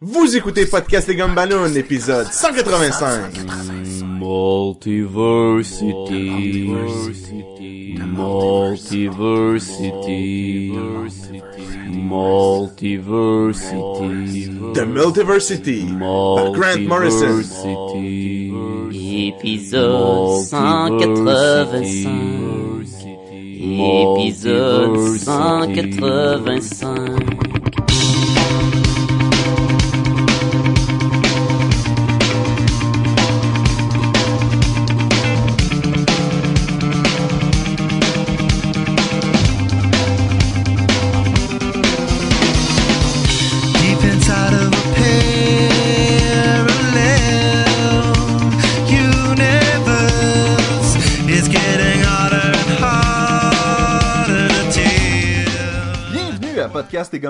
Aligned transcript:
Vous 0.00 0.36
écoutez 0.36 0.66
Podcast 0.66 1.06
Les 1.06 1.14
Gumballoon, 1.14 1.72
épisode 1.76 2.26
185. 2.26 3.32
Multiversity. 4.04 6.68
Multiversity. 8.04 10.72
Multiversity. 11.92 14.50
The 14.74 14.84
Multiversity 14.84 15.86
par 16.00 16.50
Grant 16.52 16.80
Morrison. 16.88 17.38
Épisode 18.90 20.44
185. 20.44 22.10
Épisode 24.26 25.18
185. 25.18 27.53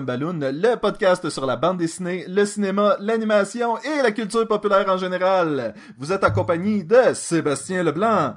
Gumballoon, 0.05 0.39
le 0.53 0.77
podcast 0.77 1.31
sur 1.31 1.47
la 1.47 1.57
bande 1.57 1.79
dessinée, 1.79 2.27
le 2.29 2.45
cinéma, 2.45 2.99
l'animation 3.01 3.79
et 3.79 4.03
la 4.03 4.13
culture 4.13 4.47
populaire 4.47 4.87
en 4.89 4.99
général. 4.99 5.75
Vous 5.96 6.13
êtes 6.13 6.24
en 6.24 6.30
compagnie 6.30 6.85
de 6.85 7.15
Sébastien 7.15 7.83
Leblanc 7.83 8.35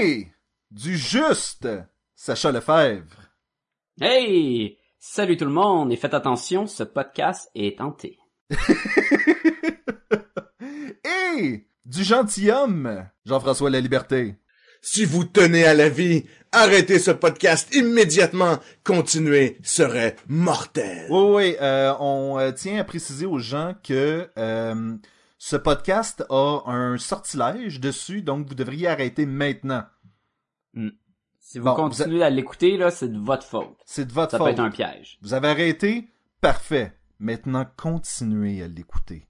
et 0.00 0.28
du 0.70 0.96
juste 0.96 1.68
Sacha 2.14 2.50
Lefebvre. 2.50 3.20
Hey! 4.00 4.78
Salut 4.98 5.36
tout 5.36 5.44
le 5.44 5.50
monde 5.50 5.92
et 5.92 5.96
faites 5.96 6.14
attention, 6.14 6.66
ce 6.66 6.82
podcast 6.82 7.50
est 7.54 7.76
tenté. 7.78 8.18
Et 11.38 11.68
du 11.84 12.02
gentilhomme 12.04 13.06
Jean-François 13.26 13.68
La 13.68 13.80
Liberté. 13.80 14.36
Si 14.80 15.04
vous 15.04 15.24
tenez 15.24 15.64
à 15.64 15.74
la 15.74 15.88
vie, 15.88 16.24
arrêtez 16.52 16.98
ce 16.98 17.10
podcast 17.10 17.74
immédiatement. 17.74 18.58
Continuer 18.84 19.58
serait 19.62 20.16
mortel. 20.28 21.06
Oui, 21.10 21.34
oui, 21.34 21.56
euh, 21.60 21.92
on 21.98 22.38
euh, 22.38 22.52
tient 22.52 22.78
à 22.78 22.84
préciser 22.84 23.26
aux 23.26 23.38
gens 23.38 23.74
que 23.82 24.28
euh, 24.38 24.96
ce 25.38 25.56
podcast 25.56 26.24
a 26.30 26.62
un 26.66 26.98
sortilège 26.98 27.80
dessus, 27.80 28.22
donc 28.22 28.46
vous 28.46 28.54
devriez 28.54 28.86
arrêter 28.88 29.26
maintenant. 29.26 29.84
Si 31.40 31.58
vous 31.58 31.64
Bon, 31.64 31.74
continuez 31.74 32.22
à 32.22 32.30
l'écouter, 32.30 32.76
là, 32.76 32.90
c'est 32.90 33.08
de 33.08 33.18
votre 33.18 33.46
faute. 33.46 33.76
C'est 33.84 34.04
de 34.06 34.12
votre 34.12 34.32
Ça 34.32 34.38
faute. 34.38 34.46
peut 34.48 34.52
être 34.52 34.60
un 34.60 34.70
piège. 34.70 35.18
Vous 35.22 35.32
avez 35.34 35.48
arrêté? 35.48 36.08
Parfait. 36.40 36.92
Maintenant, 37.18 37.66
continuez 37.76 38.62
à 38.62 38.68
l'écouter. 38.68 39.26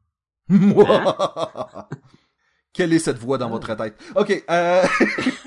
Moi! 0.48 1.88
Quelle 2.72 2.92
est 2.92 2.98
cette 3.00 3.18
voix 3.18 3.36
dans 3.38 3.50
votre 3.50 3.74
tête? 3.74 3.94
Ok, 4.14 4.44
euh... 4.48 4.82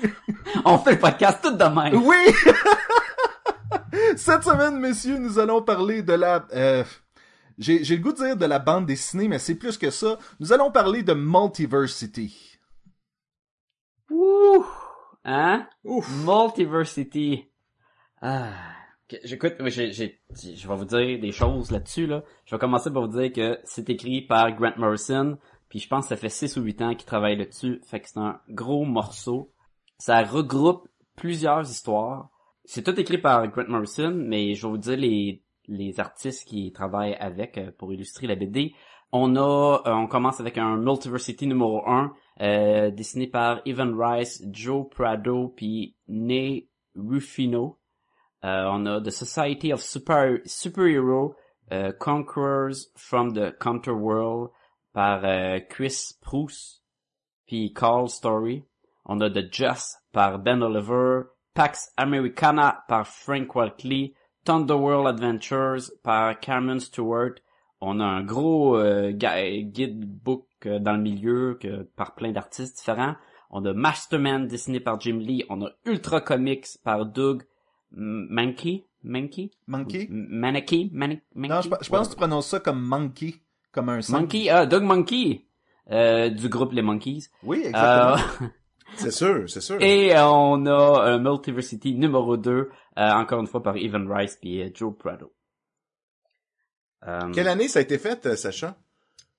On 0.64 0.78
fait 0.78 0.92
le 0.92 0.98
podcast 0.98 1.40
tout 1.42 1.56
de 1.56 1.64
même. 1.64 2.02
oui! 2.04 2.32
cette 4.16 4.42
semaine, 4.44 4.78
messieurs, 4.78 5.18
nous 5.18 5.38
allons 5.38 5.62
parler 5.62 6.02
de 6.02 6.12
la... 6.12 6.46
euh, 6.54 6.84
J'ai 7.58 7.82
j'ai 7.84 7.96
le 7.96 8.02
goût 8.02 8.12
de 8.12 8.18
dire 8.24 8.36
de 8.36 8.46
la 8.46 8.58
bande 8.58 8.86
dessinée, 8.86 9.28
mais 9.28 9.38
c'est 9.38 9.54
plus 9.54 9.78
que 9.78 9.90
ça. 9.90 10.18
Nous 10.40 10.52
allons 10.52 10.70
parler 10.70 11.02
de 11.02 11.14
Multiversity. 11.14 12.58
Ouh! 14.10 14.64
Hein? 15.24 15.66
Ouf. 15.84 16.08
Multiversity. 16.24 17.50
Ah. 18.20 18.48
J'écoute, 19.22 19.54
moi, 19.60 19.68
j'ai, 19.68 19.92
j'ai, 19.92 20.20
je 20.32 20.66
vais 20.66 20.76
vous 20.76 20.84
dire 20.86 21.20
des 21.20 21.30
choses 21.32 21.70
là-dessus, 21.70 22.06
là. 22.06 22.22
Je 22.46 22.54
vais 22.54 22.58
commencer 22.58 22.90
par 22.90 23.02
vous 23.06 23.18
dire 23.20 23.32
que 23.32 23.58
c'est 23.64 23.88
écrit 23.90 24.22
par 24.22 24.50
Grant 24.52 24.72
Morrison, 24.76 25.38
puis 25.74 25.80
je 25.80 25.88
pense 25.88 26.04
que 26.04 26.10
ça 26.10 26.16
fait 26.16 26.28
6 26.28 26.56
ou 26.56 26.62
8 26.62 26.82
ans 26.82 26.94
qu'il 26.94 27.04
travaille 27.04 27.36
là-dessus, 27.36 27.80
fait 27.84 27.98
que 27.98 28.08
c'est 28.08 28.20
un 28.20 28.40
gros 28.48 28.84
morceau. 28.84 29.50
Ça 29.98 30.22
regroupe 30.22 30.86
plusieurs 31.16 31.68
histoires. 31.68 32.30
C'est 32.64 32.84
tout 32.84 32.96
écrit 33.00 33.18
par 33.18 33.48
Grant 33.48 33.66
Morrison, 33.66 34.12
mais 34.14 34.54
je 34.54 34.64
vais 34.64 34.70
vous 34.70 34.78
dire 34.78 34.96
les, 34.96 35.42
les 35.66 35.98
artistes 35.98 36.46
qui 36.46 36.70
travaillent 36.70 37.16
avec 37.16 37.58
euh, 37.58 37.72
pour 37.76 37.92
illustrer 37.92 38.28
la 38.28 38.36
BD. 38.36 38.72
On 39.10 39.34
a, 39.34 39.82
euh, 39.84 39.92
on 39.94 40.06
commence 40.06 40.38
avec 40.38 40.58
un 40.58 40.76
Multiversity 40.76 41.48
numéro 41.48 41.82
1, 41.88 42.12
euh, 42.40 42.90
dessiné 42.92 43.26
par 43.26 43.60
Evan 43.64 44.00
Rice, 44.00 44.44
Joe 44.52 44.88
Prado, 44.88 45.48
puis 45.56 45.96
Ney 46.06 46.68
Rufino. 46.94 47.80
On 48.44 48.86
a 48.86 49.00
The 49.00 49.10
Society 49.10 49.72
of 49.72 49.82
Super 49.82 50.38
Superhero 50.44 51.34
euh, 51.72 51.92
Conquerors 51.98 52.88
from 52.96 53.32
the 53.32 53.52
Counterworld 53.58 54.50
par 54.94 55.20
euh, 55.24 55.60
Chris 55.68 56.12
Proust, 56.22 56.82
puis 57.46 57.74
Carl 57.74 58.08
Story. 58.08 58.64
On 59.04 59.20
a 59.20 59.28
The 59.28 59.52
Just 59.52 59.98
par 60.12 60.38
Ben 60.38 60.62
Oliver, 60.62 61.24
Pax 61.52 61.92
Americana 61.98 62.84
par 62.88 63.06
Frank 63.06 63.54
Walkley, 63.54 64.14
Thunderworld 64.44 65.06
Adventures 65.06 65.90
par 66.02 66.40
Cameron 66.40 66.78
Stewart. 66.78 67.34
On 67.82 68.00
a 68.00 68.04
un 68.04 68.22
gros 68.22 68.78
euh, 68.78 69.10
guide 69.12 70.04
book 70.22 70.46
euh, 70.64 70.78
dans 70.78 70.94
le 70.94 71.02
milieu 71.02 71.58
que, 71.60 71.82
par 71.82 72.14
plein 72.14 72.32
d'artistes 72.32 72.78
différents. 72.78 73.16
On 73.50 73.64
a 73.66 73.74
Masterman 73.74 74.46
dessiné 74.48 74.80
par 74.80 74.98
Jim 75.00 75.18
Lee. 75.18 75.44
On 75.50 75.62
a 75.62 75.70
Ultra 75.84 76.20
Comics 76.22 76.78
par 76.82 77.04
Doug 77.04 77.42
Mankey? 77.90 78.86
Mankey? 79.02 79.50
Monkey? 79.66 80.06
M- 80.10 80.26
Maneki? 80.30 80.90
Mani- 80.92 81.20
Mankey? 81.34 81.54
Non, 81.54 81.60
je, 81.60 81.68
je 81.84 81.90
pense 81.90 82.08
que 82.08 82.14
tu 82.14 82.18
prononces 82.18 82.48
ça 82.48 82.60
comme 82.60 82.80
Monkey, 82.80 83.34
comme 83.74 83.88
un 83.90 84.00
singe. 84.00 84.20
Monkey, 84.22 84.48
ah, 84.48 84.64
Doug 84.66 84.82
Monkey, 84.84 85.46
euh, 85.90 86.30
du 86.30 86.48
groupe 86.48 86.72
Les 86.72 86.82
Monkeys. 86.82 87.24
Oui, 87.42 87.58
exactement. 87.64 88.16
Euh, 88.42 88.46
C'est 88.96 89.10
sûr, 89.10 89.50
c'est 89.50 89.60
sûr. 89.60 89.82
et 89.82 90.14
euh, 90.16 90.24
on 90.28 90.66
a 90.66 91.08
euh, 91.14 91.18
Multiversity 91.18 91.94
numéro 91.94 92.36
2, 92.36 92.50
euh, 92.52 92.68
encore 92.96 93.40
une 93.40 93.48
fois 93.48 93.60
par 93.60 93.76
Evan 93.76 94.08
Rice 94.10 94.38
et 94.44 94.62
euh, 94.66 94.70
Joe 94.72 94.94
Prado. 94.96 95.34
Euh, 97.06 97.32
Quelle 97.32 97.48
année 97.48 97.66
ça 97.66 97.80
a 97.80 97.82
été 97.82 97.98
fait, 97.98 98.24
euh, 98.26 98.36
Sacha? 98.36 98.76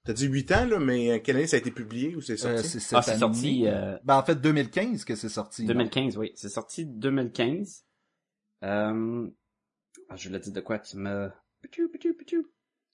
T'as 0.03 0.11
dit 0.13 0.27
8 0.27 0.51
ans, 0.51 0.65
là, 0.65 0.79
mais 0.79 1.09
euh, 1.11 1.19
quelle 1.19 1.37
année 1.37 1.47
ça 1.47 1.55
a 1.55 1.59
été 1.59 1.71
publié 1.71 2.15
ou 2.15 2.21
c'est 2.21 2.33
Euh, 2.45 2.57
sorti? 2.57 2.79
c'est 2.81 2.95
Ah, 2.95 3.01
c'est 3.01 3.17
sorti, 3.17 3.63
euh, 3.67 3.97
Ben, 4.03 4.17
en 4.17 4.23
fait, 4.23 4.35
2015 4.35 5.05
que 5.05 5.15
c'est 5.15 5.29
sorti. 5.29 5.61
non? 5.63 5.69
2015, 5.69 6.17
oui. 6.17 6.31
C'est 6.35 6.49
sorti 6.49 6.85
2015. 6.85 7.85
Euh... 8.63 9.27
Ah, 10.09 10.15
je 10.17 10.29
l'ai 10.29 10.39
dit 10.39 10.51
de 10.51 10.59
quoi? 10.59 10.79
Tu 10.79 10.97
me... 10.97 11.31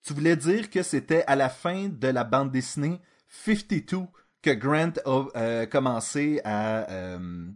Tu 0.03 0.13
voulais 0.13 0.35
dire 0.35 0.69
que 0.69 0.83
c'était 0.83 1.23
à 1.27 1.35
la 1.35 1.49
fin 1.49 1.89
de 1.89 2.07
la 2.07 2.23
bande 2.23 2.51
dessinée 2.51 2.99
52 3.29 3.99
que 4.41 4.49
Grant 4.51 4.93
a 5.05 5.25
euh, 5.35 5.65
commencé 5.67 6.41
à, 6.43 6.89
euh, 6.91 7.47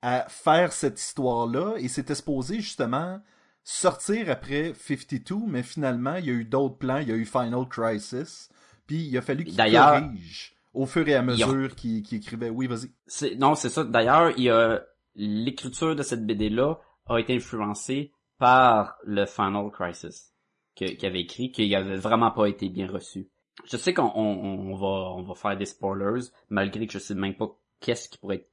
à 0.00 0.26
faire 0.28 0.72
cette 0.72 0.98
histoire-là 1.00 1.76
et 1.78 1.88
c'était 1.88 2.14
supposé 2.14 2.56
justement 2.60 3.20
sortir 3.62 4.30
après 4.30 4.72
52, 4.74 5.36
mais 5.46 5.62
finalement, 5.62 6.16
il 6.16 6.26
y 6.26 6.30
a 6.30 6.32
eu 6.32 6.44
d'autres 6.44 6.78
plans, 6.78 6.96
il 6.98 7.08
y 7.08 7.12
a 7.12 7.16
eu 7.16 7.26
Final 7.26 7.68
Crisis, 7.68 8.48
puis 8.86 9.06
il 9.06 9.16
a 9.16 9.22
fallu 9.22 9.44
qu'il 9.44 9.56
corrige 9.56 10.54
au 10.74 10.86
fur 10.86 11.06
et 11.06 11.14
à 11.14 11.18
a- 11.20 11.22
mesure 11.22 11.76
qu'il 11.76 12.02
écrivait. 12.12 12.48
Oui, 12.50 12.66
vas-y. 12.66 13.36
Non, 13.36 13.54
c'est 13.54 13.68
ça. 13.68 13.84
D'ailleurs, 13.84 14.32
il 14.36 14.44
y 14.44 14.50
a... 14.50 14.82
L'écriture 15.14 15.94
de 15.94 16.02
cette 16.02 16.24
BD-là 16.26 16.76
a 17.06 17.18
été 17.18 17.36
influencée 17.36 18.12
par 18.38 18.96
le 19.04 19.26
Final 19.26 19.70
Crisis 19.70 20.31
que- 20.76 20.84
qu'il 20.94 21.06
avait 21.06 21.20
écrit, 21.20 21.50
qu'il 21.52 21.74
avait 21.74 21.96
vraiment 21.96 22.30
pas 22.30 22.46
été 22.46 22.68
bien 22.68 22.86
reçu. 22.90 23.28
Je 23.66 23.76
sais 23.76 23.92
qu'on 23.94 24.10
on, 24.14 24.72
on 24.72 24.74
va, 24.74 25.12
on 25.16 25.22
va 25.22 25.34
faire 25.34 25.56
des 25.56 25.66
spoilers, 25.66 26.20
malgré 26.48 26.86
que 26.86 26.92
je 26.94 26.98
sais 26.98 27.14
même 27.14 27.34
pas 27.36 27.48
qu'est-ce 27.80 28.08
qui 28.08 28.18
pourrait 28.18 28.36
être 28.36 28.50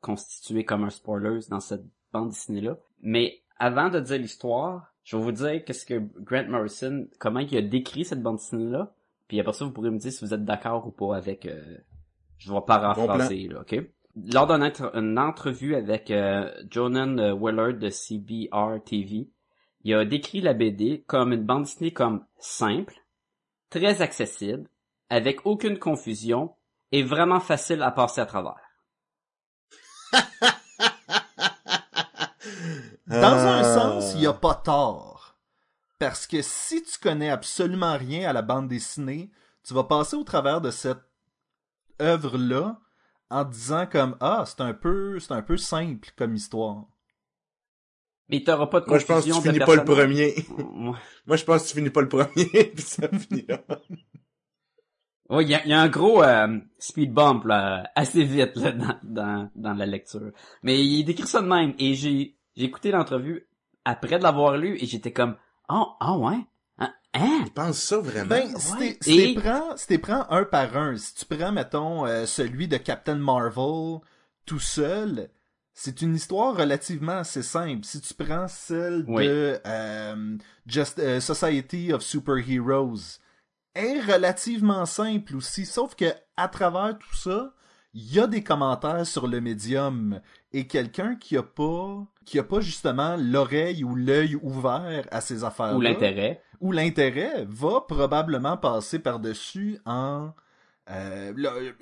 constitué 0.00 0.64
comme 0.64 0.84
un 0.84 0.90
spoiler 0.90 1.40
dans 1.48 1.60
cette 1.60 1.84
bande 2.12 2.28
dessinée-là. 2.30 2.76
Mais 3.00 3.40
avant 3.58 3.88
de 3.88 4.00
dire 4.00 4.18
l'histoire, 4.18 4.92
je 5.02 5.16
vais 5.16 5.22
vous 5.22 5.32
dire 5.32 5.64
qu'est-ce 5.64 5.86
que 5.86 6.02
Grant 6.20 6.48
Morrison, 6.48 7.08
comment 7.18 7.40
il 7.40 7.56
a 7.56 7.62
décrit 7.62 8.04
cette 8.04 8.22
bande 8.22 8.36
dessinée-là, 8.36 8.92
puis 9.28 9.40
après 9.40 9.52
ça, 9.54 9.64
vous 9.64 9.70
pourrez 9.72 9.90
me 9.90 9.98
dire 9.98 10.12
si 10.12 10.24
vous 10.24 10.34
êtes 10.34 10.44
d'accord 10.44 10.86
ou 10.86 10.90
pas 10.90 11.16
avec... 11.16 11.46
euh, 11.46 11.78
je 12.38 12.52
vais 12.52 12.60
paraphraser, 12.66 13.48
là, 13.48 13.60
ok? 13.60 13.80
Lors 14.32 14.46
d'une 14.46 14.62
entre- 14.62 14.94
une 14.96 15.18
entrevue 15.18 15.74
avec 15.74 16.10
euh, 16.10 16.50
Jonan 16.70 17.18
euh, 17.18 17.34
Willard 17.34 17.74
de 17.74 17.88
CBR 17.88 18.82
TV, 18.84 19.28
il 19.84 19.94
a 19.94 20.04
décrit 20.04 20.40
la 20.40 20.54
BD 20.54 21.04
comme 21.06 21.32
une 21.32 21.44
bande 21.44 21.64
dessinée 21.64 21.92
comme 21.92 22.24
simple, 22.38 22.94
très 23.70 24.02
accessible, 24.02 24.68
avec 25.10 25.44
aucune 25.46 25.78
confusion 25.78 26.54
et 26.92 27.02
vraiment 27.02 27.40
facile 27.40 27.82
à 27.82 27.90
passer 27.90 28.20
à 28.20 28.26
travers. 28.26 28.56
Dans 33.06 33.36
un 33.36 33.60
Ah. 33.60 33.64
sens, 33.74 34.14
il 34.14 34.22
y 34.22 34.26
a 34.26 34.32
pas 34.32 34.54
tort. 34.54 35.36
Parce 35.98 36.26
que 36.26 36.42
si 36.42 36.82
tu 36.82 36.98
connais 36.98 37.30
absolument 37.30 37.96
rien 37.96 38.28
à 38.28 38.32
la 38.32 38.42
bande 38.42 38.68
dessinée, 38.68 39.30
tu 39.62 39.74
vas 39.74 39.84
passer 39.84 40.16
au 40.16 40.24
travers 40.24 40.60
de 40.60 40.70
cette 40.70 41.02
œuvre-là 42.00 42.80
en 43.30 43.44
te 43.44 43.50
disant 43.52 43.86
comme 43.86 44.16
ah 44.20 44.44
c'est 44.46 44.60
un 44.60 44.74
peu 44.74 45.18
c'est 45.20 45.32
un 45.32 45.42
peu 45.42 45.56
simple 45.56 46.10
comme 46.16 46.34
histoire. 46.34 46.84
Mais 48.28 48.42
t'auras 48.42 48.66
pas 48.66 48.80
de 48.80 48.86
Moi, 48.88 48.98
je 48.98 49.04
pense 49.06 49.24
que 49.24 49.30
tu 49.30 49.40
finis 49.42 49.58
pas 49.58 49.74
le 49.76 49.84
premier. 49.84 50.34
Moi, 51.26 51.36
je 51.36 51.44
pense 51.44 51.62
que 51.62 51.68
tu 51.68 51.74
finis 51.76 51.90
pas 51.90 52.00
le 52.02 52.08
premier, 52.08 52.46
puis 52.74 52.82
ça 52.82 53.08
finit 53.08 53.44
là. 53.48 53.60
Ouais, 55.30 55.42
il 55.44 55.50
y 55.50 55.54
a, 55.54 55.64
il 55.64 55.70
y 55.70 55.72
a 55.72 55.80
un 55.80 55.88
gros 55.88 56.22
euh, 56.22 56.58
speed 56.78 57.12
bump 57.12 57.44
là, 57.44 57.90
assez 57.94 58.24
vite 58.24 58.56
là, 58.56 58.72
dans, 58.72 58.98
dans, 59.02 59.50
dans 59.54 59.72
la 59.72 59.86
lecture. 59.86 60.32
Mais 60.62 60.84
il 60.84 61.04
décrit 61.04 61.26
ça 61.26 61.40
de 61.40 61.46
même. 61.46 61.74
Et 61.78 61.94
j'ai 61.94 62.36
j'ai 62.56 62.64
écouté 62.66 62.90
l'entrevue 62.90 63.46
après 63.86 64.18
de 64.18 64.22
l'avoir 64.22 64.56
lu 64.58 64.76
et 64.80 64.86
j'étais 64.86 65.12
comme 65.12 65.36
oh 65.70 65.88
ah 65.98 66.16
ouais? 66.18 66.36
Hein, 66.78 66.92
hein? 67.14 67.42
Je 67.46 67.50
pense 67.52 67.78
ça 67.78 67.98
vraiment. 67.98 68.26
Ben, 68.28 68.54
si 68.58 68.72
Ouais. 68.74 68.78
t'es 68.78 68.98
si 69.00 69.16
t'es 69.16 69.30
Et- 69.30 69.34
prends, 69.34 69.76
si 69.76 69.98
prends 69.98 70.26
un 70.28 70.44
par 70.44 70.76
un, 70.76 70.96
si 70.96 71.14
tu 71.14 71.24
prends, 71.24 71.52
mettons, 71.52 72.04
euh, 72.06 72.26
celui 72.26 72.68
de 72.68 72.76
Captain 72.76 73.16
Marvel 73.16 74.00
tout 74.44 74.60
seul, 74.60 75.30
c'est 75.74 76.00
une 76.02 76.14
histoire 76.14 76.56
relativement 76.56 77.18
assez 77.18 77.42
simple. 77.42 77.84
Si 77.84 78.00
tu 78.00 78.14
prends 78.14 78.46
celle 78.48 79.04
Oui. 79.08 79.26
de 79.26 79.58
euh, 79.66 80.36
Just, 80.66 80.98
euh, 81.00 81.20
Society 81.20 81.92
of 81.92 82.02
Superheroes, 82.02 83.18
est 83.74 84.00
relativement 84.00 84.86
simple 84.86 85.36
aussi, 85.36 85.66
sauf 85.66 85.96
que 85.96 86.04
à 86.36 86.46
travers 86.48 86.96
tout 86.96 87.16
ça, 87.16 87.52
il 87.92 88.12
y 88.12 88.20
a 88.20 88.26
des 88.28 88.42
commentaires 88.42 89.06
sur 89.06 89.26
le 89.26 89.40
médium 89.40 90.20
et 90.52 90.66
quelqu'un 90.66 91.16
qui 91.16 91.36
a 91.36 91.42
pas 91.42 92.04
qui 92.24 92.38
a 92.38 92.42
pas 92.44 92.60
justement 92.60 93.16
l'oreille 93.18 93.84
ou 93.84 93.94
l'œil 93.96 94.36
ouvert 94.42 95.06
à 95.10 95.20
ces 95.20 95.44
affaires 95.44 95.76
Ou 95.76 95.80
l'intérêt. 95.80 96.40
où 96.60 96.72
l'intérêt 96.72 97.44
va 97.48 97.82
probablement 97.86 98.56
passer 98.56 98.98
par-dessus 98.98 99.78
en... 99.84 100.30
euh, 100.90 101.32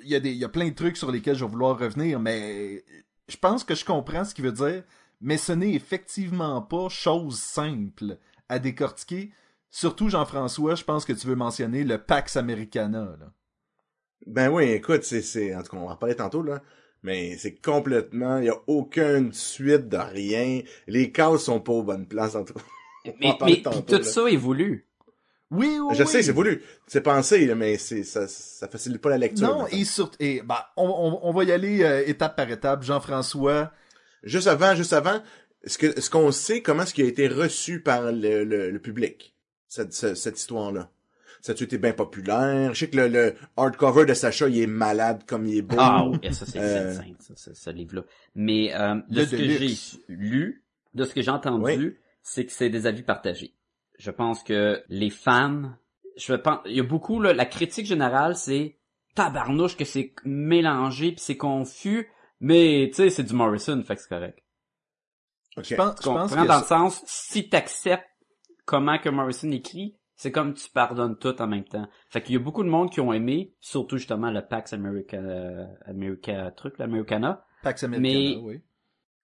il 0.03 0.09
y, 0.09 0.15
a 0.15 0.19
des- 0.19 0.31
il 0.31 0.37
y 0.37 0.43
a 0.45 0.49
plein 0.49 0.67
de 0.69 0.75
trucs 0.75 0.97
sur 0.97 1.11
lesquels 1.11 1.35
je 1.35 1.45
vais 1.45 1.49
vouloir 1.51 1.79
revenir, 1.79 2.19
mais 2.19 2.83
je 3.27 3.37
pense 3.37 3.63
que 3.63 3.75
je 3.75 3.85
comprends 3.85 4.25
ce 4.25 4.33
qu'il 4.33 4.45
veut 4.45 4.51
dire, 4.51 4.83
mais 5.21 5.37
ce 5.37 5.53
n'est 5.53 5.73
effectivement 5.73 6.61
pas 6.61 6.89
chose 6.89 7.39
simple 7.39 8.17
à 8.49 8.59
décortiquer. 8.59 9.31
Surtout, 9.69 10.09
Jean-François, 10.09 10.75
je 10.75 10.83
pense 10.83 11.05
que 11.05 11.13
tu 11.13 11.27
veux 11.27 11.35
mentionner 11.35 11.83
le 11.83 11.97
Pax 11.97 12.37
Americana. 12.37 13.15
Là. 13.19 13.31
Ben 14.27 14.49
oui, 14.49 14.65
écoute, 14.65 15.03
c'est, 15.03 15.21
c'est, 15.21 15.55
en 15.55 15.63
tout 15.63 15.71
cas, 15.71 15.77
on 15.77 15.87
va 15.87 15.93
en 15.93 15.97
parler 15.97 16.15
tantôt, 16.15 16.43
là. 16.43 16.61
Mais 17.01 17.37
c'est 17.37 17.55
complètement, 17.55 18.37
il 18.37 18.45
y 18.45 18.49
a 18.49 18.61
aucune 18.67 19.33
suite 19.33 19.89
de 19.89 19.97
rien. 19.97 20.61
Les 20.87 21.11
cases 21.11 21.43
sont 21.43 21.59
pas 21.59 21.73
aux 21.73 21.83
bonnes 21.83 22.07
places, 22.07 22.35
en 22.35 22.45
tout 22.45 22.53
cas. 22.53 22.61
Mais, 23.19 23.35
mais 23.45 23.61
tantôt, 23.61 23.81
tout 23.81 23.95
là. 23.97 24.03
ça 24.03 24.29
est 24.29 24.37
voulu. 24.37 24.87
Oui, 25.53 25.77
oui, 25.79 25.95
Je 25.95 26.03
oui. 26.03 26.09
sais, 26.09 26.23
c'est 26.23 26.31
voulu. 26.31 26.61
C'est 26.87 27.01
pensé, 27.01 27.45
là, 27.45 27.55
mais 27.55 27.77
c'est, 27.77 28.03
ça, 28.03 28.27
ça 28.27 28.67
facilite 28.67 29.01
pas 29.01 29.09
la 29.11 29.17
lecture. 29.17 29.47
Non, 29.47 29.67
et 29.67 29.85
surtout... 29.85 30.17
Et, 30.19 30.41
bah, 30.41 30.71
on, 30.77 30.85
on, 30.87 31.19
on 31.29 31.31
va 31.31 31.43
y 31.43 31.51
aller 31.51 31.83
euh, 31.83 32.03
étape 32.07 32.35
par 32.35 32.49
étape. 32.49 32.83
Jean-François, 32.83 33.71
Juste 34.23 34.47
avant, 34.47 34.73
juste 34.73 34.93
avant, 34.93 35.21
est-ce 35.63 35.77
que, 35.77 35.87
est-ce 35.87 36.09
qu'on 36.09 36.31
sait 36.31 36.61
comment 36.61 36.83
est-ce 36.83 36.93
qui 36.93 37.01
a 37.01 37.05
été 37.05 37.27
reçu 37.27 37.81
par 37.81 38.11
le, 38.11 38.43
le, 38.45 38.71
le 38.71 38.79
public, 38.79 39.35
cette, 39.67 39.93
ce- 39.93 40.15
cette 40.15 40.39
histoire-là? 40.39 40.89
Ça 41.41 41.51
a 41.51 41.55
été 41.61 41.77
bien 41.77 41.91
populaire? 41.91 42.73
Je 42.73 42.79
sais 42.79 42.89
que 42.89 42.95
le, 42.95 43.07
le 43.09 43.35
hardcover 43.57 44.05
de 44.05 44.13
Sacha, 44.13 44.47
il 44.47 44.61
est 44.61 44.65
malade 44.67 45.23
comme 45.27 45.45
il 45.45 45.57
est 45.57 45.61
beau. 45.61 45.75
Ah 45.77 46.05
oui, 46.07 46.17
ça 46.33 46.45
c'est 46.45 46.57
Euh, 46.57 46.91
insane, 46.91 47.15
ça, 47.19 47.33
ce, 47.35 47.53
ce 47.53 47.69
livre-là. 47.69 48.03
Mais 48.33 48.73
euh, 48.73 48.95
de 49.09 49.19
Le 49.19 49.25
ce 49.25 49.31
que 49.31 49.37
j'ai 49.49 49.75
lu, 50.07 50.63
de 50.93 51.03
ce 51.03 51.13
que 51.13 51.21
j'ai 51.21 51.31
entendu, 51.31 51.63
Oui. 51.65 51.95
c'est 52.21 52.45
que 52.45 52.51
c'est 52.53 52.69
des 52.69 52.87
avis 52.87 53.03
partagés. 53.03 53.53
Je 54.03 54.11
pense 54.11 54.43
que 54.43 54.83
les 54.89 55.09
fans, 55.09 55.71
je 56.17 56.33
pense, 56.33 56.59
il 56.65 56.75
y 56.75 56.81
a 56.81 56.83
beaucoup 56.83 57.21
là, 57.21 57.31
la 57.33 57.45
critique 57.45 57.85
générale, 57.85 58.35
c'est 58.35 58.77
tabarnouche 59.15 59.77
que 59.77 59.85
c'est 59.85 60.13
mélangé 60.25 61.13
puis 61.13 61.21
c'est 61.21 61.37
confus, 61.37 62.09
mais 62.41 62.89
tu 62.89 62.95
sais 62.95 63.09
c'est 63.09 63.23
du 63.23 63.33
Morrison, 63.33 63.81
fait 63.81 63.95
que 63.95 64.01
c'est 64.01 64.09
correct. 64.09 64.43
Ok. 65.55 65.63
je 65.69 65.75
pense, 65.75 65.95
Tu 65.95 66.03
je 66.03 66.09
pense 66.09 66.35
dans 66.35 66.57
le 66.59 66.65
sens, 66.65 67.01
si 67.05 67.47
t'acceptes 67.47 68.03
comment 68.65 68.97
que 68.97 69.07
Morrison 69.07 69.49
écrit, 69.51 69.95
c'est 70.15 70.33
comme 70.33 70.53
tu 70.53 70.69
pardonnes 70.69 71.17
tout 71.17 71.41
en 71.41 71.47
même 71.47 71.63
temps. 71.63 71.87
Fait 72.09 72.21
qu'il 72.21 72.33
y 72.33 72.37
a 72.37 72.41
beaucoup 72.41 72.63
de 72.65 72.69
monde 72.69 72.89
qui 72.91 72.99
ont 72.99 73.13
aimé, 73.13 73.55
surtout 73.61 73.95
justement 73.95 74.31
le 74.31 74.45
Pax 74.45 74.73
America, 74.73 75.17
America 75.85 76.51
truc, 76.51 76.77
l'Americana. 76.77 77.45
Pax 77.61 77.85
Americana, 77.85 78.19
mais- 78.19 78.35
oui. 78.43 78.61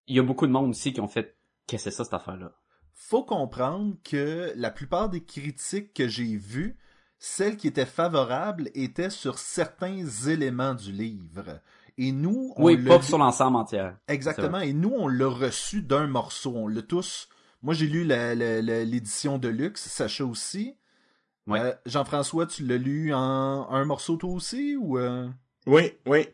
Il 0.07 0.15
y 0.15 0.19
a 0.19 0.23
beaucoup 0.23 0.47
de 0.47 0.53
monde 0.53 0.69
aussi 0.69 0.93
qui 0.93 1.01
ont 1.01 1.09
fait, 1.09 1.35
qu'est-ce 1.67 1.83
que 1.83 1.89
c'est 1.91 1.97
ça 1.97 2.05
cette 2.05 2.13
affaire-là? 2.13 2.53
Faut 3.01 3.23
comprendre 3.23 3.95
que 4.03 4.51
la 4.57 4.69
plupart 4.71 5.09
des 5.09 5.23
critiques 5.23 5.93
que 5.93 6.07
j'ai 6.09 6.35
vues, 6.35 6.77
celles 7.17 7.55
qui 7.57 7.67
étaient 7.67 7.85
favorables 7.85 8.69
étaient 8.75 9.09
sur 9.09 9.39
certains 9.39 10.05
éléments 10.27 10.73
du 10.73 10.91
livre. 10.91 11.61
Et 11.97 12.11
nous, 12.11 12.53
on 12.57 12.65
Oui, 12.65 12.77
l'a 12.77 12.89
pas 12.89 12.97
vu- 12.97 13.07
sur 13.07 13.17
l'ensemble 13.17 13.55
entière. 13.57 13.97
Exactement. 14.09 14.59
Et 14.59 14.73
nous, 14.73 14.93
on 14.95 15.07
l'a 15.07 15.27
reçu 15.27 15.81
d'un 15.81 16.07
morceau. 16.07 16.53
On 16.55 16.67
l'a 16.67 16.81
tous. 16.81 17.29
Moi, 17.61 17.73
j'ai 17.73 17.87
lu 17.87 18.03
l'édition 18.05 19.37
de 19.37 19.47
luxe, 19.47 19.87
Sacha 19.87 20.25
aussi. 20.25 20.75
Ouais. 21.47 21.59
Euh, 21.61 21.73
Jean-François, 21.85 22.45
tu 22.47 22.65
l'as 22.65 22.77
lu 22.77 23.13
en 23.13 23.69
un 23.71 23.85
morceau 23.85 24.17
toi 24.17 24.29
aussi 24.31 24.75
ou 24.77 24.97
euh? 24.97 25.27
Oui, 25.65 25.93
oui. 26.05 26.27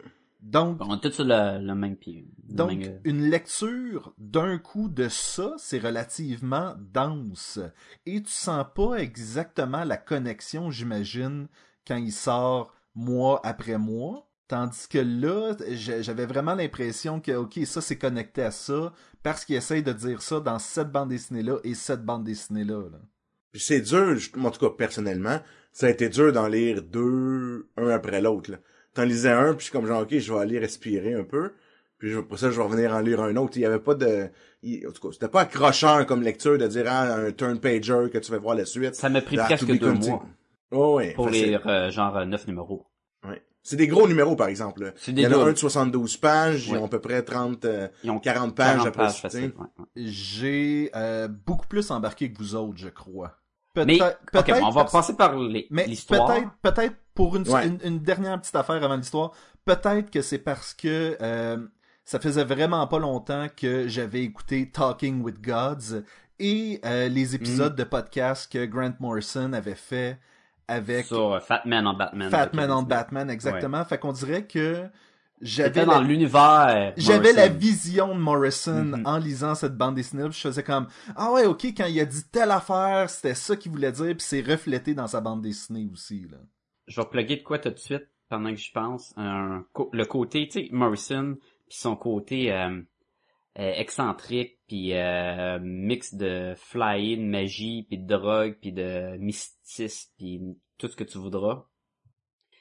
Donc, 0.46 0.78
On 0.80 0.96
est 0.96 1.02
tous 1.02 1.12
sur 1.12 1.24
le, 1.26 1.58
le 1.60 1.74
même 1.74 1.96
pied. 1.96 2.28
le 2.48 2.56
donc 2.56 2.78
même, 2.78 3.00
une 3.04 3.30
lecture 3.32 4.14
d'un 4.20 4.60
coup 4.60 4.90
de 4.90 5.10
ça, 5.10 5.56
c'est 5.58 5.80
relativement 5.80 6.76
dense. 6.94 7.60
Et 8.06 8.22
tu 8.22 8.32
sens 8.32 8.64
pas 8.76 8.98
exactement 8.98 9.84
la 9.84 9.98
connexion, 9.98 10.70
j'imagine, 10.70 11.48
quand 11.88 11.96
il 11.96 12.12
sort 12.12 12.76
mois 12.94 13.42
après 13.44 13.80
mois. 13.80 14.30
Tandis 14.48 14.88
que 14.88 15.00
là, 15.00 15.56
j'avais 15.72 16.28
vraiment 16.28 16.54
l'impression 16.54 17.20
que, 17.20 17.32
ok, 17.32 17.62
ça 17.66 17.82
c'est 17.82 17.98
connecté 17.98 18.44
à 18.44 18.52
ça, 18.52 18.94
parce 19.24 19.46
qu'il 19.46 19.56
essaye 19.56 19.82
de 19.82 19.94
dire 19.94 20.22
ça 20.22 20.40
dans 20.40 20.60
cette 20.60 20.92
bande 20.92 21.10
dessinée-là 21.10 21.58
et 21.64 21.74
cette 21.74 22.06
bande 22.06 22.24
dessinée-là. 22.24 22.84
là. 22.92 23.00
Puis 23.52 23.62
c'est 23.62 23.82
dur, 23.82 24.16
en 24.38 24.52
tout 24.52 24.60
cas, 24.60 24.76
personnellement, 24.78 25.42
ça 25.72 25.88
a 25.88 25.90
été 25.90 26.08
dur 26.08 26.32
d'en 26.32 26.48
lire 26.48 26.84
deux, 26.84 27.68
un 27.78 27.90
après 27.90 28.22
l'autre, 28.22 28.52
là. 28.52 28.60
T'en 28.96 29.04
lisais 29.04 29.30
un, 29.32 29.50
puis 29.54 29.60
je 29.60 29.64
suis 29.66 29.72
comme 29.72 29.86
genre, 29.86 30.02
ok, 30.02 30.18
je 30.18 30.34
vais 30.34 30.40
aller 30.40 30.58
respirer 30.58 31.14
un 31.14 31.24
peu. 31.24 31.52
Puis 32.00 32.10
je- 32.12 32.20
pour 32.20 32.40
ça, 32.40 32.50
je 32.50 32.56
vais 32.58 32.64
revenir 32.64 32.94
en 32.94 33.00
lire 33.00 33.22
un 33.22 33.36
autre. 33.36 33.54
Il 33.58 33.62
y 33.62 33.66
avait 33.66 33.80
pas 33.80 33.94
de, 33.94 34.30
il- 34.64 34.88
en 34.88 34.92
tout 34.92 35.02
cas, 35.08 35.14
c'était 35.14 35.28
pas 35.28 35.42
accrocheur 35.42 36.06
comme 36.06 36.24
lecture 36.24 36.58
de 36.58 36.66
dire, 36.68 36.86
ah, 36.88 37.14
un 37.16 37.32
turn 37.32 37.60
pager 37.60 38.10
que 38.12 38.18
tu 38.18 38.32
vas 38.32 38.38
voir 38.40 38.56
la 38.56 38.66
suite. 38.66 38.96
Ça 38.96 39.10
m'a 39.10 39.22
pris 39.22 39.38
presque 39.38 39.66
deux 39.78 39.92
mois 39.94 40.24
Oh, 40.72 40.96
ouais. 40.96 41.14
pour 41.14 41.28
facile. 41.28 41.46
lire 41.50 41.68
euh, 41.68 41.92
genre 41.92 42.18
euh, 42.18 42.26
neuf 42.26 42.48
numéros. 42.48 42.86
Ouais. 43.28 43.42
C'est 43.64 43.76
des 43.78 43.88
gros 43.88 44.08
numéros, 44.08 44.36
par 44.36 44.48
exemple. 44.48 44.94
Il 45.08 45.20
y 45.20 45.26
en 45.28 45.32
a 45.32 45.44
un 45.46 45.52
de 45.54 45.58
72 45.58 46.18
pages, 46.18 46.68
ils 46.68 46.76
ont 46.78 46.86
à 46.86 46.88
peu 46.90 47.00
près 47.00 47.22
30, 47.24 47.66
euh, 47.66 47.88
Ils 48.04 48.12
ont 48.12 48.20
40 48.20 48.56
pages 48.56 48.76
40 48.78 48.88
après 48.88 49.04
pages 49.06 49.22
ça, 49.22 49.30
tu 49.30 49.38
sais. 49.38 49.42
facile. 49.44 49.54
ouais, 49.60 49.66
ouais. 49.80 49.86
J'ai 50.06 50.92
euh, 50.96 51.28
beaucoup 51.28 51.68
plus 51.68 51.90
embarqué 51.92 52.32
que 52.32 52.38
vous 52.38 52.56
autres, 52.56 52.78
je 52.78 52.90
crois. 52.90 53.38
Mais, 53.76 53.98
Peut-être, 53.98 54.20
ok, 54.24 54.32
peut-être 54.32 54.60
bon, 54.62 54.68
on 54.68 54.72
va 54.72 54.86
passer 54.86 55.16
par 55.16 55.36
l'histoire. 55.38 56.28
peut-être, 56.28 56.50
peut-être 56.62 56.96
pour 57.14 57.36
une, 57.36 57.48
Ouais. 57.50 57.68
une, 57.68 57.80
une 57.84 58.00
dernière 58.00 58.40
petite 58.40 58.56
affaire 58.56 58.84
avant 58.84 58.96
l'histoire, 58.96 59.32
peut-être 59.66 60.10
que 60.12 60.22
c'est 60.22 60.38
parce 60.40 60.74
que 60.74 61.18
euh, 61.22 61.58
ça 62.04 62.20
faisait 62.20 62.44
vraiment 62.44 62.86
pas 62.88 63.00
longtemps 63.00 63.48
que 63.56 63.88
j'avais 63.88 64.24
écouté 64.24 64.70
Talking 64.70 65.22
with 65.24 65.42
Gods 65.42 66.04
et 66.40 66.80
euh, 66.86 67.08
les 67.10 67.36
épisodes 67.36 67.74
Mm. 67.74 67.78
de 67.78 67.84
podcast 67.86 68.52
que 68.52 68.66
Grant 68.66 68.94
Morrison 69.00 69.54
avait 69.54 69.76
fait 69.76 70.20
avec 70.68 71.06
Sur 71.06 71.34
euh, 71.34 71.40
Fat 71.40 71.62
Man 71.66 71.88
en 71.88 71.94
Batman. 71.94 72.30
Fat 72.30 72.50
Man 72.54 72.72
on. 72.72 72.84
Batman, 72.84 73.30
exactement. 73.30 73.84
Fait 73.86 73.98
qu'on 73.98 74.12
dirait 74.12 74.46
que 74.46 74.86
j'avais 75.42 75.86
dans 75.86 76.00
la- 76.00 76.08
l'univers. 76.08 76.94
j'avais 76.98 77.34
la 77.34 77.48
vision 77.50 78.16
de 78.16 78.20
Morrison 78.20 78.84
Mhm. 78.86 79.02
en 79.06 79.18
lisant 79.18 79.54
cette 79.56 79.76
bande 79.78 79.96
dessinée 79.96 80.24
puis 80.30 80.34
je 80.34 80.48
faisais 80.48 80.64
comme 80.64 80.88
ah 81.16 81.32
ouais 81.34 81.46
ok 81.46 81.66
quand 81.76 81.86
il 81.88 82.00
a 82.00 82.06
dit 82.06 82.24
telle 82.32 82.52
affaire 82.52 83.10
c'était 83.10 83.36
ça 83.36 83.56
qu'il 83.56 83.72
voulait 83.72 83.92
dire 83.92 84.16
puis 84.16 84.22
c'est 84.26 84.42
reflété 84.42 84.94
dans 84.94 85.08
sa 85.08 85.20
bande 85.22 85.42
dessinée 85.42 85.88
aussi 85.92 86.28
là. 86.32 86.38
Je 86.88 87.02
vais 87.02 87.08
plugger 87.08 87.38
de 87.38 87.44
quoi 87.44 87.60
tout 87.60 87.70
de 87.72 87.78
suite 87.80 88.08
pendant 88.30 88.50
que 88.52 88.56
j'y 88.58 88.72
pense. 88.72 89.14
Un, 89.18 89.66
le 89.92 90.06
côté, 90.06 90.48
tu 90.48 90.66
sais, 90.66 90.70
Morrison, 90.72 91.36
puis 91.68 91.78
son 91.78 91.96
côté 91.96 92.52
euh, 92.52 92.80
euh, 93.60 93.72
excentrique, 93.76 94.60
puis 94.68 94.94
euh, 94.94 95.58
mix 95.62 96.14
de 96.14 96.54
flying, 96.58 97.22
de 97.26 97.30
magie, 97.30 97.86
puis 97.88 97.98
de 97.98 98.06
drogue, 98.08 98.58
puis 98.62 98.72
de 98.72 99.18
mysticisme, 99.18 100.12
puis 100.18 100.42
tout 100.78 100.88
ce 100.88 100.96
que 100.96 101.04
tu 101.04 101.18
voudras. 101.18 101.66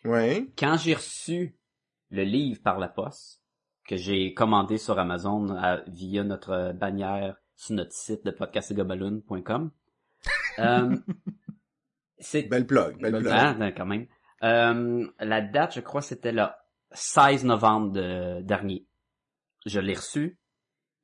Ouais. 0.04 0.46
Quand 0.58 0.76
j'ai 0.76 0.94
reçu 0.94 1.56
le 2.10 2.22
livre 2.24 2.60
par 2.62 2.78
la 2.78 2.88
poste, 2.88 3.40
que 3.86 3.96
j'ai 3.96 4.32
commandé 4.34 4.78
sur 4.78 4.98
Amazon 4.98 5.54
à- 5.56 5.82
via 5.88 6.24
notre 6.24 6.72
bannière 6.72 7.36
sur 7.56 7.74
notre 7.76 7.92
site 7.92 8.24
de 8.24 8.30
podcastgabaloon.com, 8.30 9.70
euh, 10.58 10.96
c'est 12.18 12.42
Belle 12.44 12.66
plug, 12.66 12.98
belle 13.00 13.18
plug. 13.20 13.32
ah, 13.32 13.54
ben, 13.54 13.72
quand 13.72 13.86
même. 13.86 14.06
Euh, 14.42 15.06
la 15.20 15.40
date, 15.42 15.74
je 15.74 15.80
crois, 15.80 16.02
c'était 16.02 16.32
le 16.32 16.44
16 16.92 17.44
novembre 17.44 17.92
de- 17.92 18.40
dernier. 18.42 18.86
Je 19.66 19.80
l'ai 19.80 19.94
reçu. 19.94 20.38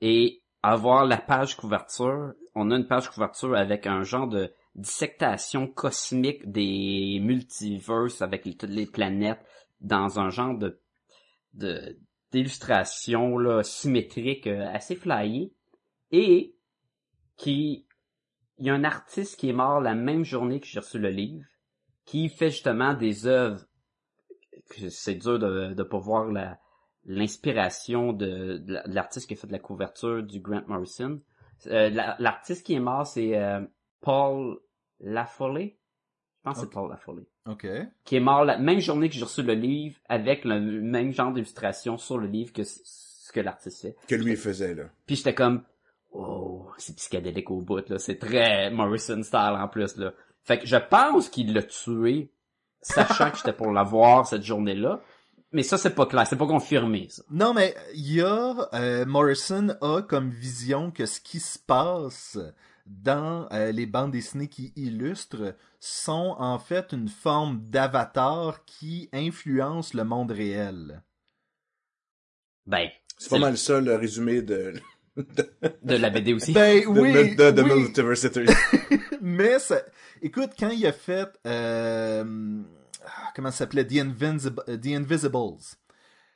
Et 0.00 0.42
avoir 0.62 1.04
la 1.07 1.16
page 1.19 1.57
couverture, 1.57 2.33
on 2.54 2.71
a 2.71 2.76
une 2.76 2.87
page 2.87 3.09
couverture 3.11 3.57
avec 3.57 3.87
un 3.87 4.02
genre 4.02 4.28
de 4.28 4.52
dissectation 4.75 5.66
cosmique 5.66 6.50
des 6.50 7.19
multiverses 7.23 8.23
avec 8.23 8.45
les- 8.45 8.57
toutes 8.57 8.71
les 8.71 8.87
planètes 8.87 9.40
dans 9.80 10.19
un 10.21 10.30
genre 10.30 10.57
de 10.57 10.80
de 11.54 11.99
d'illustration 12.33 13.38
là 13.38 13.62
symétrique 13.64 14.47
euh, 14.47 14.66
assez 14.73 14.95
flyé 14.95 15.52
et 16.12 16.54
qui 17.37 17.87
il 18.59 18.66
y 18.66 18.71
a 18.71 18.75
un 18.75 18.85
artiste 18.85 19.38
qui 19.38 19.49
est 19.49 19.52
mort 19.54 19.80
la 19.80 19.95
même 19.95 20.25
journée 20.25 20.61
que 20.61 20.66
j'ai 20.66 20.78
reçu 20.80 20.99
le 20.99 21.09
livre 21.11 21.45
qui 22.04 22.28
fait 22.28 22.50
justement 22.50 22.95
des 22.95 23.26
œuvres 23.26 23.64
que 24.71 24.88
c'est 24.90 25.14
dur 25.16 25.38
de 25.38 25.75
de 25.75 25.83
pas 25.83 25.99
voir 25.99 26.26
la 26.26 26.59
l'inspiration 27.04 28.12
de, 28.12 28.59
de 28.59 28.73
la- 28.75 28.83
de 28.87 28.95
l'artiste 28.95 29.26
qui 29.26 29.35
a 29.35 29.37
fait 29.37 29.47
de 29.47 29.52
la 29.52 29.59
couverture 29.59 30.23
du 30.23 30.38
Grant 30.40 30.62
Morrison. 30.69 31.21
Euh, 31.66 31.88
la- 31.90 32.14
l'artiste 32.19 32.64
qui 32.64 32.75
est 32.75 32.80
mort 32.80 33.07
c'est 33.07 33.37
euh, 33.38 33.61
Paul 34.00 34.59
Lafoley. 35.00 35.79
Je 36.40 36.44
pense 36.44 36.54
que 36.54 36.61
c'est. 36.62 36.70
Paul 36.70 36.88
Lafoley 36.90 37.26
OK. 37.47 37.66
qui 38.04 38.16
est 38.16 38.20
mort 38.20 38.44
la 38.44 38.56
même 38.56 38.80
journée 38.80 39.11
que 39.11 39.14
j'ai 39.14 39.25
reçu 39.25 39.42
le 39.42 39.52
livre 39.52 39.97
avec 40.09 40.44
le 40.47 40.59
même 40.59 41.12
genre 41.12 41.32
d'illustration 41.32 41.99
sur 41.99 42.16
le 42.16 42.26
livre 42.26 42.52
que 42.52 42.64
ce 42.64 43.30
que 43.32 43.40
l'artiste 43.40 43.82
fait. 43.82 43.97
Que 44.09 44.14
lui 44.14 44.37
faisait, 44.37 44.75
là. 44.75 44.85
Puis 45.06 45.16
j'étais 45.16 45.35
comme 45.35 45.62
oh, 46.12 46.66
c'est 46.78 46.97
psychédélique 46.97 47.50
au 47.50 47.61
bout 47.61 47.87
là, 47.88 47.99
c'est 47.99 48.18
très 48.18 48.70
Morrison 48.70 49.23
style 49.23 49.38
en 49.38 49.68
plus 49.68 49.97
là. 49.97 50.12
Fait 50.44 50.59
que 50.59 50.66
je 50.66 50.76
pense 50.76 51.28
qu'il 51.28 51.52
l'a 51.52 51.62
tué 51.62 52.30
sachant 52.80 53.30
que 53.30 53.37
j'étais 53.37 53.52
pour 53.52 53.70
l'avoir 53.70 54.26
cette 54.26 54.42
journée-là. 54.42 55.00
Mais 55.52 55.62
ça 55.62 55.76
c'est 55.76 55.94
pas 55.94 56.06
clair, 56.06 56.26
c'est 56.26 56.37
pas 56.38 56.47
confirmé 56.47 57.09
ça. 57.11 57.23
Non, 57.30 57.52
mais 57.52 57.75
il 57.94 58.14
y 58.14 58.20
a... 58.23 58.54
euh, 58.73 59.04
Morrison 59.04 59.76
a 59.82 60.00
comme 60.00 60.30
vision 60.30 60.90
que 60.90 61.06
ce 61.06 61.20
qui 61.20 61.40
se 61.40 61.59
passe 61.59 62.38
dans 62.90 63.49
euh, 63.52 63.70
les 63.73 63.87
bandes 63.87 64.11
dessinées 64.11 64.49
qui 64.49 64.73
illustrent 64.76 65.54
sont 65.78 66.35
en 66.38 66.59
fait 66.59 66.92
une 66.92 67.09
forme 67.09 67.61
d'avatar 67.70 68.64
qui 68.64 69.09
influence 69.12 69.94
le 69.94 70.04
monde 70.04 70.32
réel. 70.32 71.02
Ben, 72.66 72.88
C'est 73.16 73.30
pas 73.30 73.38
mal 73.38 73.56
ça, 73.56 73.80
le 73.80 73.94
résumé 73.97 74.42
de, 74.42 74.75
de 75.16 75.94
la 75.97 76.11
BD 76.11 76.35
aussi. 76.35 76.52
Ben 76.52 76.80
de, 76.82 76.87
oui, 76.87 77.35
de, 77.37 77.50
de 77.50 77.62
oui. 77.62 77.80
Multiversity. 77.82 78.40
mais 79.20 79.59
ça... 79.59 79.80
écoute, 80.23 80.50
quand 80.59 80.70
il 80.70 80.85
a 80.87 80.92
fait... 80.92 81.28
euh, 81.47 82.61
ah, 83.04 83.32
Comment 83.35 83.50
ça 83.50 83.59
s'appelait? 83.59 83.87
The, 83.87 83.99
Invincible- 83.99 84.62
euh, 84.68 84.76
The 84.76 84.87
Invisibles. 84.88 85.62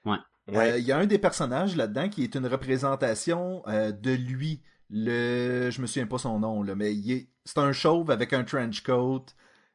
Ouais. 0.04 0.16
Euh, 0.50 0.52
Ouais. 0.52 0.78
Il 0.80 0.87
y 0.87 0.92
a 0.92 0.99
un 0.99 1.06
des 1.06 1.18
personnages 1.18 1.75
là-dedans 1.75 2.11
qui 2.11 2.23
est 2.23 2.34
une 2.34 2.46
représentation 2.46 3.62
euh, 3.66 3.92
de 3.92 4.11
lui. 4.12 4.61
Le, 4.96 5.70
je 5.70 5.80
me 5.82 5.86
souviens 5.88 6.06
pas 6.06 6.18
son 6.18 6.38
nom 6.38 6.62
là, 6.62 6.76
mais 6.76 6.94
il 6.94 7.10
est, 7.10 7.28
c'est 7.44 7.58
un 7.58 7.72
chauve 7.72 8.12
avec 8.12 8.32
un 8.32 8.44
trench 8.44 8.82
coat 8.84 9.24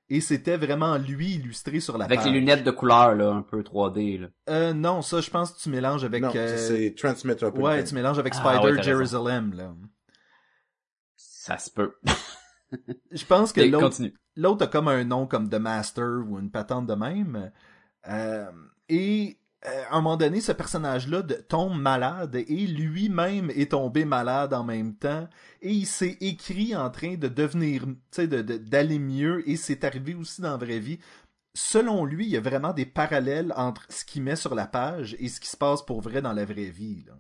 et 0.08 0.22
c'était 0.22 0.56
vraiment 0.56 0.98
lui 0.98 1.34
illustré 1.36 1.82
sur 1.82 1.98
la 1.98 2.06
Avec 2.06 2.20
page. 2.22 2.28
les 2.32 2.40
lunettes 2.40 2.64
de 2.64 2.72
couleur 2.72 3.16
là, 3.16 3.32
un 3.32 3.42
peu 3.42 3.62
3D 3.62 4.22
là. 4.22 4.28
Euh, 4.50 4.74
non, 4.74 5.02
ça 5.02 5.20
je 5.20 5.30
pense 5.30 5.52
que 5.52 5.60
tu 5.60 5.70
mélanges 5.70 6.06
avec. 6.06 6.22
non, 6.24 6.32
euh, 6.34 6.58
c'est 6.58 6.96
Transmetropolitan. 6.98 7.68
ouais, 7.70 7.84
tu 7.84 7.96
mélanges 7.96 8.18
avec 8.18 8.34
Ah, 8.38 8.56
Spider 8.60 8.78
ouais. 8.78 8.84
Jerusalem 8.84 9.54
là. 9.56 9.76
Ça 11.18 11.58
se 11.58 11.70
peut. 11.70 11.96
Je 13.12 13.26
pense 13.26 13.52
que 13.52 13.62
l'autre, 13.62 13.86
continue. 13.90 14.14
l'autre 14.36 14.66
a 14.66 14.68
comme 14.68 14.88
un 14.88 15.04
nom 15.04 15.26
comme 15.26 15.50
The 15.50 15.56
Master 15.56 16.22
ou 16.28 16.38
une 16.40 16.52
patente 16.52 16.86
de 16.86 16.94
même. 16.94 17.52
Euh, 18.08 18.52
et 18.88 19.39
à 19.62 19.96
un 19.98 20.02
moment 20.02 20.16
donné, 20.18 20.40
ce 20.42 20.52
personnage-là 20.54 21.22
tombe 21.50 21.78
malade 21.80 22.36
et 22.36 22.68
lui-même 22.68 23.50
est 23.52 23.72
tombé 23.72 24.06
malade 24.06 24.54
en 24.54 24.64
même 24.64 24.96
temps. 24.96 25.28
Et 25.62 25.72
il 25.74 25.86
s'est 25.86 26.18
écrit 26.22 26.76
en 26.76 26.90
train 26.90 27.16
de 27.16 27.28
devenir, 27.28 27.84
tu 27.86 27.94
sais, 28.12 28.28
de, 28.28 28.42
de- 28.42 28.58
d'aller 28.58 29.00
mieux. 29.00 29.48
Et 29.50 29.58
c'est 29.58 29.84
arrivé 29.84 30.16
aussi 30.16 30.42
dans 30.42 30.52
la 30.52 30.58
vraie 30.58 30.80
vie. 30.80 31.00
Selon 31.54 32.06
lui, 32.06 32.26
il 32.26 32.30
y 32.32 32.38
a 32.38 32.42
vraiment 32.42 32.72
des 32.74 32.86
parallèles 32.86 33.54
entre 33.58 33.86
ce 33.92 34.06
qu'il 34.06 34.22
met 34.24 34.38
sur 34.38 34.56
la 34.56 34.68
page 34.68 35.16
et 35.20 35.28
ce 35.28 35.42
qui 35.42 35.50
se 35.50 35.58
passe 35.58 35.82
pour 35.84 36.00
vrai 36.02 36.22
dans 36.22 36.32
la 36.34 36.46
vraie 36.46 36.70
vie. 36.70 37.04
là. 37.06 37.14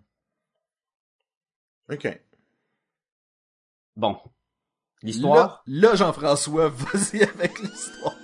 OK. 1.91 2.21
Bon. 3.97 4.17
L'histoire? 5.01 5.63
Là, 5.65 5.89
là, 5.89 5.95
Jean-François, 5.95 6.69
vas-y 6.73 7.23
avec 7.23 7.59
l'histoire. 7.59 8.15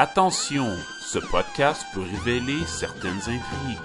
Attention, 0.00 0.76
ce 1.00 1.18
podcast 1.18 1.84
peut 1.92 2.02
révéler 2.02 2.64
certaines 2.68 3.18
intrigues. 3.18 3.78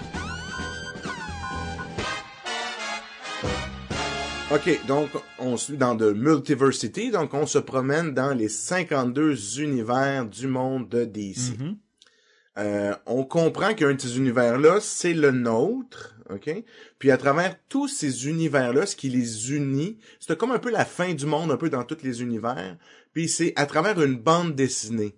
OK, 4.52 4.86
donc 4.86 5.10
on 5.40 5.56
suit 5.56 5.76
dans 5.76 5.96
de 5.96 6.12
Multiversity, 6.12 7.10
donc 7.10 7.34
on 7.34 7.46
se 7.46 7.58
promène 7.58 8.14
dans 8.14 8.32
les 8.32 8.48
52 8.48 9.60
univers 9.60 10.24
du 10.26 10.46
monde 10.46 10.88
de 10.88 11.04
DC. 11.04 11.58
Mhm. 11.58 11.78
Euh, 12.58 12.94
on 13.06 13.24
comprend 13.24 13.74
qu'un 13.74 13.94
de 13.94 14.00
ces 14.00 14.16
univers-là, 14.16 14.78
c'est 14.80 15.14
le 15.14 15.32
nôtre, 15.32 16.14
OK? 16.30 16.48
Puis 17.00 17.10
à 17.10 17.16
travers 17.16 17.56
tous 17.68 17.88
ces 17.88 18.28
univers-là, 18.28 18.86
ce 18.86 18.94
qui 18.94 19.08
les 19.08 19.52
unit, 19.52 19.98
c'est 20.20 20.38
comme 20.38 20.52
un 20.52 20.60
peu 20.60 20.70
la 20.70 20.84
fin 20.84 21.12
du 21.12 21.26
monde, 21.26 21.50
un 21.50 21.56
peu 21.56 21.70
dans 21.70 21.82
tous 21.82 22.04
les 22.04 22.22
univers. 22.22 22.76
Puis 23.12 23.28
c'est 23.28 23.52
à 23.56 23.66
travers 23.66 24.00
une 24.00 24.14
bande 24.14 24.54
dessinée. 24.54 25.16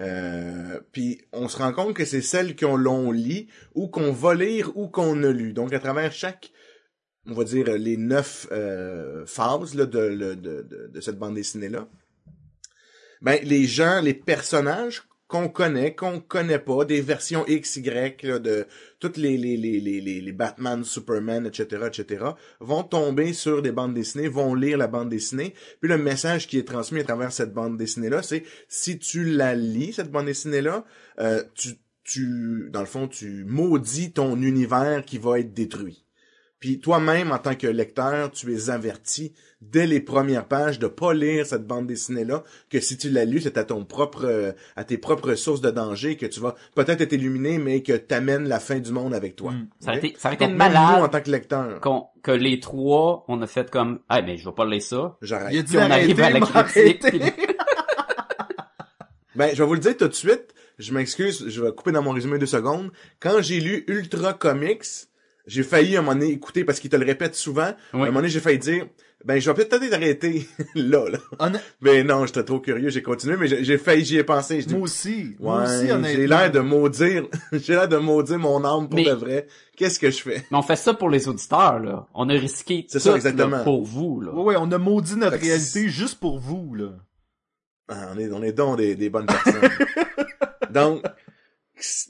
Euh, 0.00 0.80
puis 0.92 1.20
on 1.32 1.48
se 1.48 1.56
rend 1.58 1.72
compte 1.72 1.94
que 1.94 2.04
c'est 2.04 2.22
celle 2.22 2.54
qu'on 2.54 2.76
l'on 2.76 3.10
lit, 3.10 3.48
ou 3.74 3.88
qu'on 3.88 4.12
va 4.12 4.34
lire, 4.34 4.76
ou 4.76 4.88
qu'on 4.88 5.22
a 5.22 5.30
lu. 5.30 5.52
Donc 5.52 5.72
à 5.72 5.80
travers 5.80 6.12
chaque, 6.12 6.52
on 7.26 7.34
va 7.34 7.44
dire, 7.44 7.66
les 7.76 7.96
neuf 7.96 8.46
euh, 8.52 9.26
phases 9.26 9.74
là, 9.74 9.86
de, 9.86 10.10
de, 10.10 10.34
de, 10.34 10.90
de 10.92 11.00
cette 11.00 11.18
bande 11.18 11.34
dessinée-là, 11.34 11.88
ben 13.20 13.40
les 13.42 13.64
gens, 13.64 14.00
les 14.00 14.14
personnages 14.14 15.02
qu'on 15.28 15.48
connaît, 15.48 15.94
qu'on 15.94 16.20
connaît 16.20 16.58
pas, 16.58 16.86
des 16.86 17.02
versions 17.02 17.46
X, 17.46 17.76
Y 17.76 18.22
là, 18.22 18.38
de 18.38 18.66
toutes 18.98 19.18
les, 19.18 19.36
les, 19.36 19.58
les, 19.58 19.78
les, 19.78 20.00
les, 20.00 20.20
les 20.22 20.32
Batman, 20.32 20.82
Superman, 20.82 21.46
etc., 21.46 21.82
etc., 21.86 22.24
vont 22.60 22.82
tomber 22.82 23.34
sur 23.34 23.60
des 23.60 23.70
bandes 23.70 23.92
dessinées, 23.92 24.28
vont 24.28 24.54
lire 24.54 24.78
la 24.78 24.86
bande 24.88 25.10
dessinée, 25.10 25.54
puis 25.80 25.90
le 25.90 25.98
message 25.98 26.46
qui 26.48 26.58
est 26.58 26.66
transmis 26.66 27.00
à 27.00 27.04
travers 27.04 27.30
cette 27.30 27.52
bande 27.52 27.76
dessinée-là, 27.76 28.22
c'est 28.22 28.42
si 28.68 28.98
tu 28.98 29.24
la 29.24 29.54
lis, 29.54 29.92
cette 29.92 30.10
bande 30.10 30.26
dessinée-là, 30.26 30.86
euh, 31.20 31.44
tu, 31.54 31.74
tu, 32.04 32.70
dans 32.72 32.80
le 32.80 32.86
fond, 32.86 33.06
tu 33.06 33.44
maudis 33.44 34.12
ton 34.12 34.40
univers 34.40 35.04
qui 35.04 35.18
va 35.18 35.40
être 35.40 35.52
détruit. 35.52 36.06
Puis 36.58 36.80
toi-même, 36.80 37.30
en 37.30 37.38
tant 37.38 37.54
que 37.54 37.66
lecteur, 37.66 38.30
tu 38.30 38.52
es 38.52 38.70
averti 38.70 39.32
dès 39.60 39.86
les 39.86 40.00
premières 40.00 40.46
pages 40.46 40.78
de 40.78 40.86
pas 40.86 41.12
lire 41.14 41.44
cette 41.46 41.66
bande 41.66 41.86
dessinée-là, 41.86 42.44
que 42.70 42.78
si 42.80 42.96
tu 42.96 43.10
l'as 43.10 43.24
lu, 43.24 43.40
c'est 43.40 43.58
à 43.58 43.64
ton 43.64 43.84
propre, 43.84 44.24
euh, 44.24 44.52
à 44.76 44.84
tes 44.84 44.98
propres 44.98 45.34
sources 45.34 45.60
de 45.60 45.70
danger 45.70 46.16
que 46.16 46.26
tu 46.26 46.38
vas 46.40 46.54
peut-être 46.74 47.00
être 47.00 47.12
illuminé, 47.12 47.58
mais 47.58 47.82
que 47.82 47.92
t'amènes 47.92 48.48
la 48.48 48.60
fin 48.60 48.78
du 48.78 48.92
monde 48.92 49.14
avec 49.14 49.34
toi. 49.36 49.52
Mm. 49.52 49.68
Ça 49.80 49.90
aurait 49.90 49.98
Ok? 49.98 50.04
été, 50.04 50.16
ça 50.18 50.28
aurait 50.28 50.36
été 50.36 50.46
Donc, 50.46 50.56
malade 50.56 50.98
nous, 50.98 51.04
en 51.04 51.08
tant 51.08 51.20
que 51.20 51.30
lecteur, 51.30 51.80
qu'on- 51.80 52.06
que 52.22 52.30
les 52.30 52.60
trois, 52.60 53.24
on 53.28 53.42
a 53.42 53.46
fait 53.46 53.70
comme, 53.70 53.98
ah, 54.08 54.22
mais 54.22 54.36
je 54.36 54.44
vais 54.48 54.54
pas 54.54 54.64
lire 54.66 54.82
ça. 54.82 55.16
j'arrête. 55.22 55.52
Il 55.52 55.58
a 55.58 55.62
dit 55.62 55.76
Puis 55.76 55.84
on 55.84 55.90
arrive 55.90 56.20
à 56.20 56.30
la 56.30 56.40
critique. 56.40 57.06
Ben, 59.34 59.50
je 59.54 59.62
vais 59.62 59.66
vous 59.68 59.74
le 59.74 59.80
dire 59.80 59.96
tout 59.96 60.08
de 60.08 60.14
suite. 60.14 60.54
Je 60.78 60.92
m'excuse, 60.92 61.48
je 61.48 61.62
vais 61.62 61.72
couper 61.72 61.92
dans 61.92 62.02
mon 62.02 62.10
résumé 62.12 62.38
deux 62.38 62.46
secondes. 62.46 62.90
Quand 63.20 63.40
j'ai 63.40 63.60
lu 63.60 63.84
Ultra 63.88 64.32
Comics, 64.32 64.84
j'ai 65.48 65.62
failli 65.64 65.96
à 65.96 65.98
un 65.98 66.02
moment 66.02 66.14
donné 66.14 66.30
écouter 66.30 66.64
parce 66.64 66.78
qu'il 66.78 66.90
te 66.90 66.96
le 66.96 67.04
répète 67.04 67.34
souvent. 67.34 67.72
Oui. 67.92 68.00
À 68.00 68.02
un 68.02 68.06
moment 68.06 68.20
donné, 68.20 68.28
j'ai 68.28 68.38
failli 68.40 68.58
dire, 68.58 68.86
ben, 69.24 69.40
je 69.40 69.50
vais 69.50 69.64
peut-être 69.64 69.92
arrêter 69.92 70.46
là, 70.76 71.08
là. 71.08 71.18
Honn- 71.40 71.58
Ben 71.82 72.06
non, 72.06 72.24
j'étais 72.26 72.44
trop 72.44 72.60
curieux, 72.60 72.88
j'ai 72.90 73.02
continué, 73.02 73.36
mais 73.36 73.48
j'ai 73.48 73.78
failli, 73.78 74.04
j'y 74.04 74.18
ai 74.18 74.22
pensé. 74.24 74.64
Moi 74.70 74.80
aussi. 74.80 75.34
Moi 75.40 75.62
aussi, 75.64 75.90
honnêtement. 75.90 76.04
j'ai 76.08 76.26
l'air 76.28 76.50
de 76.52 76.60
maudire, 76.60 77.24
j'ai 77.52 77.72
l'air 77.74 77.88
de 77.88 77.96
maudire 77.96 78.38
mon 78.38 78.64
âme 78.64 78.88
pour 78.88 78.94
Mais- 78.96 79.04
de 79.06 79.12
vrai. 79.14 79.46
Qu'est-ce 79.76 79.98
que 79.98 80.10
je 80.10 80.22
fais? 80.22 80.44
Mais 80.50 80.58
on 80.58 80.62
fait 80.62 80.76
ça 80.76 80.94
pour 80.94 81.08
les 81.10 81.26
auditeurs, 81.28 81.78
là. 81.80 82.06
On 82.14 82.28
a 82.28 82.32
risqué 82.34 82.84
C'est 82.88 82.98
tout, 82.98 83.04
ça, 83.04 83.10
là, 83.10 83.16
exactement. 83.16 83.64
pour 83.64 83.84
vous, 83.84 84.20
là. 84.20 84.32
Ouais, 84.32 84.42
ouais, 84.42 84.56
on 84.58 84.70
a 84.72 84.78
maudit 84.78 85.16
notre 85.16 85.38
réalité 85.38 85.88
juste 85.88 86.20
pour 86.20 86.38
vous, 86.38 86.74
là. 86.74 86.90
Ah, 87.88 88.10
on 88.14 88.18
est, 88.18 88.30
on 88.30 88.42
est 88.42 88.52
donc 88.52 88.76
des, 88.76 88.94
des 88.96 89.08
bonnes 89.08 89.26
personnes. 89.26 89.70
donc, 90.70 91.02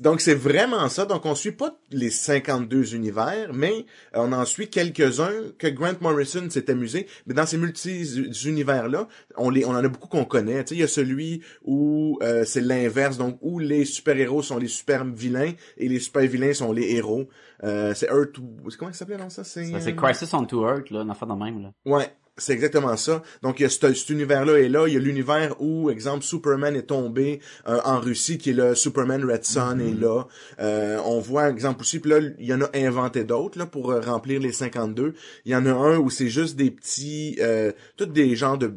donc 0.01 0.21
c'est 0.21 0.35
vraiment 0.35 0.89
ça. 0.89 1.05
Donc 1.05 1.27
on 1.27 1.35
suit 1.35 1.53
pas 1.53 1.79
les 1.91 2.11
52 2.11 2.95
univers, 2.95 3.53
mais 3.53 3.87
euh, 4.15 4.21
on 4.21 4.33
en 4.33 4.45
suit 4.45 4.69
quelques-uns 4.69 5.53
que 5.59 5.67
Grant 5.67 5.95
Morrison 6.01 6.49
s'est 6.51 6.71
amusé. 6.71 7.07
Mais 7.27 7.35
dans 7.35 7.47
ces 7.47 7.59
multi-univers 7.59 8.89
là, 8.89 9.09
on 9.37 9.51
les, 9.51 9.65
on 9.65 9.71
en 9.71 9.85
a 9.85 9.89
beaucoup 9.89 10.09
qu'on 10.09 10.25
connaît. 10.25 10.65
Tu 10.65 10.69
sais, 10.69 10.75
il 10.77 10.81
y 10.81 10.85
a 10.85 10.89
celui 10.89 11.43
où 11.65 12.19
euh, 12.23 12.45
c'est 12.45 12.61
l'inverse, 12.61 13.19
donc 13.19 13.39
où 13.41 13.59
les 13.59 13.85
super-héros 13.85 14.43
sont 14.43 14.59
les 14.59 14.69
super 14.69 15.05
vilains 15.05 15.53
et 15.77 15.89
les 15.89 16.01
super 16.01 16.27
vilains 16.27 16.55
sont 16.55 16.73
les 16.73 16.95
héros. 16.95 17.29
Euh, 17.65 17.93
c'est 17.95 18.07
Earth, 18.07 18.37
comment 18.79 18.93
ça 18.93 19.01
s'appelait 19.01 19.17
dans 19.17 19.31
ça? 19.31 19.43
C'est 19.43 19.75
euh, 19.75 19.93
Crisis 19.93 20.33
on 20.33 20.45
to 20.45 20.67
Earth, 20.67 20.91
là, 20.91 21.01
une 21.01 21.11
affaire 21.11 21.29
de 21.29 21.35
même, 21.35 21.63
là. 21.63 21.73
Ouais, 21.85 22.09
c'est 22.39 22.53
exactement 22.53 22.97
ça. 22.97 23.23
Donc 23.43 23.61
il 23.61 23.65
y 23.65 23.67
a 23.67 23.69
cet, 23.69 23.95
cet 23.95 24.11
univers-là 24.11 24.59
et 24.59 24.69
là, 24.69 24.87
il 24.89 24.95
y 24.95 24.97
a 24.97 25.01
l'univers 25.01 25.55
où, 25.61 25.91
exemple, 25.91 26.25
Superman 26.25 26.75
est 26.77 26.83
tombé 26.89 27.41
euh, 27.69 27.81
en 27.85 28.01
Russie, 28.01 28.39
qui 28.39 28.51
est 28.51 28.55
le 28.55 28.75
Superman 28.75 29.25
Red 29.25 29.45
Sun 29.45 29.81
est 29.81 29.95
là. 30.01 30.25
Euh, 30.61 30.99
on 31.05 31.19
voit, 31.21 31.49
exemple 31.51 31.81
aussi, 31.83 31.99
puis 31.99 32.11
là, 32.11 32.19
il 32.39 32.47
y 32.47 32.55
en 32.55 32.61
a 32.63 32.69
inventé 32.75 33.25
d'autres 33.25 33.59
là 33.59 33.67
pour 33.67 33.91
euh, 33.91 34.01
remplir 34.01 34.41
les 34.41 34.53
52. 34.53 35.15
Il 35.45 35.53
y 35.53 35.57
en 35.57 35.67
a 35.67 35.71
un 35.73 35.99
où 35.99 36.11
c'est 36.11 36.29
juste 36.29 36.57
des 36.57 36.71
petits, 36.71 37.37
euh, 37.41 37.73
toutes 37.97 38.13
des 38.13 38.35
genres 38.37 38.59
de 38.59 38.75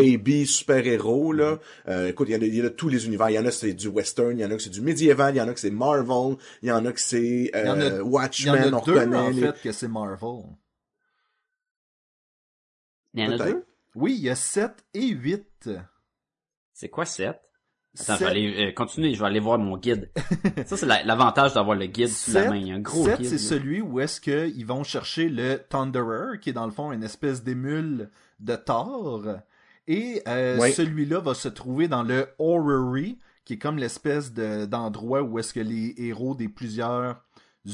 baby 0.00 0.46
super-héros, 0.46 1.32
là. 1.32 1.58
Euh, 1.88 2.08
écoute, 2.08 2.28
il 2.30 2.34
y, 2.34 2.36
en 2.36 2.40
a, 2.40 2.44
il 2.44 2.54
y 2.56 2.60
a 2.62 2.70
tous 2.70 2.88
les 2.88 3.06
univers. 3.06 3.30
Il 3.30 3.34
y 3.34 3.38
en 3.38 3.44
a 3.46 3.50
c'est 3.50 3.72
du 3.74 3.88
western, 3.88 4.36
il 4.36 4.40
y 4.40 4.44
en 4.44 4.50
a 4.50 4.56
que 4.56 4.62
c'est 4.62 4.70
du 4.70 4.80
médiéval, 4.80 5.34
il 5.34 5.38
y 5.38 5.40
en 5.40 5.48
a 5.48 5.52
que 5.54 5.60
c'est 5.60 5.70
Marvel, 5.70 6.36
il 6.62 6.68
y 6.70 6.72
en 6.72 6.84
a 6.86 6.92
que 6.92 7.00
c'est 7.00 7.22
Il 7.22 7.50
euh, 7.54 7.74
Il 7.76 8.00
y 8.00 8.00
en 8.00 8.06
Watchmen, 8.06 8.54
a 8.74 8.78
on 8.78 8.82
deux, 8.84 8.92
reconnaît. 8.94 9.16
en 9.16 9.30
les- 9.30 9.40
fait, 9.42 9.54
que 9.62 9.72
c'est 9.72 9.86
Marvel. 9.88 10.42
Il 13.14 13.24
y 13.24 13.26
en 13.26 13.32
a 13.32 13.38
deux? 13.38 13.64
Oui, 13.94 14.14
il 14.16 14.22
y 14.22 14.30
a 14.30 14.34
7 14.36 14.84
et 14.94 15.08
8. 15.08 15.70
C'est 16.72 16.88
quoi 16.88 17.04
7? 17.04 17.40
Attends, 17.98 18.14
je 18.14 18.18
vais 18.20 18.30
aller 18.30 18.68
euh, 18.68 18.72
continuer, 18.72 19.12
je 19.14 19.18
vais 19.20 19.26
aller 19.26 19.40
voir 19.40 19.58
mon 19.58 19.76
guide. 19.76 20.10
ça, 20.66 20.76
c'est 20.76 20.86
la- 20.86 21.02
l'avantage 21.02 21.54
d'avoir 21.54 21.76
le 21.76 21.86
guide 21.86 22.08
sous 22.08 22.30
la 22.32 22.48
main. 22.50 22.56
Il 22.56 22.68
y 22.68 22.70
a 22.72 22.76
un 22.76 22.80
gros 22.80 23.04
sept, 23.04 23.18
guide. 23.18 23.26
c'est 23.26 23.34
là. 23.34 23.40
celui 23.40 23.80
où 23.80 23.98
est-ce 23.98 24.20
qu'ils 24.20 24.64
vont 24.64 24.84
chercher 24.84 25.28
le 25.28 25.58
Thunderer, 25.68 26.38
qui 26.40 26.50
est 26.50 26.52
dans 26.52 26.66
le 26.66 26.70
fond 26.72 26.92
une 26.92 27.02
espèce 27.02 27.42
d'émule 27.42 28.10
de 28.38 28.54
Thor. 28.54 29.24
Et 29.88 30.22
euh, 30.28 30.56
Oui. 30.60 30.72
celui-là 30.72 31.18
va 31.18 31.34
se 31.34 31.48
trouver 31.48 31.88
dans 31.88 32.04
le 32.04 32.28
Orrery, 32.38 33.18
qui 33.44 33.54
est 33.54 33.58
comme 33.58 33.76
l'espèce 33.76 34.32
de- 34.32 34.66
d'endroit 34.66 35.22
où 35.22 35.40
est-ce 35.40 35.52
que 35.52 35.58
les 35.60 35.94
héros 35.98 36.36
des 36.36 36.48
plusieurs 36.48 37.20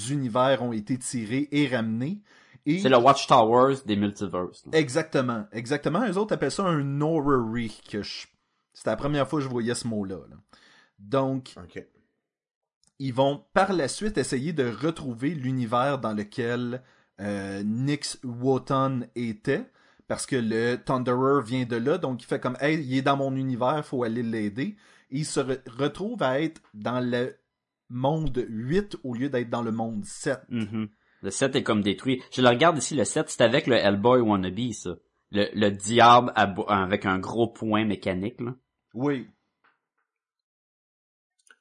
univers 0.09 0.63
ont 0.63 0.73
été 0.73 0.99
tirés 0.99 1.49
et 1.53 1.67
ramenés. 1.69 2.23
Et 2.67 2.81
C'est 2.81 2.89
le 2.89 2.97
Watchtowers 2.99 3.77
des 3.87 3.97
multiverses. 3.97 4.65
là. 4.67 4.79
Exactement, 4.79 5.47
exactement. 5.53 6.05
Eux 6.07 6.17
autres 6.19 6.35
appellent 6.35 6.51
ça 6.51 6.65
un 6.65 6.99
que 7.89 8.03
je... 8.03 8.27
C'était 8.75 8.91
la 8.91 8.97
première 8.97 9.27
fois 9.29 9.39
que 9.39 9.45
je 9.45 9.49
voyais 9.49 9.75
ce 9.75 9.87
mot-là. 9.89 10.17
là. 10.29 10.37
Donc, 10.99 11.55
ils 12.99 13.15
vont 13.15 13.45
par 13.53 13.73
la 13.73 13.89
suite 13.89 14.19
essayer 14.19 14.53
de 14.53 14.69
retrouver 14.69 15.31
l'univers 15.31 15.99
dans 15.99 16.13
lequel 16.13 16.83
euh, 17.21 17.63
Nyx 17.63 18.19
Wotan 18.25 19.01
était, 19.15 19.71
parce 20.09 20.27
que 20.27 20.37
le 20.37 20.77
Thunderer 20.77 21.43
vient 21.43 21.65
de 21.65 21.77
là, 21.77 21.99
donc 21.99 22.23
il 22.23 22.27
fait 22.27 22.41
comme 22.41 22.57
hey, 22.61 22.79
il 22.85 22.99
est 22.99 23.03
dans 23.03 23.17
mon 23.17 23.35
univers, 23.37 23.85
faut 23.85 24.03
aller 24.05 24.23
l'aider. 24.23 24.77
Et 25.11 25.19
il 25.19 25.25
se 25.27 25.41
re- 25.41 25.61
retrouve 25.69 26.23
à 26.23 26.41
être 26.41 26.61
dans 26.75 27.01
le 27.01 27.37
monde 27.89 28.45
8 28.49 28.97
au 29.05 29.15
lieu 29.15 29.29
d'être 29.29 29.51
dans 29.51 29.63
le 29.63 29.73
monde 29.73 30.05
7. 30.05 30.41
Mhm. 30.49 30.89
Le 31.27 31.33
7 31.33 31.57
est 31.57 31.65
comme 31.65 31.83
détruit. 31.83 32.23
Je 32.31 32.41
le 32.41 32.49
regarde 32.49 32.79
ici, 32.79 32.95
le 32.95 33.05
7, 33.05 33.29
c'est 33.29 33.41
avec 33.41 33.67
le 33.67 33.75
Hellboy 33.75 34.21
wannabe, 34.21 34.71
ça. 34.71 34.91
Le, 35.33 35.49
le 35.55 35.73
diable 35.73 36.33
avec 36.37 37.05
un 37.05 37.19
gros 37.19 37.49
point 37.49 37.85
mécanique, 37.85 38.41
là. 38.41 38.55
Oui. 38.95 39.27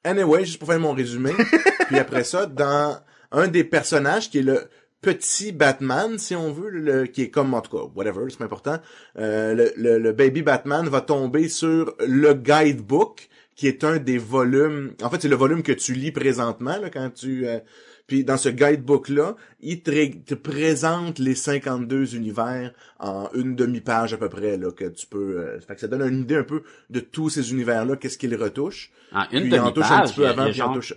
Anyway, 0.04 0.44
juste 0.44 0.60
pour 0.60 0.68
faire 0.68 0.78
mon 0.78 0.92
résumé. 0.92 1.32
puis 1.88 1.98
après 1.98 2.22
ça, 2.22 2.46
dans 2.46 2.96
un 3.32 3.48
des 3.48 3.64
personnages 3.64 4.30
qui 4.30 4.38
est 4.38 4.42
le 4.42 4.68
petit 5.00 5.50
Batman, 5.50 6.16
si 6.16 6.36
on 6.36 6.52
veut, 6.52 6.70
le, 6.70 7.06
qui 7.06 7.22
est 7.22 7.30
comme, 7.30 7.52
en 7.52 7.60
tout 7.60 7.76
cas, 7.76 7.92
whatever, 7.96 8.26
c'est 8.28 8.38
pas 8.38 8.44
important, 8.44 8.78
euh, 9.18 9.52
le, 9.52 9.72
le, 9.76 9.98
le 9.98 10.12
baby 10.12 10.42
Batman 10.42 10.88
va 10.88 11.00
tomber 11.00 11.48
sur 11.48 11.92
le 12.06 12.34
guidebook, 12.34 13.28
qui 13.56 13.66
est 13.66 13.82
un 13.82 13.96
des 13.96 14.18
volumes, 14.18 14.94
en 15.02 15.10
fait, 15.10 15.22
c'est 15.22 15.28
le 15.28 15.34
volume 15.34 15.64
que 15.64 15.72
tu 15.72 15.92
lis 15.92 16.12
présentement, 16.12 16.78
là, 16.78 16.88
quand 16.88 17.10
tu... 17.12 17.48
euh, 17.48 17.58
puis 18.06 18.24
dans 18.24 18.36
ce 18.36 18.48
guidebook-là, 18.48 19.34
il 19.60 19.82
te, 19.82 19.90
ré- 19.90 20.22
te 20.24 20.34
présente 20.34 21.18
les 21.18 21.34
52 21.34 22.14
univers 22.14 22.72
en 23.00 23.28
une 23.34 23.56
demi-page 23.56 24.14
à 24.14 24.16
peu 24.16 24.28
près, 24.28 24.56
là, 24.56 24.70
que 24.70 24.84
tu 24.84 25.06
peux... 25.06 25.38
euh, 25.38 25.60
fait 25.60 25.74
que 25.74 25.80
ça 25.80 25.88
donne 25.88 26.02
une 26.02 26.20
idée 26.20 26.36
un 26.36 26.44
peu 26.44 26.62
de 26.90 27.00
tous 27.00 27.30
ces 27.30 27.50
univers-là, 27.52 27.96
qu'est-ce 27.96 28.16
qu'ils 28.18 28.36
retouchent. 28.36 28.92
En 29.12 29.22
une 29.32 29.40
Puis 29.42 29.48
il 29.54 29.60
en 29.60 29.72
touche 29.72 29.84
un 29.84 29.88
demi-page, 29.88 30.08
petit 30.10 30.16
peu 30.16 30.28
avant, 30.28 30.44
il 30.44 30.50
en 30.50 30.52
genre 30.52 30.74
touche... 30.74 30.94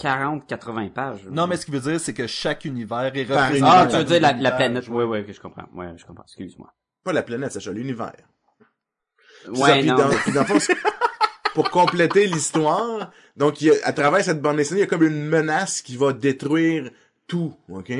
40-80 0.00 0.90
pages. 0.92 1.20
Non, 1.30 1.46
mais 1.46 1.56
ce 1.56 1.66
qui 1.66 1.72
veut 1.72 1.80
dire, 1.80 2.00
c'est 2.00 2.14
que 2.14 2.26
chaque 2.26 2.64
univers 2.64 3.14
est 3.14 3.22
représenté. 3.24 3.60
Ah, 3.62 3.86
tu 3.90 3.96
veux 3.98 4.04
dire 4.04 4.20
la, 4.20 4.50
planète. 4.50 4.88
ouais. 4.88 5.04
Oui, 5.04 5.18
oui, 5.20 5.26
que 5.26 5.32
je 5.32 5.40
comprends. 5.40 5.68
Oui, 5.74 5.86
je 5.96 6.04
comprends. 6.06 6.24
Excuse-moi. 6.24 6.72
Pas 7.04 7.12
la 7.12 7.22
planète, 7.22 7.52
Sacha, 7.52 7.70
l'univers. 7.70 8.14
Puis 9.44 9.56
ça, 9.56 9.62
Ouais, 9.62 9.80
puis 9.80 9.88
dans, 9.88 10.08
puis 10.08 10.32
dans 10.32 10.46
c'est- 10.58 10.74
pour 11.54 11.70
compléter 11.70 12.26
l'histoire, 12.26 13.10
donc 13.36 13.60
il 13.60 13.68
y 13.68 13.70
a, 13.70 13.74
à 13.84 13.92
travers 13.92 14.24
cette 14.24 14.40
bande 14.40 14.56
dessinée, 14.56 14.80
il 14.80 14.82
y 14.82 14.86
a 14.86 14.88
comme 14.88 15.02
une 15.02 15.24
menace 15.24 15.82
qui 15.82 15.96
va 15.96 16.12
détruire 16.12 16.90
tout, 17.26 17.54
ok? 17.68 17.92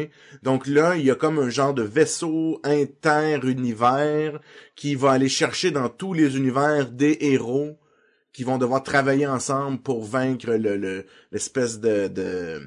Donc 0.43 0.67
là, 0.67 0.97
il 0.97 1.05
y 1.05 1.11
a 1.11 1.15
comme 1.15 1.39
un 1.39 1.51
genre 1.51 1.73
de 1.75 1.83
vaisseau 1.83 2.61
inter-univers 2.65 4.41
qui 4.77 4.95
va 4.95 5.13
aller 5.13 5.29
chercher 5.29 5.71
dans 5.71 5.89
tous 5.89 6.13
les 6.15 6.37
univers 6.37 6.91
des 6.91 7.17
héros 7.21 7.79
qui 8.33 8.45
vont 8.45 8.59
devoir 8.59 8.83
travailler 8.83 9.27
ensemble 9.27 9.79
pour 9.79 10.05
vaincre 10.05 10.51
le 10.53 10.77
le- 10.77 11.07
l'espèce 11.33 11.81
de 11.81 12.09
de, 12.09 12.63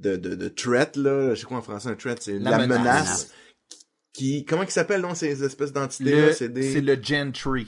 de 0.00 0.16
de 0.16 0.34
de 0.34 0.48
threat 0.48 0.96
là, 0.96 1.34
je 1.34 1.40
sais 1.40 1.46
quoi 1.46 1.58
en 1.58 1.62
français 1.62 1.88
un 1.88 1.94
threat, 1.94 2.20
c'est 2.22 2.38
La 2.38 2.52
la, 2.52 2.58
menace. 2.58 2.78
menace. 2.80 3.30
qui 4.12 4.44
comment 4.44 4.62
ils 4.62 4.70
s'appellent 4.70 5.00
non 5.02 5.14
ces 5.14 5.42
espèces 5.44 5.72
d'entités 5.72 6.32
c'est 6.32 6.48
des 6.52 6.72
C'est 6.72 6.80
le 6.80 6.96
Gentry. 7.02 7.66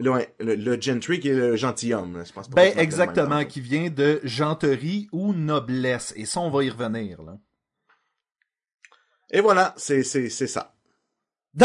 Le, 0.00 0.26
le, 0.40 0.54
le 0.54 0.80
Gentry 0.80 1.20
qui 1.20 1.28
est 1.28 1.34
le 1.34 1.56
gentilhomme, 1.56 2.24
je 2.26 2.32
pense 2.32 2.48
pas 2.48 2.54
Ben, 2.54 2.78
exactement, 2.78 3.44
qui 3.44 3.60
vient 3.60 3.90
de 3.90 4.20
genterie 4.24 5.08
ou 5.12 5.32
noblesse. 5.34 6.12
Et 6.16 6.24
ça, 6.24 6.40
on 6.40 6.50
va 6.50 6.64
y 6.64 6.70
revenir, 6.70 7.22
là. 7.22 7.38
Et 9.30 9.40
voilà, 9.40 9.74
c'est, 9.76 10.02
c'est, 10.02 10.28
c'est 10.28 10.46
ça. 10.48 10.74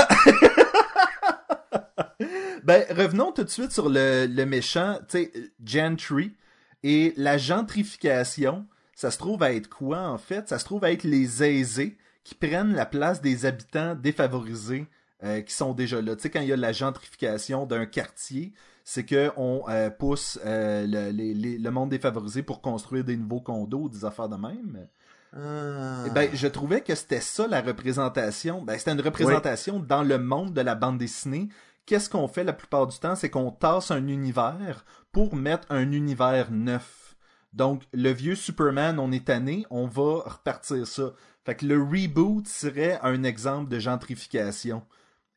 Ben, 2.63 2.83
revenons 2.89 3.31
tout 3.31 3.43
de 3.43 3.49
suite 3.49 3.71
sur 3.71 3.89
le, 3.89 4.25
le 4.25 4.45
méchant, 4.47 4.97
tu 5.07 5.19
sais, 5.19 5.31
Gentry. 5.63 6.35
Et 6.81 7.13
la 7.15 7.37
gentrification, 7.37 8.65
ça 8.95 9.11
se 9.11 9.19
trouve 9.19 9.43
à 9.43 9.53
être 9.53 9.69
quoi, 9.69 9.99
en 9.99 10.17
fait? 10.17 10.49
Ça 10.49 10.57
se 10.57 10.65
trouve 10.65 10.83
à 10.83 10.91
être 10.91 11.03
les 11.03 11.43
aisés 11.43 11.95
qui 12.23 12.33
prennent 12.33 12.73
la 12.73 12.87
place 12.87 13.21
des 13.21 13.45
habitants 13.45 13.93
défavorisés 13.93 14.87
euh, 15.25 15.41
qui 15.41 15.53
sont 15.53 15.73
déjà 15.73 16.01
là. 16.01 16.15
Tu 16.15 16.21
sais, 16.21 16.29
quand 16.29 16.39
il 16.41 16.47
y 16.47 16.53
a 16.53 16.57
la 16.57 16.71
gentrification 16.71 17.65
d'un 17.65 17.85
quartier, 17.85 18.53
c'est 18.83 19.03
que 19.05 19.31
on 19.35 19.63
euh, 19.67 19.89
pousse 19.89 20.39
euh, 20.45 20.85
le, 20.87 21.09
les- 21.11 21.33
les- 21.33 21.57
le 21.57 21.71
monde 21.71 21.89
défavorisé 21.89 22.43
pour 22.43 22.61
construire 22.61 23.03
des 23.03 23.17
nouveaux 23.17 23.41
condos, 23.41 23.89
des 23.89 24.05
affaires 24.05 24.29
de 24.29 24.35
même. 24.37 24.87
Ah. 25.35 26.03
Eh 26.07 26.09
Ben, 26.11 26.29
je 26.33 26.47
trouvais 26.47 26.81
que 26.81 26.95
c'était 26.95 27.19
ça 27.19 27.47
la 27.47 27.61
représentation. 27.61 28.61
Ben, 28.61 28.77
c'était 28.77 28.91
une 28.93 29.01
représentation 29.01 29.79
dans 29.79 30.03
le 30.03 30.17
monde 30.17 30.53
de 30.53 30.61
la 30.61 30.75
bande 30.75 30.97
dessinée. 30.97 31.49
Qu'est-ce 31.85 32.09
qu'on 32.09 32.27
fait 32.27 32.43
la 32.43 32.53
plupart 32.53 32.87
du 32.87 32.97
temps? 32.97 33.15
C'est 33.15 33.29
qu'on 33.29 33.51
tasse 33.51 33.91
un 33.91 34.07
univers 34.07 34.85
pour 35.11 35.35
mettre 35.35 35.67
un 35.71 35.91
univers 35.91 36.51
neuf. 36.51 37.15
Donc, 37.53 37.83
le 37.93 38.09
vieux 38.11 38.35
Superman, 38.35 38.99
on 38.99 39.11
est 39.11 39.25
tanné, 39.25 39.65
on 39.69 39.87
va 39.87 40.21
repartir 40.25 40.85
ça. 40.87 41.11
Fait 41.45 41.55
que 41.55 41.65
le 41.65 41.81
reboot 41.81 42.47
serait 42.47 42.99
un 43.03 43.23
exemple 43.23 43.69
de 43.69 43.79
gentrification. 43.79 44.83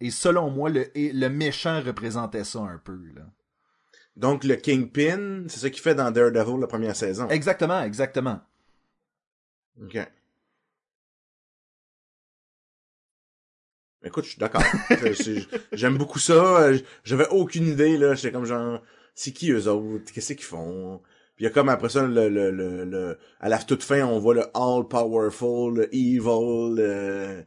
Et 0.00 0.10
selon 0.10 0.50
moi, 0.50 0.70
le, 0.70 0.86
le 0.94 1.28
méchant 1.28 1.80
représentait 1.82 2.44
ça 2.44 2.60
un 2.60 2.78
peu. 2.78 2.98
Là. 3.14 3.22
Donc, 4.16 4.44
le 4.44 4.56
Kingpin, 4.56 5.44
c'est 5.48 5.60
ça 5.60 5.70
qu'il 5.70 5.82
fait 5.82 5.94
dans 5.94 6.10
Daredevil 6.10 6.60
la 6.60 6.66
première 6.66 6.96
saison. 6.96 7.28
Exactement, 7.28 7.82
exactement. 7.82 8.40
OK. 9.80 9.98
Écoute, 14.04 14.24
je 14.24 14.30
suis 14.30 14.38
d'accord. 14.38 14.62
J'aime 15.72 15.98
beaucoup 15.98 16.18
ça. 16.20 16.70
J'avais 17.04 17.28
aucune 17.28 17.66
idée, 17.66 17.96
là. 17.98 18.14
J'étais 18.14 18.32
comme 18.32 18.44
genre, 18.44 18.80
c'est 19.14 19.32
qui 19.32 19.50
eux 19.50 19.66
autres? 19.68 20.12
Qu'est-ce 20.12 20.34
qu'ils 20.34 20.44
font? 20.44 21.00
Puis 21.34 21.44
il 21.44 21.48
y 21.48 21.50
a 21.50 21.50
comme 21.50 21.68
après 21.68 21.88
ça, 21.88 22.06
le, 22.06 22.28
le, 22.28 22.50
le, 22.50 22.84
le- 22.84 23.18
à 23.40 23.48
la 23.48 23.58
toute 23.58 23.82
fin, 23.82 24.04
on 24.04 24.18
voit 24.18 24.34
le 24.34 24.44
all-powerful, 24.54 25.74
le 25.76 25.94
evil, 25.94 26.76
euh, 26.80 27.42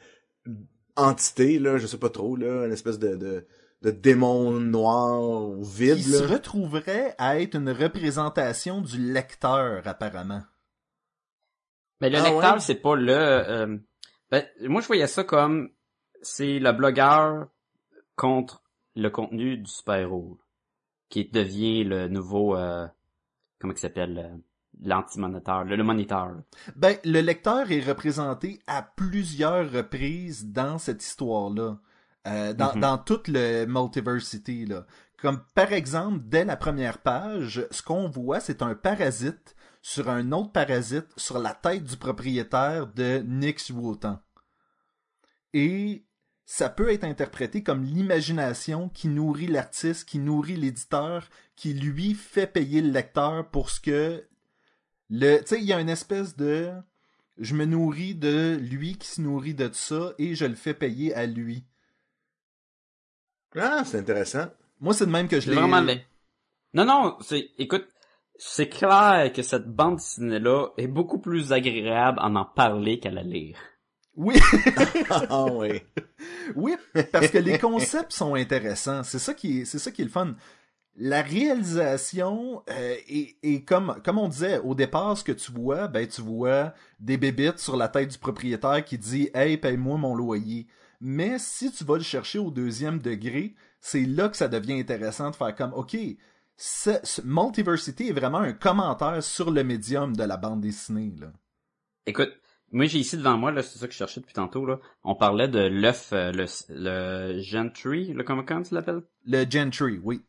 entité, 1.01 1.59
là, 1.59 1.77
je 1.77 1.87
sais 1.87 1.97
pas 1.97 2.09
trop, 2.09 2.35
là, 2.35 2.65
une 2.65 2.71
espèce 2.71 2.99
de, 2.99 3.15
de, 3.15 3.45
de 3.81 3.91
démon 3.91 4.51
noir 4.51 5.51
vide, 5.61 5.95
Qui 5.97 6.03
se 6.03 6.23
là. 6.23 6.33
retrouverait 6.33 7.15
à 7.17 7.39
être 7.39 7.55
une 7.55 7.69
représentation 7.71 8.81
du 8.81 8.97
lecteur, 9.11 9.87
apparemment. 9.87 10.41
Mais 11.99 12.09
le 12.09 12.17
Ah 12.19 12.23
lecteur, 12.29 12.53
ouais? 12.55 12.59
c'est 12.59 12.75
pas 12.75 12.95
le... 12.95 13.13
euh, 13.13 13.77
ben, 14.29 14.45
moi, 14.61 14.81
je 14.81 14.87
voyais 14.87 15.07
ça 15.07 15.23
comme... 15.23 15.69
C'est 16.23 16.59
le 16.59 16.71
blogueur 16.71 17.47
contre 18.15 18.63
le 18.95 19.09
contenu 19.09 19.57
du 19.57 19.69
super-héros. 19.69 20.37
Qui 21.09 21.25
devient 21.25 21.83
le 21.83 22.07
nouveau... 22.07 22.55
euh, 22.55 22.87
comment 23.59 23.73
il 23.73 23.79
s'appelle? 23.79 24.39
L'anti-moniteur. 24.81 25.63
Le, 25.63 25.75
le 25.75 25.83
moniteur. 25.83 26.31
Ben, 26.75 26.97
le 27.05 27.21
lecteur 27.21 27.71
est 27.71 27.81
représenté 27.81 28.59
à 28.67 28.81
plusieurs 28.81 29.71
reprises 29.71 30.47
dans 30.47 30.77
cette 30.77 31.03
histoire-là. 31.03 31.77
Euh, 32.27 32.53
dans, 32.53 32.73
Mhm. 32.75 32.81
dans 32.81 32.97
toute 32.97 33.27
le 33.27 33.65
Multiversity, 33.65 34.65
là. 34.65 34.85
Comme 35.19 35.41
par 35.55 35.71
exemple, 35.73 36.19
dès 36.25 36.45
la 36.45 36.55
première 36.57 36.99
page, 36.99 37.65
ce 37.71 37.81
qu'on 37.83 38.09
voit, 38.09 38.39
c'est 38.39 38.61
un 38.63 38.73
parasite 38.75 39.55
sur 39.83 40.09
un 40.09 40.31
autre 40.31 40.51
parasite 40.51 41.07
sur 41.15 41.37
la 41.39 41.53
tête 41.53 41.83
du 41.83 41.97
propriétaire 41.97 42.87
de 42.87 43.23
Nyx 43.25 43.69
Wotan. 43.71 44.19
Et 45.53 46.05
ça 46.45 46.69
peut 46.69 46.91
être 46.91 47.03
interprété 47.03 47.63
comme 47.63 47.83
l'imagination 47.83 48.89
qui 48.89 49.07
nourrit 49.07 49.47
l'artiste, 49.47 50.07
qui 50.07 50.19
nourrit 50.19 50.55
l'éditeur, 50.57 51.27
qui 51.55 51.73
lui 51.73 52.13
fait 52.13 52.47
payer 52.47 52.81
le 52.81 52.91
lecteur 52.91 53.49
pour 53.49 53.69
ce 53.69 53.79
que 53.79 54.27
le 55.11 55.39
tu 55.41 55.47
sais 55.47 55.59
il 55.59 55.65
y 55.65 55.73
a 55.73 55.79
une 55.79 55.89
espèce 55.89 56.35
de 56.35 56.71
je 57.37 57.55
me 57.55 57.65
nourris 57.65 58.15
de 58.15 58.57
lui 58.61 58.97
qui 58.97 59.07
se 59.07 59.21
nourrit 59.21 59.53
de 59.53 59.69
ça 59.73 60.13
et 60.17 60.35
je 60.35 60.45
le 60.45 60.55
fais 60.55 60.73
payer 60.73 61.13
à 61.13 61.25
lui. 61.25 61.63
Ah, 63.55 63.83
c'est 63.85 63.97
intéressant. 63.97 64.45
Moi, 64.79 64.93
c'est 64.93 65.05
de 65.05 65.11
même 65.11 65.27
que 65.27 65.39
je 65.39 65.49
l'ai... 65.49 65.55
vraiment 65.55 65.81
laid. 65.81 66.05
Non, 66.73 66.85
non, 66.85 67.17
c'est, 67.21 67.49
écoute, 67.57 67.87
c'est 68.37 68.69
clair 68.69 69.31
que 69.33 69.41
cette 69.41 69.67
bande 69.67 69.97
dessinée-là 69.97 70.69
est 70.77 70.87
beaucoup 70.87 71.19
plus 71.19 71.51
agréable 71.51 72.19
à 72.21 72.27
en 72.27 72.45
parler 72.45 72.99
qu'à 72.99 73.11
la 73.11 73.23
lire. 73.23 73.57
Oui, 74.15 74.35
Ah 75.09 75.45
oui. 75.45 75.81
oui, 76.55 76.75
parce 77.11 77.29
que 77.29 77.37
les 77.37 77.57
concepts 77.57 78.11
sont 78.11 78.35
intéressants. 78.35 79.03
C'est 79.03 79.19
ça 79.19 79.33
qui 79.33 79.61
est, 79.61 79.65
c'est 79.65 79.79
ça 79.79 79.91
qui 79.91 80.01
est 80.01 80.05
le 80.05 80.11
fun. 80.11 80.35
La 80.97 81.21
réalisation 81.21 82.63
euh, 82.69 82.95
est, 83.07 83.35
est 83.43 83.63
comme, 83.63 83.95
comme 84.03 84.17
on 84.17 84.27
disait 84.27 84.59
au 84.59 84.75
départ, 84.75 85.17
ce 85.17 85.23
que 85.23 85.31
tu 85.31 85.51
vois, 85.51 85.87
ben 85.87 86.05
tu 86.07 86.21
vois 86.21 86.73
des 86.99 87.17
bébites 87.17 87.59
sur 87.59 87.77
la 87.77 87.87
tête 87.87 88.09
du 88.11 88.17
propriétaire 88.17 88.83
qui 88.83 88.97
dit 88.97 89.29
Hey, 89.33 89.57
paye-moi 89.57 89.97
mon 89.97 90.15
loyer. 90.15 90.67
Mais 90.99 91.39
si 91.39 91.71
tu 91.71 91.83
vas 91.85 91.95
le 91.97 92.03
chercher 92.03 92.39
au 92.39 92.51
deuxième 92.51 92.99
degré, 92.99 93.55
c'est 93.79 94.05
là 94.05 94.29
que 94.29 94.37
ça 94.37 94.47
devient 94.47 94.79
intéressant 94.79 95.31
de 95.31 95.35
faire 95.35 95.55
comme 95.55 95.73
OK, 95.73 95.97
ce, 96.57 96.91
ce- 97.03 97.21
Multiversity 97.23 98.09
est 98.09 98.13
vraiment 98.13 98.37
un 98.39 98.53
commentaire 98.53 99.23
sur 99.23 99.49
le 99.49 99.63
médium 99.63 100.15
de 100.15 100.23
la 100.23 100.37
bande 100.37 100.61
dessinée. 100.61 101.13
Là. 101.19 101.31
Écoute, 102.05 102.33
moi 102.71 102.85
j'ai 102.85 102.99
ici 102.99 103.17
devant 103.17 103.37
moi, 103.37 103.51
là, 103.51 103.63
c'est 103.63 103.79
ça 103.79 103.87
que 103.87 103.93
je 103.93 103.97
cherchais 103.97 104.19
depuis 104.19 104.33
tantôt, 104.33 104.65
là. 104.65 104.79
On 105.03 105.15
parlait 105.15 105.47
de 105.47 105.59
l'œuf, 105.59 106.09
euh, 106.13 106.31
le, 106.31 106.45
le 106.69 107.41
Gentry, 107.41 108.13
le, 108.13 108.23
comment, 108.23 108.43
comment 108.43 108.61
tu 108.61 108.75
l'appelles? 108.75 109.01
Le 109.25 109.45
Gentry, 109.49 109.99
oui. 110.03 110.21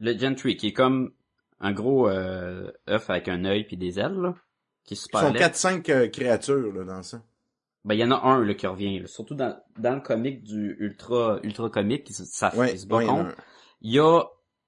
Le 0.00 0.16
Gentry, 0.18 0.56
qui 0.56 0.68
est 0.68 0.72
comme 0.72 1.12
un 1.60 1.72
gros 1.72 2.08
euh, 2.08 2.70
œuf 2.88 3.10
avec 3.10 3.28
un 3.28 3.44
œil 3.44 3.64
puis 3.64 3.76
des 3.76 3.98
ailes, 3.98 4.16
là. 4.16 4.34
Qui 4.84 4.94
est 4.94 4.96
Ils 4.96 5.00
super 5.00 5.20
sont 5.20 5.32
laid. 5.32 5.40
4-5 5.40 5.90
euh, 5.90 6.08
créatures 6.08 6.72
là, 6.72 6.84
dans 6.84 7.02
ça. 7.02 7.22
Ben, 7.84 7.94
il 7.94 8.00
y 8.00 8.04
en 8.04 8.10
a 8.10 8.20
un, 8.24 8.44
là, 8.44 8.54
qui 8.54 8.66
revient, 8.66 8.98
là. 8.98 9.06
Surtout 9.06 9.34
dans, 9.34 9.56
dans 9.78 9.94
le 9.94 10.00
comic 10.00 10.42
du 10.42 10.76
Ultra, 10.80 11.38
Ultra 11.42 11.70
Comic, 11.70 12.04
qui 12.04 12.12
ça 12.12 12.54
Ouais, 12.56 12.72
il 12.72 12.78
se 12.78 12.86
bat 12.86 12.96
ouais, 12.96 13.04
il 13.04 13.08
y 13.08 13.10
a 13.10 13.34
il 13.82 13.92
y 13.92 14.00
a 14.00 14.22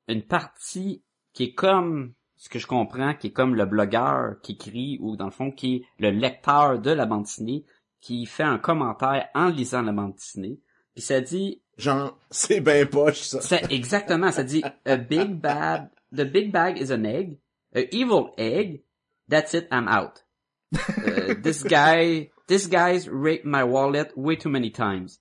une 0.08 0.22
partie 0.22 1.02
qui 1.32 1.44
est 1.44 1.54
comme 1.54 2.14
ce 2.36 2.48
que 2.48 2.58
je 2.58 2.66
comprends, 2.66 3.14
qui 3.14 3.28
est 3.28 3.32
comme 3.32 3.54
le 3.54 3.66
blogueur 3.66 4.40
qui 4.42 4.52
écrit 4.52 4.98
ou 5.00 5.16
dans 5.16 5.24
le 5.24 5.32
fond 5.32 5.50
qui 5.50 5.76
est 5.76 5.82
le 5.98 6.10
lecteur 6.10 6.78
de 6.78 6.90
la 6.90 7.04
bande 7.04 7.24
dessinée 7.24 7.64
qui 8.00 8.26
fait 8.26 8.44
un 8.44 8.58
commentaire 8.58 9.28
en 9.34 9.48
lisant 9.48 9.82
la 9.82 9.92
bande 9.92 10.14
dessinée. 10.14 10.60
Puis 10.94 11.02
ça 11.02 11.20
dit, 11.20 11.62
Genre, 11.78 12.18
c'est 12.30 12.60
ben 12.60 12.86
poche, 12.86 13.20
ça. 13.22 13.40
c'est 13.40 13.72
exactement, 13.72 14.32
ça 14.32 14.42
dit 14.42 14.62
a 14.84 14.96
big 14.96 15.40
bad, 15.40 15.88
the 16.12 16.24
big 16.24 16.52
bag 16.52 16.78
is 16.78 16.92
an 16.92 17.04
egg, 17.04 17.38
a 17.74 17.82
evil 17.94 18.32
egg, 18.36 18.82
that's 19.28 19.54
it, 19.54 19.68
I'm 19.70 19.88
out. 19.88 20.24
Uh, 20.72 21.34
this 21.42 21.62
guy, 21.62 22.30
this 22.46 22.66
guy's 22.66 23.08
raped 23.08 23.44
my 23.44 23.64
wallet 23.64 24.12
way 24.16 24.36
too 24.36 24.50
many 24.50 24.70
times. 24.70 25.20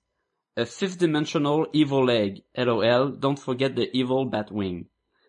A 0.56 0.66
fifth 0.66 0.98
dimensional 0.98 1.66
evil 1.72 2.10
egg. 2.10 2.42
LOL. 2.56 3.12
Don't 3.12 3.38
forget 3.38 3.76
the 3.76 3.88
evil 3.96 4.26
Batwing. 4.26 4.86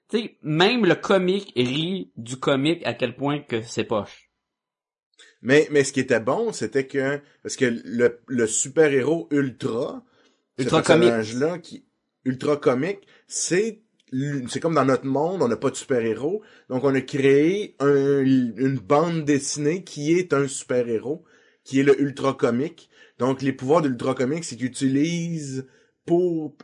Tu 0.09 0.17
sais, 0.17 0.37
même 0.41 0.85
le 0.85 0.95
comique 0.95 1.53
rit 1.55 2.11
du 2.17 2.37
comique 2.37 2.85
à 2.85 2.95
quel 2.95 3.15
point 3.15 3.39
que 3.39 3.61
c'est 3.61 3.83
poche. 3.83 4.29
Mais, 5.41 5.67
mais 5.71 5.83
ce 5.83 5.93
qui 5.93 5.99
était 5.99 6.19
bon, 6.19 6.51
c'était 6.51 6.87
que, 6.87 7.21
parce 7.43 7.55
que 7.55 7.65
le, 7.65 8.19
le 8.27 8.47
super-héros 8.47 9.27
ultra, 9.31 10.03
Ultra 10.59 10.81
comique. 10.81 11.61
qui, 11.61 11.85
ultra 12.25 12.57
comique, 12.57 13.07
c'est, 13.27 13.81
c'est 14.47 14.59
comme 14.59 14.75
dans 14.75 14.85
notre 14.85 15.05
monde, 15.05 15.41
on 15.41 15.47
n'a 15.47 15.57
pas 15.57 15.69
de 15.69 15.75
super-héros. 15.75 16.41
Donc, 16.69 16.83
on 16.83 16.93
a 16.93 17.01
créé 17.01 17.75
un, 17.79 18.19
une 18.23 18.79
bande 18.79 19.25
dessinée 19.25 19.83
qui 19.83 20.13
est 20.13 20.33
un 20.33 20.47
super-héros, 20.47 21.23
qui 21.63 21.79
est 21.79 21.83
le 21.83 21.99
ultra 22.01 22.33
comique. 22.33 22.89
Donc, 23.17 23.41
les 23.41 23.53
pouvoirs 23.53 23.81
de 23.81 23.87
l'ultra 23.87 24.13
comique, 24.13 24.43
c'est 24.43 24.55
qu'il 24.55 24.65
utilise 24.65 25.67
pour 26.05 26.55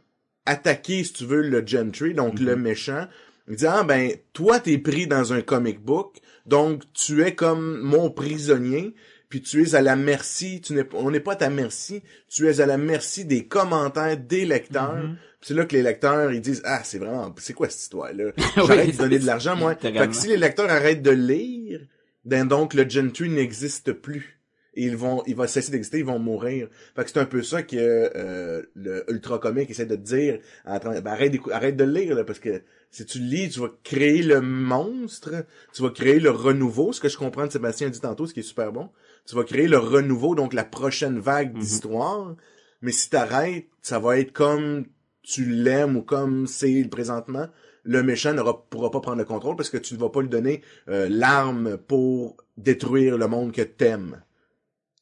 attaquer, 0.46 1.04
si 1.04 1.14
tu 1.14 1.26
veux, 1.26 1.42
le 1.42 1.66
gentry, 1.66 2.14
donc 2.14 2.40
le 2.40 2.56
méchant. 2.56 3.08
Il 3.48 3.56
dit, 3.56 3.68
ah 3.68 3.84
ben, 3.84 4.12
toi, 4.34 4.60
t'es 4.60 4.78
pris 4.78 5.06
dans 5.06 5.34
un 5.34 5.42
comic 5.42 5.80
book, 5.80 6.18
donc 6.46 6.84
tu 6.94 7.24
es 7.24 7.36
comme 7.36 7.80
mon 7.82 8.10
prisonnier, 8.10 8.96
puis 9.36 9.42
tu 9.42 9.62
es 9.62 9.76
à 9.76 9.82
la 9.82 9.98
merci, 9.98 10.62
tu 10.62 10.72
n'es, 10.72 10.86
on 10.94 11.12
n'est 11.12 11.20
pas 11.20 11.34
à 11.34 11.36
ta 11.36 11.50
merci, 11.50 12.02
tu 12.30 12.48
es 12.48 12.62
à 12.62 12.66
la 12.66 12.78
merci 12.78 13.26
des 13.26 13.46
commentaires 13.48 14.16
des 14.16 14.46
lecteurs. 14.46 14.96
Mhm. 14.96 15.18
C'est 15.42 15.54
là 15.54 15.66
que 15.66 15.76
les 15.76 15.84
lecteurs, 15.84 16.32
ils 16.32 16.40
disent, 16.40 16.62
ah, 16.64 16.80
c'est 16.86 17.00
vraiment, 17.00 17.36
c'est 17.38 17.52
quoi 17.52 17.68
cette 17.68 17.82
histoire-là? 17.82 18.32
J'arrête 18.56 18.94
de 18.94 18.98
donner 18.98 19.20
de 19.20 19.26
l'argent, 19.26 19.58
moi. 19.58 19.76
Fait 20.00 20.08
que 20.08 20.16
si 20.16 20.28
les 20.30 20.38
lecteurs 20.38 20.70
arrêtent 20.72 21.02
de 21.02 21.12
lire, 21.12 21.82
ben 22.24 22.46
donc 22.48 22.74
le 22.76 22.88
gentry 22.90 23.28
n'existe 23.28 23.92
plus. 23.92 24.40
Et 24.78 24.84
ils 24.84 24.96
vont, 24.96 25.22
il 25.28 25.36
va 25.36 25.48
cesser 25.48 25.70
d'exister, 25.72 26.00
ils 26.00 26.06
vont 26.06 26.20
mourir. 26.20 26.70
Fait 26.96 27.04
que 27.04 27.10
c'est 27.10 27.20
un 27.20 27.26
peu 27.26 27.44
ça 27.44 27.62
que 27.64 27.76
euh, 28.16 28.62
le 28.74 29.04
ultra 29.12 29.38
comique 29.40 29.70
essaie 29.70 29.86
de 29.86 29.96
te 29.98 30.02
dire. 30.02 30.40
en 30.66 30.80
train- 30.80 31.02
ben, 31.02 31.12
arrête, 31.12 31.34
arrête 31.52 31.76
de 31.76 31.84
lire 31.84 32.16
là, 32.16 32.24
parce 32.24 32.40
que 32.40 32.62
si 32.90 33.06
tu 33.06 33.20
le 33.20 33.26
lis, 33.26 33.50
tu 33.50 33.60
vas 33.60 33.70
créer 33.84 34.22
le 34.24 34.40
monstre, 34.42 35.46
tu 35.74 35.82
vas 35.82 35.90
créer 35.90 36.20
le 36.22 36.30
renouveau. 36.30 36.94
Ce 36.94 37.02
que 37.02 37.10
je 37.10 37.18
comprends 37.18 37.46
de 37.46 37.52
Sébastien 37.52 37.90
dit 37.90 38.00
tantôt, 38.00 38.28
ce 38.28 38.34
qui 38.34 38.40
est 38.40 38.44
super 38.44 38.72
bon. 38.72 38.90
Tu 39.28 39.36
vas 39.36 39.44
créer 39.44 39.68
le 39.68 39.78
renouveau, 39.78 40.36
donc 40.36 40.54
la 40.54 40.64
prochaine 40.66 41.20
vague 41.20 41.54
Mhm. 41.54 41.60
d'histoire. 41.60 42.36
Mais 42.82 42.92
si 42.92 43.10
t'arrêtes, 43.10 43.68
ça 43.82 44.00
va 44.00 44.20
être 44.20 44.32
comme 44.34 44.86
tu 45.24 45.46
l'aimes 45.46 45.98
ou 45.98 46.04
comme 46.04 46.46
c'est 46.48 46.88
présentement. 46.90 47.48
Le 47.84 48.04
méchant 48.04 48.34
n'aura 48.34 48.64
pourra 48.70 48.92
pas 48.92 49.00
prendre 49.00 49.18
le 49.18 49.26
contrôle 49.26 49.56
parce 49.56 49.70
que 49.70 49.78
tu 49.78 49.94
ne 49.96 50.00
vas 50.00 50.10
pas 50.10 50.22
lui 50.22 50.30
donner 50.30 50.62
euh, 50.88 51.08
l'arme 51.10 51.78
pour 51.78 52.38
détruire 52.58 53.18
le 53.18 53.28
monde 53.28 53.52
que 53.52 53.62
t'aimes. 53.62 54.22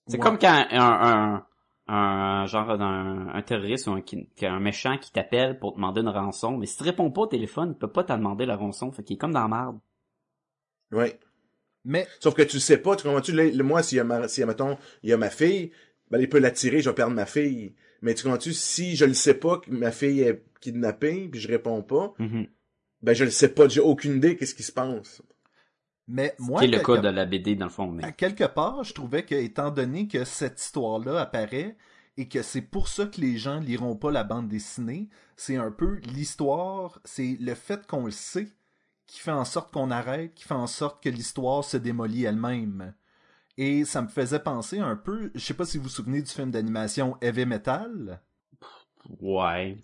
C'est 0.08 0.18
Ouais. 0.18 0.24
comme 0.24 0.38
quand 0.38 0.54
un, 0.54 0.66
un, 0.72 1.46
un 1.88 2.46
genre 2.46 2.78
d'un 2.78 3.28
un 3.34 3.42
terroriste 3.42 3.88
ou 3.88 3.92
un, 3.94 4.02
qui- 4.02 4.28
un 4.42 4.60
méchant 4.60 4.98
qui 4.98 5.12
t'appelle 5.12 5.60
pour 5.60 5.72
te 5.72 5.76
demander 5.78 6.02
une 6.02 6.10
rançon, 6.10 6.58
mais 6.58 6.66
si 6.66 6.78
tu 6.78 6.84
réponds 6.84 7.12
pas 7.12 7.22
au 7.22 7.28
téléphone, 7.28 7.72
il 7.76 7.78
peut 7.78 7.92
pas 7.92 8.04
te 8.04 8.14
demander 8.14 8.46
la 8.46 8.56
rançon, 8.58 8.92
fait 8.92 9.04
qu'il 9.04 9.16
est 9.16 9.18
comme 9.20 9.34
dans 9.34 9.42
la 9.42 9.48
merde. 9.48 9.80
Ouais. 10.92 11.20
Mais 11.86 12.08
Sauf 12.20 12.34
que 12.34 12.42
tu 12.44 12.60
sais 12.60 12.78
pas, 12.78 12.96
tu 12.96 13.04
comprends-tu, 13.04 13.34
moi, 13.64 13.84
s'il 13.84 13.98
y 13.98 14.02
a 14.02 14.04
ma, 14.04 14.28
s'il 14.28 14.42
y 14.42 14.44
a, 14.44 14.48
mettons, 14.48 14.78
il 15.04 15.10
y 15.10 15.14
a 15.14 15.18
ma 15.18 15.30
fille, 15.30 15.72
ben, 16.12 16.20
il 16.20 16.30
peut 16.30 16.40
la 16.40 16.52
tirer, 16.52 16.80
je 16.82 16.90
vais 16.90 16.96
perdre 16.96 17.14
ma 17.16 17.26
fille. 17.26 17.74
Mais 18.02 18.14
tu 18.14 18.24
comprends-tu, 18.24 18.54
si 18.54 18.96
je 18.96 19.06
le 19.06 19.14
sais 19.14 19.34
pas 19.34 19.58
que 19.60 19.70
ma 19.72 19.92
fille 19.92 20.22
est 20.22 20.44
kidnappée, 20.62 21.28
puis 21.30 21.40
je 21.42 21.48
réponds 21.48 21.82
pas, 21.82 22.14
Mhm. 22.20 22.48
ben, 23.02 23.14
je 23.14 23.24
le 23.26 23.32
sais 23.32 23.50
pas, 23.50 23.68
j'ai 23.68 23.82
aucune 23.82 24.16
idée 24.18 24.36
qu'est-ce 24.38 24.56
qui 24.56 24.64
se 24.64 24.72
passe. 24.72 25.22
mais 26.08 26.36
moi 26.38 26.60
qui 26.60 26.66
est 26.66 26.70
le 26.70 26.80
cas 26.80 26.98
de 26.98 27.08
la 27.08 27.26
BD 27.26 27.56
dans 27.56 27.66
le 27.68 27.72
fond, 27.72 27.88
mais 27.90 28.04
à 28.04 28.12
quelque 28.12 28.44
part, 28.44 28.84
je 28.84 28.94
trouvais 28.94 29.24
que 29.24 29.36
étant 29.36 29.72
donné 29.72 30.08
que 30.08 30.26
cette 30.26 30.62
histoire-là 30.62 31.20
apparaît 31.22 31.78
et 32.18 32.28
que 32.28 32.42
c'est 32.42 32.62
pour 32.62 32.90
ça 32.90 33.06
que 33.06 33.22
les 33.22 33.38
gens 33.38 33.60
liront 33.62 33.96
pas 33.96 34.12
la 34.12 34.24
bande 34.26 34.48
dessinée, 34.50 35.08
c'est 35.38 35.56
un 35.56 35.72
peu 35.72 36.00
l'histoire, 36.14 37.00
c'est 37.06 37.38
le 37.40 37.56
fait 37.56 37.88
qu'on 37.88 38.06
le 38.06 38.12
sait 38.12 38.50
qui 39.08 39.20
fait 39.20 39.32
en 39.32 39.46
sorte 39.46 39.74
qu'on 39.74 39.92
arrête, 39.92 40.34
qui 40.34 40.44
fait 40.44 40.54
en 40.54 40.68
sorte 40.68 41.04
que 41.04 41.10
l'histoire 41.10 41.64
se 41.64 41.78
démolit 41.78 42.24
elle-même. 42.24 42.94
Et 43.58 43.86
ça 43.86 44.02
me 44.02 44.08
faisait 44.08 44.40
penser 44.40 44.80
un 44.80 44.96
peu, 44.96 45.32
je 45.36 45.40
sais 45.40 45.54
pas 45.54 45.66
si 45.66 45.78
vous 45.78 45.84
vous 45.84 45.90
souvenez 45.90 46.22
du 46.22 46.32
film 46.32 46.50
d'animation 46.50 47.18
Heavy 47.22 47.46
Metal, 47.46 48.22
ouais. 49.22 49.78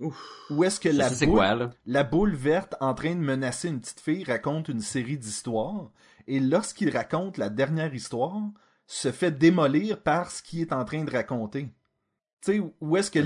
où 0.50 0.64
est-ce 0.64 0.80
que 0.80 0.90
la 0.90 1.10
boule, 1.10 1.28
quoi, 1.28 1.72
la 1.86 2.04
boule 2.04 2.34
verte 2.34 2.76
en 2.80 2.96
train 2.96 3.14
de 3.14 3.20
menacer 3.20 3.68
une 3.68 3.80
petite 3.80 4.00
fille 4.00 4.24
raconte 4.24 4.70
une 4.70 4.82
série 4.82 5.18
d'histoires 5.18 5.92
et 6.30 6.40
lorsqu'il 6.40 6.96
raconte 6.96 7.38
la 7.38 7.50
dernière 7.50 7.94
histoire, 7.94 8.42
se 8.86 9.12
fait 9.12 9.32
démolir 9.32 10.02
par 10.02 10.32
ce 10.32 10.42
qu'il 10.42 10.62
est 10.62 10.74
en 10.74 10.86
train 10.86 11.04
de 11.04 11.12
raconter. 11.12 11.70
Tu 12.42 12.54
sais, 12.54 12.62
où 12.82 12.98
est-ce 12.98 13.12
que 13.12 13.20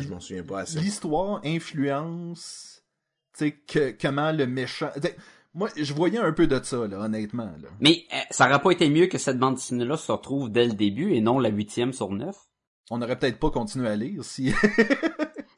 l'histoire 0.80 1.42
influence, 1.46 2.84
tu 3.34 3.40
sais, 3.40 3.52
que, 3.52 3.96
comment 4.02 4.32
le 4.32 4.48
méchant... 4.48 4.90
t'sais, 5.00 5.16
Moi, 5.56 5.70
je 5.78 5.94
voyais 5.94 6.18
un 6.18 6.32
peu 6.34 6.48
de 6.48 6.60
ça, 6.63 6.88
là, 6.88 7.00
honnêtement. 7.00 7.52
Là. 7.62 7.70
Mais 7.80 8.06
euh, 8.13 8.18
ça 8.32 8.48
aurait 8.50 8.62
pas 8.62 8.72
été 8.72 8.89
mieux 8.89 9.06
que 9.08 9.18
cette 9.20 9.38
bande 9.38 9.56
dessinée-là 9.56 9.98
se 9.98 10.12
retrouve 10.12 10.52
dès 10.52 10.66
le 10.66 10.74
début 10.74 11.13
et 11.13 11.22
non 11.22 11.38
la 11.39 11.50
huitième 11.50 11.94
sur 11.94 12.10
neuf? 12.12 12.36
On 12.89 12.98
n'aurait 12.98 13.18
peut-être 13.20 13.39
pas 13.39 13.52
continué 13.52 13.88
à 13.89 13.96
lire 13.96 14.24
si... 14.24 14.52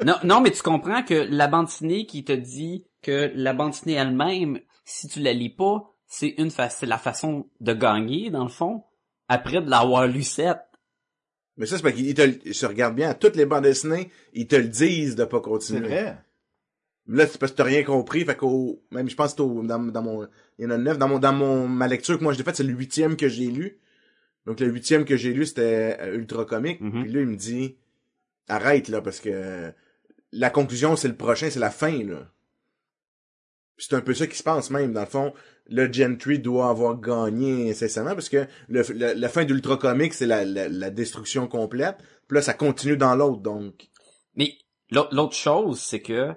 Non, 0.06 0.16
non, 0.24 0.42
mais 0.42 0.52
tu 0.52 0.62
comprends 0.62 1.04
que 1.04 1.14
la 1.30 1.48
bande 1.48 1.66
dessinée 1.68 2.06
qui 2.06 2.24
te 2.26 2.34
dit 2.34 2.86
que 3.02 3.32
la 3.34 3.54
bande 3.54 3.72
dessinée 3.72 3.94
elle-même, 3.94 4.60
si 4.84 5.08
tu 5.08 5.20
la 5.22 5.32
lis 5.34 5.50
pas, 5.50 5.90
c'est 6.06 6.36
une 6.38 6.52
fa- 6.52 6.70
c'est 6.70 6.86
la 6.86 6.98
façon 6.98 7.48
de 7.62 7.74
gagner, 7.74 8.30
dans 8.30 8.44
le 8.44 8.50
fond, 8.50 8.84
après 9.30 9.62
de 9.62 9.70
l'avoir 9.70 10.06
lu 10.08 10.22
sept. 10.22 10.60
Mais 11.58 11.66
ça, 11.66 11.78
c'est 11.78 11.84
parce 11.84 11.96
qu'ils 11.96 12.14
te, 12.14 12.22
le- 12.22 12.40
je 12.46 12.66
regarde 12.66 12.94
bien, 12.96 13.14
toutes 13.14 13.38
les 13.38 13.46
bandes 13.46 13.64
dessinées, 13.64 14.12
ils 14.34 14.46
te 14.48 14.58
le 14.58 14.68
disent 14.68 15.16
de 15.16 15.24
pas 15.24 15.38
C'est 15.38 15.44
continuer. 15.50 15.88
vrai. 15.88 16.18
Là, 17.08 17.28
c'est 17.28 17.38
parce 17.38 17.52
que 17.52 17.58
t'as 17.58 17.64
rien 17.66 17.84
compris, 17.84 18.26
fait 18.26 18.36
qu'au, 18.36 18.82
même, 18.92 19.08
je 19.08 19.16
pense 19.16 19.36
que 19.36 19.38
dans, 19.42 19.80
dans 19.80 20.02
mon, 20.02 20.28
il 20.58 20.64
y 20.64 20.66
en 20.66 20.72
a 20.72 20.78
neuf, 20.78 20.98
dans 20.98 21.08
mon, 21.08 21.20
dans 21.20 21.34
mon, 21.34 21.68
ma 21.68 21.88
lecture 21.88 22.18
que 22.18 22.24
moi 22.24 22.34
j'ai 22.34 22.44
faite, 22.44 22.56
c'est 22.56 22.64
le 22.64 22.74
huitième 22.74 23.16
que 23.16 23.28
j'ai 23.30 23.46
lu. 23.48 23.80
Donc, 24.48 24.60
le 24.60 24.68
huitième 24.68 25.06
que 25.06 25.16
j'ai 25.18 25.34
lu, 25.34 25.46
c'était 25.46 25.98
euh, 26.00 26.16
ultra 26.18 26.46
comique. 26.46 26.82
Mhm. 26.82 27.04
Puis 27.04 27.12
là, 27.12 27.22
il 27.22 27.28
me 27.28 27.36
dit, 27.36 27.78
arrête, 28.48 28.88
là, 28.90 29.02
parce 29.02 29.20
que 29.20 29.72
la 30.32 30.50
conclusion, 30.50 30.96
c'est 30.96 31.08
le 31.08 31.16
prochain, 31.16 31.50
c'est 31.52 31.60
la 31.60 31.70
fin, 31.72 32.04
là. 32.04 32.28
C'est 33.78 33.94
un 33.94 34.02
peu 34.02 34.14
ça 34.14 34.26
qui 34.26 34.38
se 34.38 34.44
passe 34.44 34.70
même, 34.72 34.94
dans 34.94 35.02
le 35.02 35.06
fond. 35.08 35.34
Le 35.68 35.92
Gentry 35.92 36.40
doit 36.40 36.70
avoir 36.70 37.00
gagné 37.00 37.70
incessamment, 37.70 38.14
parce 38.14 38.30
que 38.30 38.48
le, 38.70 38.84
le- 38.94 39.14
la 39.14 39.30
fin 39.30 39.46
d'ultra 39.46 39.78
comique, 39.78 40.14
c'est 40.14 40.26
la, 40.28 40.46
la, 40.46 40.70
la 40.70 40.90
destruction 40.90 41.48
complète. 41.48 41.98
Puis 42.28 42.36
là, 42.36 42.42
ça 42.42 42.54
continue 42.54 42.98
dans 42.98 43.16
l'autre, 43.16 43.42
donc. 43.42 43.90
Mais 44.36 44.54
l'au- 44.92 45.08
l'autre 45.12 45.36
chose, 45.36 45.82
c'est 45.82 46.02
que 46.02 46.32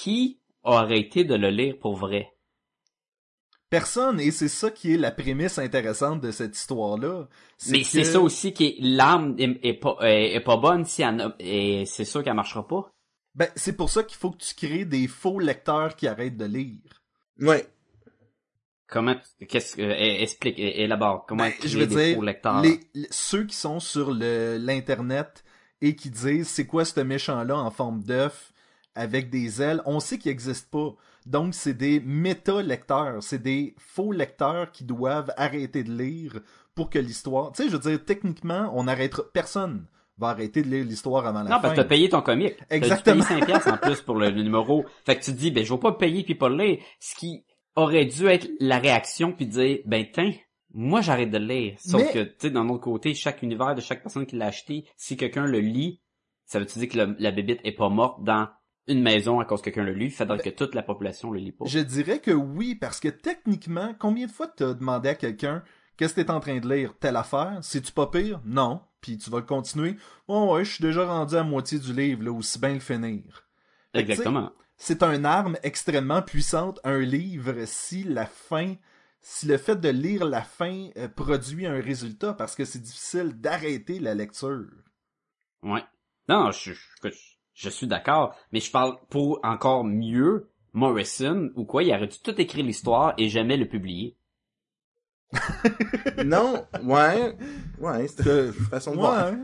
qui 0.00 0.38
a 0.64 0.78
arrêté 0.78 1.24
de 1.24 1.34
le 1.34 1.50
lire 1.50 1.76
pour 1.78 1.96
vrai? 1.96 2.32
Personne, 3.70 4.18
et 4.18 4.30
c'est 4.30 4.48
ça 4.48 4.70
qui 4.70 4.94
est 4.94 4.96
la 4.96 5.10
prémisse 5.10 5.58
intéressante 5.58 6.22
de 6.22 6.30
cette 6.30 6.56
histoire-là. 6.56 7.28
Mais 7.68 7.80
que- 7.82 7.86
c'est 7.86 8.04
ça 8.04 8.20
aussi 8.20 8.54
qui 8.54 8.64
est, 8.66 8.76
l'arme 8.80 9.34
est, 9.38 9.58
est 9.62 9.74
pas, 9.74 9.96
est, 10.00 10.32
est 10.34 10.40
pas 10.40 10.56
bonne 10.56 10.84
si 10.86 11.02
elle 11.02 11.16
n'a- 11.16 11.34
et 11.38 11.84
c'est 11.84 12.06
sûr 12.06 12.22
qu'elle 12.24 12.32
marchera 12.34 12.66
pas. 12.66 12.90
Ben, 13.34 13.48
c'est 13.56 13.76
pour 13.76 13.90
ça 13.90 14.02
qu'il 14.04 14.16
faut 14.16 14.30
que 14.30 14.42
tu 14.42 14.54
crées 14.54 14.86
des 14.86 15.06
faux 15.06 15.38
lecteurs 15.38 15.96
qui 15.96 16.08
arrêtent 16.08 16.38
de 16.38 16.46
lire. 16.46 16.80
Ouais. 17.40 17.66
Comment, 18.86 19.16
qu'est-ce 19.46 19.76
que, 19.76 19.82
explique, 19.82 20.58
élabore, 20.58 21.26
comment 21.26 21.44
Ben, 21.44 21.52
créer 21.52 21.68
je 21.70 21.78
veux 21.78 21.86
des 21.86 21.94
dire, 22.06 22.16
faux 22.16 22.22
lecteurs? 22.22 22.62
les, 22.62 22.80
les- 22.94 23.08
ceux 23.10 23.44
qui 23.44 23.54
sont 23.54 23.80
sur 23.80 24.12
le 24.12 24.56
l'internet 24.58 25.44
et 25.82 25.94
qui 25.94 26.08
disent 26.08 26.48
c'est 26.48 26.66
quoi 26.66 26.86
ce 26.86 27.00
méchant-là 27.00 27.58
en 27.58 27.70
forme 27.70 28.02
d'œuf? 28.02 28.50
Avec 28.98 29.30
des 29.30 29.62
ailes, 29.62 29.80
on 29.86 30.00
sait 30.00 30.18
qu'il 30.18 30.30
n'existe 30.30 30.70
pas. 30.70 30.94
Donc 31.26 31.54
c'est 31.54 31.74
des 31.74 32.00
méta-lecteurs, 32.00 33.22
c'est 33.22 33.42
des 33.42 33.74
faux 33.78 34.12
lecteurs 34.12 34.72
qui 34.72 34.84
doivent 34.84 35.32
arrêter 35.36 35.84
de 35.84 35.92
lire 35.92 36.40
pour 36.74 36.90
que 36.90 36.98
l'histoire, 36.98 37.52
tu 37.52 37.62
sais, 37.62 37.68
je 37.68 37.76
veux 37.76 37.90
dire, 37.90 38.04
techniquement, 38.04 38.70
on 38.74 38.86
arrêtera, 38.88 39.22
personne 39.32 39.86
va 40.16 40.28
arrêter 40.28 40.62
de 40.62 40.68
lire 40.68 40.84
l'histoire 40.84 41.26
avant 41.26 41.42
la 41.42 41.50
Non, 41.50 41.56
fin. 41.56 41.60
parce 41.62 41.74
que 41.74 41.80
t'as 41.80 41.86
payé 41.88 42.08
ton 42.08 42.22
comic. 42.22 42.54
Exactement. 42.70 43.22
T'as 43.22 43.28
payer 43.28 43.40
5 43.40 43.46
piastres 43.46 43.72
en 43.72 43.76
plus 43.76 44.00
pour 44.00 44.16
le, 44.16 44.30
le 44.30 44.42
numéro. 44.42 44.84
Fait 45.06 45.16
que 45.16 45.22
tu 45.24 45.32
te 45.32 45.36
dis, 45.36 45.50
ben, 45.50 45.64
je 45.64 45.72
vais 45.72 45.78
pas 45.80 45.92
payer 45.92 46.24
puis 46.24 46.34
pas 46.34 46.48
le 46.48 46.56
lire. 46.56 46.78
Ce 46.98 47.14
qui 47.14 47.44
aurait 47.76 48.06
dû 48.06 48.26
être 48.26 48.48
la 48.58 48.78
réaction 48.78 49.32
puis 49.32 49.46
dire, 49.46 49.78
ben, 49.86 50.04
tiens, 50.12 50.32
moi, 50.74 51.00
j'arrête 51.02 51.30
de 51.30 51.38
le 51.38 51.46
lire. 51.46 51.76
Sauf 51.78 52.02
Mais- 52.02 52.12
que, 52.12 52.22
tu 52.30 52.34
sais, 52.38 52.50
d'un 52.50 52.68
autre 52.68 52.82
côté, 52.82 53.14
chaque 53.14 53.42
univers 53.42 53.74
de 53.76 53.80
chaque 53.80 54.02
personne 54.02 54.26
qui 54.26 54.36
l'a 54.36 54.46
acheté, 54.46 54.84
si 54.96 55.16
quelqu'un 55.16 55.46
le 55.46 55.60
lit, 55.60 56.00
ça 56.46 56.58
veut-tu 56.58 56.78
dire 56.80 56.88
que 56.88 56.98
le- 56.98 57.16
la 57.20 57.30
bébite 57.30 57.60
est 57.64 57.72
pas 57.72 57.88
morte 57.88 58.22
dans 58.24 58.48
une 58.88 59.02
maison 59.02 59.40
à 59.40 59.44
cause 59.44 59.60
que 59.60 59.70
quelqu'un 59.70 59.84
le 59.84 59.92
lit? 59.92 60.10
Fait 60.10 60.26
que 60.26 60.50
toute 60.50 60.74
la 60.74 60.82
population 60.82 61.30
le 61.30 61.38
lit 61.38 61.52
pas. 61.52 61.66
Je 61.66 61.78
dirais 61.78 62.20
que 62.20 62.30
oui, 62.30 62.74
parce 62.74 63.00
que 63.00 63.08
techniquement, 63.08 63.94
combien 63.98 64.26
de 64.26 64.32
fois 64.32 64.48
t'as 64.48 64.74
demandé 64.74 65.10
à 65.10 65.14
quelqu'un 65.14 65.62
qu'est-ce 65.96 66.14
que 66.14 66.20
t'es 66.20 66.30
en 66.30 66.40
train 66.40 66.58
de 66.58 66.68
lire, 66.68 66.94
telle 66.98 67.16
affaire, 67.16 67.58
c'est-tu 67.62 67.92
pas 67.92 68.06
pire? 68.06 68.40
Non. 68.44 68.80
Puis 69.00 69.18
tu 69.18 69.30
vas 69.30 69.38
le 69.38 69.44
continuer. 69.44 69.96
Oh 70.26 70.54
ouais, 70.54 70.64
je 70.64 70.74
suis 70.74 70.82
déjà 70.82 71.06
rendu 71.06 71.36
à 71.36 71.42
moitié 71.44 71.78
du 71.78 71.92
livre, 71.92 72.24
là, 72.24 72.32
aussi 72.32 72.58
bien 72.58 72.74
le 72.74 72.80
finir. 72.80 73.46
Exactement. 73.94 74.52
C'est 74.76 75.02
une 75.02 75.26
arme 75.26 75.56
extrêmement 75.62 76.22
puissante, 76.22 76.80
un 76.84 76.98
livre, 77.00 77.64
si 77.66 78.04
la 78.04 78.26
fin, 78.26 78.74
si 79.20 79.46
le 79.46 79.58
fait 79.58 79.76
de 79.76 79.88
lire 79.88 80.24
la 80.24 80.42
fin 80.42 80.90
euh, 80.96 81.08
produit 81.08 81.66
un 81.66 81.80
résultat, 81.80 82.32
parce 82.32 82.54
que 82.54 82.64
c'est 82.64 82.78
difficile 82.80 83.40
d'arrêter 83.40 83.98
la 83.98 84.14
lecture. 84.14 84.66
Ouais. 85.62 85.84
Non, 86.28 86.52
je, 86.52 86.72
je- 86.72 87.08
je 87.58 87.68
suis 87.68 87.88
d'accord, 87.88 88.36
mais 88.52 88.60
je 88.60 88.70
parle 88.70 88.96
pour 89.10 89.40
encore 89.42 89.82
mieux 89.82 90.48
Morrison 90.74 91.50
ou 91.56 91.64
quoi, 91.64 91.82
il 91.82 91.92
aurait 91.92 92.06
dû 92.06 92.18
tout 92.22 92.40
écrire 92.40 92.64
l'histoire 92.64 93.14
et 93.18 93.28
jamais 93.28 93.56
le 93.56 93.66
publier. 93.66 94.16
non, 96.24 96.64
ouais. 96.84 97.36
Ouais, 97.80 98.06
c'est 98.06 98.46
une 98.46 98.52
façon 98.52 98.92
de 98.92 98.96
voir. 98.98 99.32
Ouais. 99.32 99.38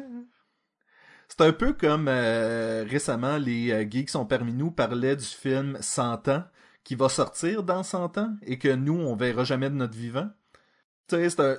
C'est 1.26 1.40
un 1.40 1.52
peu 1.52 1.72
comme 1.72 2.06
euh, 2.06 2.84
récemment, 2.88 3.36
les 3.36 3.72
euh, 3.72 3.90
geeks 3.90 4.10
sont 4.10 4.26
parmi 4.26 4.52
nous 4.52 4.70
parlaient 4.70 5.16
du 5.16 5.24
film 5.24 5.76
100 5.80 6.28
ans 6.28 6.44
qui 6.84 6.94
va 6.94 7.08
sortir 7.08 7.64
dans 7.64 7.82
100 7.82 8.18
ans 8.18 8.36
et 8.42 8.58
que 8.58 8.68
nous, 8.68 8.94
on 8.94 9.16
verra 9.16 9.42
jamais 9.42 9.70
de 9.70 9.74
notre 9.74 9.96
vivant. 9.96 10.30
Tu 11.08 11.16
sais, 11.16 11.30
c'est 11.30 11.40
un... 11.40 11.56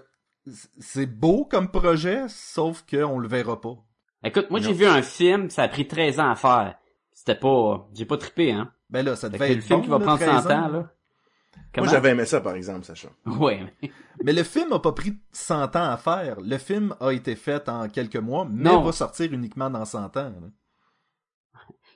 C'est 0.80 1.08
beau 1.08 1.44
comme 1.44 1.72
projet, 1.72 2.28
sauf 2.30 2.86
qu'on 2.90 3.18
le 3.18 3.28
verra 3.28 3.60
pas. 3.60 3.84
Écoute, 4.26 4.50
moi 4.50 4.60
j'ai 4.60 4.74
vu 4.74 4.86
un 4.86 5.02
film, 5.02 5.50
ça 5.50 5.64
a 5.64 5.68
pris 5.68 5.88
13 5.88 6.20
ans 6.20 6.30
à 6.32 6.36
faire. 6.36 6.76
C'était 7.14 7.36
pas, 7.36 7.88
j'ai 7.94 8.06
pas 8.06 8.18
trippé, 8.18 8.52
hein. 8.52 8.72
Ben 8.90 9.06
là, 9.06 9.16
ça 9.16 9.30
devait 9.30 9.52
être 9.52 9.56
le 9.56 9.62
film 9.62 9.80
bon, 9.80 9.84
qui 9.84 9.90
va 9.90 9.98
là, 10.00 10.06
prendre 10.06 10.20
13 10.20 10.44
100 10.44 10.50
ans, 10.52 10.68
là. 10.68 10.92
Comment? 11.74 11.86
Moi, 11.86 11.94
j'avais 11.94 12.10
aimé 12.10 12.26
ça, 12.26 12.42
par 12.42 12.56
exemple, 12.56 12.86
Sacha. 12.86 13.10
Ouais, 13.26 13.62
mais- 13.82 13.92
Mais 14.24 14.34
le 14.34 14.44
film 14.44 14.72
a 14.74 14.80
pas 14.80 14.92
pris 14.92 15.18
100 15.32 15.76
ans 15.76 15.90
à 15.90 15.98
faire. 15.98 16.40
Le 16.42 16.58
film 16.58 16.96
a 17.00 17.12
été 17.12 17.36
fait 17.36 17.68
en 17.70 17.88
quelques 17.90 18.16
mois, 18.18 18.46
mais 18.50 18.64
Non. 18.70 18.82
va 18.82 18.92
sortir 18.92 19.32
uniquement 19.32 19.70
dans 19.70 19.86
100 19.86 20.06
ans. 20.18 20.30
là. 20.30 20.34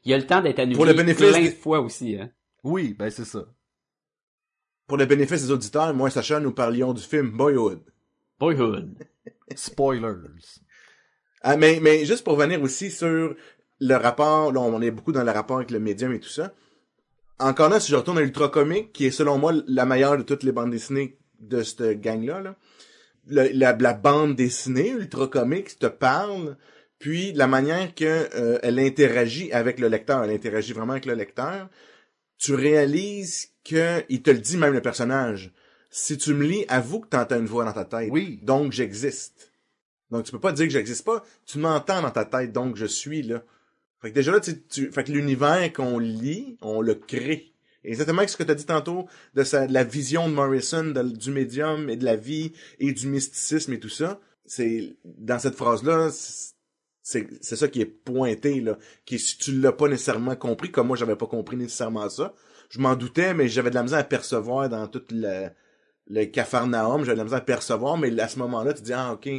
il 0.05 0.11
y 0.11 0.13
a 0.13 0.17
le 0.17 0.25
temps 0.25 0.41
d'être 0.41 0.59
annulé 0.59 0.75
Pour 0.75 0.85
le 0.85 0.93
bénéfice 0.93 1.29
plein 1.29 1.39
de 1.41 1.45
des- 1.47 1.51
fois 1.51 1.79
aussi, 1.81 2.15
hein. 2.15 2.29
Oui, 2.63 2.93
ben 2.97 3.09
c'est 3.09 3.25
ça. 3.25 3.43
Pour 4.87 4.97
le 4.97 5.05
bénéfice 5.05 5.43
des 5.43 5.51
auditeurs, 5.51 5.93
moi 5.93 6.07
et 6.07 6.11
Sacha, 6.11 6.39
nous 6.39 6.51
parlions 6.53 6.93
du 6.93 7.01
film 7.01 7.31
Boyhood. 7.31 7.81
Boyhood. 8.39 8.95
Spoilers. 9.55 10.29
Ah, 11.41 11.57
mais, 11.57 11.79
mais 11.81 12.05
juste 12.05 12.23
pour 12.23 12.35
venir 12.35 12.61
aussi 12.61 12.91
sur 12.91 13.35
le 13.79 13.95
rapport, 13.95 14.51
là, 14.51 14.59
on 14.59 14.81
est 14.81 14.91
beaucoup 14.91 15.11
dans 15.11 15.23
le 15.23 15.31
rapport 15.31 15.57
avec 15.57 15.71
le 15.71 15.79
médium 15.79 16.13
et 16.13 16.19
tout 16.19 16.29
ça. 16.29 16.53
Encore 17.39 17.69
là, 17.69 17.79
si 17.79 17.91
je 17.91 17.95
retourne 17.95 18.17
à 18.17 18.21
Ultra 18.21 18.49
Comic, 18.49 18.91
qui 18.91 19.05
est 19.05 19.11
selon 19.11 19.37
moi 19.37 19.53
la 19.67 19.85
meilleure 19.85 20.17
de 20.17 20.23
toutes 20.23 20.43
les 20.43 20.51
bandes 20.51 20.71
dessinées 20.71 21.17
de 21.39 21.63
cette 21.63 22.01
gang-là, 22.01 22.41
là, 22.41 22.55
le- 23.27 23.49
la, 23.53 23.73
la 23.73 23.93
bande 23.93 24.35
dessinée 24.35 24.89
Ultra 24.89 25.27
Comics 25.27 25.79
te 25.79 25.85
parle, 25.85 26.57
puis 26.97 27.31
la 27.31 27.47
manière 27.47 27.95
que 27.95 28.27
euh, 28.35 28.59
elle 28.61 28.77
interagit 28.79 29.51
avec 29.53 29.79
le 29.79 29.87
lecteur, 29.87 30.21
elle 30.23 30.31
interagit 30.31 30.73
vraiment 30.73 30.91
avec 30.91 31.05
le 31.05 31.13
lecteur, 31.13 31.69
tu 32.37 32.53
réalises 32.53 33.49
que 33.63 34.03
il 34.09 34.21
te 34.21 34.31
le 34.31 34.39
dit 34.39 34.57
même 34.57 34.73
le 34.73 34.81
personnage. 34.81 35.53
Si 35.89 36.17
tu 36.17 36.33
me 36.33 36.43
lis, 36.45 36.65
avoue 36.67 36.99
que 36.99 37.07
t'entends 37.07 37.39
une 37.39 37.45
voix 37.45 37.63
dans 37.63 37.71
ta 37.73 37.85
tête. 37.85 38.09
Oui. 38.11 38.39
Donc 38.43 38.73
j'existe. 38.73 39.48
Donc 40.11 40.25
tu 40.25 40.31
peux 40.31 40.39
pas 40.39 40.51
dire 40.51 40.65
que 40.65 40.73
j'existe 40.73 41.05
pas, 41.05 41.23
tu 41.45 41.59
m'entends 41.59 42.01
dans 42.01 42.11
ta 42.11 42.25
tête, 42.25 42.51
donc 42.51 42.75
je 42.75 42.85
suis 42.85 43.21
là. 43.21 43.43
Fait 44.01 44.09
que 44.09 44.15
déjà 44.15 44.31
là, 44.31 44.39
tu, 44.39 44.61
tu 44.63 44.91
fait 44.91 45.03
que 45.03 45.11
l'univers 45.11 45.71
qu'on 45.73 45.99
lit, 45.99 46.57
on 46.61 46.81
le 46.81 46.95
crée. 46.95 47.53
Exactement 47.83 48.27
ce 48.27 48.35
que 48.35 48.43
tu 48.43 48.51
as 48.51 48.55
dit 48.55 48.65
tantôt 48.65 49.07
de, 49.35 49.43
sa, 49.43 49.67
de 49.67 49.73
la 49.73 49.83
vision 49.83 50.27
de 50.27 50.33
Morrison, 50.33 50.93
du 50.93 51.31
médium 51.31 51.89
et 51.89 51.95
de 51.95 52.05
la 52.05 52.15
vie 52.15 52.51
et 52.79 52.91
du 52.91 53.07
mysticisme 53.07 53.73
et 53.73 53.79
tout 53.79 53.89
ça. 53.89 54.19
C'est 54.45 54.97
dans 55.03 55.39
cette 55.39 55.55
phrase-là, 55.55 56.09
c'est 57.01 57.55
ça 57.55 57.67
qui 57.67 57.81
est 57.81 57.85
pointé 57.85 58.61
là. 58.61 58.77
Qui 59.05 59.19
si 59.19 59.37
tu 59.37 59.59
l'as 59.59 59.71
pas 59.71 59.87
nécessairement 59.87 60.35
compris, 60.35 60.71
comme 60.71 60.87
moi 60.87 60.97
j'avais 60.97 61.15
pas 61.15 61.27
compris 61.27 61.55
nécessairement 61.55 62.09
ça, 62.09 62.33
je 62.69 62.79
m'en 62.79 62.95
doutais, 62.95 63.33
mais 63.33 63.47
j'avais 63.47 63.69
de 63.69 63.75
la 63.75 63.83
misère 63.83 63.99
à 63.99 64.03
percevoir 64.03 64.69
dans 64.69 64.87
tout 64.87 65.03
le, 65.11 65.49
le 66.07 66.25
cafarnaum, 66.25 67.03
j'avais 67.03 67.15
de 67.15 67.19
la 67.19 67.23
misère 67.23 67.39
à 67.39 67.45
percevoir, 67.45 67.97
mais 67.97 68.17
à 68.19 68.27
ce 68.27 68.39
moment-là, 68.39 68.73
tu 68.73 68.83
dis 68.83 68.93
ah 68.93 69.13
ok, 69.13 69.29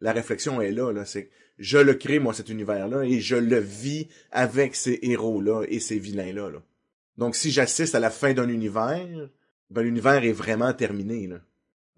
la 0.00 0.12
réflexion 0.12 0.60
est 0.60 0.72
là 0.72 0.92
là, 0.92 1.04
c'est 1.04 1.30
je 1.58 1.78
le 1.78 1.94
crée 1.94 2.18
moi 2.18 2.32
cet 2.32 2.48
univers-là 2.48 3.04
et 3.04 3.20
je 3.20 3.36
le 3.36 3.58
vis 3.58 4.08
avec 4.30 4.74
ces 4.74 4.98
héros-là 5.02 5.64
et 5.68 5.78
ces 5.78 5.98
vilains-là. 5.98 6.48
Là. 6.50 6.62
Donc 7.18 7.34
si 7.34 7.50
j'assiste 7.50 7.94
à 7.94 8.00
la 8.00 8.10
fin 8.10 8.32
d'un 8.32 8.48
univers, 8.48 9.28
ben 9.68 9.82
l'univers 9.82 10.24
est 10.24 10.32
vraiment 10.32 10.72
terminé 10.72 11.26
là. 11.26 11.40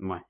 Ouais. 0.01 0.21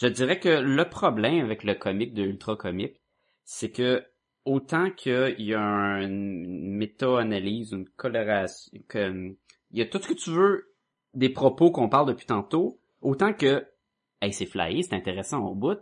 Je 0.00 0.06
dirais 0.06 0.38
que 0.38 0.48
le 0.48 0.88
problème 0.88 1.44
avec 1.44 1.64
le 1.64 1.74
comic 1.74 2.14
de 2.14 2.22
Ultra 2.22 2.56
Comic, 2.56 3.00
c'est 3.44 3.70
que 3.70 4.04
autant 4.44 4.90
qu'il 4.90 5.34
y 5.38 5.54
a 5.54 5.60
un- 5.60 6.02
une 6.02 6.76
méta-analyse, 6.76 7.72
une 7.72 7.88
coloration, 7.88 8.78
que, 8.88 9.34
il 9.72 9.78
y 9.78 9.82
a 9.82 9.86
tout 9.86 10.00
ce 10.00 10.08
que 10.08 10.14
tu 10.14 10.30
veux 10.30 10.72
des 11.14 11.28
propos 11.30 11.70
qu'on 11.72 11.88
parle 11.88 12.08
depuis 12.08 12.26
tantôt, 12.26 12.78
autant 13.00 13.32
que, 13.32 13.66
hey, 14.22 14.32
c'est 14.32 14.46
flyé, 14.46 14.82
c'est 14.82 14.94
intéressant 14.94 15.44
au 15.44 15.54
bout, 15.54 15.78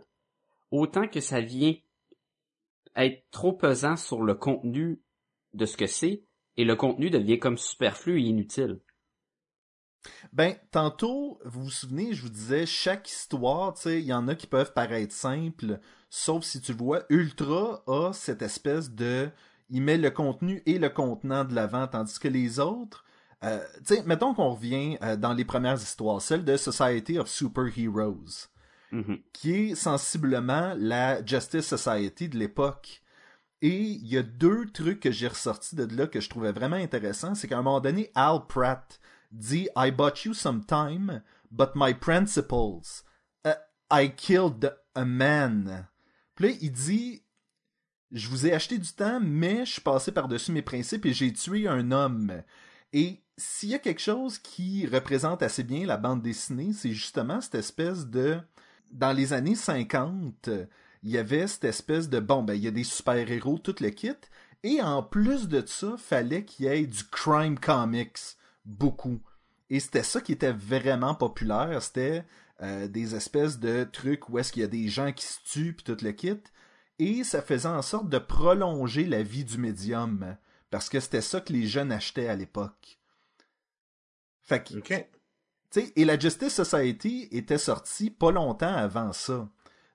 autant 0.77 1.07
que 1.07 1.21
ça 1.21 1.41
vient 1.41 1.75
être 2.95 3.29
trop 3.31 3.53
pesant 3.53 3.95
sur 3.97 4.21
le 4.21 4.35
contenu 4.35 5.01
de 5.53 5.65
ce 5.65 5.77
que 5.77 5.87
c'est, 5.87 6.23
et 6.57 6.63
le 6.63 6.75
contenu 6.75 7.09
devient 7.09 7.39
comme 7.39 7.57
superflu 7.57 8.21
et 8.21 8.25
inutile. 8.25 8.79
Ben, 10.33 10.55
tantôt, 10.71 11.39
vous 11.45 11.63
vous 11.63 11.69
souvenez, 11.69 12.13
je 12.13 12.21
vous 12.21 12.29
disais, 12.29 12.65
chaque 12.65 13.09
histoire, 13.09 13.73
tu 13.73 13.81
sais, 13.81 13.99
il 13.99 14.05
y 14.05 14.13
en 14.13 14.27
a 14.27 14.35
qui 14.35 14.47
peuvent 14.47 14.73
paraître 14.73 15.13
simples, 15.13 15.79
sauf 16.09 16.43
si 16.43 16.61
tu 16.61 16.73
vois, 16.73 17.03
Ultra 17.09 17.83
a 17.87 18.13
cette 18.13 18.41
espèce 18.41 18.91
de... 18.91 19.29
Il 19.69 19.81
met 19.81 19.97
le 19.97 20.11
contenu 20.11 20.61
et 20.67 20.77
le 20.77 20.89
contenant 20.89 21.43
de 21.43 21.55
l'avant, 21.55 21.87
tandis 21.87 22.19
que 22.19 22.27
les 22.27 22.59
autres... 22.59 23.03
euh, 23.43 23.65
tu 23.85 23.95
sais, 23.95 24.03
mettons 24.03 24.33
qu'on 24.33 24.51
revient 24.51 24.97
euh, 25.01 25.15
dans 25.15 25.33
les 25.33 25.45
premières 25.45 25.81
histoires, 25.81 26.21
celle 26.21 26.45
de 26.45 26.55
Society 26.55 27.17
of 27.17 27.27
Mhm. 28.91 29.19
qui 29.33 29.51
est 29.53 29.75
sensiblement 29.75 30.73
la 30.77 31.25
Justice 31.25 31.65
Society 31.67 32.29
de 32.29 32.37
l'époque. 32.37 33.01
Et 33.61 33.81
il 33.81 34.07
y 34.07 34.17
a 34.17 34.23
deux 34.23 34.65
trucs 34.67 34.99
que 34.99 35.11
j'ai 35.11 35.27
ressortis 35.27 35.75
de 35.75 35.85
là 35.95 36.07
que 36.07 36.19
je 36.19 36.29
trouvais 36.29 36.51
vraiment 36.51 36.75
intéressants. 36.75 37.35
C'est 37.35 37.47
qu'à 37.47 37.57
un 37.57 37.63
moment 37.63 37.81
donné, 37.81 38.11
Al 38.13 38.45
Pratt 38.47 38.99
dit 39.31 39.67
I 39.75 39.91
bought 39.91 40.23
you 40.25 40.33
some 40.33 40.63
time, 40.65 41.21
but 41.51 41.69
my 41.75 41.93
principles. 41.93 43.03
uh, 43.45 43.53
I 43.91 44.09
killed 44.15 44.71
a 44.93 45.05
man. 45.05 45.87
Puis 46.35 46.49
là, 46.49 46.55
il 46.61 46.71
dit 46.71 47.23
Je 48.11 48.29
vous 48.29 48.45
ai 48.45 48.53
acheté 48.53 48.77
du 48.77 48.91
temps, 48.93 49.19
mais 49.21 49.65
je 49.65 49.71
suis 49.73 49.81
passé 49.81 50.11
par-dessus 50.11 50.51
mes 50.51 50.61
principes 50.61 51.05
et 51.05 51.13
j'ai 51.13 51.33
tué 51.33 51.67
un 51.67 51.91
homme. 51.91 52.43
Et 52.93 53.23
s'il 53.37 53.69
y 53.69 53.75
a 53.75 53.79
quelque 53.79 54.01
chose 54.01 54.37
qui 54.37 54.85
représente 54.85 55.41
assez 55.41 55.63
bien 55.63 55.85
la 55.85 55.97
bande 55.97 56.21
dessinée, 56.21 56.71
c'est 56.71 56.91
justement 56.93 57.41
cette 57.41 57.55
espèce 57.55 58.05
de. 58.05 58.37
Dans 58.91 59.11
les 59.11 59.33
années 59.33 59.55
50, 59.55 60.49
il 61.03 61.11
y 61.11 61.17
avait 61.17 61.47
cette 61.47 61.65
espèce 61.65 62.09
de 62.09 62.19
bon, 62.19 62.43
ben, 62.43 62.55
il 62.55 62.63
y 62.63 62.67
a 62.67 62.71
des 62.71 62.83
super-héros, 62.83 63.59
tout 63.59 63.75
le 63.79 63.89
kit, 63.89 64.13
Et 64.63 64.81
en 64.81 65.03
plus 65.03 65.47
de 65.47 65.63
ça, 65.65 65.95
fallait 65.97 66.45
qu'il 66.45 66.65
y 66.65 66.69
ait 66.69 66.87
du 66.87 67.03
crime 67.03 67.59
comics, 67.59 68.17
beaucoup. 68.65 69.21
Et 69.69 69.79
c'était 69.79 70.03
ça 70.03 70.21
qui 70.21 70.31
était 70.31 70.51
vraiment 70.51 71.13
populaire, 71.13 71.81
c'était 71.81 72.25
euh, 72.61 72.87
des 72.87 73.15
espèces 73.15 73.59
de 73.59 73.83
trucs 73.83 74.29
où 74.29 74.39
est-ce 74.39 74.51
qu'il 74.51 74.61
y 74.61 74.65
a 74.65 74.69
des 74.69 74.87
gens 74.87 75.11
qui 75.11 75.25
se 75.25 75.39
tuent 75.43 75.73
puis 75.73 75.83
tout 75.83 76.03
le 76.03 76.11
kit. 76.11 76.41
Et 76.97 77.23
ça 77.23 77.41
faisait 77.41 77.67
en 77.67 77.81
sorte 77.81 78.09
de 78.09 78.17
prolonger 78.17 79.05
la 79.05 79.21
vie 79.21 79.43
du 79.43 79.57
médium. 79.57 80.37
Parce 80.71 80.89
que 80.89 80.99
c'était 80.99 81.21
ça 81.21 81.41
que 81.41 81.53
les 81.53 81.67
jeunes 81.67 81.91
achetaient 81.91 82.29
à 82.29 82.35
l'époque. 82.35 82.99
Fait 84.41 84.63
que. 84.63 84.73
Et 85.95 86.05
la 86.05 86.17
Justice 86.17 86.53
Society 86.53 87.27
était 87.31 87.57
sortie 87.57 88.09
pas 88.09 88.31
longtemps 88.31 88.73
avant 88.73 89.13
ça. 89.13 89.47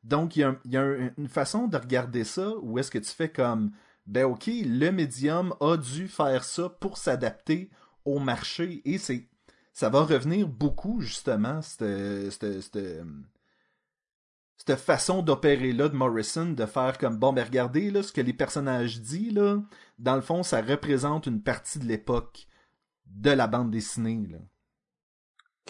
Donc, 0.05 0.37
il 0.37 0.57
y 0.67 0.77
a, 0.77 1.13
une 1.17 1.29
façon 1.29 1.67
de 1.67 1.77
regarder 1.77 2.25
ça 2.25 2.53
où 2.63 2.79
est-ce 2.79 2.91
que 2.91 2.99
tu 2.99 3.11
fais 3.11 3.31
comme, 3.31 3.73
ben 4.07 4.25
ok, 4.25 4.47
le 4.47 4.91
médium 4.91 5.55
a 5.61 5.77
dû 5.77 6.09
faire 6.09 6.45
ça 6.45 6.69
pour 6.69 6.97
s'adapter 6.97 7.71
au 8.05 8.19
marché 8.19 8.81
et 8.85 8.99
c'est, 8.99 9.29
ça 9.73 9.89
va 9.89 10.03
revenir 10.03 10.49
beaucoup 10.49 11.01
justement 11.01 11.61
cette, 11.63 12.31
cette, 12.31 12.73
cette, 14.57 14.81
façon 14.81 15.23
d'opérer 15.23 15.73
là 15.73 15.89
de 15.89 15.95
Morrison, 15.95 16.47
de 16.47 16.67
faire 16.67 16.97
comme 16.99 17.19
bon 17.19 17.33
ben 17.33 17.45
regardez 17.45 17.91
là 17.91 18.03
ce 18.03 18.13
que 18.13 18.21
les 18.21 18.33
personnages 18.33 19.01
disent 19.01 19.35
là, 19.35 19.59
dans 19.99 20.17
le 20.17 20.23
fond 20.23 20.43
ça 20.43 20.63
représente 20.63 21.27
une 21.27 21.43
partie 21.43 21.79
de 21.79 21.85
l'époque 21.85 22.47
de 23.07 23.31
la 23.31 23.47
bande 23.47 23.71
dessinée 23.71 24.27
là. 24.31 24.39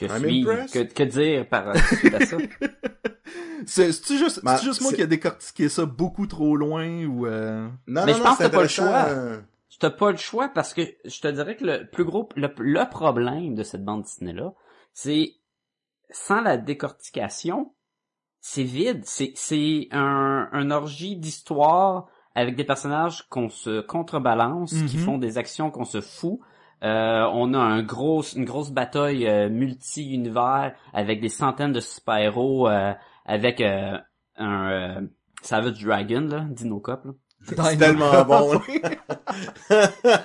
Que, 0.00 0.06
I'm 0.06 0.18
suis, 0.24 0.40
impressed. 0.42 0.88
que, 0.88 0.92
que 0.94 1.02
dire 1.04 1.48
par 1.48 1.76
suite 1.76 2.14
à 2.14 2.24
ça? 2.26 2.36
C'est 3.66 3.92
c'est 3.92 4.16
juste, 4.16 4.42
Ben, 4.42 4.56
c'est 4.56 4.64
juste 4.64 4.80
moi 4.80 4.92
qui 4.92 5.02
a 5.02 5.06
décortiqué 5.06 5.68
ça 5.68 5.84
beaucoup 5.84 6.26
trop 6.26 6.56
loin 6.56 7.04
ou 7.04 7.26
euh... 7.26 7.68
Non, 7.86 8.04
Mais 8.06 8.12
non, 8.12 8.14
je 8.14 8.18
non, 8.18 8.24
pense 8.24 8.38
que 8.38 8.42
t'as 8.44 8.48
pas 8.48 8.62
le 8.62 8.68
choix. 8.68 9.04
euh, 9.08 9.40
Tu 9.68 9.78
t'as 9.78 9.90
pas 9.90 10.10
le 10.10 10.16
choix 10.16 10.48
parce 10.48 10.72
que 10.74 10.82
je 11.04 11.20
te 11.20 11.28
dirais 11.28 11.56
que 11.56 11.64
le 11.64 11.86
plus 11.90 12.04
gros, 12.04 12.28
le, 12.36 12.48
le 12.58 12.88
problème 12.90 13.54
de 13.54 13.62
cette 13.62 13.84
bande 13.84 14.02
dessinée-là, 14.02 14.54
c'est 14.94 15.34
sans 16.10 16.40
la 16.40 16.56
décortication, 16.56 17.74
c'est 18.40 18.62
vide. 18.64 19.02
C'est, 19.04 19.32
c'est 19.36 19.88
un, 19.92 20.48
un 20.50 20.70
orgie 20.70 21.16
d'histoire 21.16 22.08
avec 22.34 22.56
des 22.56 22.64
personnages 22.64 23.28
qu'on 23.28 23.50
se 23.50 23.80
contrebalance, 23.82 24.72
qui 24.88 24.96
Mhm. 24.96 25.04
font 25.04 25.18
des 25.18 25.36
actions 25.36 25.70
qu'on 25.70 25.84
se 25.84 26.00
fout. 26.00 26.40
Euh, 26.82 27.28
on 27.32 27.52
a 27.52 27.58
un 27.58 27.82
gros, 27.82 28.22
une 28.22 28.44
grosse 28.44 28.70
bataille 28.70 29.26
euh, 29.26 29.48
multi-univers 29.50 30.74
avec 30.94 31.20
des 31.20 31.28
centaines 31.28 31.72
de 31.72 31.80
super-héros, 31.80 32.68
euh, 32.68 32.92
avec 33.26 33.60
euh, 33.60 33.98
un 34.36 34.70
euh, 34.70 35.00
Savage 35.42 35.82
Dragon, 35.84 36.22
là, 36.22 36.46
Dino 36.48 36.80
Cop, 36.80 37.04
là. 37.04 37.12
C'est 37.42 37.78
tellement 37.78 38.24
bon. 38.26 38.60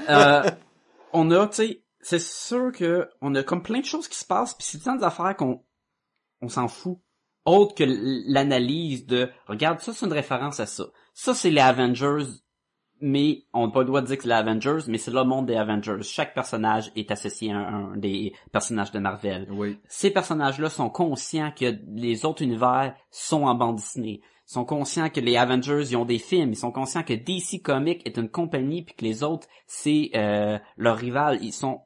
Euh, 0.10 0.44
on 1.14 1.32
a, 1.32 1.48
tu 1.48 1.56
sais, 1.56 1.84
c'est 2.02 2.22
sûr 2.22 2.72
que 2.74 3.10
on 3.22 3.34
a 3.36 3.44
comme 3.44 3.64
plein 3.64 3.80
de 3.80 3.86
choses 3.86 4.08
qui 4.08 4.18
se 4.18 4.26
passent, 4.26 4.54
puis 4.54 4.68
c'est 4.68 4.80
tant 4.80 4.96
des 4.96 5.04
affaires 5.04 5.36
qu'on 5.36 5.64
on 6.42 6.50
s'en 6.50 6.68
fout. 6.68 7.00
Autre 7.46 7.76
que 7.76 7.84
l'analyse 7.88 9.06
de, 9.06 9.30
regarde, 9.48 9.80
ça 9.80 9.94
c'est 9.94 10.06
une 10.06 10.14
référence 10.14 10.60
à 10.60 10.66
ça. 10.66 10.86
Ça 11.14 11.34
c'est 11.34 11.52
les 11.52 11.62
Avengers, 11.62 12.26
mais 13.02 13.44
on 13.54 13.68
n'a 13.68 13.74
pas 13.74 13.80
le 13.82 13.86
droit 13.86 14.02
de 14.02 14.08
dire 14.08 14.18
que 14.18 14.24
c'est 14.24 14.30
les 14.30 14.36
Avengers, 14.36 14.80
mais 14.88 14.98
c'est 14.98 15.12
le 15.12 15.24
monde 15.24 15.46
des 15.46 15.56
Avengers. 15.56 16.02
Chaque 16.02 16.34
personnage 16.34 16.92
est 16.96 17.12
associé 17.12 17.52
à 17.52 17.58
un, 17.58 17.92
un 17.94 17.98
des 17.98 18.34
personnages 18.52 18.92
de 18.92 19.00
Marvel 19.00 19.48
Oui. 19.52 19.78
ces 19.88 20.12
personnages-là 20.12 20.70
sont 20.70 20.90
conscients 20.90 21.52
que 21.52 21.76
les 21.94 22.26
autres 22.26 22.42
univers 22.42 22.96
sont 23.12 23.44
en 23.44 23.56
bande 23.56 23.78
dessinée. 23.78 24.22
Ils 24.48 24.54
sont 24.54 24.66
conscients 24.66 25.10
que 25.10 25.20
les 25.20 25.38
Avengers, 25.38 25.86
ils 25.90 25.98
ont 25.98 26.06
des 26.06 26.20
films. 26.20 26.52
Ils 26.52 26.58
sont 26.58 26.72
conscients 26.72 27.04
que 27.04 27.14
DC 27.14 27.62
Comics 27.64 28.02
est 28.06 28.18
une 28.18 28.30
compagnie 28.30 28.84
puis 28.84 28.94
que 28.96 29.04
les 29.04 29.24
autres, 29.24 29.48
c'est 29.66 30.12
euh, 30.16 30.60
leur 30.78 30.98
rival. 30.98 31.40
Ils 31.42 31.54
sont... 31.54 31.82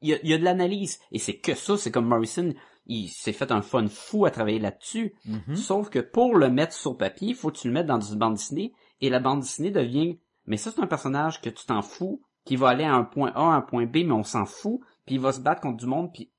Il 0.00 0.08
y 0.08 0.14
a, 0.14 0.18
il 0.22 0.30
y 0.30 0.32
a 0.32 0.38
de 0.38 0.44
l'analyse. 0.44 1.00
Et 1.12 1.18
c'est 1.18 1.36
que 1.36 1.54
ça. 1.54 1.76
C'est 1.76 1.90
comme 1.90 2.06
Morrison, 2.06 2.54
il 2.86 3.08
s'est 3.08 3.32
fait 3.34 3.52
un 3.52 3.60
fun 3.60 3.88
fou 3.88 4.24
à 4.24 4.30
travailler 4.30 4.58
là-dessus. 4.58 5.14
Mhm. 5.26 5.56
Sauf 5.56 5.90
que 5.90 5.98
pour 5.98 6.34
le 6.36 6.48
mettre 6.48 6.72
sur 6.72 6.96
papier, 6.96 7.28
il 7.30 7.34
faut 7.34 7.50
que 7.50 7.58
tu 7.58 7.68
le 7.68 7.74
mettes 7.74 7.86
dans 7.86 8.00
une 8.00 8.18
bande 8.18 8.34
dessinée. 8.34 8.72
Et 9.02 9.10
la 9.10 9.20
bande 9.20 9.40
dessinée 9.40 9.70
devient... 9.70 10.18
Mais 10.48 10.56
ça, 10.56 10.72
c'est 10.72 10.80
un 10.80 10.86
personnage 10.86 11.40
que 11.40 11.50
tu 11.50 11.66
t'en 11.66 11.82
fous, 11.82 12.22
qui 12.44 12.56
va 12.56 12.70
aller 12.70 12.84
à 12.84 12.94
un 12.94 13.04
point 13.04 13.32
A, 13.34 13.52
à 13.52 13.56
un 13.56 13.60
point 13.60 13.86
B, 13.86 13.98
mais 13.98 14.12
on 14.12 14.24
s'en 14.24 14.46
fout. 14.46 14.80
Puis 15.06 15.16
il 15.16 15.20
va 15.20 15.32
se 15.32 15.40
battre 15.40 15.60
contre 15.60 15.76
du 15.76 15.86
monde, 15.86 16.12
puis 16.12 16.30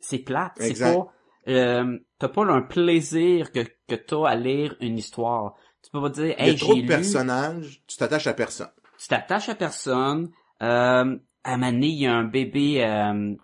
c'est 0.00 0.18
plate. 0.18 0.52
C'est 0.56 0.78
pas... 0.78 1.12
Euh, 1.48 1.98
t'as 2.18 2.28
pas 2.28 2.44
un 2.44 2.60
plaisir 2.60 3.50
que, 3.50 3.60
que 3.88 3.94
t'as 3.94 4.28
à 4.28 4.34
lire 4.34 4.76
une 4.80 4.98
histoire. 4.98 5.54
Tu 5.82 5.90
peux 5.90 6.00
pas 6.00 6.10
dire, 6.10 6.34
hey, 6.38 6.56
trop 6.56 6.74
j'ai 6.74 6.82
de 6.82 6.82
lu, 6.82 6.88
personnages, 6.88 7.82
tu 7.86 7.96
t'attaches 7.96 8.26
à 8.26 8.34
personne. 8.34 8.70
tu 8.98 9.08
t'attaches 9.08 9.48
à 9.48 9.54
personne, 9.54 10.30
euh, 10.62 11.16
à 11.44 11.56
donné, 11.56 11.86
il 11.86 12.00
y 12.00 12.06
a 12.06 12.14
un 12.14 12.24
bébé 12.24 12.84
euh, 12.84 13.34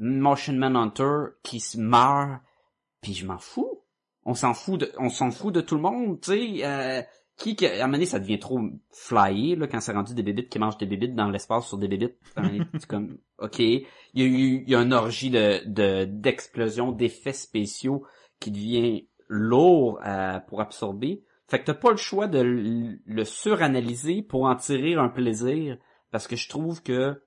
Motion 0.00 0.54
Man 0.54 0.76
Hunter 0.76 1.34
qui 1.42 1.60
se 1.60 1.78
meurt, 1.78 2.40
puis 3.02 3.12
je 3.12 3.26
m'en 3.26 3.38
fous. 3.38 3.82
On 4.24 4.34
s'en 4.34 4.54
fout 4.54 4.80
de, 4.80 4.92
on 4.98 5.10
s'en 5.10 5.30
fout 5.30 5.54
de 5.54 5.60
tout 5.60 5.74
le 5.74 5.82
monde, 5.82 6.20
tu 6.22 6.32
sais. 6.32 6.64
Euh, 6.64 7.02
qui, 7.36 7.56
à 7.66 7.72
un 7.72 7.78
moment 7.86 7.92
donné, 7.94 8.06
ça 8.06 8.20
devient 8.20 8.38
trop 8.38 8.60
flyé, 8.92 9.56
là, 9.56 9.66
quand 9.66 9.80
c'est 9.80 9.92
rendu 9.92 10.14
des 10.14 10.22
bébites 10.22 10.48
qui 10.48 10.58
mangent 10.58 10.78
des 10.78 10.86
bébites 10.86 11.14
dans 11.14 11.30
l'espace 11.30 11.66
sur 11.66 11.78
des 11.78 11.88
bébites. 11.88 12.16
C'est 12.78 12.86
comme, 12.86 13.18
ok. 13.38 13.58
Il 13.58 13.86
y 14.14 14.22
a 14.22 14.24
eu, 14.24 14.64
y 14.66 14.74
a 14.74 14.80
une 14.80 14.92
orgie 14.92 15.30
de, 15.30 15.62
de, 15.66 16.04
d'explosion, 16.04 16.92
d'effets 16.92 17.32
spéciaux 17.32 18.06
qui 18.38 18.50
devient 18.52 19.08
lourd 19.28 19.98
à- 20.02 20.40
pour 20.40 20.60
absorber. 20.60 21.24
Fait 21.48 21.58
que 21.58 21.64
t'as 21.64 21.74
pas 21.74 21.90
le 21.90 21.96
choix 21.96 22.26
de 22.28 22.38
le 22.40 22.98
le 23.04 23.24
suranalyser 23.24 24.22
pour 24.22 24.44
en 24.44 24.54
tirer 24.56 24.94
un 24.94 25.08
plaisir, 25.08 25.76
parce 26.10 26.26
que 26.28 26.36
je 26.36 26.48
trouve 26.48 26.82
que 26.82 27.20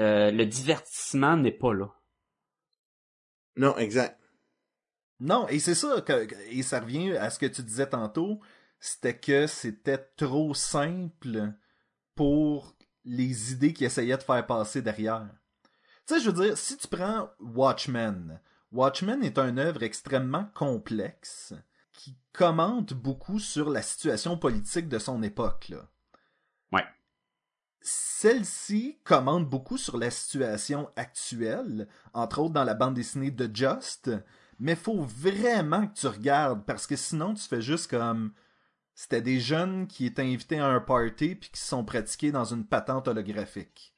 euh, 0.00 0.30
le 0.30 0.46
divertissement 0.46 1.36
n'est 1.36 1.52
pas 1.52 1.72
là. 1.74 1.94
Non, 3.56 3.76
exact. 3.76 4.18
Non, 5.20 5.46
et 5.48 5.60
c'est 5.60 5.74
ça, 5.74 6.00
que- 6.00 6.26
et 6.50 6.62
ça 6.62 6.80
revient 6.80 7.12
à 7.16 7.30
ce 7.30 7.38
que 7.38 7.46
tu 7.46 7.62
disais 7.62 7.88
tantôt, 7.88 8.40
c'était 8.84 9.16
que 9.16 9.46
c'était 9.46 10.10
trop 10.16 10.54
simple 10.54 11.52
pour 12.16 12.74
les 13.04 13.52
idées 13.52 13.72
qu'ils 13.72 13.86
essayaient 13.86 14.16
de 14.16 14.22
faire 14.24 14.44
passer 14.44 14.82
derrière. 14.82 15.28
Tu 16.04 16.14
sais, 16.14 16.20
je 16.20 16.30
veux 16.30 16.44
dire, 16.44 16.58
si 16.58 16.76
tu 16.76 16.88
prends 16.88 17.30
Watchmen, 17.38 18.40
Watchmen 18.72 19.22
est 19.22 19.38
une 19.38 19.60
œuvre 19.60 19.84
extrêmement 19.84 20.46
complexe 20.54 21.54
qui 21.92 22.16
commente 22.32 22.92
beaucoup 22.92 23.38
sur 23.38 23.70
la 23.70 23.82
situation 23.82 24.36
politique 24.36 24.88
de 24.88 24.98
son 24.98 25.22
époque. 25.22 25.68
Là. 25.68 25.88
Ouais. 26.72 26.86
Celle-ci 27.82 28.98
commente 29.04 29.48
beaucoup 29.48 29.78
sur 29.78 29.96
la 29.96 30.10
situation 30.10 30.90
actuelle, 30.96 31.86
entre 32.14 32.40
autres 32.40 32.54
dans 32.54 32.64
la 32.64 32.74
bande 32.74 32.94
dessinée 32.94 33.30
de 33.30 33.48
Just, 33.54 34.10
mais 34.58 34.74
faut 34.74 35.02
vraiment 35.02 35.86
que 35.86 35.94
tu 35.94 36.08
regardes 36.08 36.64
parce 36.64 36.88
que 36.88 36.96
sinon 36.96 37.34
tu 37.34 37.44
fais 37.44 37.62
juste 37.62 37.88
comme 37.88 38.32
c'était 38.94 39.22
des 39.22 39.40
jeunes 39.40 39.86
qui 39.86 40.06
étaient 40.06 40.22
invités 40.22 40.58
à 40.58 40.66
un 40.66 40.80
party 40.80 41.34
puis 41.34 41.50
qui 41.50 41.60
se 41.60 41.68
sont 41.68 41.84
pratiqués 41.84 42.30
dans 42.32 42.44
une 42.44 42.64
patente 42.66 43.08
holographique. 43.08 43.94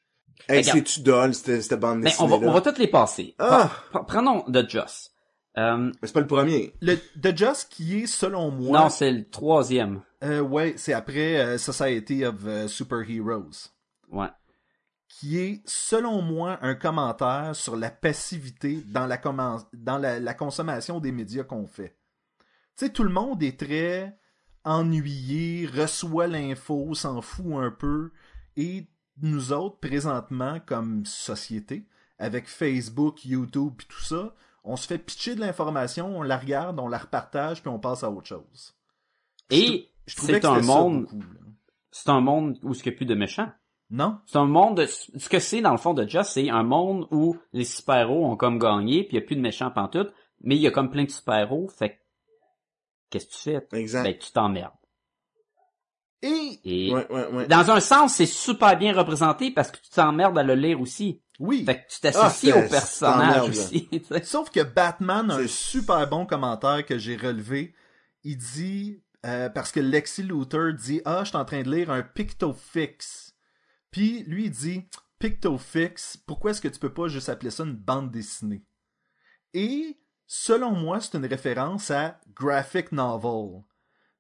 Hey, 0.49 0.65
c'est-tu 0.65 1.01
dole, 1.01 1.35
cette, 1.35 1.63
cette 1.63 1.79
bande 1.81 2.01
Mais 2.01 2.13
on 2.19 2.27
va, 2.27 2.37
on 2.37 2.53
va 2.53 2.61
toutes 2.61 2.79
les 2.79 2.89
passer. 2.89 3.35
Ah! 3.39 3.71
Pre- 3.93 4.05
Prenons 4.07 4.43
The 4.43 4.69
Just. 4.69 5.13
Euh, 5.57 5.93
C'est 6.03 6.13
pas 6.13 6.21
le 6.21 6.27
premier. 6.27 6.75
Le 6.81 6.97
The 7.21 7.37
Just 7.37 7.69
qui 7.71 8.01
est 8.03 8.07
selon 8.07 8.51
moi 8.51 8.81
Non, 8.81 8.89
c'est 8.91 9.13
le 9.13 9.29
troisième. 9.31 10.03
euh, 10.25 10.41
ouais, 10.41 10.75
c'est 10.77 10.93
après 10.93 11.39
euh, 11.41 11.59
Society 11.59 12.25
of 12.25 12.35
euh, 12.47 12.67
Superheroes 12.69 13.71
Ouais. 14.11 14.27
qui 15.09 15.39
est 15.39 15.63
selon 15.65 16.21
moi 16.23 16.59
un 16.63 16.75
commentaire 16.75 17.55
sur 17.55 17.77
la 17.77 17.91
passivité 17.91 18.83
dans 18.87 19.07
la 19.07 19.21
dans 19.73 19.99
la, 19.99 20.19
la 20.19 20.35
consommation 20.35 20.99
des 20.99 21.13
médias 21.13 21.45
qu'on 21.45 21.67
fait. 21.69 21.97
Tu 22.77 22.87
sais 22.87 22.93
tout 22.93 23.05
le 23.05 23.11
monde 23.11 23.41
est 23.45 23.59
très 23.59 24.17
ennuyé, 24.65 25.67
reçoit 25.67 26.27
l'info, 26.27 26.95
s'en 26.95 27.21
fout 27.21 27.55
un 27.57 27.71
peu 27.71 28.11
et 28.57 28.87
nous 29.23 29.53
autres 29.53 29.79
présentement 29.79 30.59
comme 30.65 31.05
société 31.07 31.87
avec 32.19 32.47
Facebook, 32.49 33.25
YouTube 33.25 33.75
et 33.83 33.87
tout 33.89 34.01
ça, 34.03 34.35
on 34.65 34.77
se 34.77 34.87
fait 34.87 34.99
pitcher 34.99 35.35
de 35.35 35.41
l'information, 35.41 36.17
on 36.19 36.23
la 36.23 36.39
regarde, 36.39 36.79
on 36.81 36.89
la 36.89 36.99
repartage 36.99 37.61
puis 37.61 37.69
on 37.71 37.79
passe 37.79 38.03
à 38.05 38.11
autre 38.11 38.27
chose. 38.27 38.75
Et 39.51 39.91
Je 40.07 40.17
trouvais 40.17 40.41
c'est 40.41 40.47
un 40.47 40.61
monde, 40.63 41.07
c'est 41.91 42.09
un 42.09 42.21
monde 42.21 42.59
où 42.63 42.73
il 42.73 42.83
n'y 42.83 42.89
a 42.93 42.97
plus 42.97 43.07
de 43.07 43.15
méchants. 43.15 43.51
Non? 43.91 44.19
C'est 44.27 44.39
un 44.39 44.47
monde, 44.47 44.79
de- 44.79 44.87
ce 44.87 45.29
que 45.29 45.39
c'est 45.39 45.61
dans 45.61 45.73
le 45.73 45.77
fond 45.79 45.93
de 45.95 46.09
Just, 46.09 46.31
c'est 46.33 46.49
un 46.49 46.63
monde 46.63 47.07
où 47.11 47.37
les 47.53 47.65
super-héros 47.65 48.27
ont 48.27 48.37
comme 48.37 48.59
gagné, 48.59 49.05
puis 49.05 49.17
il 49.17 49.21
n'y 49.21 49.25
a 49.25 49.27
plus 49.27 49.37
de 49.37 49.41
méchants 49.43 49.71
pantoute, 49.71 50.13
mais 50.41 50.57
il 50.57 50.63
y 50.63 50.67
a 50.67 50.71
comme 50.71 50.91
plein 50.91 51.05
de 51.05 51.11
super-héros, 51.11 51.69
fait 51.69 51.91
que, 51.91 51.95
qu'est-ce 53.19 53.27
que 53.27 53.33
tu 53.33 53.39
fais? 53.39 53.79
Exact. 53.79 54.03
Ben, 54.05 54.19
tu 54.19 54.31
t'emmerdes. 54.33 54.75
Et 56.23 56.61
Et 56.65 56.93
Ouais, 56.93 57.07
ouais, 57.13 57.27
ouais. 57.33 57.47
dans 57.47 57.71
un 57.71 57.81
sens, 57.81 58.15
c'est 58.15 58.27
super 58.27 58.77
bien 58.79 58.95
représenté 58.95 59.51
parce 59.51 59.71
que 59.71 59.77
tu 59.77 59.91
t'emmerdes 59.91 60.39
à 60.39 60.43
le 60.43 60.55
lire 60.55 60.81
aussi. 60.81 61.21
oui, 61.39 61.65
Fait 61.65 61.83
que 61.85 61.93
tu 61.93 62.01
t'associes 62.01 62.53
Ah, 62.53 62.59
au 62.59 62.63
c'est- 62.63 62.69
personnage 62.71 63.49
aussi. 63.51 63.89
Sauf 64.25 64.51
que 64.51 64.63
Batman 64.63 65.31
a 65.31 65.37
un 65.37 65.47
super 65.49 66.09
bon 66.09 66.25
commentaire 66.27 66.85
que 66.87 66.97
j'ai 66.99 67.17
relevé. 67.17 67.75
Il 68.23 68.39
dit, 68.39 69.03
euh, 69.27 69.49
parce 69.51 69.71
que 69.73 69.81
Lexi 69.81 70.23
Luthor 70.23 70.73
dit, 70.75 71.03
ah, 71.05 71.21
je 71.25 71.29
suis 71.29 71.37
en 71.37 71.45
train 71.45 71.63
de 71.63 71.71
lire 71.71 71.91
un 71.91 72.03
Pictofix. 72.03 73.35
Puis 73.91 74.23
lui, 74.25 74.45
il 74.47 74.51
dit 74.51 74.89
Pictofix, 75.19 76.17
pourquoi 76.27 76.53
est-ce 76.53 76.61
que 76.63 76.69
tu 76.69 76.79
peux 76.79 76.93
pas 76.95 77.09
juste 77.09 77.29
appeler 77.29 77.51
ça 77.51 77.65
une 77.65 77.75
bande 77.77 78.11
dessinée 78.11 78.63
Et 79.53 79.99
selon 80.27 80.73
moi, 80.73 81.01
c'est 81.01 81.17
une 81.17 81.27
référence 81.27 81.91
à 81.91 82.19
graphic 82.35 82.93
novel. 82.93 83.63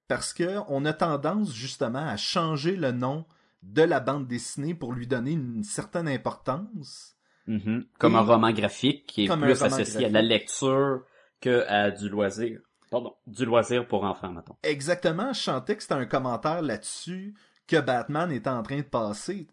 Parce 0.08 0.32
que 0.34 0.58
on 0.68 0.84
a 0.84 0.92
tendance 0.92 1.54
justement 1.54 2.06
à 2.06 2.16
changer 2.16 2.76
le 2.76 2.92
nom 2.92 3.24
de 3.62 3.82
la 3.82 4.00
bande 4.00 4.26
dessinée 4.26 4.74
pour 4.74 4.92
lui 4.92 5.06
donner 5.06 5.32
une 5.32 5.62
certaine 5.64 6.08
importance. 6.08 7.16
Mhm. 7.46 7.86
Comme 7.98 8.14
Et- 8.14 8.16
un 8.16 8.20
roman 8.22 8.52
graphique 8.52 9.06
qui 9.06 9.24
est 9.24 9.36
plus 9.36 9.62
associé 9.62 10.06
à 10.06 10.08
la 10.10 10.22
lecture 10.22 11.02
que 11.40 11.64
à 11.68 11.90
du 11.90 12.08
loisir. 12.08 12.60
Pardon, 12.90 13.14
du 13.26 13.44
loisir 13.44 13.88
pour 13.88 14.04
enfants, 14.04 14.30
mettons. 14.30 14.56
Exactement, 14.62 15.32
je 15.32 15.40
sentais 15.40 15.76
que 15.76 15.82
c'était 15.82 15.94
un 15.94 16.06
commentaire 16.06 16.62
là-dessus 16.62 17.34
que 17.66 17.80
Batman 17.80 18.30
était 18.30 18.50
en 18.50 18.62
train 18.62 18.78
de 18.78 18.82
passer. 18.82 19.48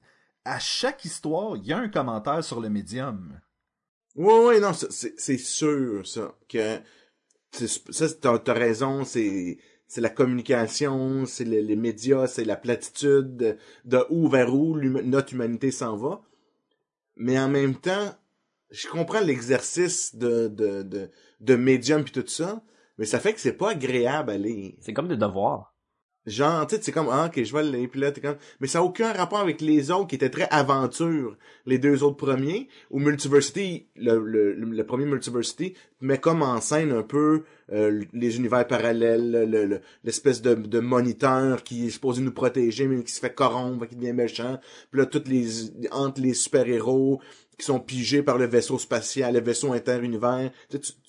À 0.46 0.60
chaque 0.60 1.06
histoire, 1.06 1.56
il 1.58 1.66
y 1.66 1.74
a 1.74 1.78
un 1.78 1.90
commentaire 1.90 2.44
sur 2.44 2.60
le 2.60 2.70
médium. 2.70 3.40
Ouais, 4.16 4.40
ouais, 4.46 4.60
non, 4.60 4.74
c'est- 4.74 5.38
sûr, 5.38 6.06
ça, 6.06 6.36
que, 6.50 6.80
ça, 7.92 8.08
t'as 8.40 8.54
raison, 8.54 9.04
c'est, 9.06 9.58
c'est 9.88 10.02
la 10.02 10.10
communication, 10.10 11.26
c'est 11.26 11.46
le- 11.46 11.62
les 11.62 11.76
médias, 11.76 12.28
c'est 12.28 12.46
la 12.46 12.56
platitude 12.58 13.38
de, 13.38 13.58
de 13.86 14.06
où 14.10 14.30
vers 14.30 14.54
où 14.56 14.78
notre 14.80 15.34
humanité 15.34 15.72
s'en 15.72 15.98
va. 15.98 16.22
Mais 17.18 17.40
en 17.40 17.50
même 17.50 17.76
temps, 17.76 18.16
je 18.72 18.88
comprends 18.90 19.22
l'exercice 19.22 20.16
de, 20.16 20.48
de, 20.50 20.84
de, 20.84 21.10
de 21.42 21.56
médium 21.56 22.04
puis 22.04 22.14
tout 22.14 22.28
ça, 22.28 22.64
mais 22.98 23.06
ça 23.06 23.20
fait 23.20 23.34
que 23.34 23.40
c'est 23.42 23.54
pas 23.54 23.72
agréable 23.72 24.32
à 24.32 24.38
lire. 24.38 24.74
C'est 24.82 24.94
comme 24.94 25.08
des 25.10 25.18
devoirs. 25.18 25.71
Genre, 26.28 26.68
tu 26.68 26.76
sais, 26.76 26.82
c'est 26.84 26.92
comme, 26.92 27.10
ah, 27.10 27.26
ok, 27.28 27.44
je 27.44 27.52
vais 27.52 27.64
le 27.64 27.72
lire, 27.72 27.90
puis 27.90 28.00
là, 28.00 28.12
comme, 28.12 28.36
mais 28.60 28.68
ça 28.68 28.78
a 28.80 28.82
aucun 28.84 29.12
rapport 29.12 29.40
avec 29.40 29.60
les 29.60 29.90
autres 29.90 30.08
qui 30.08 30.16
étaient 30.16 30.30
très 30.30 30.48
aventure, 30.52 31.36
les 31.66 31.80
deux 31.80 32.04
autres 32.04 32.18
premiers, 32.18 32.68
ou 32.92 33.00
Multiversity, 33.00 33.88
le, 33.96 34.20
le, 34.54 34.84
premier 34.86 35.06
Multiversity, 35.06 35.74
met 36.00 36.20
comme 36.20 36.44
en 36.44 36.62
scène 36.62 36.92
un 36.92 37.02
peu 37.02 37.42
euh, 37.72 38.04
les 38.14 38.38
univers 38.38 38.68
parallèles, 38.68 39.32
le- 39.32 39.66
le- 39.66 39.82
l'espèce 40.04 40.44
de, 40.44 40.54
moniteur 40.80 41.64
qui 41.64 41.88
est 41.88 41.90
supposé 41.90 42.22
nous 42.22 42.32
protéger, 42.34 42.88
mais 42.88 43.04
qui 43.04 43.14
se 43.14 43.20
fait 43.20 43.34
corrompre, 43.34 43.88
qui 43.88 43.96
devient 43.96 44.14
méchant, 44.14 44.60
puis 44.92 45.00
là, 45.02 45.08
toutes 45.08 45.28
les, 45.28 45.72
entre 45.92 46.22
les 46.22 46.36
super-héros 46.36 47.20
qui 47.58 47.66
sont 47.66 47.80
pigés 47.80 48.22
par 48.22 48.38
le 48.38 48.46
vaisseau 48.46 48.78
spatial, 48.78 49.34
le 49.34 49.42
vaisseau 49.42 49.74
inter-univers, 49.74 50.52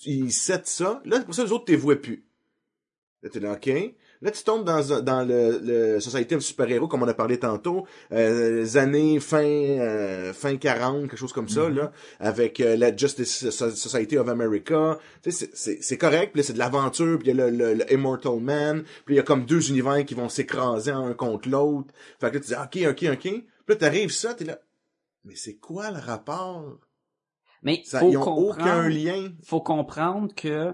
ils 0.05 0.31
settent 0.33 0.65
ça, 0.67 1.03
là, 1.05 1.19
pour 1.21 1.35
ça, 1.35 1.43
les 1.43 1.51
autres, 1.51 1.65
t'es 1.65 1.77
plus. 1.77 2.25
Là, 3.21 3.29
t'es 3.29 3.39
là, 3.39 3.53
ok. 3.53 3.69
Là, 4.23 4.31
tu 4.31 4.43
tombes 4.43 4.63
dans, 4.63 5.01
dans 5.01 5.23
le, 5.27 5.59
le 5.61 5.99
Society 5.99 6.33
of 6.35 6.41
Super-Héros, 6.41 6.87
comme 6.87 7.03
on 7.03 7.07
a 7.07 7.13
parlé 7.13 7.37
tantôt, 7.37 7.85
euh, 8.13 8.55
les 8.61 8.77
années 8.77 9.19
fin, 9.19 9.43
euh, 9.43 10.31
fin 10.33 10.55
40, 10.55 11.01
quelque 11.09 11.17
chose 11.17 11.33
comme 11.33 11.49
ça, 11.49 11.69
là, 11.69 11.91
avec 12.19 12.59
euh, 12.61 12.77
la 12.77 12.95
Justice 12.95 13.49
Society 13.49 14.17
of 14.17 14.29
America. 14.29 14.97
Tu 15.21 15.31
sais, 15.31 15.49
c'est- 15.53 15.97
correct, 15.97 16.31
puis 16.31 16.39
là, 16.41 16.47
c'est 16.47 16.53
de 16.53 16.59
l'aventure, 16.59 17.19
puis 17.19 17.29
il 17.29 17.35
y 17.37 17.41
a 17.41 17.45
le, 17.49 17.55
le, 17.55 17.73
le 17.73 17.93
Immortal 17.93 18.39
Man, 18.39 18.83
puis 19.05 19.15
il 19.15 19.17
y 19.17 19.19
a 19.19 19.23
comme 19.23 19.45
deux 19.45 19.69
univers 19.69 20.05
qui 20.05 20.13
vont 20.15 20.29
s'écraser 20.29 20.91
un 20.91 21.13
contre 21.13 21.49
l'autre. 21.49 21.93
Fait 22.21 22.29
que 22.31 22.35
là, 22.37 22.39
tu 22.39 22.47
dis, 22.47 22.87
ok, 22.87 22.91
ok, 22.91 23.09
ok. 23.13 23.21
Puis 23.21 23.45
là, 23.67 23.75
t'arrives 23.75 24.11
ça, 24.11 24.33
t'es 24.33 24.45
là, 24.45 24.57
mais 25.25 25.35
c'est 25.35 25.55
quoi 25.55 25.91
le 25.91 25.99
rapport? 25.99 26.77
Mais 27.61 27.81
Ça, 27.85 27.99
faut 27.99 28.09
ils 28.11 28.17
ont 28.17 28.23
comprendre, 28.23 28.61
aucun 28.61 28.89
lien. 28.89 29.29
faut 29.45 29.61
comprendre 29.61 30.33
que 30.35 30.73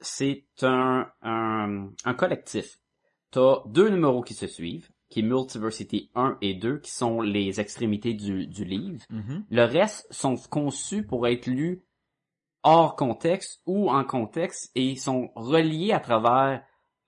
c'est 0.00 0.44
un, 0.62 1.10
un, 1.22 1.90
un 2.04 2.14
collectif. 2.14 2.78
T'as 3.30 3.62
deux 3.66 3.88
numéros 3.88 4.22
qui 4.22 4.34
se 4.34 4.46
suivent, 4.46 4.90
qui 5.08 5.20
est 5.20 5.22
Multiversity 5.22 6.10
1 6.14 6.38
et 6.40 6.54
2, 6.54 6.78
qui 6.78 6.90
sont 6.90 7.20
les 7.20 7.60
extrémités 7.60 8.14
du, 8.14 8.46
du 8.46 8.64
livre. 8.64 9.04
Le 9.50 9.64
reste 9.64 10.06
sont 10.10 10.36
conçus 10.36 11.04
pour 11.04 11.26
être 11.26 11.46
lus 11.46 11.82
hors 12.62 12.96
contexte 12.96 13.62
ou 13.66 13.90
en 13.90 14.04
contexte 14.04 14.70
et 14.74 14.96
sont 14.96 15.30
reliés 15.34 15.92
à 15.92 16.00
travers 16.00 16.62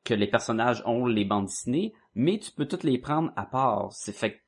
que 0.05 0.15
les 0.15 0.27
personnages 0.27 0.83
ont 0.87 1.07
les 1.07 1.25
bandes 1.25 1.47
dessinées, 1.47 1.93
mais 2.15 2.39
tu 2.39 2.51
peux 2.53 2.67
toutes 2.67 2.85
les 2.85 2.99
prendre 2.99 3.33
à 3.37 3.47
part. 3.47 3.93
C'est 3.93 4.13
fait 4.13 4.43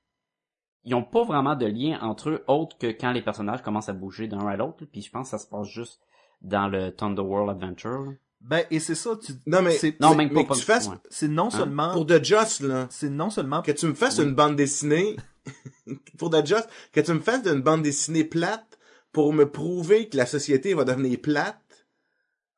ils 0.84 0.94
ont 0.94 1.02
pas 1.02 1.24
vraiment 1.24 1.56
de 1.56 1.66
lien 1.66 1.98
entre 2.02 2.30
eux 2.30 2.44
autre 2.46 2.76
que 2.76 2.88
quand 2.88 3.12
les 3.12 3.22
personnages 3.22 3.62
commencent 3.62 3.88
à 3.88 3.94
bouger 3.94 4.28
d'un 4.28 4.46
à 4.46 4.56
l'autre, 4.56 4.84
puis 4.84 5.00
je 5.00 5.10
pense 5.10 5.30
que 5.30 5.38
ça 5.38 5.44
se 5.44 5.48
passe 5.48 5.68
juste 5.68 6.02
dans 6.42 6.68
le 6.68 6.94
Thunder 6.94 7.22
World 7.22 7.50
Adventure. 7.50 8.12
Ben, 8.46 8.64
et 8.70 8.78
c'est 8.78 8.94
ça, 8.94 9.16
tu, 9.16 9.32
Non, 9.46 9.62
mais, 9.62 9.72
c'est, 9.78 9.98
Non, 10.00 10.14
même 10.14 10.30
pas. 10.32 10.44
pas- 10.44 10.54
tu 10.54 10.62
fasses, 10.62 10.88
ouais. 10.88 10.96
c'est 11.08 11.28
non 11.28 11.46
Hein? 11.46 11.50
seulement, 11.50 11.92
pour 11.94 12.04
The 12.06 12.22
Just, 12.22 12.60
là, 12.60 12.86
c'est 12.90 13.08
non 13.08 13.30
seulement, 13.30 13.62
que 13.62 13.72
tu 13.72 13.86
me 13.86 13.94
fasses 13.94 14.18
Oui. 14.18 14.24
une 14.24 14.34
bande 14.34 14.54
dessinée 14.56 15.16
pour 16.18 16.28
The 16.30 16.44
Just, 16.46 16.68
que 16.92 17.00
tu 17.00 17.12
me 17.12 17.20
fasses 17.20 17.46
une 17.46 17.62
bande 17.62 17.82
dessinée 17.82 18.24
plate 18.24 18.78
pour 19.12 19.32
me 19.32 19.48
prouver 19.50 20.08
que 20.08 20.16
la 20.18 20.26
société 20.26 20.74
va 20.74 20.84
devenir 20.84 21.18
plate, 21.22 21.86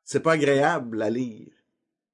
c'est 0.05 0.21
pas 0.21 0.33
agréable 0.33 1.01
à 1.03 1.11
lire. 1.11 1.53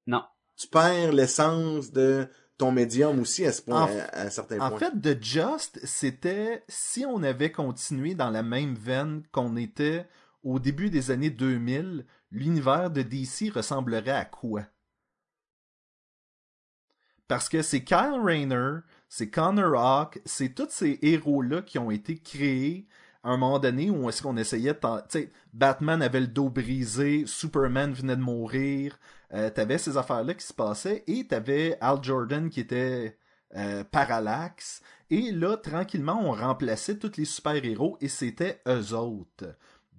Non. 0.07 0.23
Tu 0.55 0.67
perds 0.67 1.11
l'essence 1.13 1.91
de 1.91 2.27
ton 2.59 2.71
médium 2.71 3.19
aussi 3.19 3.43
à 3.45 3.51
ce 3.51 3.61
point, 3.63 3.83
En- 3.83 3.87
à, 3.87 4.01
à 4.03 4.25
un 4.25 4.29
certain 4.29 4.59
En 4.59 4.69
point. 4.69 4.79
fait, 4.79 4.91
The 5.01 5.23
Just, 5.23 5.79
c'était 5.83 6.63
si 6.67 7.05
on 7.07 7.23
avait 7.23 7.51
continué 7.51 8.13
dans 8.13 8.29
la 8.29 8.43
même 8.43 8.75
veine 8.75 9.23
qu'on 9.31 9.55
était 9.57 10.05
au 10.43 10.59
début 10.59 10.89
des 10.89 11.11
années 11.11 11.29
2000, 11.29 12.05
l'univers 12.31 12.91
de 12.91 13.01
DC 13.01 13.51
ressemblerait 13.53 14.11
à 14.11 14.25
quoi? 14.25 14.63
Parce 17.27 17.49
que 17.49 17.61
c'est 17.61 17.83
Kyle 17.83 18.19
Rayner, 18.21 18.79
c'est 19.07 19.29
Connor 19.29 19.75
Hawk, 19.75 20.21
c'est 20.25 20.53
tous 20.53 20.69
ces 20.69 20.99
héros-là 21.01 21.61
qui 21.61 21.79
ont 21.79 21.89
été 21.89 22.17
créés 22.17 22.87
à 23.23 23.29
un 23.29 23.37
moment 23.37 23.59
donné 23.59 23.89
où 23.89 24.09
est-ce 24.09 24.21
qu'on 24.21 24.35
essayait 24.35 24.73
de... 24.73 25.29
Batman 25.53 26.01
avait 26.01 26.19
le 26.19 26.27
dos 26.27 26.49
brisé, 26.49 27.23
Superman 27.25 27.93
venait 27.93 28.17
de 28.17 28.21
mourir, 28.21 28.99
euh, 29.33 29.49
t'avais 29.49 29.77
ces 29.77 29.97
affaires-là 29.97 30.33
qui 30.33 30.45
se 30.45 30.53
passaient, 30.53 31.03
et 31.07 31.25
t'avais 31.25 31.77
Al 31.79 32.03
Jordan 32.03 32.49
qui 32.49 32.59
était 32.59 33.17
euh, 33.55 33.85
Parallax, 33.85 34.81
et 35.09 35.31
là, 35.31 35.57
tranquillement, 35.57 36.19
on 36.21 36.33
remplaçait 36.33 36.97
tous 36.97 37.17
les 37.17 37.25
super-héros, 37.25 37.97
et 38.01 38.09
c'était 38.09 38.61
eux 38.67 38.93
autres. 38.93 39.55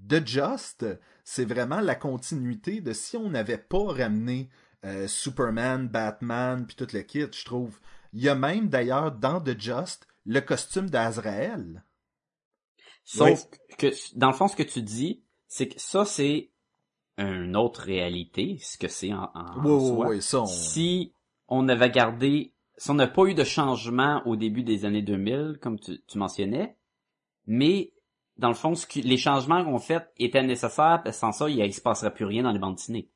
The 0.08 0.26
Just, 0.26 0.86
c'est 1.24 1.44
vraiment 1.44 1.80
la 1.80 1.94
continuité 1.94 2.80
de 2.80 2.92
si 2.92 3.16
on 3.16 3.30
n'avait 3.30 3.58
pas 3.58 3.84
ramené 3.92 4.48
euh, 4.84 5.06
Superman, 5.08 5.88
Batman, 5.88 6.66
puis 6.66 6.76
tout 6.76 6.86
le 6.92 7.00
kit, 7.02 7.26
je 7.32 7.44
trouve. 7.44 7.78
Il 8.12 8.20
y 8.22 8.28
a 8.28 8.34
même, 8.34 8.68
d'ailleurs, 8.68 9.12
dans 9.12 9.40
The 9.40 9.58
Just, 9.58 10.06
le 10.26 10.40
costume 10.40 10.90
d'Azrael. 10.90 11.84
Sauf 13.04 13.46
que, 13.78 13.88
dans 14.16 14.28
le 14.28 14.34
fond, 14.34 14.48
ce 14.48 14.56
que 14.56 14.62
tu 14.62 14.82
dis, 14.82 15.22
c'est 15.46 15.68
que 15.68 15.80
ça, 15.80 16.04
c'est 16.04 16.50
une 17.16 17.56
autre 17.56 17.82
réalité, 17.82 18.58
ce 18.60 18.76
que 18.76 18.88
c'est 18.88 19.12
en, 19.12 19.30
en 19.34 19.64
Oui, 19.64 19.72
oui, 19.72 19.88
soi. 19.94 20.08
oui, 20.08 20.22
ça, 20.22 20.40
on- 20.42 20.46
Si 20.46 21.14
on 21.48 21.68
avait 21.68 21.90
gardé, 21.90 22.52
si 22.76 22.90
on 22.90 22.94
n'a 22.94 23.06
pas 23.06 23.24
eu 23.26 23.34
de 23.34 23.44
changement 23.44 24.22
au 24.26 24.36
début 24.36 24.62
des 24.64 24.84
années 24.84 25.02
2000, 25.02 25.58
comme 25.60 25.78
tu, 25.78 26.02
tu 26.06 26.18
mentionnais, 26.18 26.76
mais 27.46 27.92
dans 28.36 28.48
le 28.48 28.54
fond, 28.54 28.74
ce 28.74 28.86
que- 28.86 29.00
les 29.00 29.16
changements 29.16 29.64
qu'on 29.64 29.78
fait 29.78 30.10
étaient 30.18 30.42
nécessaires, 30.42 31.00
parce 31.04 31.16
que 31.16 31.20
sans 31.20 31.32
ça, 31.32 31.48
il 31.48 31.58
ne 31.64 31.70
se 31.70 31.80
passerait 31.80 32.12
plus 32.14 32.24
rien 32.24 32.42
dans 32.42 32.52
les 32.52 32.58
bandes 32.58 32.76
dessinées. 32.76 33.10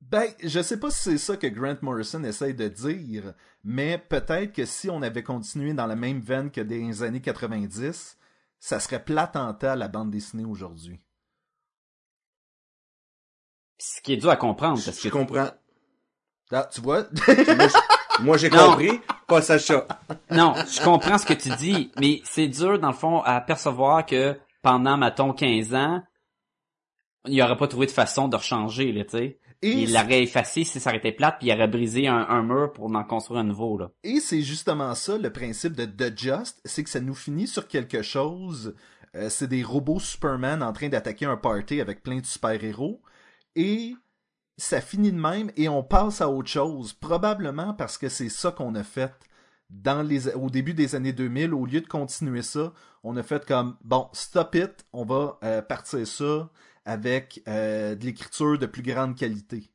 Ben, 0.00 0.28
je 0.42 0.60
sais 0.62 0.78
pas 0.78 0.90
si 0.90 1.02
c'est 1.02 1.18
ça 1.18 1.36
que 1.36 1.46
Grant 1.46 1.76
Morrison 1.82 2.22
essaye 2.22 2.54
de 2.54 2.68
dire, 2.68 3.34
mais 3.64 3.98
peut-être 3.98 4.52
que 4.52 4.64
si 4.66 4.90
on 4.90 5.02
avait 5.02 5.22
continué 5.22 5.72
dans 5.72 5.86
la 5.86 5.96
même 5.96 6.20
veine 6.20 6.50
que 6.50 6.60
des 6.60 6.78
les 6.80 7.02
années 7.02 7.22
90, 7.22 8.18
ça 8.60 8.78
serait 8.78 9.02
plate 9.04 9.36
en 9.36 9.52
tas 9.54 9.74
la 9.74 9.88
bande 9.88 10.10
dessinée 10.10 10.44
aujourd'hui. 10.44 11.00
Ce 13.78 14.00
qui 14.00 14.12
est 14.14 14.16
dur 14.16 14.30
à 14.30 14.36
comprendre, 14.36 14.82
parce 14.84 14.98
Je 14.98 15.08
que 15.08 15.12
comprends. 15.12 15.50
Ah, 16.50 16.68
tu 16.72 16.80
vois? 16.80 17.04
Moi, 18.20 18.36
j'ai 18.36 18.50
compris, 18.50 19.00
pas 19.26 19.42
Sacha. 19.42 19.86
Non, 20.30 20.54
je 20.54 20.82
comprends 20.82 21.18
ce 21.18 21.26
que 21.26 21.34
tu 21.34 21.50
dis, 21.56 21.90
mais 21.98 22.20
c'est 22.24 22.48
dur, 22.48 22.78
dans 22.78 22.88
le 22.88 22.94
fond, 22.94 23.20
à 23.22 23.40
percevoir 23.40 24.06
que 24.06 24.36
pendant, 24.62 24.96
mettons, 24.96 25.32
15 25.32 25.74
ans, 25.74 26.02
il 27.26 27.34
n'y 27.34 27.42
aurait 27.42 27.56
pas 27.56 27.68
trouvé 27.68 27.86
de 27.86 27.92
façon 27.92 28.28
de 28.28 28.36
rechanger, 28.36 28.92
là, 28.92 29.04
tu 29.04 29.18
sais. 29.18 29.40
Il 29.62 29.92
l'aurait 29.94 30.22
effacé 30.22 30.64
si 30.64 30.78
ça 30.78 30.90
aurait 30.90 30.98
été 30.98 31.12
plate, 31.12 31.38
puis 31.38 31.48
il 31.48 31.52
aurait 31.52 31.66
brisé 31.66 32.06
un, 32.06 32.26
un 32.28 32.42
mur 32.42 32.72
pour 32.72 32.94
en 32.94 33.04
construire 33.04 33.40
un 33.40 33.44
nouveau, 33.44 33.78
là. 33.78 33.90
Et 34.04 34.20
c'est 34.20 34.42
justement 34.42 34.94
ça 34.94 35.18
le 35.18 35.32
principe 35.32 35.74
de 35.74 35.86
The 35.86 36.16
Just, 36.16 36.60
c'est 36.64 36.84
que 36.84 36.90
ça 36.90 37.00
nous 37.00 37.14
finit 37.14 37.46
sur 37.46 37.66
quelque 37.66 38.02
chose. 38.02 38.74
Euh, 39.16 39.28
c'est 39.28 39.48
des 39.48 39.62
robots 39.62 39.98
Superman 39.98 40.62
en 40.62 40.72
train 40.72 40.88
d'attaquer 40.88 41.26
un 41.26 41.36
party 41.36 41.80
avec 41.80 42.02
plein 42.02 42.20
de 42.20 42.26
super-héros. 42.26 43.00
Et 43.54 43.94
ça 44.56 44.80
finit 44.80 45.12
de 45.12 45.18
même 45.18 45.50
et 45.56 45.68
on 45.68 45.82
passe 45.82 46.20
à 46.20 46.28
autre 46.28 46.48
chose. 46.48 46.92
Probablement 46.94 47.74
parce 47.74 47.98
que 47.98 48.08
c'est 48.08 48.28
ça 48.28 48.50
qu'on 48.50 48.74
a 48.74 48.82
fait 48.84 49.12
dans 49.70 50.02
les, 50.02 50.34
au 50.34 50.48
début 50.50 50.74
des 50.74 50.94
années 50.94 51.12
2000. 51.12 51.52
Au 51.54 51.66
lieu 51.66 51.80
de 51.80 51.86
continuer 51.86 52.42
ça, 52.42 52.72
on 53.02 53.16
a 53.16 53.22
fait 53.22 53.44
comme, 53.44 53.76
bon, 53.84 54.08
stop 54.12 54.54
it, 54.54 54.86
on 54.92 55.04
va 55.04 55.38
euh, 55.42 55.62
partir 55.62 56.06
ça 56.06 56.50
avec 56.84 57.42
euh, 57.48 57.94
de 57.94 58.04
l'écriture 58.04 58.58
de 58.58 58.66
plus 58.66 58.82
grande 58.82 59.16
qualité. 59.16 59.70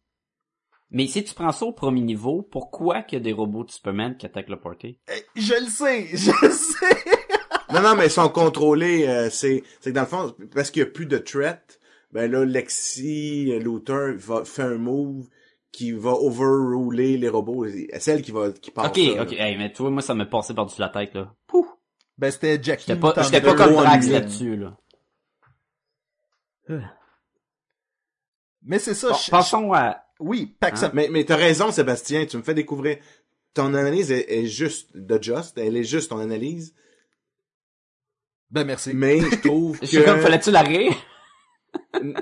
Mais 0.89 1.07
si 1.07 1.23
tu 1.23 1.33
prends 1.33 1.51
ça 1.51 1.65
au 1.65 1.71
premier 1.71 2.01
niveau, 2.01 2.41
pourquoi 2.41 3.01
qu'il 3.03 3.17
y 3.19 3.21
a 3.21 3.23
des 3.23 3.31
robots 3.31 3.63
de 3.63 3.71
Superman 3.71 4.17
qui 4.17 4.25
attaquent 4.25 4.49
le 4.49 4.59
party? 4.59 4.99
Eh, 5.09 5.25
Je 5.39 5.53
le 5.53 5.69
sais, 5.69 6.07
je 6.17 6.31
le 6.41 6.51
sais. 6.51 7.19
Non, 7.73 7.81
non, 7.81 7.95
mais 7.95 8.07
ils 8.07 8.11
sont 8.11 8.27
contrôlés, 8.27 9.07
euh, 9.07 9.29
c'est, 9.29 9.63
c'est 9.79 9.91
que 9.91 9.95
dans 9.95 10.01
le 10.01 10.07
fond, 10.07 10.35
parce 10.53 10.71
qu'il 10.71 10.81
y 10.81 10.85
a 10.85 10.89
plus 10.89 11.05
de 11.05 11.17
threat, 11.17 11.79
ben 12.11 12.29
là, 12.31 12.45
Lexi, 12.45 13.57
l'auteur, 13.59 14.13
va, 14.17 14.43
fait 14.45 14.63
un 14.63 14.77
move 14.77 15.27
qui 15.71 15.91
va 15.93 16.11
overruler 16.11 17.17
les 17.17 17.29
robots. 17.29 17.65
C'est 17.67 17.99
celle 17.99 18.21
qui 18.21 18.31
va, 18.31 18.51
qui 18.51 18.71
passe 18.71 18.87
Ok, 18.89 18.99
ça, 19.15 19.23
ok, 19.23 19.31
hey, 19.33 19.57
mais 19.57 19.71
tu 19.71 19.81
vois, 19.81 19.91
moi, 19.91 20.01
ça 20.01 20.13
me 20.13 20.27
passait 20.29 20.53
par-dessus 20.53 20.81
la 20.81 20.89
tête, 20.89 21.13
là. 21.13 21.33
Pouh! 21.47 21.65
Ben, 22.17 22.29
c'était 22.29 22.61
Jackie. 22.61 22.85
J'étais 22.87 22.99
pas, 22.99 23.13
j'étais 23.23 23.41
pas 23.41 23.55
comme 23.55 23.73
Drax 23.73 24.07
là-dessus, 24.09 24.57
là. 24.57 24.77
Mais 28.63 28.79
c'est 28.79 28.93
ça. 28.93 29.09
Bon, 29.09 29.15
je- 29.15 29.31
passons 29.31 29.73
à... 29.73 30.03
Oui, 30.19 30.55
Pax 30.59 30.83
Hein? 30.83 30.91
Mais, 30.93 31.07
mais 31.09 31.25
t'as 31.25 31.35
raison, 31.35 31.71
Sébastien, 31.71 32.25
tu 32.27 32.37
me 32.37 32.43
fais 32.43 32.53
découvrir. 32.53 32.97
Ton 33.55 33.73
analyse 33.73 34.11
est, 34.11 34.31
est 34.31 34.45
juste 34.45 34.95
de 34.95 35.21
just, 35.21 35.57
elle 35.57 35.75
est 35.75 35.83
juste 35.83 36.09
ton 36.11 36.19
analyse, 36.19 36.75
Ben, 38.51 38.63
merci. 38.63 38.91
mais 38.93 39.19
je 39.19 39.35
trouve 39.47 39.79
Je 39.81 39.87
suis 39.87 40.03
comme, 40.03 40.17
que... 40.17 40.21
fallait-tu 40.21 40.51
la 40.51 40.61
rire? 40.61 40.93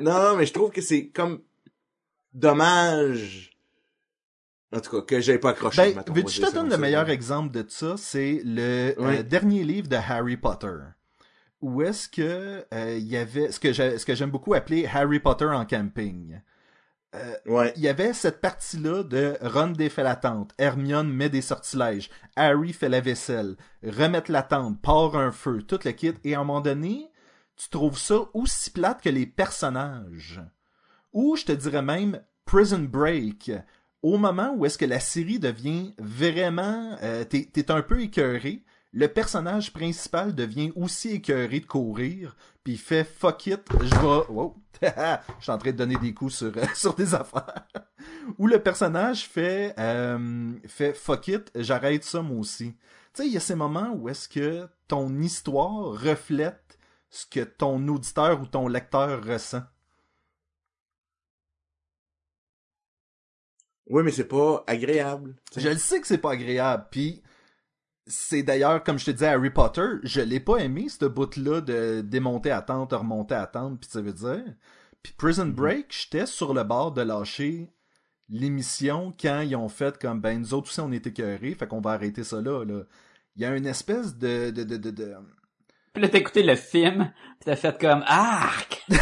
Non, 0.01 0.35
mais 0.35 0.45
je 0.45 0.53
trouve 0.53 0.71
que 0.71 0.81
c'est 0.81 1.07
comme 1.07 1.41
dommage. 2.33 3.51
En 4.71 4.79
tout 4.79 4.91
cas, 4.91 5.01
que 5.01 5.19
j'ai 5.21 5.39
pas 5.39 5.51
accroché. 5.51 5.81
Ben, 5.81 5.95
mettons, 5.97 6.13
dire 6.13 6.49
te 6.49 6.53
donne 6.53 6.69
le 6.69 6.77
meilleur 6.77 7.09
exemple 7.09 7.51
de 7.51 7.65
ça? 7.67 7.95
C'est 7.97 8.41
le 8.45 8.93
Oui. 8.97 9.17
euh, 9.17 9.23
dernier 9.23 9.63
livre 9.63 9.87
de 9.87 9.95
Harry 9.95 10.37
Potter. 10.37 10.75
Où 11.61 11.81
est-ce 11.81 12.07
que 12.07 12.65
euh, 12.73 12.97
il 12.97 13.07
y 13.07 13.17
avait 13.17 13.51
ce 13.51 13.59
que 13.59 13.73
ce 13.73 14.05
que 14.05 14.15
j'aime 14.15 14.29
beaucoup 14.31 14.53
appeler 14.53 14.85
Harry 14.85 15.19
Potter 15.19 15.45
en 15.45 15.65
camping. 15.65 16.39
Ouais. 17.47 17.73
Il 17.75 17.81
y 17.81 17.87
avait 17.87 18.13
cette 18.13 18.39
partie-là 18.39 19.03
de 19.03 19.35
Ron 19.41 19.71
défait 19.71 20.03
la 20.03 20.15
tente, 20.15 20.51
Hermione 20.59 21.11
met 21.11 21.29
des 21.29 21.41
sortilèges, 21.41 22.11
Harry 22.35 22.71
fait 22.71 22.87
la 22.87 23.01
vaisselle, 23.01 23.55
remettre 23.83 24.31
la 24.31 24.43
tente, 24.43 24.79
part 24.79 25.15
un 25.15 25.31
feu, 25.31 25.63
tout 25.63 25.79
le 25.83 25.91
kit, 25.91 26.13
et 26.23 26.35
à 26.35 26.39
un 26.39 26.43
moment 26.43 26.61
donné, 26.61 27.08
tu 27.59 27.69
trouves 27.69 27.99
ça 27.99 28.21
aussi 28.33 28.71
plate 28.71 29.01
que 29.01 29.09
les 29.09 29.25
personnages. 29.25 30.41
Ou 31.11 31.35
je 31.35 31.43
te 31.43 31.51
dirais 31.51 31.81
même 31.81 32.21
Prison 32.45 32.79
Break. 32.79 33.51
Au 34.01 34.17
moment 34.17 34.53
où 34.55 34.65
est-ce 34.65 34.77
que 34.77 34.85
la 34.85 35.01
série 35.01 35.39
devient 35.39 35.93
vraiment... 35.97 36.95
euh, 37.03 37.25
T'es 37.25 37.69
un 37.69 37.81
peu 37.81 38.01
écœuré, 38.01 38.63
le 38.93 39.09
personnage 39.09 39.73
principal 39.73 40.33
devient 40.33 40.71
aussi 40.75 41.09
écœuré 41.09 41.59
de 41.59 41.65
courir, 41.65 42.37
puis 42.63 42.73
il 42.73 42.79
fait 42.79 43.03
fuck 43.03 43.47
it, 43.47 43.61
je 43.81 43.95
vais... 43.95 44.25
Wow. 44.29 44.55
je 44.81 45.17
suis 45.41 45.51
en 45.51 45.57
train 45.57 45.71
de 45.71 45.75
donner 45.75 45.97
des 45.97 46.13
coups 46.13 46.35
sur, 46.35 46.53
euh, 46.55 46.93
des 46.97 47.13
affaires. 47.13 47.67
Ou 48.37 48.47
le 48.47 48.59
personnage 48.59 49.27
fait, 49.27 49.75
euh, 49.77 50.53
fait 50.65 50.93
fuck 50.93 51.27
it, 51.27 51.51
j'arrête 51.55 52.05
ça 52.05 52.21
moi 52.21 52.37
aussi. 52.37 52.71
Tu 52.71 53.23
sais, 53.23 53.27
il 53.27 53.33
y 53.33 53.37
a 53.37 53.41
ces 53.41 53.55
moments 53.55 53.91
où 53.93 54.07
est-ce 54.07 54.29
que 54.29 54.65
ton 54.87 55.19
histoire 55.19 55.91
reflète 55.91 56.78
ce 57.09 57.25
que 57.25 57.41
ton 57.41 57.87
auditeur 57.87 58.41
ou 58.41 58.45
ton 58.45 58.67
lecteur 58.67 59.23
ressent. 59.23 59.63
Oui, 63.87 64.03
mais 64.03 64.11
c'est 64.11 64.27
pas 64.27 64.63
agréable. 64.67 65.35
Je 65.57 65.69
le 65.69 65.77
sais 65.77 65.99
que 65.99 66.07
c'est 66.07 66.19
pas 66.19 66.33
agréable, 66.33 66.87
puis 66.91 67.23
c'est 68.05 68.43
d'ailleurs, 68.43 68.83
comme 68.83 68.99
je 68.99 69.05
te 69.05 69.11
disais, 69.11 69.27
Harry 69.27 69.49
Potter, 69.49 69.87
je 70.03 70.21
l'ai 70.21 70.39
pas 70.39 70.57
aimé, 70.57 70.89
ce 70.89 71.05
bout-là 71.05 71.61
de 71.61 72.01
démonter 72.01 72.51
à 72.51 72.61
tente, 72.61 72.93
remonter 72.93 73.35
à 73.35 73.47
tente, 73.47 73.79
puis 73.79 73.89
ça 73.89 74.01
veut 74.01 74.13
dire. 74.13 74.43
Puis 75.01 75.13
Prison 75.13 75.47
Break, 75.47 75.87
j'étais 75.89 76.25
sur 76.25 76.53
le 76.53 76.63
bord 76.63 76.91
de 76.91 77.01
lâcher 77.01 77.71
l'émission 78.29 79.13
quand 79.19 79.41
ils 79.41 79.55
ont 79.55 79.69
fait 79.69 79.97
comme, 79.97 80.21
ben, 80.21 80.39
nous 80.39 80.53
autres 80.53 80.69
aussi, 80.69 80.81
on 80.81 80.91
est 80.91 81.07
écœurés, 81.07 81.55
fait 81.55 81.67
qu'on 81.67 81.81
va 81.81 81.91
arrêter 81.91 82.23
ça 82.23 82.41
là, 82.41 82.63
là. 82.63 82.83
Il 83.35 83.41
y 83.41 83.45
a 83.45 83.55
une 83.55 83.65
espèce 83.65 84.17
de... 84.17 84.51
de, 84.51 84.63
de, 84.63 84.77
de, 84.77 84.91
de- 84.91 85.15
Puis 85.93 86.03
là, 86.03 86.09
t'as 86.09 86.19
écouté 86.19 86.43
le 86.43 86.55
film, 86.55 87.11
pis 87.39 87.45
t'as 87.45 87.55
fait 87.55 87.79
comme, 87.79 88.03
arc! 88.05 88.85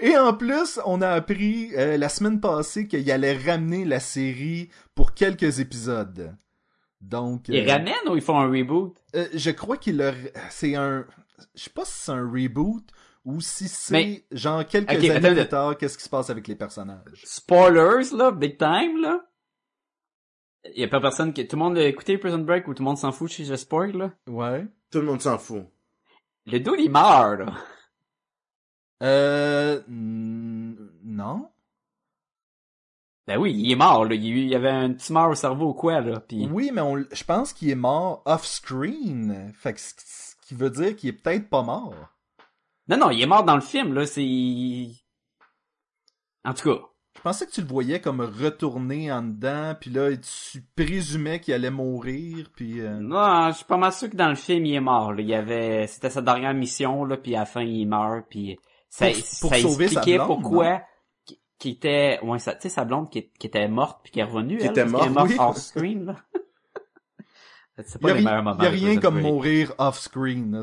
Et 0.00 0.16
en 0.16 0.34
plus, 0.34 0.80
on 0.84 1.00
a 1.00 1.10
appris 1.10 1.70
euh, 1.76 1.96
la 1.96 2.08
semaine 2.08 2.40
passée 2.40 2.86
qu'il 2.86 3.08
allait 3.10 3.36
ramener 3.36 3.84
la 3.84 4.00
série 4.00 4.68
pour 4.94 5.14
quelques 5.14 5.60
épisodes. 5.60 6.36
Donc... 7.00 7.48
Ils 7.48 7.68
euh, 7.68 7.72
ramènent 7.72 8.08
ou 8.08 8.16
ils 8.16 8.22
font 8.22 8.38
un 8.38 8.48
reboot? 8.48 8.96
Euh, 9.14 9.26
je 9.32 9.50
crois 9.50 9.76
qu'il 9.76 10.02
a... 10.02 10.12
C'est 10.50 10.74
un... 10.74 11.04
Je 11.54 11.64
sais 11.64 11.70
pas 11.70 11.84
si 11.84 11.92
c'est 11.96 12.12
un 12.12 12.28
reboot 12.28 12.84
ou 13.24 13.40
si 13.40 13.68
c'est 13.68 13.92
Mais- 13.92 14.24
genre 14.32 14.64
quelques 14.66 14.90
Ok, 14.92 15.04
années 15.10 15.34
plus 15.34 15.48
tard, 15.48 15.76
qu'est-ce 15.76 15.96
qui 15.96 16.04
se 16.04 16.08
passe 16.08 16.30
avec 16.30 16.46
les 16.48 16.54
personnages. 16.54 17.22
Spoilers, 17.24 18.10
là, 18.12 18.30
big 18.30 18.58
time, 18.58 19.00
là. 19.00 19.20
Y 20.74 20.84
a 20.84 20.88
pas 20.88 21.00
personne 21.00 21.32
qui... 21.32 21.46
Tout 21.46 21.56
le 21.56 21.62
monde 21.62 21.78
a 21.78 21.84
écouté 21.86 22.16
Prison 22.16 22.38
Break 22.38 22.66
ou 22.68 22.74
tout 22.74 22.82
le 22.82 22.86
monde 22.86 22.98
s'en 22.98 23.12
fout 23.12 23.30
si 23.30 23.44
je 23.44 23.54
spoil, 23.54 23.96
là? 23.96 24.12
Ouais. 24.26 24.66
Tout 24.90 25.00
le 25.00 25.06
monde 25.06 25.20
s'en 25.20 25.38
fout. 25.38 25.66
Le 26.46 26.58
dude, 26.58 26.78
il 26.78 26.90
meurt, 26.90 27.40
là. 27.40 27.54
Euh... 29.02 29.82
Non? 29.86 31.50
Ben 33.26 33.38
oui, 33.38 33.52
il 33.54 33.72
est 33.72 33.76
mort, 33.76 34.04
là. 34.04 34.14
Il 34.14 34.24
il 34.24 34.48
y 34.48 34.54
avait 34.54 34.70
un 34.70 34.92
petit 34.92 35.12
mort 35.12 35.30
au 35.30 35.34
cerveau 35.34 35.70
ou 35.70 35.74
quoi, 35.74 36.00
là. 36.00 36.20
Pis... 36.20 36.48
Oui, 36.50 36.70
mais 36.72 36.80
on... 36.80 36.96
l- 36.96 37.08
je 37.12 37.24
pense 37.24 37.52
qu'il 37.52 37.70
est 37.70 37.74
mort 37.74 38.22
off-screen. 38.24 39.52
Fait 39.54 39.74
que 39.74 39.80
ce 39.80 39.94
ce 39.96 40.48
qui 40.48 40.54
veut 40.54 40.70
dire 40.70 40.94
qu'il 40.94 41.08
est 41.08 41.12
peut-être 41.14 41.48
pas 41.48 41.62
mort. 41.62 41.94
Non, 42.88 42.98
non, 42.98 43.10
il 43.10 43.22
est 43.22 43.26
mort 43.26 43.44
dans 43.44 43.54
le 43.54 43.62
film, 43.62 43.94
là. 43.94 44.06
C'est... 44.06 44.88
En 46.44 46.52
tout 46.52 46.74
cas. 46.74 46.86
Je 47.24 47.30
pensais 47.30 47.46
que 47.46 47.52
tu 47.52 47.62
le 47.62 47.66
voyais 47.66 48.02
comme 48.02 48.20
retourner 48.20 49.10
en 49.10 49.22
dedans, 49.22 49.74
puis 49.80 49.88
là, 49.88 50.10
tu 50.14 50.60
présumais 50.76 51.40
qu'il 51.40 51.54
allait 51.54 51.70
mourir, 51.70 52.50
puis... 52.54 52.82
euh, 52.82 52.98
Non, 53.00 53.48
je 53.50 53.56
suis 53.56 53.64
pas 53.64 53.78
mal 53.78 53.94
sûr 53.94 54.10
que 54.10 54.16
dans 54.16 54.28
le 54.28 54.34
film, 54.34 54.66
il 54.66 54.74
est 54.74 54.80
mort, 54.80 55.14
là. 55.14 55.22
Il 55.22 55.28
y 55.28 55.34
avait... 55.34 55.86
C'était 55.86 56.10
sa 56.10 56.20
dernière 56.20 56.52
mission, 56.52 57.02
là, 57.06 57.16
puis 57.16 57.34
à 57.34 57.38
la 57.40 57.46
fin, 57.46 57.62
il 57.62 57.86
meurt, 57.86 58.26
puis... 58.28 58.58
Ça, 58.90 59.06
Pour- 59.06 59.14
pour 59.40 59.54
ça 59.54 59.62
sauver 59.62 59.88
sa 59.88 60.00
expliquait 60.00 60.18
blonde, 60.18 60.26
pourquoi... 60.42 60.82
qui- 61.58 61.70
était... 61.70 62.20
Ouais, 62.22 62.36
tu 62.36 62.44
sais, 62.44 62.68
sa 62.68 62.84
blonde 62.84 63.08
qui, 63.08 63.30
qui 63.38 63.46
était 63.46 63.68
morte 63.68 64.00
puis 64.02 64.12
qui 64.12 64.20
est 64.20 64.24
revenue, 64.24 64.58
Qui 64.58 64.64
elle, 64.64 64.70
était 64.72 64.84
morte, 64.84 65.08
morte 65.08 65.30
oui. 65.30 65.36
off 65.38 65.56
screen, 65.56 66.04
là. 66.04 66.16
C'est 67.86 68.00
pas 68.02 68.08
y 68.08 68.12
a, 68.12 68.14
les 68.16 68.22
meilleurs 68.22 68.42
moments. 68.42 68.62
y 68.62 68.66
a 68.66 68.70
rien 68.70 69.00
comme 69.00 69.14
Break. 69.14 69.26
mourir 69.26 69.72
off-screen. 69.78 70.62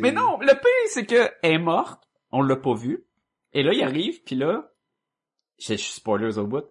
Mais 0.00 0.12
non, 0.12 0.38
le 0.40 0.48
pire, 0.54 0.88
c'est 0.88 1.04
que 1.06 1.30
elle 1.42 1.52
est 1.52 1.58
morte, 1.58 2.02
on 2.32 2.40
l'a 2.40 2.56
pas 2.56 2.74
vu. 2.74 3.04
Et 3.52 3.62
là, 3.62 3.72
il 3.74 3.82
arrive, 3.84 4.22
puis 4.24 4.34
là, 4.34 4.68
je 5.58 5.72
je 5.74 5.78
suis 5.78 5.94
spoilers 5.94 6.38
au 6.38 6.46
bout. 6.46 6.64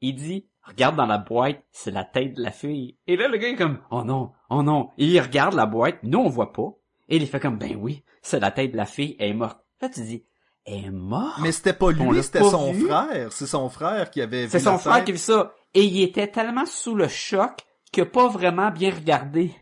Il 0.00 0.14
dit, 0.16 0.48
regarde 0.62 0.96
dans 0.96 1.06
la 1.06 1.18
boîte, 1.18 1.62
c'est 1.72 1.90
la 1.90 2.04
tête 2.04 2.34
de 2.34 2.42
la 2.42 2.50
fille. 2.50 2.98
Et 3.06 3.16
là, 3.16 3.28
le 3.28 3.36
gars 3.38 3.48
est 3.48 3.56
comme, 3.56 3.78
oh 3.90 4.04
non, 4.04 4.32
oh 4.50 4.62
non. 4.62 4.90
Et 4.98 5.06
il 5.06 5.20
regarde 5.20 5.54
la 5.54 5.66
boîte, 5.66 6.02
nous 6.02 6.18
on 6.18 6.28
voit 6.28 6.52
pas. 6.52 6.74
Et 7.08 7.16
il 7.16 7.26
fait 7.26 7.40
comme, 7.40 7.58
ben 7.58 7.76
oui, 7.76 8.02
c'est 8.22 8.40
la 8.40 8.50
tête 8.50 8.72
de 8.72 8.76
la 8.76 8.86
fille, 8.86 9.16
elle 9.18 9.30
est 9.30 9.34
morte. 9.34 9.60
Là, 9.80 9.88
tu 9.88 10.02
dis, 10.02 10.24
elle 10.64 10.84
est 10.86 10.90
morte? 10.90 11.38
Mais 11.40 11.52
c'était 11.52 11.72
pas 11.74 11.90
lui, 11.92 12.22
c'était 12.22 12.40
son 12.40 12.72
vu. 12.72 12.86
frère. 12.86 13.32
C'est 13.32 13.46
son 13.46 13.68
frère 13.68 14.10
qui 14.10 14.20
avait 14.22 14.44
vu 14.44 14.50
C'est 14.50 14.60
son 14.60 14.72
la 14.72 14.78
frère 14.78 14.94
tête. 14.96 15.04
qui 15.04 15.10
a 15.10 15.14
vu 15.14 15.18
ça. 15.18 15.54
Et 15.74 15.84
il 15.84 16.02
était 16.02 16.28
tellement 16.28 16.66
sous 16.66 16.94
le 16.94 17.08
choc 17.08 17.60
qu'il 17.92 18.02
a 18.02 18.06
pas 18.06 18.28
vraiment 18.28 18.70
bien 18.70 18.94
regardé. 18.94 19.54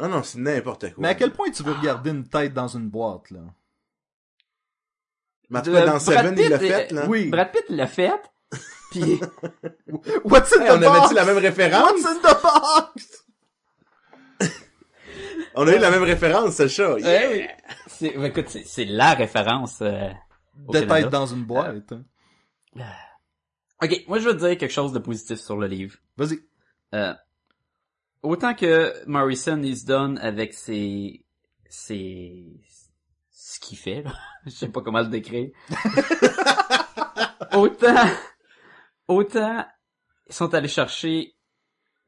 Ah 0.00 0.08
non, 0.08 0.22
c'est 0.22 0.38
n'importe 0.38 0.92
quoi. 0.94 1.02
Mais 1.02 1.08
à 1.08 1.14
quel 1.14 1.32
point 1.32 1.50
tu 1.50 1.62
veux 1.62 1.72
regarder 1.72 2.10
une 2.10 2.26
tête 2.26 2.54
dans 2.54 2.68
une 2.68 2.88
boîte, 2.88 3.30
là? 3.30 3.40
Mais 5.52 5.58
en 5.58 5.62
tout 5.62 5.70
cas, 5.72 5.76
Euh, 5.82 5.86
dans 5.86 5.92
Brad 5.92 6.00
Seven, 6.00 6.38
il 6.38 6.48
l'a 6.48 6.58
Pitt, 6.58 6.68
fait, 6.68 6.90
là. 6.92 7.02
euh, 7.02 7.06
Oui. 7.08 7.28
Brad 7.28 7.52
Pitt 7.52 7.64
l'a 7.68 7.86
fait. 7.86 8.12
Puis 8.90 9.20
What's 10.24 10.52
in 10.56 10.62
Hey, 10.62 10.68
the 10.68 10.72
on 10.72 10.78
box? 10.80 10.86
avait-tu 10.98 11.14
la 11.14 11.24
même 11.24 11.38
référence? 11.38 11.92
What's 11.92 12.06
in 12.06 12.14
the 12.16 12.42
box? 12.42 13.24
On 15.54 15.66
a 15.68 15.76
eu 15.76 15.78
la 15.78 15.90
même 15.90 16.02
référence, 16.02 16.54
c'est 16.54 16.62
le 16.64 16.68
chat. 16.70 16.98
Yeah. 16.98 17.28
Ouais, 17.28 17.28
oui. 17.32 17.46
C'est, 17.86 18.10
ben, 18.16 18.24
écoute, 18.24 18.46
c'est, 18.48 18.64
c'est 18.66 18.84
la 18.86 19.12
référence. 19.14 19.78
euh, 19.82 20.08
De 20.68 20.80
tête 20.80 21.08
dans 21.10 21.26
une 21.26 21.44
boîte. 21.44 21.92
hein. 21.92 22.02
Ok, 23.82 24.04
moi 24.08 24.18
je 24.18 24.28
veux 24.28 24.34
dire 24.34 24.56
quelque 24.56 24.70
chose 24.72 24.92
de 24.92 24.98
positif 24.98 25.38
sur 25.38 25.56
le 25.56 25.66
livre. 25.66 25.96
Vas-y. 26.16 26.38
Euh, 26.94 27.12
autant 28.22 28.54
que 28.54 28.94
Morrison 29.06 29.60
il 29.62 29.76
se 29.76 29.84
donne 29.84 30.18
avec 30.18 30.54
ses, 30.54 31.24
ses, 31.68 32.46
ce 33.44 33.58
qu'il 33.58 33.76
fait, 33.76 34.02
là. 34.02 34.12
je 34.46 34.50
sais 34.50 34.68
pas 34.68 34.82
comment 34.82 35.00
le 35.00 35.08
décrire. 35.08 35.50
autant, 37.52 38.06
autant 39.08 39.64
ils 40.28 40.34
sont 40.34 40.54
allés 40.54 40.68
chercher 40.68 41.34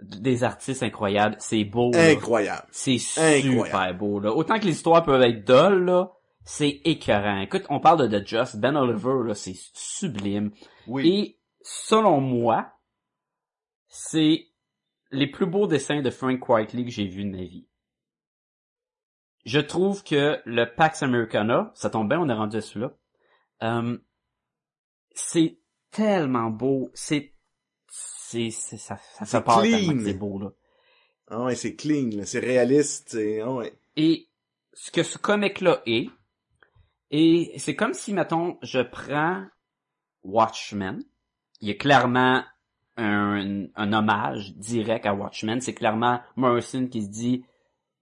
des 0.00 0.44
artistes 0.44 0.82
incroyables. 0.82 1.36
C'est 1.40 1.64
beau. 1.64 1.90
là. 1.92 2.10
Incroyable. 2.10 2.66
C'est 2.70 2.98
Incroyable. 3.16 3.66
super 3.66 3.94
beau, 3.94 4.20
là. 4.20 4.32
Autant 4.32 4.58
que 4.58 4.64
les 4.64 4.72
histoires 4.72 5.02
peuvent 5.02 5.22
être 5.22 5.44
dolles, 5.44 5.84
là, 5.84 6.12
c'est 6.44 6.80
écœurant. 6.84 7.40
Écoute, 7.40 7.64
on 7.68 7.80
parle 7.80 8.08
de 8.08 8.18
The 8.18 8.26
Just, 8.26 8.56
Ben 8.56 8.76
Oliver, 8.76 9.26
là, 9.26 9.34
c'est 9.34 9.56
sublime. 9.74 10.52
Oui. 10.86 11.08
Et, 11.08 11.38
selon 11.62 12.20
moi, 12.20 12.72
c'est 13.88 14.46
les 15.10 15.26
plus 15.26 15.46
beaux 15.46 15.66
dessins 15.66 16.00
de 16.00 16.10
Frank 16.10 16.48
Whiteley 16.48 16.84
que 16.84 16.90
j'ai 16.90 17.06
vus 17.06 17.24
de 17.24 17.30
ma 17.30 17.44
vie. 17.44 17.66
Je 19.44 19.60
trouve 19.60 20.02
que 20.04 20.40
le 20.44 20.64
Pax 20.74 21.02
Americana, 21.02 21.70
ça 21.74 21.90
tombe 21.90 22.08
bien, 22.08 22.18
on 22.20 22.28
est 22.28 22.34
rendu 22.34 22.56
à 22.56 22.60
celui-là, 22.60 22.92
euh, 23.62 23.98
c'est 25.14 25.58
tellement 25.90 26.50
beau, 26.50 26.90
c'est, 26.94 27.34
c'est, 27.88 28.50
c'est- 28.50 28.78
ça, 28.78 28.96
ça 29.18 29.26
fait 29.26 29.44
peur 29.44 29.60
clean. 29.62 29.70
tellement 29.78 29.92
que 29.94 30.04
c'est 30.04 30.14
beau, 30.14 30.38
là. 30.38 30.50
Ah 31.28 31.44
ouais, 31.44 31.54
c'est 31.54 31.74
clean, 31.76 32.10
là, 32.16 32.24
c'est 32.26 32.40
réaliste, 32.40 33.10
c'est... 33.10 33.40
Ah 33.40 33.52
ouais. 33.52 33.72
Et 33.96 34.28
ce 34.72 34.90
que 34.90 35.02
ce 35.02 35.18
comic-là 35.18 35.82
est, 35.86 36.08
et 37.10 37.52
c'est 37.58 37.76
comme 37.76 37.94
si, 37.94 38.12
mettons, 38.12 38.58
je 38.62 38.80
prends 38.80 39.44
Watchmen. 40.24 41.02
Il 41.60 41.68
y 41.68 41.70
a 41.70 41.74
clairement 41.74 42.42
un, 42.96 43.66
un 43.74 43.92
hommage 43.92 44.54
direct 44.56 45.06
à 45.06 45.14
Watchmen. 45.14 45.60
C'est 45.60 45.74
clairement 45.74 46.20
Morrison 46.36 46.86
qui 46.88 47.02
se 47.02 47.08
dit, 47.08 47.44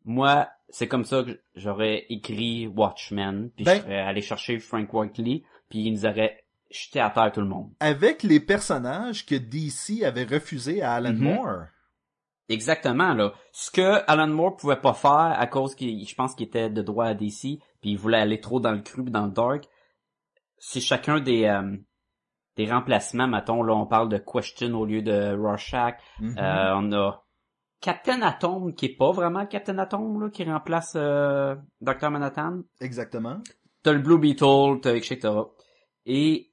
moi, 0.04 0.48
c'est 0.72 0.88
comme 0.88 1.04
ça 1.04 1.22
que 1.22 1.38
j'aurais 1.54 2.06
écrit 2.08 2.66
Watchmen, 2.66 3.50
puis 3.54 3.64
Ben- 3.64 3.76
je 3.76 3.82
serais 3.82 4.00
allé 4.00 4.22
chercher 4.22 4.58
Frank 4.58 4.92
Whiteley, 4.92 5.42
puis 5.68 5.80
il 5.84 5.92
nous 5.92 6.06
aurait 6.06 6.44
jeté 6.70 6.98
à 7.00 7.10
terre 7.10 7.30
tout 7.30 7.40
le 7.42 7.46
monde. 7.46 7.70
Avec 7.78 8.22
les 8.24 8.40
personnages 8.40 9.24
que 9.26 9.34
DC 9.36 10.02
avait 10.04 10.24
refusé 10.24 10.82
à 10.82 10.94
Alan 10.94 11.12
Mhm. 11.12 11.18
Moore. 11.20 11.64
Exactement, 12.48 13.14
là. 13.14 13.32
Ce 13.52 13.70
que 13.70 14.02
Alan 14.10 14.26
Moore 14.28 14.56
pouvait 14.56 14.76
pas 14.80 14.94
faire 14.94 15.10
à 15.38 15.46
cause 15.46 15.74
qu'il, 15.74 16.06
je 16.06 16.14
pense 16.14 16.34
qu'il 16.34 16.46
était 16.46 16.68
de 16.70 16.82
droit 16.82 17.06
à 17.06 17.14
DC, 17.14 17.60
puis 17.80 17.90
il 17.90 17.96
voulait 17.98 18.18
aller 18.18 18.40
trop 18.40 18.58
dans 18.60 18.72
le 18.72 18.80
cru, 18.80 19.02
dans 19.04 19.26
le 19.26 19.32
dark, 19.32 19.64
c'est 20.58 20.80
chacun 20.80 21.20
des, 21.20 21.44
euh, 21.44 21.76
des 22.56 22.70
remplacements, 22.70 23.26
mettons, 23.28 23.62
là, 23.62 23.74
on 23.74 23.86
parle 23.86 24.08
de 24.08 24.18
Question 24.18 24.74
au 24.74 24.84
lieu 24.84 25.02
de 25.02 25.34
Rorschach. 25.36 25.94
Mhm. 26.20 26.38
Euh, 26.38 26.74
on 26.76 26.92
a 26.92 27.24
Captain 27.82 28.22
Atom, 28.22 28.74
qui 28.74 28.86
est 28.86 28.96
pas 28.96 29.10
vraiment 29.10 29.44
Captain 29.44 29.76
Atom, 29.78 30.22
là, 30.22 30.30
qui 30.30 30.44
remplace 30.44 30.92
euh, 30.96 31.56
Dr. 31.80 32.10
Manhattan. 32.10 32.62
Exactement. 32.80 33.42
T'as 33.82 33.92
le 33.92 33.98
Blue 33.98 34.18
Beetle, 34.18 34.80
t'as 34.80 34.94
etc. 34.94 35.18
Et 36.06 36.52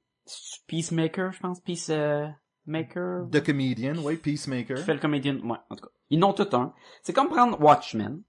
Peacemaker, 0.66 1.32
je 1.32 1.40
pense, 1.40 1.60
Peacemaker. 1.60 3.28
The 3.30 3.44
Comedian, 3.44 3.94
oui, 4.02 4.16
Peacemaker. 4.16 4.76
Qui 4.76 4.82
fait 4.82 4.94
le 4.94 5.00
comédien, 5.00 5.36
ouais, 5.36 5.58
en 5.70 5.76
tout 5.76 5.84
cas. 5.84 5.92
Ils 6.10 6.18
n'ont 6.18 6.32
tout 6.32 6.48
un. 6.52 6.74
C'est 7.02 7.12
comme 7.12 7.28
prendre 7.28 7.60
Watchmen, 7.60 8.22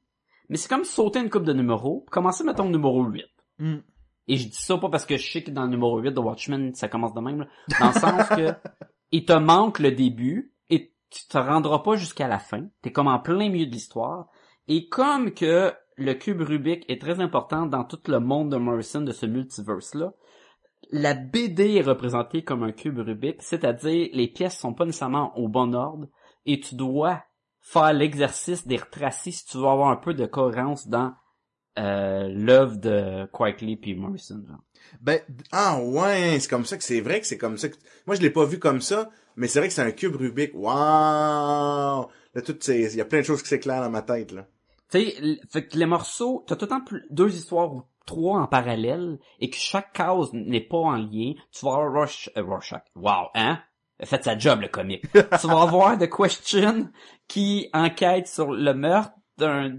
mais 0.50 0.58
c'est 0.58 0.70
comme 0.70 0.84
sauter 0.84 1.20
une 1.20 1.32
coupe 1.32 1.46
de 1.46 1.54
numéros, 1.54 2.06
commencer, 2.12 2.44
mettons, 2.44 2.68
au 2.68 2.70
numéro 2.70 3.04
8. 3.04 3.26
Mm. 3.58 3.78
Et 4.28 4.38
je 4.38 4.48
dis 4.48 4.56
ça 4.56 4.78
pas 4.78 4.90
parce 4.90 5.08
que 5.08 5.18
je 5.18 5.32
sais 5.32 5.44
que 5.44 5.50
dans 5.50 5.64
le 5.64 5.70
numéro 5.70 6.00
8 6.00 6.12
de 6.12 6.20
Watchmen, 6.20 6.76
ça 6.76 6.88
commence 6.88 7.16
de 7.16 7.20
même, 7.20 7.40
là. 7.40 7.48
Dans 7.80 7.88
le 7.88 7.94
sens 7.94 8.30
que, 8.30 8.54
il 9.12 9.26
te 9.26 9.34
manque 9.34 9.80
le 9.80 9.92
début, 9.92 10.54
tu 11.12 11.28
te 11.28 11.38
rendras 11.38 11.80
pas 11.80 11.96
jusqu'à 11.96 12.28
la 12.28 12.40
fin. 12.40 12.68
T'es 12.82 12.92
comme 12.92 13.08
en 13.08 13.20
plein 13.20 13.50
milieu 13.50 13.66
de 13.66 13.72
l'histoire. 13.72 14.28
Et 14.68 14.88
comme 14.88 15.34
que 15.34 15.74
le 15.98 16.14
cube 16.14 16.42
Rubik 16.42 16.90
est 16.90 17.02
très 17.02 17.20
important 17.20 17.66
dans 17.66 17.84
tout 17.84 18.00
le 18.08 18.20
monde 18.20 18.52
de 18.52 18.58
Morrison, 18.58 19.02
de 19.02 19.12
ce 19.12 19.26
multiverse-là, 19.26 20.14
la 20.92 21.14
BD 21.14 21.76
est 21.76 21.82
représentée 21.82 22.44
comme 22.44 22.64
un 22.64 22.72
cube 22.72 23.00
Rubik, 23.00 23.42
c'est-à-dire 23.42 24.10
les 24.14 24.28
pièces 24.28 24.58
sont 24.58 24.74
pas 24.74 24.86
nécessairement 24.86 25.38
au 25.38 25.48
bon 25.48 25.74
ordre, 25.74 26.08
et 26.46 26.60
tu 26.60 26.76
dois 26.76 27.24
faire 27.60 27.94
l'exercice 27.94 28.66
des 28.66 28.78
retracer 28.78 29.32
si 29.32 29.46
tu 29.46 29.58
veux 29.58 29.68
avoir 29.68 29.90
un 29.90 29.96
peu 29.98 30.14
de 30.14 30.26
cohérence 30.26 30.88
dans 30.88 31.14
euh, 31.80 32.28
l'œuvre 32.30 32.78
de 32.78 33.26
Quietly 33.32 33.78
puis 33.78 33.96
Morrison. 33.96 34.44
Ben, 35.00 35.22
Ah 35.52 35.80
ouais, 35.82 36.38
c'est 36.40 36.50
comme 36.50 36.66
ça 36.66 36.78
que 36.78 36.84
c'est 36.84 37.02
vrai 37.02 37.22
que 37.22 37.28
c'est 37.28 37.38
comme 37.38 37.58
ça 37.58 37.70
que... 37.70 37.76
Moi, 38.08 38.16
je 38.16 38.22
l'ai 38.22 38.30
pas 38.30 38.46
vu 38.46 38.60
comme 38.60 38.82
ça, 38.82 39.10
mais 39.36 39.48
c'est 39.48 39.60
vrai 39.60 39.68
que 39.68 39.74
c'est 39.74 39.82
un 39.82 39.92
cube 39.92 40.16
Rubik. 40.16 40.52
Waouh! 40.54 42.08
Là, 42.34 42.42
tout, 42.42 42.56
c'est... 42.60 42.82
Il 42.82 42.96
y 42.96 43.02
a 43.02 43.06
plein 43.06 43.20
de 43.20 43.26
choses 43.26 43.42
qui 43.42 43.50
s'éclairent 43.50 43.82
dans 43.84 43.90
ma 43.90 44.02
tête, 44.02 44.32
là. 44.32 44.46
Tu 44.92 45.00
sais, 45.00 45.40
fait 45.50 45.68
que 45.68 45.78
les 45.78 45.86
morceaux, 45.86 46.44
t'as 46.48 46.56
tout 46.56 46.66
le 46.66 46.70
temps 46.70 46.82
plus- 46.82 47.06
deux 47.10 47.34
histoires 47.34 47.74
ou 47.74 47.84
trois 48.06 48.40
en 48.40 48.48
parallèle, 48.48 49.20
et 49.40 49.50
que 49.50 49.56
chaque 49.56 49.94
case 49.94 50.34
n'est 50.34 50.62
pas 50.62 50.78
en 50.78 50.98
lien. 50.98 51.34
Tu 51.52 51.66
vas 51.66 51.74
avoir 51.74 51.94
Rush, 51.94 52.30
euh, 52.38 52.44
Rorschach. 52.44 52.84
Wow, 52.96 53.30
hein? 53.36 53.60
Faites 54.04 54.24
sa 54.24 54.38
job, 54.38 54.62
le 54.62 54.68
comique. 54.68 55.06
tu 55.14 55.48
vas 55.48 55.62
avoir 55.62 55.98
The 55.98 56.10
Question 56.10 56.90
qui 57.28 57.70
enquête 57.74 58.28
sur 58.28 58.52
le 58.52 58.74
meurtre 58.74 59.14
d'un 59.38 59.78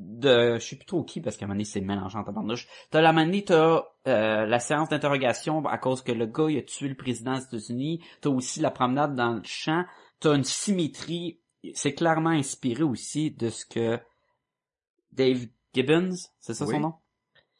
de 0.00 0.54
je 0.58 0.64
sais 0.64 0.76
plus 0.76 0.86
trop 0.86 1.04
qui 1.04 1.20
parce 1.20 1.36
qu'à 1.36 1.44
un 1.44 1.48
moment 1.48 1.56
donné 1.56 1.64
c'est 1.64 1.80
mélangeant 1.80 2.20
en 2.20 2.24
tabarnouche. 2.24 2.66
T'as 2.90 3.00
la 3.00 3.12
manie, 3.12 3.44
t'as 3.44 3.84
euh, 4.08 4.46
la 4.46 4.58
séance 4.58 4.88
d'interrogation 4.88 5.64
à 5.66 5.78
cause 5.78 6.02
que 6.02 6.12
le 6.12 6.26
gars 6.26 6.48
il 6.48 6.58
a 6.58 6.62
tué 6.62 6.88
le 6.88 6.94
président 6.94 7.36
des 7.36 7.44
États-Unis. 7.44 8.02
T'as 8.20 8.30
aussi 8.30 8.60
la 8.60 8.70
promenade 8.70 9.14
dans 9.14 9.34
le 9.34 9.42
champ. 9.44 9.84
T'as 10.18 10.34
une 10.34 10.44
symétrie. 10.44 11.40
C'est 11.74 11.92
clairement 11.92 12.30
inspiré 12.30 12.82
aussi 12.82 13.30
de 13.30 13.50
ce 13.50 13.66
que 13.66 13.98
Dave 15.12 15.46
Gibbons, 15.74 16.16
c'est 16.38 16.54
ça 16.54 16.64
Oui. 16.64 16.74
son 16.74 16.80
nom? 16.80 16.94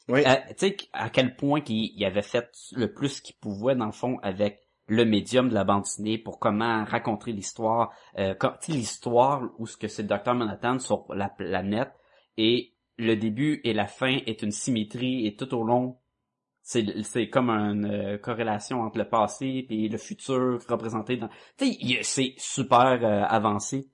Oui. 0.09 0.23
Euh, 0.27 0.35
tu 0.59 0.69
sais, 0.69 0.77
à 0.93 1.11
quel 1.11 1.37
point 1.37 1.61
qu'il 1.61 1.93
il 1.95 2.05
avait 2.05 2.23
fait 2.23 2.51
le 2.73 2.93
plus 2.93 3.21
qu'il 3.21 3.37
pouvait, 3.37 3.77
dans 3.77 3.87
le 3.87 3.93
fond, 3.93 4.19
avec 4.23 4.61
le 4.87 5.05
médium 5.05 5.49
de 5.49 5.55
la 5.55 5.65
bande 5.65 5.83
dessinée 5.83 6.19
pour 6.19 6.39
comment 6.39 6.85
raconter 6.85 7.33
l'histoire, 7.33 7.93
euh, 8.19 8.35
l'histoire 8.69 9.43
où 9.59 9.67
ce 9.67 9.77
que 9.77 9.87
c'est 9.87 10.03
le 10.03 10.09
Docteur 10.09 10.35
Manhattan 10.35 10.79
sur 10.79 11.05
la 11.15 11.29
planète 11.29 11.93
et 12.37 12.75
le 12.99 13.15
début 13.15 13.61
et 13.65 13.73
la 13.73 13.87
fin 13.87 14.19
est 14.27 14.43
une 14.43 14.53
symétrie 14.53 15.27
et 15.27 15.37
tout 15.37 15.55
au 15.55 15.65
long 15.65 16.01
c'est 16.63 17.31
comme 17.31 17.51
une 17.51 17.87
euh, 17.87 18.19
corrélation 18.19 18.83
entre 18.83 18.99
le 18.99 19.09
passé 19.09 19.67
et 19.69 19.89
le 19.89 19.99
futur 19.99 20.61
représenté 20.69 21.17
dans 21.17 21.29
tu 21.57 21.73
sais 21.73 21.99
c'est 22.03 22.35
super 22.37 23.05
euh, 23.05 23.25
avancé. 23.25 23.89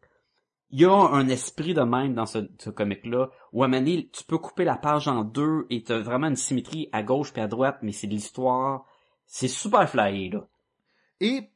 Il 0.70 0.80
y 0.80 0.84
a 0.84 0.92
un 0.92 1.28
esprit 1.28 1.74
de 1.74 1.82
même 1.82 2.14
dans 2.14 2.26
ce, 2.26 2.38
comic 2.70 3.06
là 3.06 3.30
où 3.52 3.62
à 3.62 3.68
donné, 3.68 4.10
tu 4.12 4.24
peux 4.24 4.38
couper 4.38 4.64
la 4.64 4.76
page 4.76 5.06
en 5.06 5.22
deux 5.22 5.66
et 5.70 5.84
t'as 5.84 5.98
vraiment 5.98 6.26
une 6.26 6.36
symétrie 6.36 6.88
à 6.92 7.02
gauche 7.02 7.32
puis 7.32 7.40
à 7.40 7.46
droite 7.46 7.78
mais 7.82 7.92
c'est 7.92 8.08
de 8.08 8.12
l'histoire. 8.12 8.84
C'est 9.26 9.48
super 9.48 9.88
flyé 9.88 10.30
là. 10.30 10.46
Et 11.20 11.48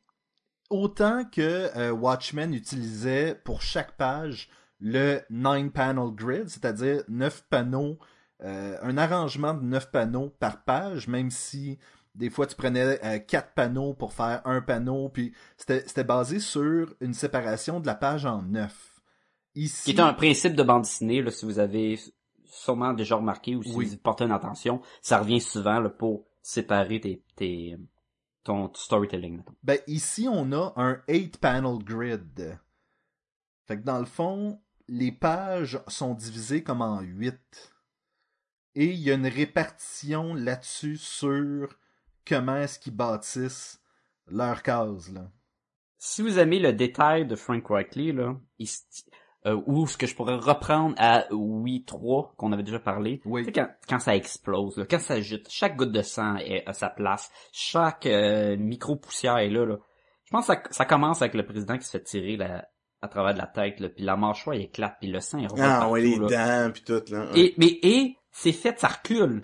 autant 0.71 1.25
que 1.25 1.77
euh, 1.77 1.91
Watchmen 1.91 2.55
utilisait 2.55 3.35
pour 3.35 3.63
chaque 3.63 3.97
page 3.97 4.49
le 4.81 5.21
nine 5.31 5.71
panel 5.71 6.11
grid, 6.15 6.49
c'est-à-dire 6.49 7.03
neuf 7.09 7.45
panneaux, 7.51 7.99
euh, 8.43 8.77
un 8.83 8.97
arrangement 8.97 9.55
de 9.55 9.63
neuf 9.63 9.91
panneaux 9.91 10.31
par 10.39 10.65
page, 10.65 11.09
même 11.09 11.31
si 11.31 11.79
des 12.15 12.31
fois 12.31 12.47
tu 12.47 12.57
prenais 12.57 12.99
euh, 13.05 13.19
quatre 13.19 13.53
panneaux 13.55 13.95
pour 13.95 14.13
faire 14.13 14.43
un 14.45 14.61
panneau, 14.61 15.09
puis 15.11 15.33
c'était 15.57 16.05
basé 16.05 16.41
sur 16.41 16.95
une 17.01 17.15
séparation 17.15 17.81
de 17.81 17.87
la 17.87 17.95
page 17.95 18.25
en 18.27 18.43
neuf. 18.43 19.01
Ici, 19.55 19.93
qui 19.93 19.97
est 19.97 20.01
un 20.01 20.15
principe 20.15 20.55
de 20.55 20.63
bande 20.63 20.83
dessinée 20.83 21.23
là 21.23 21.31
si 21.33 21.45
vous 21.45 21.59
avez 21.59 21.99
sûrement 22.45 22.93
déjà 22.93 23.17
remarqué 23.17 23.57
ou 23.57 23.63
si 23.63 23.75
Oui. 23.75 23.87
vous 23.87 23.97
portez 23.97 24.25
une 24.25 24.31
attention 24.33 24.81
ça 25.03 25.19
revient 25.19 25.41
souvent 25.41 25.81
là, 25.81 25.89
pour 25.89 26.25
séparer 26.41 27.01
tes, 27.01 27.25
tes 27.37 27.77
ton 28.45 28.73
storytelling. 28.75 29.43
Ben, 29.63 29.79
ici, 29.87 30.27
on 30.31 30.53
a 30.53 30.73
un 30.77 30.95
8-panel 31.09 31.79
grid. 31.85 32.59
Fait 33.67 33.79
que 33.79 33.85
dans 33.85 33.99
le 33.99 34.07
fond, 34.07 34.59
les 34.91 35.13
pages 35.13 35.81
sont 35.87 36.15
divisées 36.15 36.65
comme 36.65 36.83
en 36.83 37.01
8. 37.01 37.39
Et 38.75 38.87
il 38.87 38.99
y 38.99 39.13
a 39.13 39.15
une 39.15 39.27
répartition 39.27 40.35
là-dessus 40.35 40.97
sur 40.97 41.69
comment 42.27 42.57
est-ce 42.57 42.79
qu'ils 42.81 42.97
bâtissent 42.97 43.81
leurs 44.27 44.63
cases, 44.63 45.11
là. 45.13 45.31
Si 45.97 46.23
vous 46.23 46.39
aimez 46.39 46.59
le 46.59 46.73
détail 46.73 47.27
de 47.27 47.37
Frank 47.37 47.69
Whiteley, 47.71 48.13
là, 48.13 48.35
euh, 49.47 49.61
ou 49.67 49.87
ce 49.87 49.97
que 49.97 50.07
je 50.07 50.17
pourrais 50.17 50.37
reprendre 50.37 50.95
à 50.99 51.27
Oui 51.31 51.85
3, 51.85 52.35
qu'on 52.37 52.53
avait 52.53 52.63
déjà 52.63 52.81
parlé, 52.81 53.21
Oui. 53.27 53.43
tu 53.43 53.47
sais, 53.47 53.53
quand, 53.53 53.69
quand 53.89 53.99
ça 54.01 54.17
explose, 54.17 54.77
là, 54.77 54.87
quand 54.91 54.99
ça 54.99 55.21
jute, 55.21 55.47
chaque 55.51 55.77
goutte 55.77 55.93
de 55.93 56.03
sang 56.03 56.37
est 56.39 56.67
à 56.67 56.73
sa 56.73 56.89
place, 56.89 57.31
chaque 57.53 58.07
euh, 58.07 58.57
micro-poussière 58.57 59.39
est 59.39 59.51
là, 59.51 59.67
là. 59.67 59.77
Je 60.25 60.31
pense 60.31 60.47
que 60.47 60.55
ça, 60.55 60.63
ça 60.71 60.85
commence 60.85 61.23
avec 61.23 61.35
le 61.35 61.45
président 61.47 61.77
qui 61.79 61.85
se 61.85 61.91
fait 61.91 62.03
tirer 62.03 62.37
la, 62.37 62.67
à 63.03 63.09
travers 63.09 63.33
de 63.35 63.39
la 63.39 63.47
tête, 63.47 63.81
là, 63.81 63.89
puis 63.89 64.05
la 64.05 64.17
mâchoire 64.17 64.55
il 64.57 64.63
éclate, 64.63 64.97
puis 65.01 65.11
le 65.11 65.21
sang 65.21 65.39
il 65.39 65.47
revole 65.47 65.65
Ah 65.65 65.79
partout, 65.79 65.93
ouais, 65.95 66.01
les 66.03 66.17
là. 66.17 66.67
dents, 66.67 66.73
puis 66.73 66.83
tout, 66.83 67.03
là. 67.11 67.27
Et, 67.35 67.55
mais, 67.57 67.79
et, 67.83 68.17
c'est 68.31 68.53
fait, 68.53 68.79
ça 68.79 68.89
recule. 68.89 69.43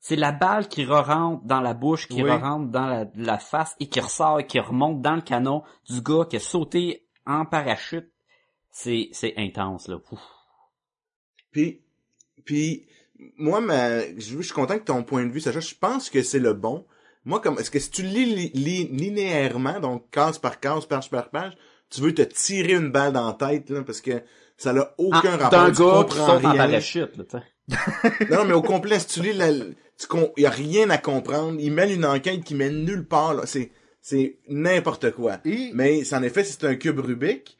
C'est 0.00 0.16
la 0.16 0.32
balle 0.32 0.68
qui 0.68 0.84
re-rentre 0.84 1.42
dans 1.44 1.62
la 1.62 1.72
bouche, 1.72 2.08
qui 2.08 2.22
Oui. 2.22 2.30
re-rentre 2.30 2.70
dans 2.70 2.86
la, 2.86 3.06
la 3.14 3.38
face 3.38 3.74
et 3.80 3.88
qui 3.88 4.00
ressort 4.00 4.40
et 4.40 4.46
qui 4.46 4.60
remonte 4.60 5.00
dans 5.00 5.14
le 5.14 5.22
canon 5.22 5.62
du 5.88 6.02
gars 6.02 6.26
qui 6.28 6.36
a 6.36 6.40
sauté 6.40 7.06
en 7.24 7.46
parachute. 7.46 8.10
C'est, 8.70 9.08
c'est 9.12 9.32
intense, 9.38 9.88
là. 9.88 9.96
Ouf. 10.12 10.20
Puis, 11.52 11.80
puis 12.44 12.86
moi, 13.38 13.60
ma, 13.60 14.00
je, 14.00 14.36
je 14.36 14.42
suis 14.42 14.52
content 14.52 14.78
que 14.78 14.84
ton 14.84 15.04
point 15.04 15.24
de 15.24 15.30
vue, 15.32 15.40
Sacha, 15.40 15.60
je 15.60 15.74
pense 15.74 16.10
que 16.10 16.22
c'est 16.22 16.38
le 16.38 16.52
bon. 16.52 16.84
Moi, 17.24 17.40
comme, 17.40 17.58
est-ce 17.58 17.70
que 17.70 17.78
si 17.78 17.90
tu 17.90 18.02
lis, 18.02 18.26
li- 18.26 18.50
lis 18.52 18.88
linéairement, 18.88 19.80
donc 19.80 20.10
case 20.10 20.38
par 20.38 20.60
case, 20.60 20.84
page 20.86 21.08
par 21.08 21.30
page, 21.30 21.56
tu 21.94 22.00
veux 22.02 22.14
te 22.14 22.22
tirer 22.22 22.72
une 22.72 22.90
balle 22.90 23.12
dans 23.12 23.26
la 23.26 23.32
tête, 23.48 23.70
là, 23.70 23.82
parce 23.82 24.00
que 24.00 24.22
ça 24.56 24.72
n'a 24.72 24.94
aucun 24.98 25.36
Ah, 25.40 25.48
rapport. 25.48 25.50
D'un 25.50 25.70
tu 25.72 25.82
gars 25.82 25.88
qui 25.88 25.92
comprends 26.10 26.26
saute 26.36 26.44
en 26.44 26.50
rien. 26.50 26.66
parachute, 26.66 27.16
là. 27.16 27.24
Non, 27.68 27.76
non, 28.38 28.44
mais 28.44 28.52
au 28.52 28.62
complet, 28.62 28.98
si 28.98 29.06
tu 29.06 29.20
lis 29.22 29.32
la, 29.32 29.50
tu 29.52 30.06
con, 30.08 30.32
y 30.36 30.46
a 30.46 30.50
rien 30.50 30.90
à 30.90 30.98
comprendre. 30.98 31.58
Il 31.60 31.72
mène 31.72 31.90
une 31.90 32.04
enquête 32.04 32.44
qui 32.44 32.54
mène 32.54 32.84
nulle 32.84 33.06
part, 33.06 33.34
là. 33.34 33.42
C'est, 33.46 33.70
c'est 34.00 34.38
n'importe 34.48 35.10
quoi. 35.12 35.38
Et 35.44 35.70
Mais 35.74 36.04
c'est 36.04 36.14
en 36.16 36.22
effet, 36.22 36.44
c'est 36.44 36.64
un 36.64 36.74
cube 36.76 37.00
Rubik. 37.00 37.56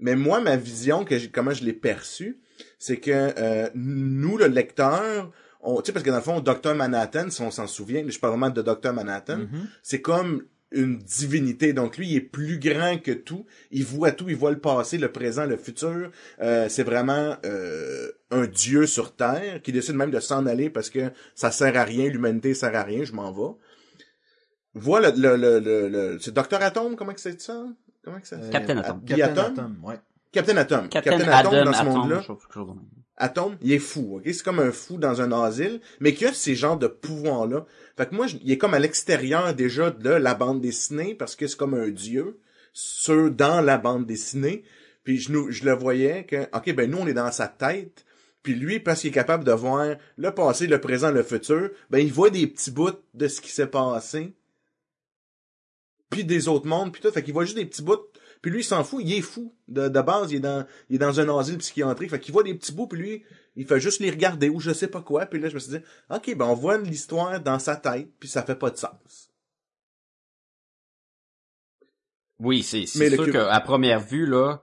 Mais 0.00 0.16
moi, 0.16 0.40
ma 0.40 0.56
vision, 0.56 1.04
que 1.04 1.16
j'ai, 1.18 1.30
comment 1.30 1.52
je 1.52 1.64
l'ai 1.64 1.72
perçue, 1.72 2.40
c'est 2.78 2.96
que 2.96 3.10
euh, 3.38 3.70
nous, 3.74 4.36
le 4.36 4.46
lecteur, 4.48 5.30
on, 5.62 5.80
tu 5.80 5.86
sais, 5.86 5.92
parce 5.92 6.04
que 6.04 6.10
dans 6.10 6.16
le 6.16 6.22
fond, 6.22 6.40
Dr. 6.40 6.74
Manhattan, 6.74 7.30
si 7.30 7.40
on 7.42 7.50
s'en 7.52 7.66
souvient, 7.68 8.02
je 8.06 8.18
parle 8.18 8.32
vraiment 8.32 8.50
de 8.52 8.60
Dr. 8.60 8.92
Manhattan, 8.92 9.38
Mhm. 9.38 9.68
c'est 9.82 10.00
comme 10.02 10.42
une 10.72 10.98
divinité. 10.98 11.72
Donc 11.72 11.96
lui, 11.96 12.08
il 12.08 12.16
est 12.16 12.20
plus 12.20 12.58
grand 12.58 13.00
que 13.00 13.12
tout. 13.12 13.46
Il 13.70 13.84
voit 13.84 14.12
tout, 14.12 14.28
il 14.28 14.36
voit 14.36 14.50
le 14.50 14.58
passé, 14.58 14.98
le 14.98 15.10
présent, 15.12 15.46
le 15.46 15.56
futur. 15.56 16.10
Euh, 16.40 16.68
c'est 16.68 16.82
vraiment 16.82 17.36
euh, 17.44 18.10
un 18.30 18.46
dieu 18.46 18.86
sur 18.86 19.14
Terre 19.14 19.62
qui 19.62 19.72
décide 19.72 19.94
même 19.94 20.10
de 20.10 20.20
s'en 20.20 20.46
aller 20.46 20.70
parce 20.70 20.90
que 20.90 21.10
ça 21.34 21.50
sert 21.50 21.76
à 21.76 21.84
rien, 21.84 22.08
l'humanité 22.08 22.54
sert 22.54 22.74
à 22.74 22.82
rien, 22.82 23.04
je 23.04 23.12
m'en 23.12 23.32
vais. 23.32 23.54
Voilà 24.74 25.10
le, 25.12 25.36
le, 25.36 25.60
le, 25.60 25.88
le, 25.88 26.18
c'est 26.20 26.34
Docteur 26.34 26.60
Atom, 26.60 26.96
comment 26.96 27.12
que 27.12 27.20
c'est 27.20 27.40
ça? 27.40 27.64
Comment 28.02 28.20
que 28.20 28.26
ça? 28.26 28.36
Euh, 28.36 28.50
Captain 28.50 28.76
Atom. 28.78 29.04
Captain 29.04 29.24
Atom? 29.24 29.44
Atom, 29.44 29.84
ouais. 29.84 30.00
Captain 30.32 30.56
Atom. 30.56 30.88
Captain, 30.88 31.20
Adam, 31.20 31.64
dans 31.64 31.72
ce 31.72 31.80
Atom, 31.80 31.92
monde-là. 31.92 32.22
Atom, 33.16 33.56
il 33.62 33.72
est 33.72 33.78
fou, 33.78 34.16
ok? 34.16 34.22
C'est 34.26 34.42
comme 34.42 34.58
un 34.58 34.72
fou 34.72 34.96
dans 34.96 35.20
un 35.20 35.30
asile, 35.30 35.80
mais 36.00 36.14
qui 36.14 36.26
a 36.26 36.32
ces 36.32 36.54
genres 36.54 36.78
de 36.78 36.88
pouvoirs-là. 36.88 37.64
Fait 37.96 38.08
que 38.08 38.14
moi, 38.14 38.26
il 38.42 38.50
est 38.50 38.58
comme 38.58 38.74
à 38.74 38.80
l'extérieur 38.80 39.54
déjà 39.54 39.90
de 39.90 40.10
la 40.10 40.34
bande 40.34 40.60
dessinée, 40.60 41.14
parce 41.14 41.36
que 41.36 41.46
c'est 41.46 41.56
comme 41.56 41.74
un 41.74 41.90
dieu, 41.90 42.40
sur, 42.72 43.30
dans 43.30 43.60
la 43.60 43.78
bande 43.78 44.06
dessinée. 44.06 44.64
Puis 45.04 45.18
je, 45.18 45.32
je 45.50 45.64
le 45.64 45.72
voyais 45.72 46.24
que, 46.24 46.48
ok, 46.56 46.74
ben 46.74 46.90
nous, 46.90 46.98
on 46.98 47.06
est 47.06 47.14
dans 47.14 47.30
sa 47.30 47.46
tête, 47.46 48.04
puis 48.42 48.54
lui, 48.54 48.80
parce 48.80 49.00
qu'il 49.00 49.10
est 49.10 49.14
capable 49.14 49.44
de 49.44 49.52
voir 49.52 49.96
le 50.16 50.30
passé, 50.32 50.66
le 50.66 50.80
présent, 50.80 51.10
le 51.10 51.22
futur, 51.22 51.70
ben 51.90 51.98
il 51.98 52.12
voit 52.12 52.30
des 52.30 52.46
petits 52.46 52.70
bouts 52.70 52.90
de 53.14 53.28
ce 53.28 53.40
qui 53.40 53.50
s'est 53.50 53.68
passé, 53.68 54.34
puis 56.10 56.24
des 56.24 56.48
autres 56.48 56.66
mondes, 56.66 56.92
puis 56.92 57.00
tout. 57.00 57.10
Fait 57.10 57.22
qu'il 57.22 57.32
voit 57.32 57.44
juste 57.44 57.56
des 57.56 57.66
petits 57.66 57.82
bouts 57.82 57.98
puis 58.44 58.50
lui, 58.50 58.60
il 58.60 58.64
s'en 58.64 58.84
fout, 58.84 59.02
il 59.02 59.10
est 59.14 59.22
fou. 59.22 59.56
De, 59.68 59.88
de 59.88 60.00
base, 60.02 60.30
il 60.30 60.36
est 60.36 60.40
dans, 60.40 60.66
il 60.90 60.96
est 60.96 60.98
dans 60.98 61.18
un 61.18 61.38
asile 61.38 61.56
psychiatrique. 61.56 62.10
Fait 62.10 62.20
qu'il 62.20 62.34
voit 62.34 62.42
des 62.42 62.54
petits 62.54 62.72
bouts, 62.74 62.86
puis 62.86 63.00
lui, 63.00 63.24
il 63.56 63.66
fait 63.66 63.80
juste 63.80 64.00
les 64.00 64.10
regarder 64.10 64.50
ou 64.50 64.60
je 64.60 64.70
sais 64.70 64.88
pas 64.88 65.00
quoi. 65.00 65.24
Puis 65.24 65.40
là, 65.40 65.48
je 65.48 65.54
me 65.54 65.60
suis 65.60 65.70
dit, 65.70 65.84
OK, 66.10 66.36
ben 66.36 66.44
on 66.44 66.52
voit 66.52 66.76
l'histoire 66.76 67.40
dans 67.40 67.58
sa 67.58 67.74
tête, 67.76 68.10
puis 68.20 68.28
ça 68.28 68.42
fait 68.42 68.56
pas 68.56 68.68
de 68.68 68.76
sens. 68.76 69.32
Oui, 72.38 72.62
c'est 72.62 72.84
sûr 72.84 73.32
qu'à 73.32 73.60
première 73.60 74.00
vue, 74.00 74.26
là, 74.26 74.62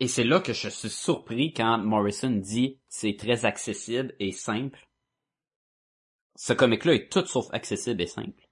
et 0.00 0.08
c'est 0.08 0.24
là 0.24 0.40
que 0.40 0.52
je 0.52 0.68
suis 0.68 0.90
surpris 0.90 1.52
quand 1.52 1.78
Morrison 1.78 2.30
dit 2.30 2.80
c'est 2.88 3.16
très 3.16 3.44
accessible 3.44 4.16
et 4.18 4.32
simple. 4.32 4.84
Ce 6.34 6.52
comic-là 6.54 6.94
est 6.94 7.08
tout 7.08 7.24
sauf 7.24 7.46
accessible 7.52 8.02
et 8.02 8.08
simple. 8.08 8.49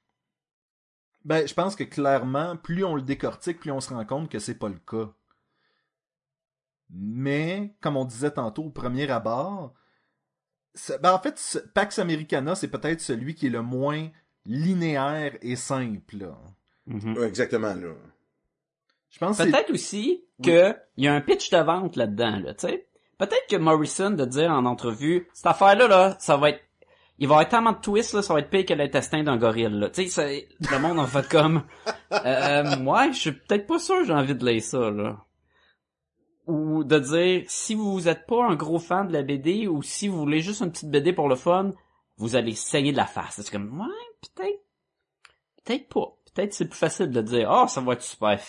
Ben, 1.24 1.46
je 1.46 1.54
pense 1.54 1.76
que 1.76 1.84
clairement, 1.84 2.56
plus 2.56 2.84
on 2.84 2.94
le 2.94 3.02
décortique, 3.02 3.60
plus 3.60 3.70
on 3.72 3.80
se 3.80 3.92
rend 3.92 4.04
compte 4.04 4.30
que 4.30 4.38
c'est 4.38 4.54
pas 4.58 4.68
le 4.68 4.78
cas. 4.78 5.10
Mais, 6.90 7.74
comme 7.80 7.96
on 7.96 8.04
disait 8.04 8.30
tantôt 8.30 8.64
au 8.64 8.70
premier 8.70 9.10
abord, 9.10 9.74
ben 11.02 11.12
en 11.12 11.18
fait, 11.18 11.38
ce- 11.38 11.58
Pax 11.58 11.98
Americana, 11.98 12.54
c'est 12.54 12.68
peut-être 12.70 13.00
celui 13.00 13.34
qui 13.34 13.46
est 13.48 13.50
le 13.50 13.62
moins 13.62 14.08
linéaire 14.46 15.36
et 15.42 15.56
simple. 15.56 16.16
là. 16.18 16.38
Mhm. 16.86 17.18
Ouais, 17.18 17.26
exactement, 17.26 17.74
là. 17.74 17.92
Je 19.10 19.18
pense 19.18 19.38
Peut-être 19.38 19.70
aussi 19.70 20.24
que 20.42 20.74
il 20.96 21.04
y 21.04 21.08
a 21.08 21.14
un 21.14 21.20
pitch 21.20 21.50
de 21.50 21.58
vente 21.58 21.96
là-dedans, 21.96 22.38
là, 22.40 22.54
tu 22.54 22.66
sais. 22.68 22.86
Peut-être 23.18 23.46
que 23.50 23.56
Morrison 23.56 24.10
de 24.10 24.24
dire 24.24 24.50
en 24.50 24.64
entrevue, 24.64 25.28
cette 25.34 25.46
affaire-là, 25.46 25.88
là, 25.88 26.16
ça 26.20 26.36
va 26.36 26.50
être, 26.50 26.62
il 27.18 27.26
va 27.26 27.34
y 27.34 27.36
avoir 27.36 27.48
tellement 27.48 27.72
de 27.72 27.80
twists, 27.80 28.14
là, 28.14 28.22
ça 28.22 28.32
va 28.32 28.40
être 28.40 28.50
pire 28.50 28.64
que 28.64 28.74
l'intestin 28.74 29.24
d'un 29.24 29.36
gorille, 29.36 29.68
là. 29.70 29.90
Tu 29.90 30.08
sais, 30.08 30.48
le 30.60 30.78
monde 30.78 31.00
en 31.00 31.06
fait 31.06 31.28
comme, 31.28 31.64
euh, 32.12 32.84
ouais, 32.84 33.12
je 33.12 33.18
suis 33.18 33.32
peut-être 33.32 33.66
pas 33.66 33.78
sûr, 33.78 34.04
j'ai 34.04 34.12
envie 34.12 34.34
de 34.34 34.46
lire 34.46 34.62
ça, 34.62 34.90
là. 34.90 35.24
Ou 36.46 36.84
de 36.84 36.98
dire, 36.98 37.44
si 37.48 37.74
vous 37.74 38.08
êtes 38.08 38.26
pas 38.26 38.46
un 38.46 38.54
gros 38.54 38.78
fan 38.78 39.08
de 39.08 39.12
la 39.12 39.22
BD, 39.22 39.66
ou 39.66 39.82
si 39.82 40.08
vous 40.08 40.18
voulez 40.18 40.40
juste 40.40 40.62
une 40.62 40.70
petite 40.70 40.90
BD 40.90 41.12
pour 41.12 41.28
le 41.28 41.34
fun, 41.34 41.72
vous 42.16 42.36
allez 42.36 42.54
saigner 42.54 42.92
de 42.92 42.96
la 42.96 43.04
face. 43.04 43.40
C'est 43.42 43.50
comme, 43.50 43.80
ouais, 43.80 44.36
peut-être, 44.36 44.62
peut-être 45.64 45.88
pas. 45.88 46.14
Peut-être 46.34 46.54
c'est 46.54 46.68
plus 46.68 46.78
facile 46.78 47.10
de 47.10 47.20
dire, 47.20 47.50
ah, 47.50 47.66
ça 47.66 47.80
va 47.80 47.94
être 47.94 48.02
super 48.02 48.40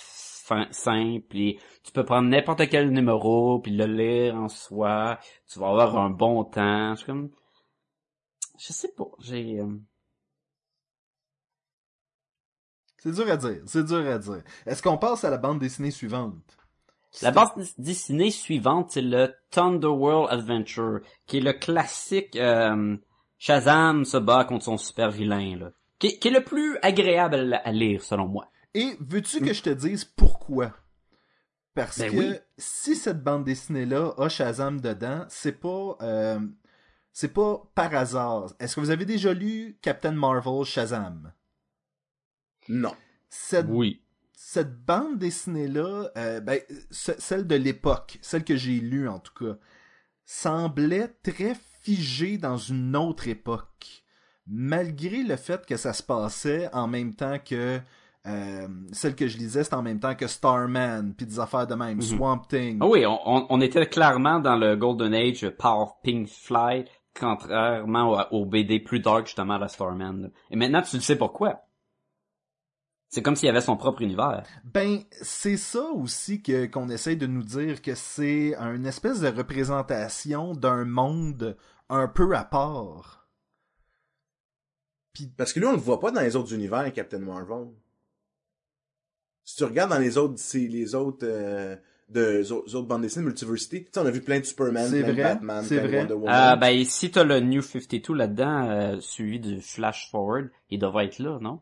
simple, 0.72 1.38
et 1.38 1.59
tu 1.84 1.91
peux 1.91 2.05
prendre 2.05 2.30
n'importe 2.30 2.70
quel 2.70 2.91
numéro, 2.91 3.59
puis 3.59 3.72
le 3.72 3.86
lire 3.86 4.36
en 4.36 4.47
soi, 4.47 5.20
tu 5.51 5.59
vas 5.59 5.70
avoir 5.70 5.97
un 5.97 6.09
bon 6.09 6.43
temps. 6.43 6.93
Comme, 7.05 7.30
je 8.60 8.74
sais 8.74 8.91
pas, 8.95 9.10
j'ai, 9.20 9.60
euh, 9.60 9.68
c'est 13.01 13.12
dur 13.14 13.30
à 13.30 13.38
dire. 13.38 13.62
C'est 13.66 13.86
dur 13.86 14.05
à 14.07 14.18
dire. 14.18 14.43
Est-ce 14.66 14.84
qu'on 14.84 14.97
passe 14.97 15.24
à 15.24 15.30
la 15.30 15.38
bande 15.38 15.60
dessinée 15.60 15.91
suivante? 15.91 16.57
La 17.22 17.32
bande 17.32 17.49
dessinée 17.78 18.30
suivante, 18.30 18.91
c'est 18.91 19.01
le 19.01 19.34
Thunderworld 19.51 20.32
Adventure, 20.32 20.99
qui 21.26 21.38
est 21.38 21.41
le 21.41 21.53
classique 21.53 22.36
euh, 22.36 22.97
Shazam 23.39 24.05
se 24.05 24.18
bat 24.18 24.43
contre 24.43 24.66
son 24.66 24.78
super 24.78 25.10
vilain, 25.10 25.57
là. 25.57 25.72
Qui, 25.97 26.20
qui 26.20 26.28
est 26.28 26.32
le 26.32 26.43
plus 26.43 26.78
agréable 26.82 27.60
à, 27.64 27.72
lire, 27.72 28.03
selon 28.03 28.28
moi. 28.28 28.49
Et 28.74 28.95
veux-tu 29.01 29.41
que 29.41 29.53
je 29.53 29.64
te 29.64 29.70
dise 29.70 30.05
pourquoi? 30.05 30.74
Parce 31.74 31.99
Ben 31.99 32.12
que 32.12 32.18
oui. 32.18 32.36
si 32.57 32.95
cette 32.95 33.22
bande 33.24 33.43
dessinée-là 33.43 34.14
a 34.18 34.30
Shazam 34.30 34.80
dedans, 34.80 35.26
c'est 35.30 35.60
pas 35.60 35.97
euh, 36.01 36.39
c'est 37.20 37.34
pas 37.34 37.61
par 37.76 37.93
hasard. 37.93 38.53
Est-ce 38.61 38.76
que 38.76 38.80
vous 38.80 38.91
avez 38.91 39.03
déjà 39.03 39.34
lu 39.34 39.78
Captain 39.82 40.13
Marvel 40.13 40.63
Shazam? 40.63 41.34
Non. 42.70 42.93
Cette, 43.30 43.65
Oui. 43.67 44.01
cette 44.32 44.86
bande 44.86 45.17
dessinée-là, 45.17 46.11
euh, 46.17 46.39
ben, 46.39 46.61
ce- 46.91 47.20
celle 47.20 47.45
de 47.45 47.55
l'époque, 47.55 48.20
celle 48.22 48.45
que 48.45 48.55
j'ai 48.55 48.80
lue 48.80 49.09
en 49.09 49.20
tout 49.20 49.34
cas, 49.34 49.57
semblait 50.24 51.09
très 51.24 51.55
figée 51.82 52.38
dans 52.38 52.55
une 52.57 52.95
autre 52.95 53.28
époque. 53.28 54.03
Malgré 54.47 55.24
le 55.24 55.36
fait 55.36 55.65
que 55.65 55.76
ça 55.76 55.91
se 55.91 56.01
passait 56.03 56.70
en 56.74 56.88
même 56.88 57.13
temps 57.15 57.38
que 57.39 57.82
euh, 58.28 58.67
celle 58.91 59.15
que 59.15 59.28
je 59.28 59.38
lisais, 59.38 59.63
c'était 59.63 59.76
en 59.76 59.82
même 59.82 59.99
temps 59.99 60.13
que 60.13 60.28
Starman, 60.28 61.13
puis 61.15 61.26
des 61.26 61.39
affaires 61.39 61.65
de 61.67 61.74
même, 61.74 61.97
Mhm. 61.97 62.01
Swamp 62.01 62.41
Thing. 62.49 62.78
Ah 62.82 62.88
oui, 62.88 63.05
on, 63.05 63.17
on- 63.26 63.47
on 63.49 63.61
était 63.61 63.86
clairement 63.88 64.39
dans 64.39 64.55
le 64.57 64.76
Golden 64.76 65.13
Age 65.13 65.49
Power 65.57 65.88
Pink 66.03 66.28
Fly, 66.28 66.86
contrairement 67.18 68.12
au, 68.32 68.41
au 68.41 68.45
BD 68.45 68.80
plus 68.80 68.99
dark, 68.99 69.28
justement, 69.28 69.55
à 69.55 69.60
la 69.60 69.68
Starman. 69.68 70.24
là. 70.24 70.30
Et 70.51 70.55
maintenant, 70.55 70.82
tu 70.82 70.95
le 70.95 71.01
sais 71.01 71.18
pourquoi. 71.18 71.66
C'est 73.10 73.24
comme 73.24 73.36
s'il 73.36 73.49
avait 73.49 73.62
son 73.62 73.76
propre 73.76 74.03
univers. 74.03 74.43
Ben, 74.64 74.99
c'est 75.22 75.57
ça 75.57 75.84
aussi 75.95 76.43
que 76.43 76.68
qu'on 76.68 76.89
essaye 76.89 77.18
de 77.18 77.26
nous 77.26 77.41
dire 77.41 77.82
que 77.82 77.95
c'est 77.95 78.53
une 78.55 78.86
espèce 78.86 79.20
de 79.20 79.28
représentation 79.30 80.53
d'un 80.53 80.86
monde 80.86 81.57
un 81.89 82.07
peu 82.07 82.36
à 82.36 82.43
part. 82.43 83.28
Parce 85.38 85.53
que 85.53 85.60
lui, 85.60 85.66
on 85.68 85.72
le 85.72 85.78
voit 85.78 85.99
pas 85.99 86.12
dans 86.12 86.22
les 86.22 86.36
autres 86.36 86.53
univers, 86.53 86.93
Captain 86.93 87.20
Marvel. 87.20 87.70
Si 89.43 89.55
tu 89.55 89.64
regardes 89.64 89.89
dans 89.89 89.99
les 89.99 90.18
autres, 90.20 90.36
c'est 90.38 90.60
les 90.68 90.93
autres, 90.93 91.26
euh, 91.28 91.76
de, 92.10 92.51
autres, 92.51 92.76
autres 92.76 92.88
bandes 92.88 93.01
dessinées, 93.03 93.26
Multiversity, 93.26 93.84
tu 93.86 93.89
sais, 93.93 93.99
on 93.99 94.05
a 94.05 94.12
vu 94.12 94.22
plein 94.22 94.39
de 94.39 94.45
Superman, 94.45 94.88
C'est 94.89 95.03
plein 95.03 95.12
vrai, 95.14 95.18
de 95.18 95.24
Batman, 95.24 95.64
c'est 95.64 95.80
plein 95.80 95.88
vrai. 95.88 96.05
de 96.07 96.14
Wonder 96.14 96.30
Euh, 96.32 96.39
Woman. 96.53 96.60
ben, 96.60 96.86
si 96.86 97.12
t'as 97.12 97.24
le 97.24 97.39
New 97.39 97.62
52 97.62 98.14
là-dedans, 98.16 98.70
euh, 98.70 98.99
suivi 98.99 99.39
du 99.39 99.62
Flash 99.62 100.10
Forward, 100.12 100.49
il 100.70 100.80
devrait 100.80 101.05
être 101.05 101.20
là, 101.20 101.38
non? 101.41 101.62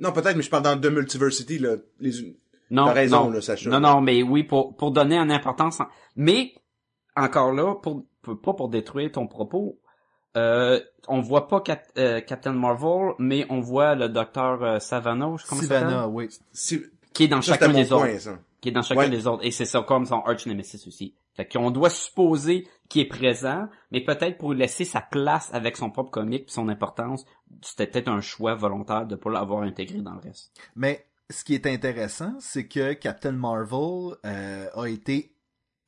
Non, 0.00 0.12
peut-être, 0.12 0.36
mais 0.36 0.42
je 0.42 0.50
parle 0.50 0.62
dans 0.62 0.76
de 0.76 0.88
Multiversity, 0.88 1.58
là. 1.58 1.76
Les, 2.00 2.12
Non, 2.70 2.86
T'as 2.86 2.92
raison, 2.92 3.24
non. 3.24 3.30
là, 3.30 3.40
Sacha. 3.40 3.70
Non, 3.70 3.80
non, 3.80 4.00
mais 4.00 4.22
oui, 4.22 4.44
pour, 4.44 4.76
pour 4.76 4.90
donner 4.92 5.16
une 5.16 5.32
importance. 5.32 5.80
en- 5.80 5.88
Mais, 6.16 6.52
encore 7.16 7.52
là, 7.52 7.74
pour, 7.76 8.04
pour- 8.22 8.40
pas 8.40 8.52
pour 8.52 8.68
détruire 8.68 9.10
ton 9.10 9.26
propos, 9.26 9.80
euh, 10.36 10.78
on 11.08 11.20
voit 11.20 11.48
pas 11.48 11.60
Cap- 11.62 11.90
euh, 11.96 12.20
Captain 12.20 12.52
Marvel, 12.52 13.14
mais 13.18 13.46
on 13.48 13.60
voit 13.60 13.94
le 13.94 14.08
docteur 14.08 14.62
euh, 14.62 14.78
Savannah, 14.78 15.32
je 15.36 15.42
sais 15.42 15.48
comment 15.48 15.62
ça 15.62 15.66
s'appelle? 15.68 15.88
Sivana, 15.88 16.08
oui. 16.08 16.28
si, 16.52 16.82
Qui 17.14 17.24
est 17.24 17.28
dans 17.28 17.40
ça, 17.42 17.52
chacun 17.54 17.72
des 17.72 17.90
autres. 17.92 18.04
point, 18.06 18.18
ça. 18.18 18.38
Qui 18.60 18.70
est 18.70 18.72
dans 18.72 18.82
chacun 18.82 19.00
Ouais. 19.02 19.10
des 19.10 19.26
autres. 19.26 19.44
Et 19.44 19.50
c'est 19.52 19.64
ça 19.64 19.82
comme 19.82 20.04
son 20.04 20.20
arch 20.22 20.46
nemesis 20.46 20.86
aussi. 20.86 21.14
Fait 21.34 21.46
qu'on 21.46 21.70
doit 21.70 21.90
supposer 21.90 22.66
qu'il 22.88 23.02
est 23.02 23.08
présent, 23.08 23.68
mais 23.92 24.00
peut-être 24.02 24.38
pour 24.38 24.52
laisser 24.52 24.84
sa 24.84 25.00
place 25.00 25.48
avec 25.52 25.76
son 25.76 25.90
propre 25.90 26.10
comic 26.10 26.46
puis 26.46 26.52
son 26.52 26.68
importance, 26.68 27.24
c'était 27.62 27.86
peut-être 27.86 28.08
un 28.08 28.20
choix 28.20 28.54
volontaire 28.54 29.06
de 29.06 29.14
pas 29.14 29.30
l'avoir 29.30 29.62
intégré 29.62 30.00
dans 30.00 30.14
le 30.14 30.20
reste. 30.20 30.52
Mais 30.74 31.06
ce 31.30 31.44
qui 31.44 31.54
est 31.54 31.66
intéressant, 31.66 32.34
c'est 32.40 32.66
que 32.66 32.94
Captain 32.94 33.32
Marvel 33.32 34.16
euh, 34.24 34.66
a 34.74 34.86
été 34.86 35.32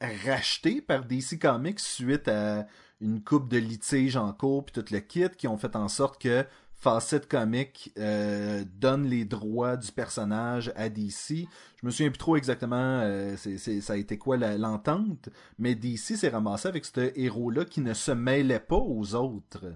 racheté 0.00 0.80
par 0.80 1.04
DC 1.04 1.38
Comics 1.40 1.80
suite 1.80 2.28
à 2.28 2.66
une 3.00 3.22
coupe 3.22 3.48
de 3.48 3.58
litiges 3.58 4.16
en 4.16 4.32
cours 4.32 4.64
puis 4.64 4.72
tout 4.80 4.92
le 4.92 5.00
kit 5.00 5.28
qui 5.36 5.48
ont 5.48 5.56
fait 5.56 5.74
en 5.76 5.88
sorte 5.88 6.20
que 6.20 6.44
Facet 6.80 7.20
Comics 7.28 7.92
euh, 7.98 8.64
donne 8.74 9.04
les 9.06 9.26
droits 9.26 9.76
du 9.76 9.92
personnage 9.92 10.72
à 10.76 10.88
DC. 10.88 11.46
Je 11.80 11.86
me 11.86 11.90
souviens 11.90 12.08
plus 12.10 12.18
trop 12.18 12.36
exactement 12.36 13.00
euh, 13.02 13.34
c'est, 13.36 13.58
c'est- 13.58 13.82
ça 13.82 13.92
a 13.92 13.96
été 13.96 14.16
quoi 14.16 14.38
la- 14.38 14.56
l'entente, 14.56 15.28
mais 15.58 15.74
DC 15.74 16.16
s'est 16.16 16.30
ramassé 16.30 16.68
avec 16.68 16.86
ce 16.86 17.12
héros-là 17.18 17.66
qui 17.66 17.82
ne 17.82 17.92
se 17.92 18.12
mêlait 18.12 18.60
pas 18.60 18.78
aux 18.78 19.14
autres. 19.14 19.74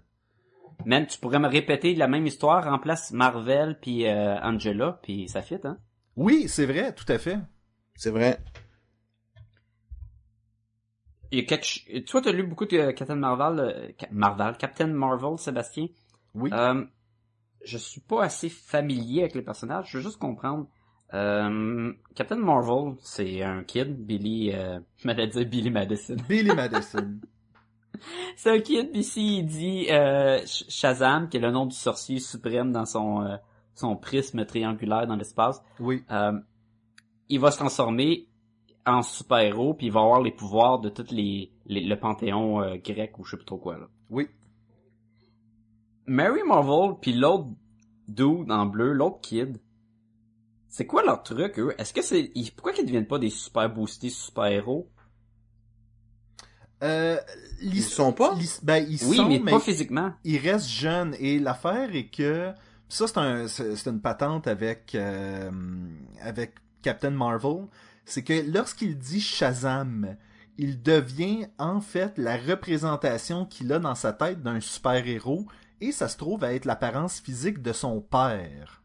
Même, 0.87 1.07
tu 1.07 1.19
pourrais 1.19 1.39
me 1.39 1.49
répéter 1.49 1.95
la 1.95 2.09
même 2.09 2.27
histoire, 2.27 2.65
remplace 2.65 3.13
Marvel 3.13 3.79
puis 3.81 4.07
euh, 4.07 4.37
Angela, 4.41 4.99
puis 5.03 5.29
ça 5.29 5.43
fit, 5.43 5.59
hein? 5.65 5.77
Oui, 6.17 6.47
c'est 6.49 6.67
vrai, 6.67 6.95
tout 6.95 7.05
à 7.09 7.19
fait. 7.19 7.39
C'est 7.97 8.11
vrai. 8.11 8.41
Il 11.31 11.41
y 11.41 11.43
a 11.43 11.45
quelque... 11.45 11.99
Toi, 12.07 12.23
t'as 12.23 12.33
lu 12.33 12.45
beaucoup 12.45 12.67
de 12.67 12.91
Captain 12.93 13.17
Marvel, 13.17 13.59
euh, 13.61 13.89
Marvel, 14.13 14.57
Captain 14.57 14.87
Marvel, 14.87 15.39
Sébastien? 15.39 15.89
Oui. 16.35 16.51
Euh, 16.53 16.85
je 17.65 17.79
suis 17.79 18.01
pas 18.01 18.25
assez 18.25 18.49
familier 18.49 19.21
avec 19.23 19.35
les 19.35 19.43
personnages. 19.43 19.91
Je 19.91 19.99
veux 19.99 20.03
juste 20.05 20.19
comprendre. 20.19 20.67
Euh, 21.13 21.93
Captain 22.15 22.37
Marvel, 22.37 22.95
c'est 23.01 23.43
un 23.43 23.63
kid, 23.63 24.05
Billy, 24.05 24.51
euh, 24.53 24.81
dire 25.05 25.47
Billy 25.49 25.71
Madison. 25.71 26.17
Billy 26.29 26.55
Madison. 26.55 27.19
C'est 28.37 28.51
un 28.51 28.59
kid, 28.61 28.91
puis 28.91 29.01
ici, 29.01 29.39
il 29.39 29.47
dit 29.47 29.87
euh, 29.91 30.39
Sh- 30.45 30.65
Shazam, 30.69 31.29
qui 31.29 31.37
est 31.37 31.41
le 31.41 31.53
nom 31.53 31.67
du 31.67 31.77
sorcier 31.77 32.19
suprême 32.19 32.73
dans 32.73 32.85
son 32.85 33.23
euh, 33.23 33.37
son 33.75 33.97
prisme 33.97 34.45
triangulaire 34.45 35.07
dans 35.07 35.17
l'espace. 35.17 35.63
Oui. 35.81 36.05
Euh, 36.11 36.33
il 37.29 37.41
va 37.41 37.51
se 37.51 37.57
transformer 37.59 38.27
en 38.87 39.03
super-héros, 39.03 39.75
puis 39.75 39.87
il 39.87 39.93
va 39.93 40.01
avoir 40.01 40.21
les 40.21 40.31
pouvoirs 40.33 40.81
de 40.81 40.89
tous 40.91 41.11
les, 41.13 41.51
les- 41.67 41.85
le 41.85 41.99
panthéon 41.99 42.61
euh, 42.61 42.77
grec 42.77 43.19
ou 43.19 43.25
je 43.25 43.31
sais 43.33 43.37
plus 43.37 43.47
trop 43.47 43.57
quoi 43.59 43.79
là. 43.79 43.87
Oui. 44.11 44.29
Mary 46.07 46.43
Marvel 46.47 46.97
puis 47.01 47.13
l'autre 47.13 47.49
dude 48.09 48.51
en 48.51 48.67
bleu, 48.67 48.93
l'autre 48.93 49.21
kid, 49.21 49.59
c'est 50.69 50.87
quoi 50.87 51.03
leur 51.05 51.23
truc 51.23 51.59
eux? 51.59 51.75
Est-ce 51.79 51.93
que 51.95 52.03
c'est 52.03 52.31
ils- 52.35 52.51
pourquoi 52.53 52.73
qu'ils 52.73 52.85
deviennent 52.87 53.07
pas 53.07 53.19
des 53.19 53.31
super 53.31 53.69
boostés 53.73 54.11
super 54.11 54.45
héros? 54.47 54.91
Euh, 56.83 57.17
Ils 57.63 57.83
sont 57.83 58.13
pas? 58.13 58.37
Ben, 58.63 58.85
ils 58.89 59.03
Oui, 59.07 59.17
sont, 59.17 59.29
mais, 59.29 59.39
mais 59.39 59.53
pas 59.53 59.61
physiquement. 59.61 60.13
ils 60.25 60.39
restent 60.39 60.69
jeunes. 60.69 61.15
Et 61.19 61.39
l'affaire 61.39 61.95
est 61.95 62.09
que 62.09 62.53
ça, 62.89 63.07
c'est 63.07 63.19
un, 63.19 63.47
une 63.93 64.01
patente 64.01 64.47
avec 64.47 64.95
euh, 64.95 65.51
avec 66.21 66.55
Captain 66.83 67.11
Marvel. 67.11 67.67
C'est 68.05 68.23
que 68.23 68.35
lorsqu'il 68.53 68.99
dit 68.99 69.21
Shazam, 69.21 70.17
il 70.59 70.83
devient 70.83 71.47
en 71.59 71.81
fait 71.81 72.19
la 72.19 72.37
représentation 72.37 73.47
qu'il 73.47 73.73
a 73.73 73.79
dans 73.79 73.95
sa 73.95 74.13
tête 74.13 74.43
d'un 74.43 74.61
super 74.61 75.07
héros. 75.07 75.47
Et 75.81 75.93
ça 75.93 76.09
se 76.09 76.17
trouve 76.17 76.45
à 76.45 76.55
être 76.55 76.65
l'apparence 76.65 77.21
physique 77.21 77.61
de 77.63 77.73
son 77.73 78.01
père. 78.01 78.83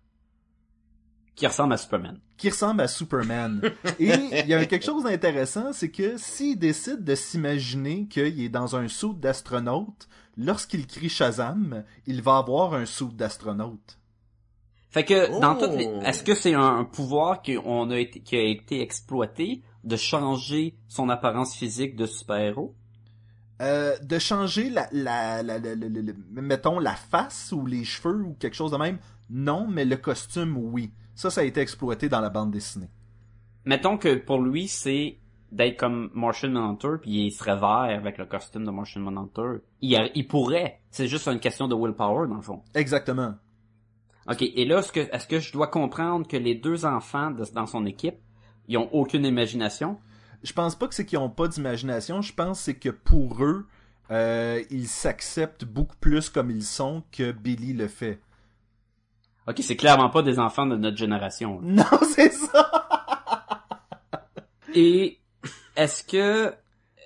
Qui 1.35 1.47
ressemble 1.47 1.73
à 1.73 1.77
Superman. 1.77 2.19
qui 2.35 2.49
ressemble 2.49 2.81
à 2.81 2.87
Superman. 2.87 3.61
Et 3.99 4.11
il 4.41 4.47
y 4.47 4.53
a 4.53 4.65
quelque 4.65 4.85
chose 4.85 5.03
d'intéressant, 5.03 5.71
c'est 5.73 5.89
que 5.91 6.17
s'il 6.17 6.57
décide 6.59 7.03
de 7.03 7.15
s'imaginer 7.15 8.07
qu'il 8.07 8.41
est 8.41 8.49
dans 8.49 8.75
un 8.75 8.87
saut 8.89 9.13
d'astronaute, 9.13 10.09
lorsqu'il 10.37 10.85
crie 10.87 11.07
Shazam, 11.09 11.83
il 12.07 12.21
va 12.21 12.37
avoir 12.37 12.73
un 12.73 12.85
saut 12.85 13.11
d'astronaute. 13.13 13.97
Fait 14.89 15.05
que 15.05 15.39
dans 15.39 15.55
Oh. 15.55 15.59
toutes 15.59 15.77
les... 15.77 15.85
est-ce 16.05 16.23
que 16.23 16.33
c'est 16.35 16.53
un, 16.55 16.77
un 16.79 16.83
pouvoir 16.85 17.41
qui 17.41 17.57
on 17.63 17.89
a 17.91 17.99
été 17.99 18.21
qui 18.21 18.35
a 18.35 18.43
été 18.43 18.81
exploité 18.81 19.61
de 19.83 19.95
changer 19.95 20.75
son 20.87 21.09
apparence 21.09 21.55
physique 21.55 21.95
de 21.95 22.05
super-héros? 22.05 22.75
Euh, 23.61 23.97
de 23.99 24.19
changer 24.19 24.69
la, 24.69 24.87
la, 24.93 25.43
la, 25.43 25.57
la- 25.59 26.13
mettons 26.31 26.79
la 26.79 26.95
face 26.95 27.51
ou 27.51 27.65
les 27.65 27.83
cheveux 27.83 28.21
ou 28.23 28.33
quelque 28.39 28.55
chose 28.55 28.71
de 28.71 28.77
même, 28.77 28.99
non, 29.29 29.67
mais 29.67 29.83
le 29.83 29.97
costume, 29.97 30.55
oui. 30.57 30.91
Ça, 31.13 31.29
ça 31.29 31.41
a 31.41 31.43
été 31.43 31.59
exploité 31.59 32.07
dans 32.07 32.21
la 32.21 32.29
bande 32.29 32.51
dessinée. 32.51 32.89
Mettons 33.65 33.97
que 33.97 34.15
pour 34.15 34.41
lui 34.41 34.69
c'est 34.69 35.17
d'être 35.51 35.77
comme 35.77 36.09
Martian 36.13 36.49
Manhunter 36.51 36.93
puis 37.01 37.25
il 37.25 37.31
serait 37.31 37.57
vert 37.57 37.97
avec 37.99 38.17
le 38.17 38.25
costume 38.25 38.63
de 38.63 38.71
Martian 38.71 39.01
Manhunter. 39.01 39.61
Il, 39.81 40.25
pourrait. 40.27 40.79
C'est 40.89 41.07
juste 41.07 41.27
une 41.27 41.39
question 41.41 41.67
de 41.67 41.75
willpower 41.75 42.29
dans 42.29 42.35
le 42.37 42.41
fond. 42.41 42.61
Exactement. 42.73 43.33
Ok. 44.29 44.41
Et 44.41 44.65
là, 44.65 44.79
est-ce 44.79 44.91
que 44.93 45.01
est-ce 45.01 45.27
que 45.27 45.39
je 45.39 45.51
dois 45.51 45.67
comprendre 45.67 46.25
que 46.27 46.37
les 46.37 46.55
deux 46.55 46.85
enfants 46.85 47.31
de- 47.31 47.43
dans 47.53 47.65
son 47.65 47.85
équipe, 47.85 48.15
ils 48.69 48.77
ont 48.77 48.89
aucune 48.93 49.25
imagination? 49.25 49.97
Je 50.43 50.53
pense 50.53 50.75
pas 50.75 50.87
que 50.87 50.95
c'est 50.95 51.05
qu'ils 51.05 51.17
ont 51.19 51.29
pas 51.29 51.47
d'imagination, 51.47 52.21
je 52.21 52.33
pense 52.33 52.59
que 52.59 52.63
c'est 52.65 52.73
que 52.75 52.89
pour 52.89 53.43
eux, 53.43 53.65
euh, 54.11 54.63
ils 54.69 54.87
s'acceptent 54.87 55.65
beaucoup 55.65 55.97
plus 55.99 56.29
comme 56.29 56.49
ils 56.51 56.63
sont 56.63 57.03
que 57.11 57.31
Billy 57.31 57.73
le 57.73 57.87
fait. 57.87 58.19
Ok, 59.47 59.57
c'est 59.61 59.75
clairement 59.75 60.09
pas 60.09 60.21
des 60.21 60.39
enfants 60.39 60.65
de 60.65 60.75
notre 60.75 60.97
génération. 60.97 61.59
là. 61.61 61.67
Non, 61.91 61.99
c'est 62.15 62.31
ça! 62.31 62.71
Et 64.73 65.19
est-ce 65.75 66.03
que 66.03 66.53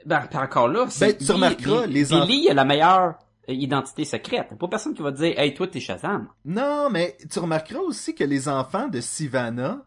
ben 0.06 0.28
encore 0.34 0.68
là, 0.68 0.86
Ben, 1.00 1.16
tu 1.18 1.32
remarqueras, 1.32 1.86
les 1.86 2.04
Billy 2.06 2.14
enfants- 2.48 2.52
a 2.52 2.54
la 2.54 2.66
meilleure 2.66 3.16
identité 3.48 4.04
secrète. 4.06 4.58
Pas 4.60 4.68
personne 4.68 4.94
qui 4.94 5.02
va 5.02 5.12
dire 5.12 5.38
"Hey, 5.40 5.54
toi 5.54 5.68
t'es 5.68 5.80
Shazam." 5.80 6.28
Non, 6.46 6.90
mais 6.90 7.18
tu 7.32 7.40
remarqueras 7.40 7.80
aussi 7.82 8.14
que 8.14 8.24
les 8.24 8.50
enfants 8.50 8.88
de 8.90 9.00
Sivana, 9.00 9.86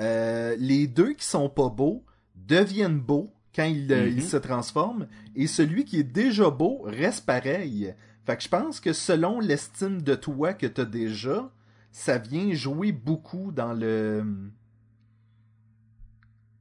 euh, 0.00 0.54
les 0.58 0.86
deux 0.86 1.14
qui 1.14 1.24
sont 1.26 1.48
pas 1.48 1.68
beaux, 1.68 2.04
deviennent 2.46 2.98
beaux 3.00 3.32
quand 3.54 3.64
ils, 3.64 3.90
euh, 3.92 4.06
Mhm. 4.06 4.12
ils 4.18 4.22
se 4.24 4.36
transforment, 4.36 5.06
et 5.34 5.46
celui 5.46 5.84
qui 5.84 5.98
est 6.00 6.02
déjà 6.02 6.50
beau 6.50 6.82
reste 6.84 7.24
pareil. 7.26 7.94
Fait 8.24 8.36
que 8.36 8.42
je 8.42 8.48
pense 8.48 8.80
que 8.80 8.92
selon 8.92 9.40
l'estime 9.40 10.02
de 10.02 10.14
toi 10.14 10.52
que 10.52 10.66
t'as 10.66 10.84
déjà, 10.84 11.50
ça 11.92 12.18
vient 12.18 12.52
jouer 12.52 12.92
beaucoup 12.92 13.52
dans 13.52 13.72
le... 13.72 14.24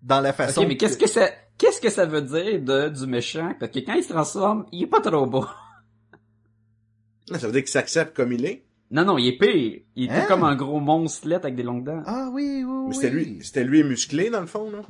dans 0.02 0.22
la 0.22 0.32
façon... 0.34 0.62
Ok, 0.62 0.68
mais 0.68 0.78
qu'est-ce 0.78 0.98
que 0.98 1.08
ça 1.08 1.28
qu'est-ce 1.58 1.82
que 1.82 1.90
ça 1.90 2.06
veut 2.06 2.22
dire 2.22 2.62
de 2.62 2.90
du 2.90 3.08
méchant? 3.08 3.54
Parce 3.60 3.72
que 3.72 3.80
quand 3.80 3.94
il 3.94 4.04
se 4.04 4.10
transforme, 4.10 4.66
il 4.72 4.84
est 4.84 4.88
pas 4.88 5.02
trop 5.02 5.26
beau. 5.26 5.46
Ça 7.32 7.48
veut 7.48 7.54
dire 7.54 7.62
qu'il 7.64 7.70
s'accepte 7.72 8.16
comme 8.16 8.32
il 8.34 8.46
est? 8.46 8.64
Non 8.92 9.04
non, 9.04 9.18
il 9.18 9.28
est 9.30 9.38
pire. 9.38 9.82
Il 9.96 10.06
est 10.06 10.12
Hein? 10.12 10.26
comme 10.28 10.44
un 10.44 10.56
gros 10.56 10.80
monstre 10.80 11.32
avec 11.34 11.56
des 11.56 11.64
longues 11.64 11.84
dents. 11.84 12.04
Ah 12.06 12.30
oui, 12.32 12.64
oui, 12.64 12.72
oui. 12.72 12.86
Mais 12.90 12.94
c'était 12.94 13.10
lui, 13.10 13.40
c'était 13.42 13.64
lui 13.64 13.84
musclé, 13.84 14.30
dans 14.30 14.42
le 14.42 14.46
fond, 14.46 14.70
là. 14.70 14.84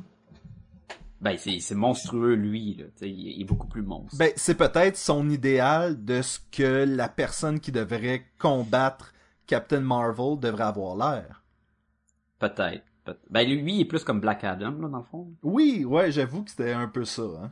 Ben 1.20 1.36
c'est 1.38 1.60
c'est 1.60 1.74
monstrueux 1.74 2.34
lui 2.34 2.74
là, 2.76 2.84
il, 3.00 3.06
est- 3.28 3.32
il 3.36 3.40
est 3.42 3.44
beaucoup 3.44 3.66
plus 3.68 3.82
monstre. 3.82 4.16
Ben, 4.18 4.32
c'est 4.36 4.54
peut-être 4.56 4.96
son 4.96 5.28
idéal 5.30 6.04
de 6.04 6.20
ce 6.22 6.38
que 6.52 6.84
la 6.86 7.08
personne 7.08 7.58
qui 7.60 7.72
devrait 7.72 8.24
combattre 8.38 9.12
Captain 9.46 9.80
Marvel 9.80 10.38
devrait 10.38 10.64
avoir 10.64 10.96
l'air. 10.96 11.42
Peut-être. 12.38 12.84
Peut- 13.04 13.18
ben 13.30 13.48
lui, 13.48 13.76
il 13.76 13.80
est 13.80 13.84
plus 13.86 14.04
comme 14.04 14.20
Black 14.20 14.44
Adam 14.44 14.72
là 14.72 14.88
dans 14.88 14.98
le 14.98 15.04
fond. 15.04 15.28
Oui, 15.42 15.84
ouais, 15.84 16.10
j'avoue 16.12 16.42
que 16.44 16.50
c'était 16.50 16.72
un 16.72 16.88
peu 16.88 17.04
ça. 17.04 17.22
Hein. 17.22 17.50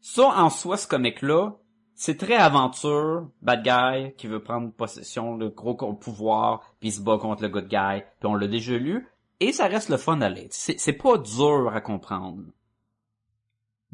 Ça, 0.00 0.28
en 0.28 0.48
soi, 0.50 0.76
ce 0.76 0.86
comic-là, 0.88 1.52
c'est 1.94 2.16
très 2.16 2.36
aventure, 2.36 3.28
bad 3.42 3.62
guy, 3.62 4.14
qui 4.16 4.26
veut 4.26 4.42
prendre 4.42 4.72
possession, 4.72 5.36
le 5.36 5.50
gros 5.50 5.74
pouvoir, 5.94 6.60
puis 6.80 6.88
il 6.88 6.92
se 6.92 7.00
bat 7.00 7.18
contre 7.18 7.42
le 7.42 7.48
good 7.48 7.68
guy, 7.68 8.02
puis 8.18 8.26
on 8.28 8.34
l'a 8.34 8.48
déjà 8.48 8.76
lu, 8.78 9.06
et 9.48 9.52
ça 9.52 9.66
reste 9.66 9.88
le 9.88 9.96
fun 9.96 10.20
à 10.20 10.28
lire. 10.28 10.48
C'est 10.50 10.92
pas 10.92 11.18
dur 11.18 11.70
à 11.72 11.80
comprendre. 11.80 12.44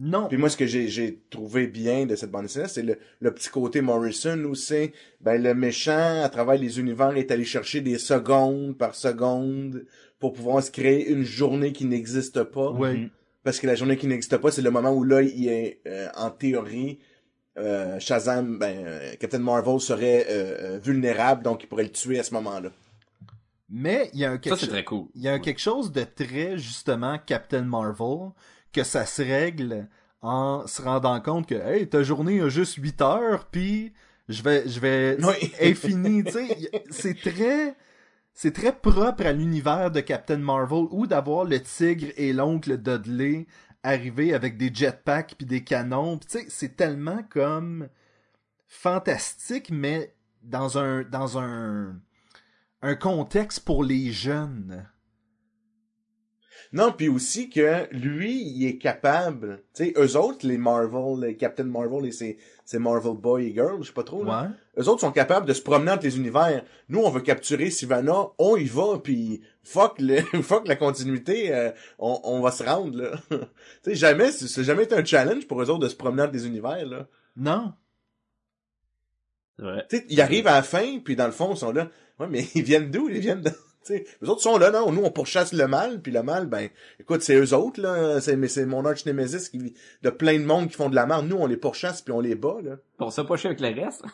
Non, 0.00 0.28
Puis 0.28 0.36
moi, 0.36 0.48
ce 0.48 0.56
que 0.56 0.66
j'ai, 0.66 1.20
trouvé 1.28 1.66
bien 1.66 2.06
de 2.06 2.14
cette 2.14 2.30
bande 2.30 2.42
dessinée, 2.42 2.68
c'est 2.68 2.82
le, 2.84 2.98
le 3.18 3.34
petit 3.34 3.48
côté 3.48 3.80
Morrison 3.80 4.38
où 4.44 4.54
c'est, 4.54 4.92
ben, 5.20 5.42
le 5.42 5.54
méchant, 5.54 6.22
à 6.22 6.28
travers 6.28 6.54
les 6.56 6.78
univers, 6.78 7.16
est 7.16 7.32
allé 7.32 7.44
chercher 7.44 7.80
des 7.80 7.98
secondes 7.98 8.78
par 8.78 8.94
seconde 8.94 9.86
pour 10.20 10.34
pouvoir 10.34 10.62
se 10.62 10.70
créer 10.70 11.08
une 11.08 11.24
journée 11.24 11.72
qui 11.72 11.84
n'existe 11.84 12.44
pas. 12.44 12.70
ouais. 12.70 12.94
Mhm. 12.94 13.10
Parce 13.44 13.60
que 13.60 13.66
la 13.66 13.76
journée 13.76 13.96
qui 13.96 14.06
n'existe 14.06 14.36
pas, 14.36 14.50
c'est 14.50 14.62
le 14.62 14.70
moment 14.70 14.90
où 14.92 15.04
là, 15.04 15.22
il 15.22 15.48
est, 15.48 15.80
euh, 15.86 16.08
en 16.16 16.30
théorie, 16.30 16.98
euh, 17.56 17.98
Shazam, 17.98 18.58
ben, 18.58 18.84
euh, 18.86 19.14
Captain 19.18 19.38
Marvel 19.38 19.80
serait 19.80 20.26
euh, 20.28 20.74
euh, 20.76 20.78
vulnérable, 20.78 21.42
donc 21.42 21.62
il 21.64 21.66
pourrait 21.66 21.84
le 21.84 21.90
tuer 21.92 22.18
à 22.18 22.22
ce 22.22 22.34
moment-là. 22.34 22.70
Mais 23.70 24.10
il 24.14 24.20
y 24.20 24.24
a 24.24 24.30
un 24.30 24.38
quelque, 24.38 24.58
c'est 24.58 24.68
très 24.68 24.84
cool. 24.84 25.08
il 25.14 25.22
y 25.22 25.28
a 25.28 25.32
un 25.34 25.38
quelque 25.38 25.60
chose 25.60 25.92
de 25.92 26.02
très 26.04 26.56
justement 26.58 27.18
Captain 27.18 27.62
Marvel 27.62 28.30
que 28.72 28.82
ça 28.82 29.04
se 29.06 29.20
règle 29.22 29.88
en 30.22 30.66
se 30.66 30.80
rendant 30.82 31.20
compte 31.20 31.46
que 31.46 31.54
hey, 31.54 31.88
ta 31.88 32.02
journée 32.02 32.40
a 32.40 32.48
juste 32.48 32.74
8 32.76 33.00
heures 33.02 33.44
puis 33.46 33.92
je 34.28 34.42
vais 34.42 34.68
je 34.68 34.80
vais 34.80 35.16
Oui. 35.22 35.52
infini, 35.60 36.24
tu 36.24 36.32
sais, 36.32 36.70
c'est 36.90 37.14
très 37.20 37.76
c'est 38.32 38.52
très 38.54 38.72
propre 38.72 39.26
à 39.26 39.32
l'univers 39.32 39.90
de 39.90 40.00
Captain 40.00 40.38
Marvel 40.38 40.86
ou 40.90 41.06
d'avoir 41.06 41.44
le 41.44 41.60
tigre 41.62 42.08
et 42.16 42.32
l'oncle 42.32 42.78
Dudley 42.78 43.46
arriver 43.82 44.32
avec 44.32 44.56
des 44.56 44.72
jetpacks 44.74 45.34
puis 45.36 45.46
des 45.46 45.62
canons, 45.62 46.18
Puis 46.18 46.28
tu 46.30 46.38
sais, 46.38 46.46
c'est 46.48 46.76
tellement 46.76 47.22
comme 47.30 47.88
fantastique 48.66 49.70
mais 49.70 50.14
dans 50.42 50.78
un 50.78 51.02
dans 51.02 51.38
un 51.38 52.00
un 52.82 52.94
contexte 52.94 53.60
pour 53.60 53.84
les 53.84 54.12
jeunes. 54.12 54.86
Non, 56.72 56.92
puis 56.92 57.08
aussi 57.08 57.48
que 57.48 57.88
lui, 57.92 58.42
il 58.42 58.66
est 58.66 58.76
capable, 58.76 59.62
tu 59.74 59.84
sais, 59.84 59.94
eux 59.96 60.16
autres, 60.18 60.46
les 60.46 60.58
Marvel, 60.58 61.26
les 61.26 61.36
Captain 61.36 61.64
Marvel 61.64 62.04
et 62.04 62.12
ses, 62.12 62.36
ses 62.66 62.78
Marvel 62.78 63.14
Boy 63.14 63.46
et 63.46 63.54
Girl, 63.54 63.78
je 63.80 63.86
sais 63.86 63.92
pas 63.94 64.02
trop, 64.02 64.22
là. 64.22 64.42
Ouais. 64.42 64.82
Eux 64.82 64.88
autres 64.88 65.00
sont 65.00 65.12
capables 65.12 65.46
de 65.46 65.54
se 65.54 65.62
promener 65.62 65.92
entre 65.92 66.04
les 66.04 66.18
univers. 66.18 66.62
Nous, 66.90 67.00
on 67.00 67.08
veut 67.08 67.22
capturer 67.22 67.70
Sivana, 67.70 68.28
on 68.36 68.56
y 68.56 68.66
va, 68.66 68.98
puis 69.02 69.40
fuck 69.62 69.98
le, 69.98 70.20
fuck 70.42 70.68
la 70.68 70.76
continuité, 70.76 71.54
euh, 71.54 71.70
on, 71.98 72.20
on 72.24 72.40
va 72.40 72.50
se 72.50 72.64
rendre, 72.64 73.00
là. 73.00 73.12
tu 73.30 73.38
sais, 73.82 73.94
jamais, 73.94 74.30
c'est 74.30 74.64
jamais 74.64 74.82
été 74.82 74.94
un 74.94 75.04
challenge 75.04 75.46
pour 75.46 75.62
eux 75.62 75.70
autres 75.70 75.80
de 75.80 75.88
se 75.88 75.96
promener 75.96 76.22
entre 76.22 76.34
les 76.34 76.46
univers, 76.46 76.84
là. 76.84 77.06
Non. 77.34 77.72
C'est 79.56 79.64
vrai. 79.64 79.86
Tu 79.88 79.96
sais, 79.96 80.06
ils 80.10 80.20
arrivent 80.20 80.46
à 80.48 80.54
la 80.54 80.62
fin, 80.62 80.98
puis 80.98 81.16
dans 81.16 81.26
le 81.26 81.32
fond, 81.32 81.54
ils 81.54 81.58
sont 81.58 81.72
là. 81.72 81.88
Ouais, 82.18 82.26
mais 82.28 82.46
ils 82.54 82.62
viennent 82.62 82.90
d'où? 82.90 83.08
Ils 83.08 83.20
viennent 83.20 83.42
de... 83.42 83.50
Tu 83.84 83.94
sais, 83.94 84.06
les 84.20 84.28
autres 84.28 84.42
sont 84.42 84.58
là, 84.58 84.72
non? 84.72 84.90
Nous, 84.90 85.02
on 85.02 85.10
pourchasse 85.12 85.52
le 85.52 85.68
mal, 85.68 86.02
puis 86.02 86.10
le 86.10 86.24
mal, 86.24 86.46
ben, 86.46 86.68
écoute, 86.98 87.22
c'est 87.22 87.36
eux 87.36 87.54
autres, 87.54 87.80
là. 87.80 88.20
C'est, 88.20 88.36
mais 88.36 88.48
c'est 88.48 88.66
mon 88.66 88.84
arch 88.84 89.06
nemesis 89.06 89.48
qui, 89.48 89.72
de 90.02 90.10
plein 90.10 90.38
de 90.38 90.44
monde 90.44 90.68
qui 90.68 90.74
font 90.74 90.90
de 90.90 90.96
la 90.96 91.06
merde. 91.06 91.28
Nous, 91.28 91.36
on 91.36 91.46
les 91.46 91.56
pourchasse, 91.56 92.02
puis 92.02 92.12
on 92.12 92.20
les 92.20 92.34
bat, 92.34 92.56
là. 92.62 92.76
Pour 92.98 93.12
ça, 93.12 93.22
pas 93.22 93.36
chier 93.36 93.50
avec 93.50 93.60
le 93.60 93.84
reste. 93.84 94.02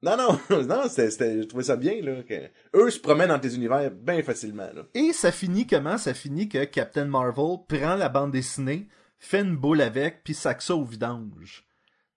Non, 0.00 0.16
non, 0.16 0.38
non, 0.64 0.82
c'était, 0.88 1.10
c'était, 1.10 1.42
je 1.42 1.48
trouvais 1.48 1.64
ça 1.64 1.76
bien, 1.76 2.00
là. 2.02 2.22
Que... 2.22 2.48
Eux 2.76 2.90
se 2.90 3.00
promènent 3.00 3.30
dans 3.30 3.38
tes 3.40 3.54
univers 3.54 3.90
bien 3.90 4.22
facilement, 4.22 4.68
là. 4.72 4.82
Et 4.94 5.12
ça 5.12 5.32
finit 5.32 5.66
comment? 5.66 5.98
Ça 5.98 6.14
finit 6.14 6.48
que 6.48 6.62
Captain 6.64 7.06
Marvel 7.06 7.56
prend 7.66 7.96
la 7.96 8.08
bande 8.08 8.30
dessinée, 8.30 8.86
fait 9.18 9.40
une 9.40 9.56
boule 9.56 9.80
avec, 9.80 10.22
puis 10.22 10.34
sac 10.34 10.62
ça 10.62 10.76
au 10.76 10.84
vidange. 10.84 11.67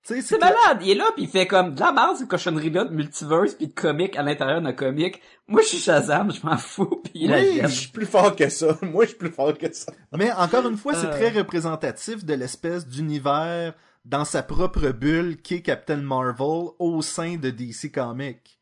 Tu 0.04 0.16
sais, 0.16 0.22
C'est 0.22 0.39
malade, 0.39 0.80
il 0.82 0.89
est 0.91 0.95
là 0.95 1.06
pis 1.16 1.24
il 1.24 1.30
fait 1.30 1.45
comme 1.45 1.76
de 1.76 1.80
la 1.80 1.91
base 1.91 2.18
cette 2.20 2.28
cochonnerie-là 2.28 2.86
de 2.86 2.93
multiverse 2.93 3.54
pis 3.54 3.68
de 3.68 3.74
comique 3.74 4.16
à 4.18 4.24
l'intérieur 4.24 4.60
d'un 4.62 4.74
comique. 4.74 5.22
Moi 5.47 5.62
je 5.62 5.68
suis 5.68 5.78
Shazam, 5.78 6.32
je 6.32 6.43
m'en 6.45 6.58
fous 6.58 7.02
pis 7.04 7.12
il 7.16 7.30
la 7.30 7.39
Oui. 7.39 7.60
Je 7.62 7.68
suis 7.68 7.89
plus 7.91 8.08
fort 8.08 8.36
que 8.36 8.49
ça. 8.49 8.78
Moi, 8.82 9.04
je 9.06 9.10
suis 9.10 9.18
plus 9.18 9.30
fort 9.32 9.56
que 9.58 9.72
ça. 9.72 9.91
Mais 10.18 10.32
encore 10.32 10.68
une 10.68 10.78
fois, 10.78 10.95
c'est 10.95 11.06
Euh. 11.08 11.12
très 11.12 11.30
représentatif 11.30 12.26
de 12.26 12.34
l'espèce 12.34 12.88
d'univers 12.88 13.76
dans 14.06 14.26
sa 14.26 14.41
propre 14.41 14.89
bulle 14.89 15.39
qu'est 15.41 15.62
Captain 15.62 15.97
Marvel 15.97 16.70
au 16.80 17.02
sein 17.04 17.38
de 17.38 17.52
DC 17.52 17.91
Comics. 17.93 18.60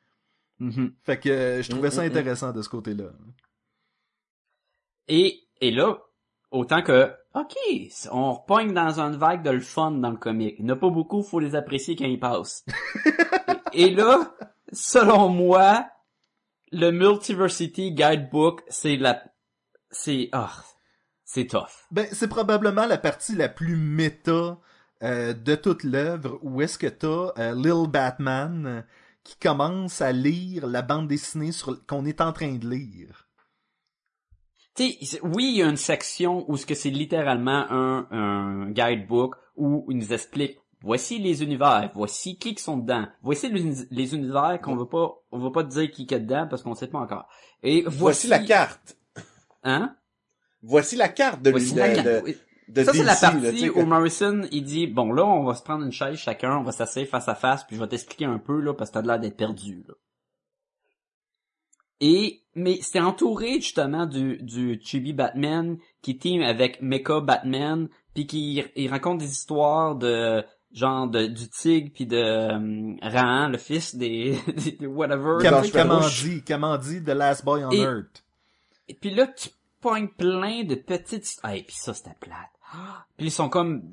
Mhm. 0.59 0.93
Fait 1.03 1.17
que 1.17 1.29
euh, 1.29 1.61
je 1.61 1.69
trouvais 1.69 1.89
ça 1.89 2.01
Mm, 2.01 2.05
mm, 2.05 2.07
mm. 2.07 2.11
intéressant 2.11 2.51
de 2.51 2.61
ce 2.61 2.67
côté-là. 2.67 3.11
Et, 5.07 5.39
et 5.61 5.71
là, 5.71 5.97
autant 6.51 6.81
que, 6.81 7.13
ok, 7.33 7.55
on 8.11 8.33
repogne 8.33 8.73
dans 8.73 8.99
une 8.99 9.15
vague 9.15 9.43
de 9.43 9.51
le 9.51 9.59
fun 9.59 9.91
dans 9.91 10.11
le 10.11 10.17
comique. 10.17 10.55
Il 10.59 10.65
n'y 10.65 10.71
en 10.71 10.75
a 10.75 10.77
pas 10.77 10.89
beaucoup, 10.89 11.23
faut 11.23 11.39
les 11.39 11.55
apprécier 11.55 11.95
quand 11.95 12.05
ils 12.05 12.19
passent. 12.19 12.65
et, 13.73 13.83
et 13.83 13.89
là, 13.91 14.33
selon 14.71 15.29
moi, 15.29 15.85
le 16.71 16.91
Multiversity 16.91 17.91
Guidebook, 17.91 18.61
c'est 18.69 18.97
la, 18.97 19.23
c'est, 19.91 20.29
ah, 20.31 20.51
c'est 21.23 21.47
tough. 21.47 21.87
Ben, 21.91 22.07
c'est 22.11 22.27
probablement 22.27 22.85
la 22.85 22.97
partie 22.97 23.35
la 23.35 23.49
plus 23.49 23.75
méta 23.75 24.57
euh, 25.03 25.33
de 25.33 25.55
toute 25.55 25.83
l'œuvre 25.83 26.39
où 26.41 26.61
est-ce 26.61 26.77
que 26.77 26.87
t'as 26.87 27.31
euh, 27.37 27.55
Lil 27.55 27.89
Batman 27.89 28.65
euh, 28.65 28.81
qui 29.23 29.37
commence 29.37 30.01
à 30.01 30.11
lire 30.11 30.67
la 30.67 30.81
bande 30.81 31.07
dessinée 31.07 31.51
sur 31.51 31.85
qu'on 31.85 32.05
est 32.05 32.21
en 32.21 32.33
train 32.33 32.55
de 32.55 32.67
lire. 32.67 33.28
Oui, 35.23 35.51
il 35.53 35.57
y 35.57 35.63
a 35.63 35.67
une 35.69 35.77
section 35.77 36.45
où 36.49 36.57
ce 36.57 36.65
que 36.65 36.75
c'est 36.75 36.89
littéralement 36.89 37.65
un, 37.69 38.07
un 38.11 38.69
guidebook 38.71 39.35
où 39.55 39.85
il 39.89 39.97
nous 39.97 40.13
explique 40.13 40.57
voici 40.81 41.19
les 41.19 41.43
univers, 41.43 41.91
voici 41.93 42.37
qui 42.37 42.55
qui 42.55 42.63
sont 42.63 42.77
dedans, 42.77 43.05
voici 43.21 43.49
les, 43.49 43.73
les 43.91 44.15
univers 44.15 44.59
qu'on 44.61 44.75
veut 44.77 44.87
pas, 44.87 45.13
on 45.31 45.39
va 45.39 45.51
pas 45.51 45.63
te 45.63 45.69
dire 45.69 45.91
qui 45.91 46.03
est 46.09 46.19
dedans 46.19 46.47
parce 46.49 46.63
qu'on 46.63 46.73
sait 46.75 46.87
pas 46.87 46.99
encore. 46.99 47.27
Et 47.63 47.81
Voici, 47.81 47.97
voici, 47.99 48.27
la 48.27 48.39
carte. 48.39 48.97
Hein? 49.63 49.95
Voici 50.63 50.95
la 50.95 51.09
carte 51.09 51.41
de 51.41 51.51
Voici 51.51 51.73
de- 52.03 52.83
Ça, 52.85 52.93
c'est 52.93 53.03
la 53.03 53.13
là, 53.13 53.17
partie 53.19 53.69
où 53.69 53.85
Morrison, 53.85 54.41
il 54.51 54.63
dit, 54.63 54.87
bon, 54.87 55.11
là, 55.11 55.25
on 55.25 55.43
va 55.43 55.55
se 55.55 55.63
prendre 55.63 55.83
une 55.83 55.91
chaise 55.91 56.17
chacun, 56.17 56.57
on 56.57 56.63
va 56.63 56.71
s'asseoir 56.71 57.07
face 57.07 57.27
à 57.27 57.35
face, 57.35 57.63
puis 57.65 57.75
je 57.75 57.81
vais 57.81 57.87
t'expliquer 57.87 58.25
un 58.25 58.37
peu, 58.37 58.59
là, 58.61 58.73
parce 58.73 58.91
que 58.91 58.93
t'as 58.93 59.01
l'air 59.01 59.19
d'être 59.19 59.35
perdu, 59.37 59.83
là. 59.87 59.95
Et, 62.01 62.41
mais 62.55 62.79
c'était 62.81 62.99
entouré, 63.01 63.55
justement, 63.55 64.05
du, 64.05 64.37
du 64.41 64.79
Chibi 64.83 65.13
Batman, 65.13 65.77
qui 66.01 66.17
team 66.17 66.41
avec 66.41 66.81
Mecha 66.81 67.19
Batman, 67.19 67.89
puis 68.13 68.25
qui, 68.25 68.63
il 68.75 68.89
raconte 68.89 69.17
des 69.19 69.29
histoires 69.31 69.95
de, 69.95 70.43
genre, 70.71 71.07
de, 71.07 71.27
du 71.27 71.49
tigre, 71.49 71.91
puis 71.93 72.05
de, 72.05 72.15
euh, 72.17 72.95
Rahan, 73.01 73.49
le 73.49 73.57
fils 73.57 73.95
des, 73.95 74.37
des 74.79 74.87
whatever. 74.87 75.37
Kamandi, 75.41 76.43
Kamandi, 76.43 77.03
The 77.03 77.09
Last 77.09 77.43
Boy 77.43 77.65
on 77.65 77.71
Et- 77.71 77.79
Earth. 77.79 78.23
Et 78.87 78.93
puis 78.93 79.11
là, 79.11 79.27
tu 79.27 79.49
pognes 79.81 80.07
plein 80.07 80.63
de 80.63 80.75
petites... 80.75 81.37
Ah, 81.43 81.55
et 81.55 81.63
puis 81.63 81.75
ça, 81.75 81.93
c'était 81.93 82.15
plate. 82.19 82.49
Puis 83.17 83.27
ils 83.27 83.31
sont 83.31 83.49
comme... 83.49 83.83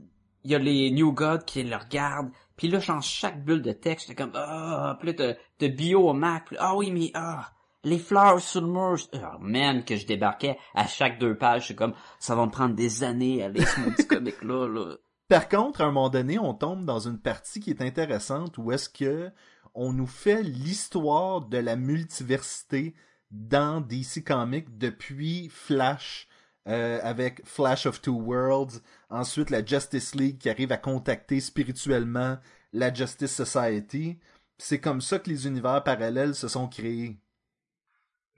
Il 0.45 0.53
y 0.53 0.55
a 0.55 0.59
les 0.59 0.91
New 0.93 1.13
Gods 1.13 1.45
qui 1.45 1.63
le 1.65 1.77
regardent. 1.77 2.31
Puis 2.57 2.69
là, 2.69 2.79
genre, 2.79 3.03
chaque 3.03 3.45
bulle 3.45 3.63
de 3.63 3.73
texte, 3.73 4.07
j'étais 4.09 4.23
comme... 4.23 4.33
Ah, 4.35 4.97
puis 5.01 5.09
là, 5.09 5.15
t'as- 5.15 5.35
t'as 5.59 5.69
bio 5.69 6.09
au 6.09 6.13
Mac. 6.13 6.45
Ah 6.59 6.75
oui, 6.77 6.91
mais... 6.91 7.11
Ah, 7.15 7.51
les 7.87 8.01
fleurs 8.01 8.41
sur 8.41 8.63
le 8.63 8.67
mur. 8.67 8.97
Oh, 9.15 9.39
man, 9.41 9.85
que 9.85 9.97
je 9.97 10.07
débarquais 10.07 10.59
à 10.75 10.89
chaque 10.89 11.21
deux 11.21 11.39
pages. 11.39 11.69
C'est 11.69 11.77
comme... 11.77 11.95
Ça 12.19 12.35
va 12.35 12.45
me 12.45 12.51
prendre 12.51 12.75
des 12.75 13.05
années 13.05 13.45
à 13.45 13.49
lire 13.49 13.69
ce 13.69 13.81
petit 13.81 14.07
comic-là, 14.09 14.67
là. 14.67 14.97
Par 15.29 15.49
contre, 15.49 15.81
à 15.81 15.85
un 15.85 15.93
moment 15.93 16.09
donné, 16.09 16.39
on 16.39 16.53
tombe 16.53 16.85
dans 16.85 16.99
une 16.99 17.21
partie 17.21 17.61
qui 17.61 17.71
est 17.71 17.83
intéressante 17.83 18.59
où 18.59 18.73
est-ce 18.73 18.89
que 18.89 19.31
on 19.75 19.93
nous 19.93 20.07
fait 20.07 20.43
l'histoire 20.43 21.43
de 21.43 21.59
la 21.59 21.77
multiversité 21.77 22.95
dans 23.31 23.81
DC 23.81 24.25
Comics 24.25 24.79
depuis 24.79 25.49
Flash 25.49 26.29
euh, 26.69 26.99
avec 27.03 27.45
Flash 27.45 27.87
of 27.87 28.01
Two 28.01 28.21
Worlds, 28.21 28.83
ensuite 29.11 29.51
la 29.51 29.65
Justice 29.65 30.17
League 30.17 30.39
qui 30.39 30.51
arrive 30.51 30.73
à 30.73 30.77
contacter 30.77 31.39
spirituellement 31.41 32.39
la 32.73 32.93
Justice 32.93 33.35
Society. 33.35 34.19
C'est 34.59 34.81
comme 34.81 35.01
ça 35.01 35.21
que 35.21 35.31
les 35.31 35.47
univers 35.47 35.85
parallèles 35.85 36.35
se 36.35 36.49
sont 36.49 36.67
créés. 36.67 37.21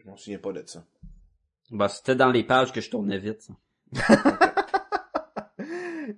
Je 0.09 0.13
m'en 0.13 0.17
souviens 0.17 0.39
pas 0.39 0.53
de 0.53 0.63
ça. 0.65 0.83
Bah, 1.71 1.89
c'était 1.91 2.17
dans 2.17 2.31
les 2.31 2.43
pages 2.43 2.73
que 2.73 2.81
je 2.81 2.89
tournais 2.89 3.19
vite, 3.19 3.43
ça. 3.43 3.53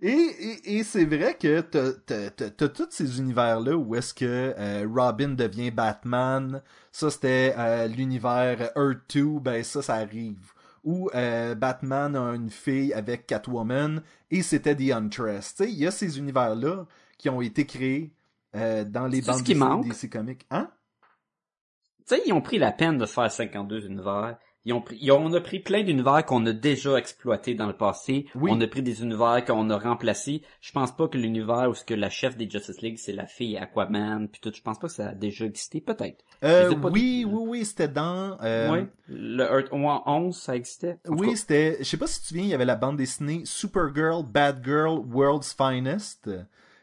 Et, 0.03 0.09
et, 0.09 0.77
et 0.77 0.85
c'est 0.85 1.05
vrai 1.05 1.37
que 1.37 1.61
t'as, 1.61 1.93
t'as, 2.07 2.31
t'as, 2.31 2.51
t'as 2.51 2.69
tous 2.69 2.87
ces 2.91 3.19
univers-là 3.19 3.77
où 3.77 3.97
est-ce 3.97 4.15
que 4.15 4.55
euh, 4.57 4.87
Robin 4.89 5.31
devient 5.31 5.73
Batman. 5.73 6.63
Ça, 6.93 7.11
c'était 7.11 7.55
euh, 7.59 7.89
l'univers 7.89 8.71
Earth 8.77 9.01
2. 9.13 9.41
Ben, 9.41 9.65
ça, 9.65 9.83
ça 9.83 9.97
arrive. 9.97 10.53
Ou 10.85 11.11
euh, 11.15 11.57
Batman 11.57 12.15
a 12.15 12.35
une 12.35 12.51
fille 12.51 12.95
avec 12.95 13.27
Catwoman. 13.27 14.01
Et 14.31 14.43
c'était 14.43 14.77
The 14.77 14.95
sais, 15.43 15.71
il 15.71 15.79
y 15.79 15.87
a 15.89 15.91
ces 15.91 16.19
univers-là 16.19 16.87
qui 17.19 17.29
ont 17.29 17.41
été 17.41 17.67
créés 17.67 18.13
euh, 18.55 18.85
dans 18.85 19.09
les 19.09 19.21
ce 19.23 19.27
bandes 19.27 19.43
qui 19.43 19.55
manque? 19.57 19.89
DC 19.89 20.09
Comics. 20.09 20.47
Hein? 20.51 20.71
Tu 22.07 22.17
sais, 22.17 22.23
ils 22.27 22.33
ont 22.33 22.41
pris 22.43 22.59
la 22.59 22.73
peine 22.73 22.99
de 22.99 23.07
faire 23.07 23.31
52 23.31 23.87
univers. 23.87 24.37
Ils 24.67 24.75
ont 24.75 24.83
pris, 24.83 24.99
ils 25.01 25.11
ont- 25.11 25.25
on 25.25 25.33
a 25.33 25.41
pris 25.41 25.59
plein 25.61 25.83
d'univers 25.83 26.23
qu'on 26.27 26.45
a 26.45 26.53
déjà 26.53 26.97
exploités 26.99 27.55
dans 27.55 27.67
le 27.67 27.73
passé. 27.73 28.27
Oui. 28.35 28.51
On 28.53 28.61
a 28.61 28.67
pris 28.67 28.83
des 28.83 29.03
univers 29.03 29.43
qu'on 29.47 29.71
a 29.71 29.79
remplacés. 29.79 30.43
Je 30.61 30.71
pense 30.73 30.95
pas 30.95 31.09
que 31.09 31.17
l'univers 31.17 31.71
où 31.71 31.75
ce 31.75 31.83
que 31.83 31.95
la 31.95 32.11
chef 32.11 32.37
des 32.37 32.49
Justice 32.51 32.83
League 32.83 32.99
c'est 32.99 33.15
la 33.15 33.25
fille 33.25 33.57
Aquaman 33.57 34.29
puis 34.29 34.39
tout. 34.43 34.53
Je 34.55 34.61
pense 34.61 34.79
pas 34.79 34.89
que 34.89 34.93
ça 34.93 35.09
a 35.09 35.15
déjà 35.15 35.47
existé. 35.47 35.81
Peut-être. 35.81 36.23
Euh, 36.45 36.75
oui, 36.93 37.25
oui, 37.27 37.43
oui, 37.49 37.65
c'était 37.65 37.89
dans... 37.89 38.37
euh, 38.43 38.71
oui. 38.71 38.87
Le 39.09 39.45
Earth 39.45 39.69
11 39.73 40.37
ça 40.37 40.55
existait. 40.55 40.99
En 41.09 41.17
Oui, 41.17 41.35
c'était. 41.39 41.79
Je 41.79 41.85
sais 41.85 41.97
pas 41.97 42.07
si 42.07 42.17
tu 42.19 42.23
te 42.25 42.27
souviens, 42.29 42.45
il 42.45 42.51
y 42.51 42.55
avait 42.55 42.67
la 42.67 42.77
bande 42.77 42.99
dessinée 42.99 43.41
Supergirl, 43.47 44.25
Bad 44.27 44.63
Girl, 44.63 45.01
World's 45.11 45.55
Finest. 45.55 46.29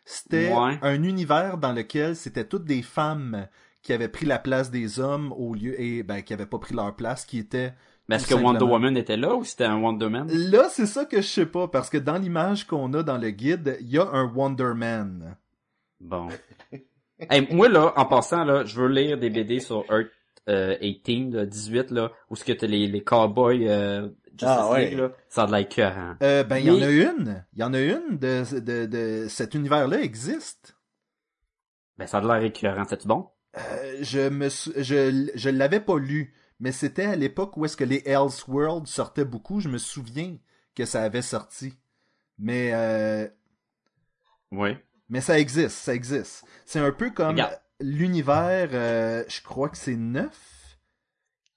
C'était 0.04 0.52
Ouais. 0.52 0.80
un 0.82 1.04
univers 1.04 1.60
dans 1.60 1.74
lequel 1.74 2.16
c'était 2.16 2.46
toutes 2.46 2.66
des 2.66 2.82
femmes 2.82 3.48
qui 3.88 3.94
avaient 3.94 4.10
pris 4.10 4.26
la 4.26 4.38
place 4.38 4.70
des 4.70 5.00
hommes 5.00 5.32
au 5.32 5.54
lieu 5.54 5.80
et 5.82 6.04
ben 6.04 6.22
qui 6.22 6.34
avaient 6.34 6.46
pas 6.46 6.60
pris 6.60 6.76
leur 6.76 6.94
place, 6.94 7.26
qui 7.26 7.40
étaient. 7.40 7.74
Mais 8.10 8.18
est-ce 8.18 8.28
que 8.28 8.36
Wonder 8.36 8.66
Woman 8.66 8.98
était 8.98 9.16
là 9.16 9.34
ou 9.34 9.46
c'était 9.46 9.64
un 9.64 9.82
Wonder 9.82 10.10
Man? 10.10 10.28
Là, 10.30 10.68
c'est 10.70 10.86
ça 10.86 11.06
que 11.06 11.22
je 11.22 11.28
sais 11.28 11.46
pas 11.46 11.70
parce 11.70 11.90
que 11.90 11.98
dans 11.98 12.18
l'image 12.18 12.68
qu'on 12.68 12.94
a 12.94 13.02
dans 13.02 13.18
le 13.18 13.30
guide, 13.30 13.78
il 13.80 13.88
y 13.88 13.98
a 13.98 14.06
un 14.06 14.26
Wonder 14.26 14.74
Man. 14.76 15.38
Bon. 16.00 16.28
Hey, 17.32 17.48
moi 17.52 17.68
là, 17.68 17.94
en 17.96 18.06
passant 18.06 18.44
là, 18.44 18.64
je 18.64 18.80
veux 18.80 18.90
lire 18.90 19.18
des 19.18 19.32
BD 19.32 19.60
sur 19.60 19.84
Earth 19.90 20.12
euh, 20.50 20.78
18, 20.80 21.32
là, 21.34 21.46
18 21.48 21.90
là, 21.90 22.12
où 22.30 22.36
ce 22.36 22.44
que 22.44 22.54
t'as 22.54 22.68
les 22.68 22.86
les 22.86 23.04
cowboys 23.04 23.68
euh, 23.68 24.10
Justice 24.28 24.48
Ah, 24.48 24.70
ouais. 24.70 24.90
League, 24.90 25.00
là, 25.00 25.12
ça 25.28 25.42
a 25.42 25.48
de 25.48 25.52
l'air 25.52 25.62
écœurant. 25.62 26.14
Euh, 26.22 26.44
ben, 26.44 26.58
il 26.58 26.66
y 26.68 26.70
en 26.70 26.80
a 26.80 26.92
une. 26.92 27.44
Il 27.54 27.60
y 27.60 27.64
en 27.64 27.74
a 27.74 27.80
une 27.80 28.20
de, 28.20 28.60
de, 28.60 28.86
de 28.86 29.28
cet 29.30 29.56
univers-là 29.56 30.00
existe. 30.00 30.78
Ben 31.98 32.06
ça 32.06 32.20
a 32.20 32.22
de 32.22 32.28
l'air 32.28 32.44
écœurant, 32.44 32.84
c'est 32.88 33.08
bon? 33.08 33.32
Euh, 33.56 33.98
je 34.02 34.30
me 34.30 34.50
sou- 34.50 34.74
je, 34.76 35.30
je 35.34 35.50
l'avais 35.50 35.80
pas 35.80 35.98
lu, 35.98 36.34
mais 36.60 36.72
c'était 36.72 37.06
à 37.06 37.16
l'époque 37.16 37.56
où 37.58 37.66
est-ce 37.66 37.78
que 37.78 37.84
les 37.84 38.04
Elseworlds 38.06 38.88
sortaient 38.88 39.26
beaucoup. 39.26 39.60
Je 39.62 39.70
me 39.70 39.78
souviens 39.78 40.38
que 40.76 40.86
ça 40.86 41.02
avait 41.04 41.22
sorti. 41.22 41.74
Mais 42.38 42.72
euh, 42.74 43.28
Oui. 44.52 44.72
mais 45.10 45.22
ça 45.22 45.40
existe, 45.40 45.78
ça 45.78 45.96
existe. 45.96 46.46
C'est 46.66 46.80
un 46.80 46.92
peu 46.92 47.10
comme 47.10 47.42
l'univers, 47.80 48.70
euh, 48.74 49.24
je 49.28 49.42
crois 49.42 49.70
que 49.70 49.78
c'est 49.78 49.96
neuf, 49.96 50.78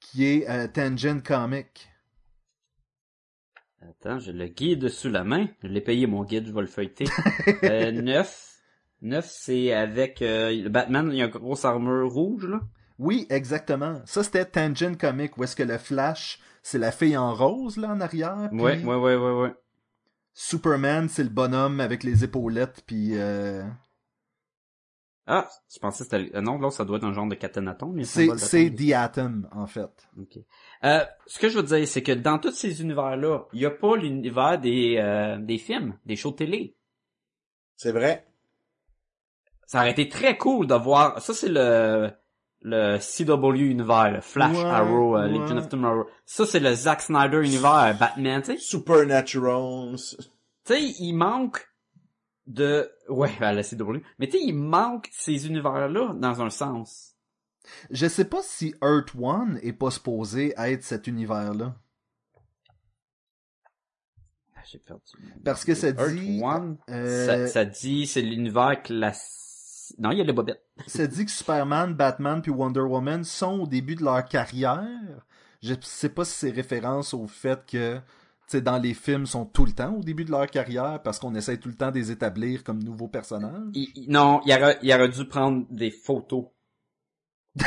qui 0.01 0.25
est 0.25 0.49
euh, 0.49 0.69
Tangent 0.69 1.23
Comic. 1.23 1.89
Attends, 3.83 4.19
j'ai 4.19 4.33
le 4.33 4.47
guide 4.49 4.89
sous 4.89 5.09
la 5.11 5.25
main. 5.25 5.49
Je 5.63 5.69
l'ai 5.69 5.81
payé 5.81 6.07
mon 6.07 6.25
guide, 6.25 6.47
je 6.47 6.53
vais 6.53 6.61
le 6.61 6.67
feuilleter. 6.67 7.05
euh, 7.65 7.93
9. 7.93 8.50
9, 9.03 9.27
c'est 9.29 9.73
avec 9.73 10.21
euh, 10.23 10.51
le 10.51 10.69
Batman, 10.69 11.09
il 11.13 11.19
y 11.19 11.23
a 11.23 11.27
une 11.27 11.31
grosse 11.31 11.65
armure 11.65 12.11
rouge, 12.13 12.47
là. 12.47 12.61
Oui, 12.99 13.27
exactement. 13.31 14.01
Ça 14.05 14.23
c'était 14.23 14.45
Tangent 14.45 14.97
Comic, 14.99 15.39
où 15.39 15.45
est-ce 15.45 15.57
que 15.57 15.63
le 15.63 15.79
Flash, 15.79 16.39
c'est 16.63 16.79
la 16.79 16.93
fille 16.93 17.17
en 17.17 17.35
rose 17.35 17.79
là 17.79 17.89
en 17.89 18.01
arrière. 18.01 18.49
puis 18.51 18.61
Ouais, 18.61 18.85
ouais, 18.85 18.97
ouais, 18.97 19.17
ouais, 19.17 19.33
ouais. 19.41 19.55
Superman, 20.35 21.09
c'est 21.09 21.25
le 21.25 21.31
bonhomme 21.31 21.81
avec 21.81 22.03
les 22.05 22.25
épaulettes, 22.25 22.83
puis 22.87 23.13
euh, 23.15 23.63
Ah, 25.27 25.49
je 25.73 25.79
pensais 25.79 26.05
que 26.05 26.11
c'était... 26.11 26.37
euh, 26.37 26.41
non, 26.43 26.59
là, 26.59 26.71
ça 26.71 26.85
doit 26.85 26.99
être 26.99 27.05
un 27.05 27.13
genre 27.15 27.27
de 27.27 27.35
caténaton. 27.37 27.93
mais 27.95 28.05
c'est 28.05 28.37
c'est. 28.37 28.71
The 28.71 28.93
Atom 28.93 29.49
en 29.53 29.67
fait. 29.67 30.09
Ok. 30.19 30.39
Euh, 30.85 31.05
ce 31.27 31.39
que 31.39 31.49
je 31.49 31.57
veux 31.59 31.63
dire, 31.65 31.87
c'est 31.89 32.03
que 32.03 32.13
dans 32.13 32.39
tous 32.39 32.53
ces 32.53 32.83
univers-là, 32.83 33.47
il 33.55 33.61
n'y 33.61 33.67
a 33.67 33.71
pas 33.71 33.97
l'univers 33.97 34.61
des, 34.61 34.97
euh, 34.99 35.39
des 35.39 35.59
films, 35.59 35.99
des 36.05 36.17
shows 36.17 36.33
de 36.33 36.37
télé. 36.37 36.77
C'est 37.77 37.93
vrai. 37.93 38.27
Ça 39.71 39.79
aurait 39.79 39.93
été 39.93 40.09
très 40.09 40.37
cool 40.37 40.67
de 40.67 40.75
voir... 40.75 41.23
Ça, 41.23 41.33
c'est 41.33 41.49
le 41.49 42.11
le 42.63 42.99
CW 42.99 43.71
univers, 43.71 44.11
le 44.11 44.21
Flash 44.21 44.57
Ouais, 44.57 44.65
Arrow, 44.65 45.17
euh, 45.17 45.29
ouais. 45.29 45.39
Legion 45.39 45.59
of 45.59 45.69
Tomorrow. 45.69 46.07
Ça, 46.27 46.45
c'est 46.45 46.59
le 46.59 46.75
Zack 46.75 47.03
Snyder 47.03 47.37
univers, 47.37 47.97
Batman, 47.97 48.43
tu 48.43 48.55
sais. 48.55 48.59
Supernatural. 48.59 49.95
Tu 49.95 50.25
sais, 50.65 50.83
il 50.99 51.13
manque 51.13 51.73
de... 52.49 52.91
Ouais, 53.09 53.31
à 53.41 53.53
la 53.53 53.63
CW. 53.63 53.99
Mais 54.19 54.27
tu 54.27 54.39
sais, 54.39 54.45
il 54.45 54.57
manque 54.57 55.09
ces 55.13 55.47
univers-là, 55.47 56.15
dans 56.15 56.43
un 56.43 56.51
sens. 56.51 57.15
Je 57.91 58.09
sais 58.09 58.25
pas 58.25 58.43
si 58.43 58.75
Earth 58.83 59.15
One 59.17 59.61
est 59.63 59.73
pas 59.73 59.93
supposé 59.93 60.53
être 60.59 60.83
cet 60.83 61.07
univers-là. 61.07 61.77
Ah, 64.57 64.63
J'ai 64.69 64.79
perdu. 64.81 65.13
Parce 65.45 65.65
que 65.65 65.77
ça 65.77 65.91
Earth 65.91 66.11
dit... 66.11 66.41
One, 66.43 66.77
euh, 66.89 67.47
ça, 67.47 67.47
ça 67.47 67.65
dit, 67.65 68.09
c'est 68.09 68.21
l'univers 68.21 68.83
classique. 68.83 69.40
Non, 69.99 70.11
il 70.13 70.19
y 70.19 70.21
a 70.21 70.25
les 70.25 70.33
bobettes. 70.33 70.65
ça 70.87 71.07
dit 71.07 71.25
que 71.25 71.31
Superman, 71.31 71.95
Batman 71.95 72.41
puis 72.43 72.51
Wonder 72.51 72.81
Woman 72.81 73.25
sont 73.25 73.61
au 73.61 73.67
début 73.67 73.95
de 73.97 74.05
leur 74.05 74.25
carrière. 74.25 74.87
Je 75.63 75.75
sais 75.83 76.09
pas 76.09 76.25
si 76.25 76.33
c'est 76.33 76.51
référence 76.51 77.13
au 77.15 77.27
fait 77.27 77.61
que 77.67 77.97
tu 77.97 78.57
sais, 78.57 78.61
dans 78.63 78.79
les 78.79 78.95
films 78.95 79.27
sont 79.27 79.45
tout 79.45 79.65
le 79.65 79.73
temps 79.73 79.95
au 79.95 80.03
début 80.03 80.25
de 80.25 80.31
leur 80.33 80.47
carrière 80.49 81.01
parce 81.05 81.19
qu'on 81.21 81.35
essaie 81.35 81.59
tout 81.59 81.69
le 81.69 81.75
temps 81.77 81.91
de 81.91 81.97
les 81.99 82.11
établir 82.11 82.65
comme 82.65 82.83
nouveaux 82.83 83.07
personnages. 83.09 83.53
Il- 83.75 83.89
il- 83.95 84.11
non, 84.11 84.41
il 84.45 84.53
aurait, 84.53 84.79
il 84.83 84.93
aurait 84.93 85.09
dû 85.09 85.25
prendre 85.27 85.67
des 85.71 85.91
photos. 85.91 86.47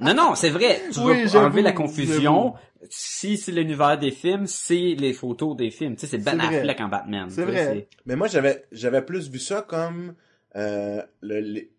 non, 0.00 0.14
non, 0.14 0.34
c'est 0.34 0.50
vrai. 0.50 0.80
Tu 0.92 1.00
Oui, 1.00 1.24
veux 1.24 1.38
enlever 1.38 1.62
la 1.62 1.72
confusion. 1.72 2.54
Si 2.88 3.36
c'est 3.36 3.52
l'univers 3.52 3.98
des 3.98 4.10
films, 4.10 4.46
c'est 4.46 4.94
les 4.98 5.12
photos 5.12 5.56
des 5.56 5.70
films. 5.70 5.96
Tu 5.96 6.00
sais, 6.02 6.06
c'est 6.06 6.18
Ben. 6.24 6.38
Affleck 6.40 6.80
en 6.80 6.88
Batman. 6.88 7.28
C'est 7.30 7.44
vrai. 7.44 7.88
Mais 8.04 8.14
moi, 8.16 8.28
j'avais, 8.28 8.64
j'avais 8.72 9.02
plus 9.02 9.28
vu 9.30 9.38
ça 9.38 9.62
comme, 9.62 10.14
euh, 10.56 11.02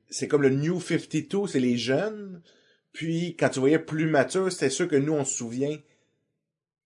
c'est 0.09 0.27
comme 0.27 0.43
le 0.43 0.49
New 0.49 0.79
52, 0.79 1.47
c'est 1.47 1.59
les 1.59 1.77
jeunes. 1.77 2.41
Puis, 2.93 3.35
quand 3.35 3.49
tu 3.49 3.59
voyais 3.59 3.79
plus 3.79 4.09
mature, 4.09 4.51
c'était 4.51 4.69
sûr 4.69 4.87
que 4.87 4.95
nous, 4.95 5.13
on 5.13 5.25
se 5.25 5.35
souvient. 5.35 5.75
Tu 5.75 5.83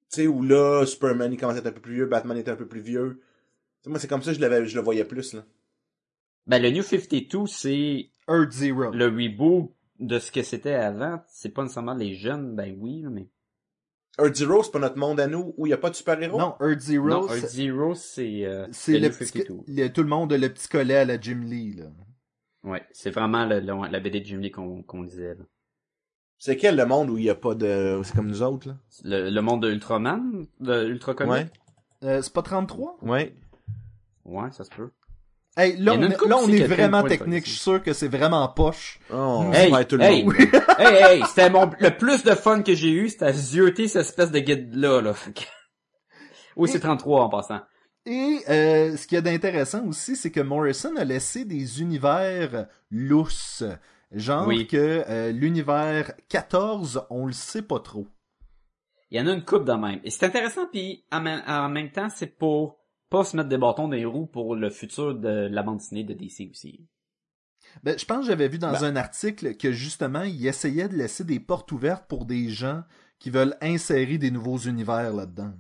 sais, 0.10 0.28
où 0.28 0.42
là, 0.44 0.86
Superman, 0.86 1.32
il 1.32 1.38
commençait 1.38 1.60
à 1.60 1.62
être 1.62 1.68
un 1.68 1.72
peu 1.72 1.82
plus 1.82 1.96
vieux, 1.96 2.06
Batman 2.06 2.38
était 2.38 2.52
un 2.52 2.56
peu 2.56 2.68
plus 2.68 2.82
vieux. 2.82 3.22
Moi, 3.86 4.00
c'est 4.00 4.08
comme 4.08 4.22
ça 4.22 4.32
que 4.32 4.38
je 4.38 4.42
l'avais, 4.42 4.66
je 4.66 4.76
le 4.76 4.84
voyais 4.84 5.06
plus, 5.06 5.34
là. 5.34 5.46
Ben, 6.48 6.62
le 6.62 6.70
New 6.72 6.84
52, 6.84 7.48
c'est 7.48 8.10
Earth 8.28 8.52
Zero. 8.52 8.92
le 8.92 9.06
reboot 9.06 9.72
de 10.00 10.20
ce 10.20 10.32
que 10.32 10.42
c'était 10.42 10.74
avant. 10.74 11.22
C'est 11.28 11.54
pas 11.54 11.62
nécessairement 11.64 11.94
les 11.94 12.16
jeunes, 12.16 12.56
ben 12.56 12.76
oui, 12.80 13.02
là, 13.02 13.10
mais... 13.10 13.30
Earth 14.20 14.36
Zero, 14.36 14.62
c'est 14.64 14.72
pas 14.72 14.80
notre 14.80 14.98
monde 14.98 15.20
à 15.20 15.28
nous, 15.28 15.54
où 15.58 15.66
il 15.66 15.70
y 15.70 15.74
a 15.74 15.78
pas 15.78 15.90
de 15.90 15.96
super-héros? 15.96 16.38
Non, 16.38 16.56
Earth 16.62 16.80
Zero, 16.82 17.08
non, 17.08 17.28
c'est- 17.28 17.38
Earth 17.40 17.50
Zero, 17.50 17.96
c'est... 17.96 18.46
euh, 18.46 18.68
c'est 18.72 19.00
le 19.00 19.10
petit, 19.10 19.26
52. 19.26 19.60
le- 19.68 19.88
tout 19.88 20.02
le 20.04 20.10
monde 20.10 20.34
a 20.34 20.38
le 20.38 20.50
petit 20.54 20.68
collet 20.68 20.96
à 20.98 21.06
la 21.06 21.20
Jim 21.20 21.42
Lee 21.46 21.74
là. 21.76 21.86
Ouais, 22.64 22.86
c'est 22.92 23.10
vraiment 23.10 23.46
le, 23.46 23.60
le- 23.60 23.90
la 23.92 24.00
BD 24.00 24.20
de 24.20 24.26
Jim 24.26 24.38
Lee 24.40 24.52
qu'on 24.52 24.84
qu'on 24.84 25.02
lisait, 25.04 25.36
là. 25.36 25.44
C'est 26.38 26.58
quel 26.58 26.76
le 26.76 26.86
monde 26.86 27.10
où 27.12 27.18
il 27.20 27.24
y 27.26 27.30
a 27.30 27.36
pas 27.36 27.54
de, 27.56 28.02
c'est 28.04 28.16
comme 28.16 28.28
nous 28.28 28.42
autres, 28.44 28.68
là? 28.68 28.78
Le, 29.04 29.30
le 29.30 29.42
monde 29.42 29.62
de 29.64 29.72
Ultraman, 29.72 30.46
de 30.60 30.86
Ultra 30.88 31.14
Comics. 31.14 31.32
Ouais. 31.32 31.50
Euh, 32.04 32.22
c'est 32.22 32.34
pas 32.34 32.42
33 32.42 32.98
Ouais. 33.04 33.36
Ouais, 34.26 34.52
ça 34.52 34.64
se 34.64 34.70
peut. 34.72 34.92
Hey, 35.58 35.76
là 35.78 35.94
on, 35.96 36.02
est- 36.02 36.10
là, 36.28 36.38
on 36.38 36.48
vraiment 36.68 37.04
technique, 37.04 37.44
je 37.46 37.50
suis 37.52 37.60
sûr 37.60 37.84
que 37.84 37.92
c'est 37.92 38.08
vraiment 38.08 38.48
poche. 38.48 39.00
Oh, 39.12 39.16
on 39.16 39.52
Hey, 39.52 39.70
tout 39.86 39.98
le 39.98 40.04
hey, 40.04 40.24
monde. 40.24 40.34
hey, 40.80 40.96
hey, 41.18 41.24
c'était 41.28 41.50
mon, 41.50 41.70
le 41.80 41.90
plus 41.90 42.24
de 42.24 42.32
fun 42.36 42.62
que 42.64 42.74
j'ai 42.74 42.92
eu, 42.92 43.10
c'était 43.10 43.26
à 43.26 43.34
zioter 43.34 43.90
cette 43.90 44.06
espèce 44.08 44.32
de 44.32 44.40
guide-là, 44.40 45.02
là. 45.02 45.14
Oui, 46.56 46.70
c'est 46.70 46.80
33 46.80 47.24
en 47.24 47.30
passant. 47.30 47.62
Et 48.06 48.40
euh, 48.50 48.98
ce 48.98 49.08
qu'il 49.08 49.16
y 49.16 49.20
a 49.20 49.22
d'intéressant 49.22 49.86
aussi, 49.86 50.16
c'est 50.16 50.32
que 50.32 50.40
Morrison 50.42 50.96
a 50.98 51.04
laissé 51.04 51.46
des 51.46 51.82
univers 51.82 52.68
lousses. 52.90 53.64
Genre 54.12 54.48
Oui. 54.48 54.68
que 54.68 55.04
euh, 55.08 55.32
l'univers 55.32 56.12
14, 56.28 57.06
on 57.10 57.26
le 57.28 57.32
sait 57.32 57.62
pas 57.62 57.80
trop. 57.80 58.08
Il 59.12 59.20
y 59.20 59.22
en 59.22 59.28
a 59.28 59.34
une 59.34 59.46
coupe 59.46 59.64
de 59.66 59.72
même. 59.74 60.00
Et 60.04 60.10
c'est 60.10 60.26
intéressant, 60.26 60.66
puis 60.72 61.06
en, 61.12 61.22
même- 61.22 61.44
en 61.48 61.70
même 61.70 61.92
temps, 61.92 62.10
c'est 62.10 62.38
pour 62.38 62.80
pas 63.12 63.24
se 63.24 63.38
mettre 63.38 63.50
des 63.50 63.58
bâtons 63.60 63.88
dans 63.88 63.96
les 63.96 64.06
roues 64.06 64.26
pour 64.26 64.56
le 64.56 64.70
futur 64.72 65.14
de 65.14 65.48
la 65.52 65.62
bande 65.62 65.78
dessinée 65.78 66.04
de 66.04 66.14
DC 66.14 66.50
aussi. 66.50 66.88
Ben, 67.84 67.98
je 68.00 68.06
pense 68.06 68.22
que 68.22 68.28
j'avais 68.32 68.48
vu 68.48 68.58
dans 68.58 68.72
Ben- 68.72 68.84
un 68.84 68.96
article 68.96 69.56
que 69.56 69.72
justement, 69.72 70.24
il 70.24 70.46
essayait 70.48 70.90
de 70.90 70.96
laisser 70.96 71.24
des 71.24 71.40
portes 71.40 71.72
ouvertes 71.72 72.08
pour 72.08 72.26
des 72.26 72.50
gens 72.50 72.84
qui 73.20 73.30
veulent 73.30 73.56
insérer 73.62 74.18
des 74.18 74.32
nouveaux 74.32 74.58
univers 74.58 75.14
là-dedans. 75.14 75.54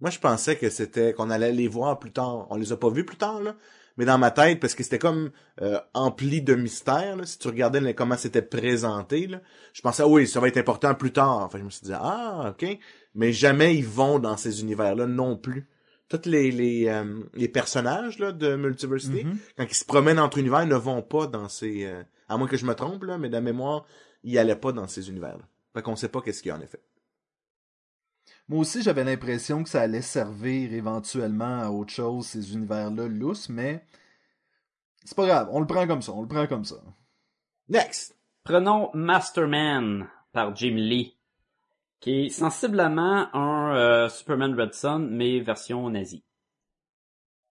Moi, 0.00 0.10
je 0.10 0.18
pensais 0.18 0.56
que 0.56 0.70
c'était 0.70 1.12
qu'on 1.12 1.30
allait 1.30 1.52
les 1.52 1.68
voir 1.68 1.98
plus 1.98 2.12
tard. 2.12 2.46
On 2.50 2.56
les 2.56 2.72
a 2.72 2.76
pas 2.76 2.90
vus 2.90 3.04
plus 3.04 3.16
tard, 3.18 3.40
là. 3.40 3.54
Mais 3.96 4.06
dans 4.06 4.16
ma 4.18 4.30
tête, 4.30 4.60
parce 4.60 4.74
que 4.74 4.82
c'était 4.82 4.98
comme 4.98 5.30
euh, 5.60 5.78
empli 5.92 6.40
de 6.40 6.54
mystère, 6.54 7.16
là, 7.16 7.26
si 7.26 7.38
tu 7.38 7.48
regardais 7.48 7.80
les- 7.80 7.94
comment 7.94 8.16
c'était 8.16 8.40
présenté, 8.40 9.26
là, 9.26 9.42
je 9.74 9.82
pensais, 9.82 10.02
ah 10.02 10.08
oui, 10.08 10.26
ça 10.26 10.40
va 10.40 10.48
être 10.48 10.56
important 10.56 10.94
plus 10.94 11.12
tard. 11.12 11.38
Enfin, 11.40 11.58
je 11.58 11.64
me 11.64 11.70
suis 11.70 11.84
dit, 11.84 11.92
ah, 11.94 12.50
ok. 12.50 12.78
Mais 13.14 13.32
jamais 13.32 13.76
ils 13.76 13.86
vont 13.86 14.18
dans 14.18 14.36
ces 14.36 14.60
univers-là 14.60 15.06
non 15.06 15.36
plus. 15.36 15.68
Tous 16.08 16.26
les, 16.28 16.50
les, 16.50 16.88
euh, 16.88 17.22
les 17.34 17.48
personnages 17.48 18.18
là, 18.18 18.32
de 18.32 18.56
Multiversity, 18.56 19.24
Mhm. 19.24 19.38
quand 19.56 19.64
ils 19.68 19.74
se 19.74 19.84
promènent 19.84 20.18
entre 20.18 20.38
univers, 20.38 20.66
ne 20.66 20.74
vont 20.74 21.02
pas 21.02 21.26
dans 21.26 21.48
ces... 21.48 21.84
euh, 21.84 22.02
à 22.28 22.36
moins 22.36 22.48
que 22.48 22.56
je 22.56 22.66
me 22.66 22.74
trompe, 22.74 23.04
là, 23.04 23.18
mais 23.18 23.28
dans 23.28 23.38
la 23.38 23.42
mémoire, 23.42 23.84
ils 24.22 24.38
allaient 24.38 24.56
pas 24.56 24.72
dans 24.72 24.86
ces 24.88 25.08
univers-là. 25.08 25.44
Fait 25.74 25.82
qu'on 25.82 25.96
sait 25.96 26.08
pas 26.08 26.20
qu'est-ce 26.20 26.42
qu'il 26.42 26.48
y 26.50 26.52
a 26.52 26.56
en 26.56 26.60
effet. 26.60 26.80
Moi 28.48 28.60
aussi, 28.60 28.82
j'avais 28.82 29.04
l'impression 29.04 29.62
que 29.62 29.68
ça 29.68 29.82
allait 29.82 30.02
servir 30.02 30.72
éventuellement 30.72 31.60
à 31.62 31.70
autre 31.70 31.92
chose, 31.92 32.26
ces 32.26 32.54
univers-là 32.54 33.06
lousses, 33.06 33.48
mais 33.48 33.84
c'est 35.04 35.16
pas 35.16 35.26
grave, 35.26 35.48
on 35.52 35.60
le 35.60 35.66
prend 35.66 35.86
comme 35.86 36.02
ça, 36.02 36.12
on 36.12 36.22
le 36.22 36.28
prend 36.28 36.46
comme 36.48 36.64
ça. 36.64 36.76
Next! 37.68 38.16
Prenons 38.42 38.90
Masterman 38.94 40.08
par 40.32 40.56
Jim 40.56 40.74
Lee, 40.76 41.16
qui 42.00 42.26
est 42.26 42.28
sensiblement 42.30 43.34
un 43.34 43.74
euh, 43.76 44.08
Superman 44.08 44.58
Red 44.58 44.74
Son, 44.74 44.98
mais 45.00 45.40
version 45.40 45.88
nazie. 45.90 46.24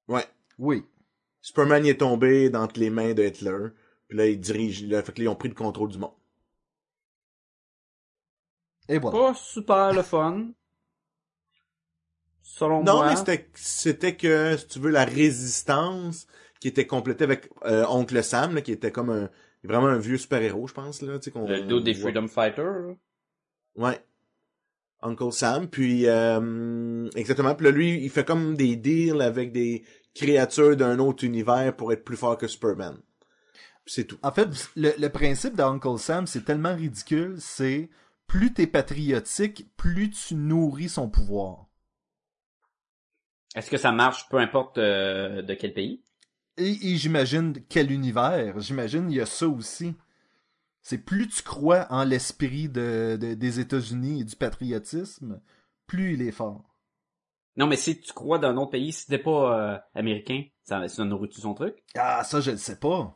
Ouais. 0.08 0.26
Oui. 0.58 0.84
Superman 1.42 1.86
il 1.86 1.90
est 1.90 1.98
tombé 2.00 2.50
dans 2.50 2.68
les 2.76 2.90
mains 2.90 3.14
de 3.14 3.24
Hitler. 3.24 3.68
Puis 4.08 4.18
là, 4.18 4.26
il 4.28 4.40
dirige. 4.40 4.84
Là, 4.86 5.04
fait 5.04 5.14
que 5.14 5.20
là, 5.20 5.26
ils 5.26 5.28
ont 5.30 5.36
pris 5.36 5.50
le 5.50 5.56
contrôle 5.56 5.90
du 5.92 6.00
monde. 6.00 6.14
Et 8.88 8.98
voilà. 8.98 9.18
Pas 9.18 9.34
super 9.36 9.94
le 9.94 10.02
fun. 10.02 10.48
Selon 12.42 12.84
Non, 12.84 12.98
moi. 12.98 13.10
mais 13.12 13.16
c'était, 13.16 13.50
c'était 13.54 14.16
que, 14.18 14.58
si 14.58 14.68
tu 14.68 14.80
veux, 14.80 14.90
la 14.90 15.06
résistance 15.06 16.26
qui 16.60 16.68
était 16.68 16.88
complétée 16.88 17.24
avec 17.24 17.50
euh, 17.66 17.86
Oncle 17.88 18.24
Sam, 18.24 18.56
là, 18.56 18.62
qui 18.62 18.72
était 18.72 18.92
comme 18.92 19.12
un 19.12 19.30
vraiment 19.64 19.88
un 19.88 20.00
vieux 20.00 20.18
super-héros, 20.18 20.68
je 20.68 20.74
pense. 20.74 21.02
Là, 21.04 21.20
tu 21.20 21.26
sais, 21.26 21.32
qu'on, 21.32 21.48
Le 21.48 21.62
dos 21.62 21.80
des. 21.80 21.94
Freedom 21.94 22.28
Fighters. 22.28 22.80
là. 22.80 22.94
Ouais. 23.76 24.04
Uncle 25.02 25.32
Sam, 25.32 25.68
puis 25.68 26.08
euh, 26.08 27.10
exactement. 27.16 27.56
Puis 27.56 27.66
là, 27.66 27.72
lui, 27.72 28.04
il 28.04 28.10
fait 28.10 28.26
comme 28.26 28.56
des 28.56 28.76
deals 28.76 29.22
avec 29.22 29.52
des 29.52 29.84
créatures 30.14 30.76
d'un 30.76 31.00
autre 31.00 31.24
univers 31.24 31.76
pour 31.76 31.94
être 31.94 32.04
plus 32.04 32.18
fort 32.18 32.38
que 32.38 32.48
Superman. 32.48 32.98
C'est 33.86 34.06
tout. 34.06 34.18
En 34.22 34.32
fait, 34.32 34.50
le, 34.76 34.92
le 35.00 35.10
principe 35.10 35.56
d'Uncle 35.56 35.98
Sam, 35.98 36.28
c'est 36.28 36.44
tellement 36.46 36.76
ridicule, 36.76 37.36
c'est 37.40 37.90
plus 38.28 38.54
t'es 38.54 38.68
patriotique, 38.68 39.68
plus 39.76 40.10
tu 40.12 40.36
nourris 40.36 40.90
son 40.90 41.10
pouvoir. 41.10 41.66
Est-ce 43.56 43.72
que 43.72 43.78
ça 43.78 43.92
marche 43.92 44.30
peu 44.30 44.38
importe 44.38 44.78
euh, 44.78 45.42
de 45.42 45.54
quel 45.56 45.74
pays? 45.74 46.04
Et, 46.58 46.92
et 46.92 46.96
j'imagine 46.98 47.54
quel 47.68 47.92
univers. 47.92 48.60
J'imagine 48.60 49.10
il 49.10 49.18
y 49.18 49.22
a 49.22 49.26
ça 49.26 49.48
aussi. 49.48 49.96
C'est 50.90 50.98
plus 50.98 51.28
tu 51.28 51.44
crois 51.44 51.86
en 51.92 52.04
l'esprit 52.04 52.68
de, 52.68 53.16
de- 53.22 53.36
des 53.36 53.60
États-Unis 53.60 54.22
et 54.22 54.24
du 54.24 54.36
patriotisme, 54.36 55.40
plus 55.86 56.16
il 56.16 56.24
est 56.24 56.32
fort. 56.32 56.64
Non, 57.58 57.68
mais 57.68 57.76
si 57.76 58.02
tu 58.02 58.12
crois 58.12 58.40
d'un 58.40 58.58
autre 58.58 58.72
pays, 58.72 58.92
si 58.92 59.06
t'es 59.06 59.20
pas 59.20 59.74
euh, 59.74 59.78
américain, 59.94 60.46
ça, 60.64 60.88
ça 60.88 61.06
nourrit-tu 61.06 61.42
son 61.42 61.54
truc? 61.54 61.76
Ah, 61.94 62.24
ça, 62.24 62.42
je 62.42 62.50
le 62.50 62.58
sais 62.58 62.80
pas. 62.80 63.16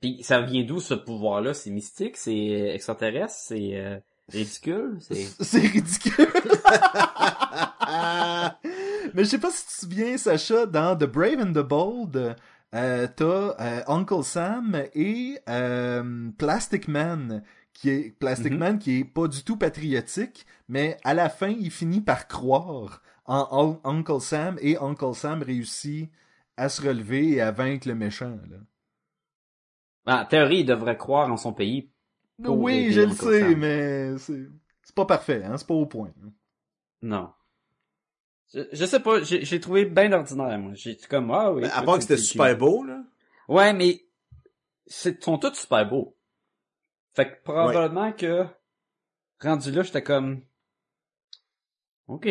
Puis 0.00 0.20
ça 0.24 0.40
vient 0.40 0.64
d'où 0.64 0.80
ce 0.80 0.94
pouvoir-là? 0.94 1.54
C'est 1.54 1.70
mystique? 1.70 2.16
C'est 2.16 2.72
extraterrestre? 2.74 3.36
C'est 3.38 3.76
euh, 3.76 4.00
ridicule? 4.30 4.98
C'est... 5.00 5.28
C'est 5.44 5.60
ridicule. 5.60 6.26
Mais 9.14 9.22
je 9.22 9.28
sais 9.28 9.38
pas 9.38 9.52
si 9.52 9.64
tu 9.64 9.74
te 9.74 9.78
souviens, 9.80 10.18
Sacha, 10.18 10.66
dans 10.66 10.96
The 10.96 11.04
Brave 11.04 11.38
and 11.38 11.52
the 11.52 11.64
Bold, 11.64 12.34
euh, 12.74 13.08
t'as 13.14 13.56
euh, 13.60 13.82
Uncle 13.88 14.22
Sam 14.24 14.84
et 14.94 15.38
euh, 15.48 16.30
Plastic 16.38 16.88
Man, 16.88 17.42
qui 17.72 17.90
est 17.90 18.10
Plastic 18.18 18.52
Mhm. 18.52 18.58
Man 18.58 18.78
qui 18.78 18.98
est 19.00 19.04
pas 19.04 19.28
du 19.28 19.42
tout 19.44 19.56
patriotique, 19.56 20.46
mais 20.68 20.96
à 21.04 21.14
la 21.14 21.28
fin, 21.28 21.48
il 21.48 21.70
finit 21.70 22.00
par 22.00 22.28
croire 22.28 23.02
en 23.26 23.80
Un- 23.84 23.90
Uncle 23.90 24.20
Sam 24.20 24.58
et 24.60 24.76
Uncle 24.78 25.14
Sam 25.14 25.42
réussit 25.42 26.10
à 26.56 26.68
se 26.68 26.82
relever 26.82 27.30
et 27.32 27.40
à 27.40 27.50
vaincre 27.52 27.88
le 27.88 27.94
méchant. 27.94 28.38
Là. 28.50 28.58
En 30.04 30.26
théorie, 30.26 30.58
il 30.58 30.66
devrait 30.66 30.98
croire 30.98 31.32
en 31.32 31.38
son 31.38 31.54
pays. 31.54 31.90
Pour 32.42 32.58
oui, 32.60 32.92
je 32.92 33.00
le 33.02 33.10
sais, 33.10 33.40
Sam. 33.40 33.54
mais 33.54 34.18
c'est 34.18 34.46
c'est 34.82 34.94
pas 34.94 35.06
parfait, 35.06 35.42
hein, 35.44 35.56
c'est 35.56 35.66
pas 35.66 35.74
au 35.74 35.86
point. 35.86 36.12
Non. 37.02 37.34
Je, 38.52 38.62
je 38.72 38.84
sais 38.84 39.00
pas, 39.00 39.22
j'ai, 39.22 39.60
trouvé 39.60 39.84
bien 39.84 40.12
ordinaire, 40.12 40.58
moi. 40.58 40.72
J'ai 40.74 40.96
comme, 40.96 41.30
ah 41.30 41.52
oui. 41.52 41.62
Ben, 41.62 41.70
à 41.72 41.82
part 41.82 41.96
que 41.96 42.02
c'était 42.02 42.16
super 42.16 42.56
beau, 42.56 42.84
là. 42.84 43.02
Ouais, 43.48 43.72
mais 43.72 44.04
c'est 44.86 45.22
sont 45.22 45.38
tous 45.38 45.54
super 45.54 45.88
beaux. 45.88 46.16
Fait 47.14 47.26
que 47.26 47.42
probablement 47.42 48.12
que 48.12 48.46
rendu 49.40 49.70
là, 49.70 49.82
j'étais 49.82 50.02
comme 50.02 50.42
OK. 52.08 52.28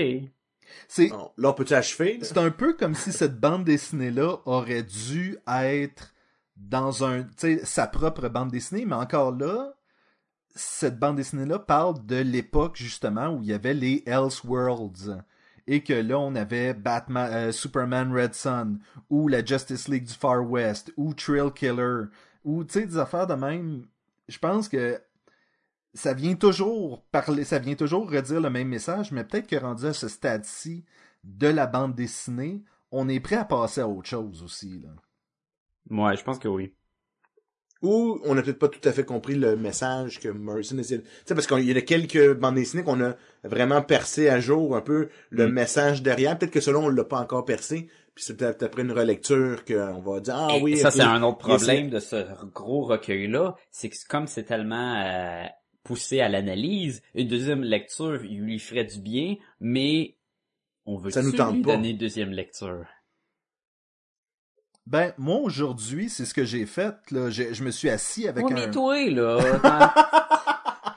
C'est, 0.87 1.09
là, 1.09 1.49
on 1.49 1.53
peut-tu 1.53 1.73
achever? 1.73 2.17
là? 2.17 2.25
c'est 2.25 2.37
un 2.37 2.51
peu 2.51 2.73
comme 2.73 2.93
si 2.93 3.11
cette 3.11 3.39
bande 3.39 3.63
dessinée-là 3.63 4.37
aurait 4.45 4.83
dû 4.83 5.37
être 5.47 6.13
dans 6.57 7.03
un, 7.03 7.23
tu 7.23 7.29
sais, 7.37 7.65
sa 7.65 7.87
propre 7.87 8.27
bande 8.27 8.51
dessinée, 8.51 8.85
mais 8.85 8.95
encore 8.95 9.31
là, 9.31 9.73
cette 10.53 10.99
bande 10.99 11.15
dessinée-là 11.15 11.59
parle 11.59 12.05
de 12.05 12.17
l'époque, 12.17 12.75
justement, 12.75 13.29
où 13.29 13.41
il 13.41 13.47
y 13.47 13.53
avait 13.53 13.73
les 13.73 14.03
Elseworlds. 14.05 15.23
Et 15.71 15.83
que 15.83 15.93
là, 15.93 16.17
on 16.17 16.33
avait 16.33 16.73
Batman, 16.73 17.31
euh, 17.31 17.51
Superman 17.51 18.11
Red 18.11 18.33
Sun, 18.33 18.79
ou 19.11 19.27
la 19.27 19.45
Justice 19.45 19.87
League 19.87 20.05
du 20.05 20.13
Far 20.13 20.49
West, 20.49 20.91
ou 20.97 21.13
Trail 21.13 21.53
Killer, 21.53 22.05
ou, 22.43 22.63
tu 22.63 22.73
sais, 22.73 22.87
des 22.87 22.97
affaires 22.97 23.27
de 23.27 23.35
même. 23.35 23.85
Je 24.27 24.39
pense 24.39 24.67
que 24.67 24.99
ça 25.93 26.15
vient 26.15 26.33
toujours 26.33 27.03
parler, 27.11 27.43
ça 27.43 27.59
vient 27.59 27.75
toujours 27.75 28.09
redire 28.09 28.41
le 28.41 28.49
même 28.49 28.67
message, 28.67 29.11
mais 29.11 29.23
peut-être 29.23 29.45
que 29.45 29.57
rendu 29.57 29.85
à 29.85 29.93
ce 29.93 30.07
stade-ci 30.07 30.85
de 31.23 31.47
la 31.47 31.67
bande 31.67 31.93
dessinée, 31.93 32.63
on 32.91 33.07
est 33.07 33.19
prêt 33.19 33.35
à 33.35 33.45
passer 33.45 33.81
à 33.81 33.87
autre 33.87 34.09
chose 34.09 34.41
aussi, 34.41 34.79
là. 34.79 34.89
Ouais, 35.91 36.17
je 36.17 36.23
pense 36.23 36.39
que 36.39 36.47
oui. 36.47 36.73
Ou 37.81 38.19
on 38.25 38.35
n'a 38.35 38.41
peut-être 38.41 38.59
pas 38.59 38.67
tout 38.67 38.85
à 38.87 38.91
fait 38.91 39.05
compris 39.05 39.35
le 39.35 39.55
message 39.55 40.19
que 40.19 40.27
Morrison 40.27 40.77
essayait. 40.77 40.97
de- 40.99 41.03
Tu 41.03 41.09
sais, 41.27 41.33
parce 41.35 41.47
qu'il 41.47 41.63
y 41.63 41.71
a 41.77 41.81
quelques 41.81 42.33
bandes 42.37 42.55
dessinées 42.55 42.83
qu'on 42.83 42.99
a 43.01 43.15
vraiment 43.45 43.81
percé 43.81 44.27
à 44.27 44.39
jour 44.41 44.75
un 44.75 44.81
peu 44.81 45.07
le 45.29 45.47
Mm. 45.47 45.51
message 45.53 46.03
derrière. 46.03 46.37
Peut-être 46.37 46.51
que 46.51 46.59
selon 46.59 46.85
on 46.85 46.89
l'a 46.89 47.05
pas 47.05 47.19
encore 47.21 47.45
percé. 47.45 47.87
Puis 48.15 48.25
c'est 48.25 48.35
peut-être 48.35 48.63
après 48.63 48.81
une 48.81 48.91
relecture 48.91 49.63
qu'on 49.63 50.01
va 50.01 50.19
dire 50.19 50.35
ah 50.35 50.57
Et 50.57 50.61
oui. 50.61 50.75
ça, 50.75 50.91
c'est 50.91 50.99
un 51.01 51.23
autre 51.23 51.37
problème 51.37 51.89
de 51.89 51.99
ce 51.99 52.25
gros 52.53 52.83
recueil-là, 52.83 53.55
c'est 53.71 53.87
que 53.89 53.95
comme 54.09 54.27
c'est 54.27 54.43
tellement 54.43 55.01
euh, 55.01 55.45
poussé 55.83 56.19
à 56.19 56.27
l'analyse, 56.27 57.01
une 57.15 57.29
deuxième 57.29 57.63
lecture 57.63 58.25
il 58.25 58.41
lui 58.41 58.59
ferait 58.59 58.83
du 58.83 58.99
bien, 58.99 59.37
mais 59.61 60.17
on 60.85 60.97
veut 60.97 61.11
Ça 61.11 61.21
nous 61.23 61.31
tente 61.31 61.55
lui 61.55 61.61
pas. 61.61 61.75
donner 61.77 61.91
une 61.91 61.97
deuxième 61.97 62.31
lecture? 62.31 62.83
Ben, 64.89 65.13
moi, 65.19 65.35
aujourd'hui, 65.37 66.09
c'est 66.09 66.25
ce 66.25 66.33
que 66.33 66.45
j'ai 66.45 66.65
fait, 66.65 66.95
là. 67.11 67.29
Je, 67.29 67.53
je 67.53 67.63
me 67.63 67.69
suis 67.69 67.89
assis 67.91 68.27
avec 68.27 68.43
Ouais, 68.45 68.53
un... 68.53 68.55
mais 68.55 68.71
toi, 68.71 69.05
là, 69.09 69.93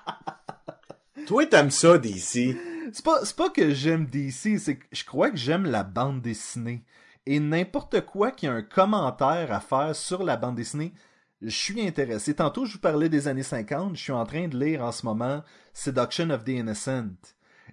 Toi 1.26 1.46
t'aimes 1.46 1.70
ça 1.70 1.98
d'ici. 1.98 2.56
C'est 2.92 3.04
pas, 3.04 3.24
c'est 3.24 3.36
pas 3.36 3.50
que 3.50 3.72
j'aime 3.72 4.06
DC, 4.06 4.58
c'est 4.58 4.76
que 4.76 4.86
je 4.92 5.04
crois 5.04 5.30
que 5.30 5.36
j'aime 5.36 5.64
la 5.64 5.82
bande 5.84 6.20
dessinée. 6.20 6.84
Et 7.26 7.38
n'importe 7.38 8.00
quoi 8.04 8.32
qui 8.32 8.46
a 8.46 8.52
un 8.52 8.62
commentaire 8.62 9.52
à 9.52 9.60
faire 9.60 9.94
sur 9.94 10.24
la 10.24 10.36
bande 10.36 10.56
dessinée, 10.56 10.92
je 11.40 11.50
suis 11.50 11.86
intéressé. 11.86 12.34
Tantôt, 12.34 12.64
je 12.64 12.74
vous 12.74 12.78
parlais 12.80 13.08
des 13.08 13.28
années 13.28 13.42
50, 13.42 13.96
je 13.96 14.02
suis 14.02 14.12
en 14.12 14.24
train 14.24 14.48
de 14.48 14.58
lire 14.58 14.82
en 14.82 14.92
ce 14.92 15.06
moment 15.06 15.42
Seduction 15.72 16.30
of 16.30 16.44
the 16.44 16.48
Innocent. 16.48 17.10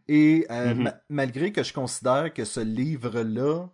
Et 0.08 0.46
euh, 0.52 0.74
Mhm. 0.76 0.84
ma- 0.84 0.96
malgré 1.10 1.52
que 1.52 1.64
je 1.64 1.74
considère 1.74 2.32
que 2.34 2.46
ce 2.46 2.60
livre-là 2.60 3.64
euh, 3.64 3.68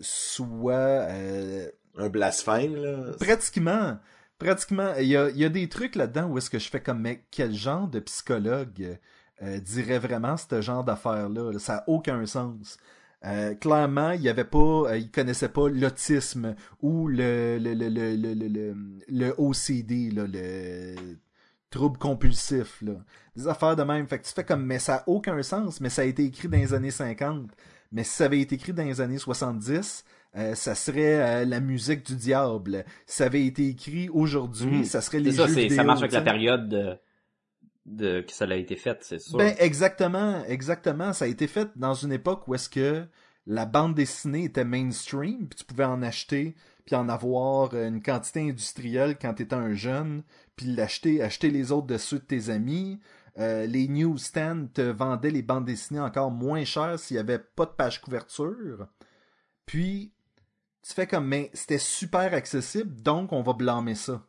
soit 0.00 0.74
euh, 1.10 1.68
Un 1.96 2.08
blasphème 2.08 2.76
là. 2.76 3.12
Pratiquement. 3.20 3.98
Pratiquement. 4.38 4.94
Il 4.98 5.06
y 5.06 5.16
a, 5.16 5.30
y 5.30 5.44
a 5.44 5.48
des 5.48 5.68
trucs 5.68 5.94
là-dedans 5.94 6.28
où 6.28 6.38
est-ce 6.38 6.50
que 6.50 6.58
je 6.58 6.68
fais 6.68 6.80
comme, 6.80 7.00
mais 7.00 7.24
quel 7.30 7.54
genre 7.54 7.88
de 7.88 8.00
psychologue 8.00 8.98
euh, 9.42 9.58
dirait 9.60 9.98
vraiment 9.98 10.36
ce 10.36 10.60
genre 10.60 10.84
d'affaires-là? 10.84 11.52
là? 11.52 11.58
Ça 11.58 11.74
n'a 11.76 11.84
aucun 11.86 12.24
sens. 12.26 12.76
Euh, 13.24 13.54
clairement, 13.54 14.10
il 14.12 14.20
y 14.22 14.28
avait 14.28 14.44
pas, 14.44 14.58
euh, 14.90 14.98
il 14.98 15.10
connaissait 15.10 15.48
pas 15.48 15.68
l'autisme 15.68 16.54
ou 16.82 17.08
le 17.08 17.58
le, 17.58 17.72
le, 17.74 17.88
le, 17.88 18.14
le, 18.14 18.34
le, 18.34 18.48
le- 18.48 18.74
le 19.08 19.34
OCD, 19.38 20.10
là, 20.14 20.26
le 20.28 20.94
trouble 21.70 21.98
compulsif, 21.98 22.80
là. 22.82 22.92
Des 23.34 23.48
affaires 23.48 23.74
de 23.76 23.82
même. 23.82 24.06
Fait 24.06 24.18
que 24.18 24.26
tu 24.26 24.32
fais 24.32 24.44
comme, 24.44 24.64
mais 24.64 24.78
ça 24.78 24.96
a 24.96 25.04
aucun 25.08 25.42
sens, 25.42 25.80
mais 25.80 25.88
ça 25.90 26.02
a 26.02 26.04
été 26.04 26.24
écrit 26.24 26.48
dans 26.48 26.58
les 26.58 26.74
années 26.74 26.90
50. 26.90 27.50
Mais 27.96 28.04
si 28.04 28.10
ça 28.12 28.26
avait 28.26 28.40
été 28.40 28.56
écrit 28.56 28.74
dans 28.74 28.84
les 28.84 29.00
années 29.00 29.16
70, 29.16 30.04
euh, 30.36 30.54
ça 30.54 30.74
serait 30.74 31.42
euh, 31.42 31.44
la 31.46 31.60
musique 31.60 32.04
du 32.04 32.14
diable. 32.14 32.84
Si 33.06 33.16
ça 33.16 33.24
avait 33.24 33.46
été 33.46 33.68
écrit 33.68 34.10
aujourd'hui, 34.10 34.78
Mhm. 34.80 34.84
ça 34.84 35.00
serait 35.00 35.18
les 35.20 35.32
ça, 35.32 35.46
jeux 35.46 35.54
c'est, 35.54 35.62
vidéo. 35.62 35.76
ça 35.78 35.84
marche 35.84 36.00
avec 36.00 36.12
la 36.12 36.20
période 36.20 36.68
de, 36.68 36.98
de 37.86 38.20
que 38.20 38.32
ça 38.32 38.44
a 38.44 38.54
été 38.54 38.76
fait, 38.76 38.98
c'est 39.00 39.18
sûr. 39.18 39.38
Ben, 39.38 39.54
exactement, 39.58 40.44
exactement. 40.44 41.14
Ça 41.14 41.24
a 41.24 41.28
été 41.28 41.46
fait 41.46 41.70
dans 41.76 41.94
une 41.94 42.12
époque 42.12 42.46
où 42.48 42.54
est-ce 42.54 42.68
que 42.68 43.06
la 43.46 43.64
bande 43.64 43.94
dessinée 43.94 44.44
était 44.44 44.64
mainstream, 44.64 45.48
puis 45.48 45.58
tu 45.60 45.64
pouvais 45.64 45.84
en 45.84 46.02
acheter, 46.02 46.54
puis 46.84 46.96
en 46.96 47.08
avoir 47.08 47.70
euh, 47.72 47.88
une 47.88 48.02
quantité 48.02 48.40
industrielle 48.40 49.16
quand 49.18 49.32
tu 49.34 49.44
étais 49.44 49.54
un 49.54 49.72
jeune, 49.72 50.22
puis 50.56 50.66
l'acheter, 50.66 51.22
acheter 51.22 51.48
les 51.50 51.72
autres 51.72 51.86
de 51.86 51.96
ceux 51.96 52.18
de 52.18 52.24
tes 52.24 52.50
amis. 52.50 53.00
Euh, 53.38 53.66
les 53.66 53.86
newsstands 53.86 54.68
te 54.72 54.80
vendaient 54.80 55.30
les 55.30 55.42
bandes 55.42 55.66
dessinées 55.66 56.00
encore 56.00 56.30
moins 56.30 56.64
chères 56.64 56.98
s'il 56.98 57.16
y 57.16 57.20
avait 57.20 57.38
pas 57.38 57.66
de 57.66 57.70
page 57.70 58.00
couverture. 58.00 58.86
Puis, 59.66 60.14
tu 60.82 60.94
fais 60.94 61.06
comme, 61.06 61.26
mais 61.26 61.50
c'était 61.52 61.78
super 61.78 62.32
accessible, 62.32 63.02
donc 63.02 63.32
on 63.32 63.42
va 63.42 63.52
blâmer 63.52 63.94
ça. 63.94 64.22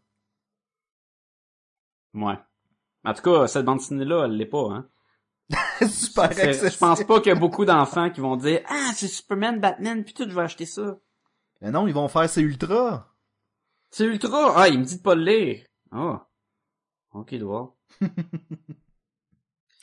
Ouais. 2.14 2.38
En 3.06 3.14
tout 3.14 3.22
cas, 3.22 3.48
cette 3.48 3.64
bande 3.64 3.78
dessinée-là, 3.78 4.26
elle 4.26 4.36
l'est 4.36 4.46
pas, 4.46 4.72
hein. 4.72 4.90
super 5.88 6.24
accessible. 6.24 6.72
Je 6.72 6.78
pense 6.78 7.04
pas 7.06 7.22
qu'il 7.22 7.32
y 7.32 7.36
a 7.36 7.40
beaucoup 7.40 7.64
d'enfants 7.64 8.10
qui 8.10 8.20
vont 8.20 8.36
dire 8.36 8.62
Ah, 8.68 8.92
c'est 8.94 9.08
Superman, 9.08 9.62
Batman, 9.62 10.04
puis 10.04 10.14
tout, 10.14 10.28
je 10.28 10.36
vais 10.36 10.42
acheter 10.42 10.66
ça. 10.66 10.98
Mais 11.62 11.72
non, 11.72 11.88
ils 11.88 11.94
vont 11.94 12.10
faire 12.10 12.30
c'est 12.30 12.42
ultra. 12.42 13.16
C'est 13.90 14.06
ultra? 14.06 14.54
Ah, 14.58 14.68
il 14.68 14.80
me 14.80 14.84
dit 14.84 14.98
de 14.98 15.02
pas 15.02 15.16
le 15.16 15.24
lire. 15.24 15.66
Ah. 15.92 16.28
Ok, 17.14 17.34
doigt. 17.36 17.78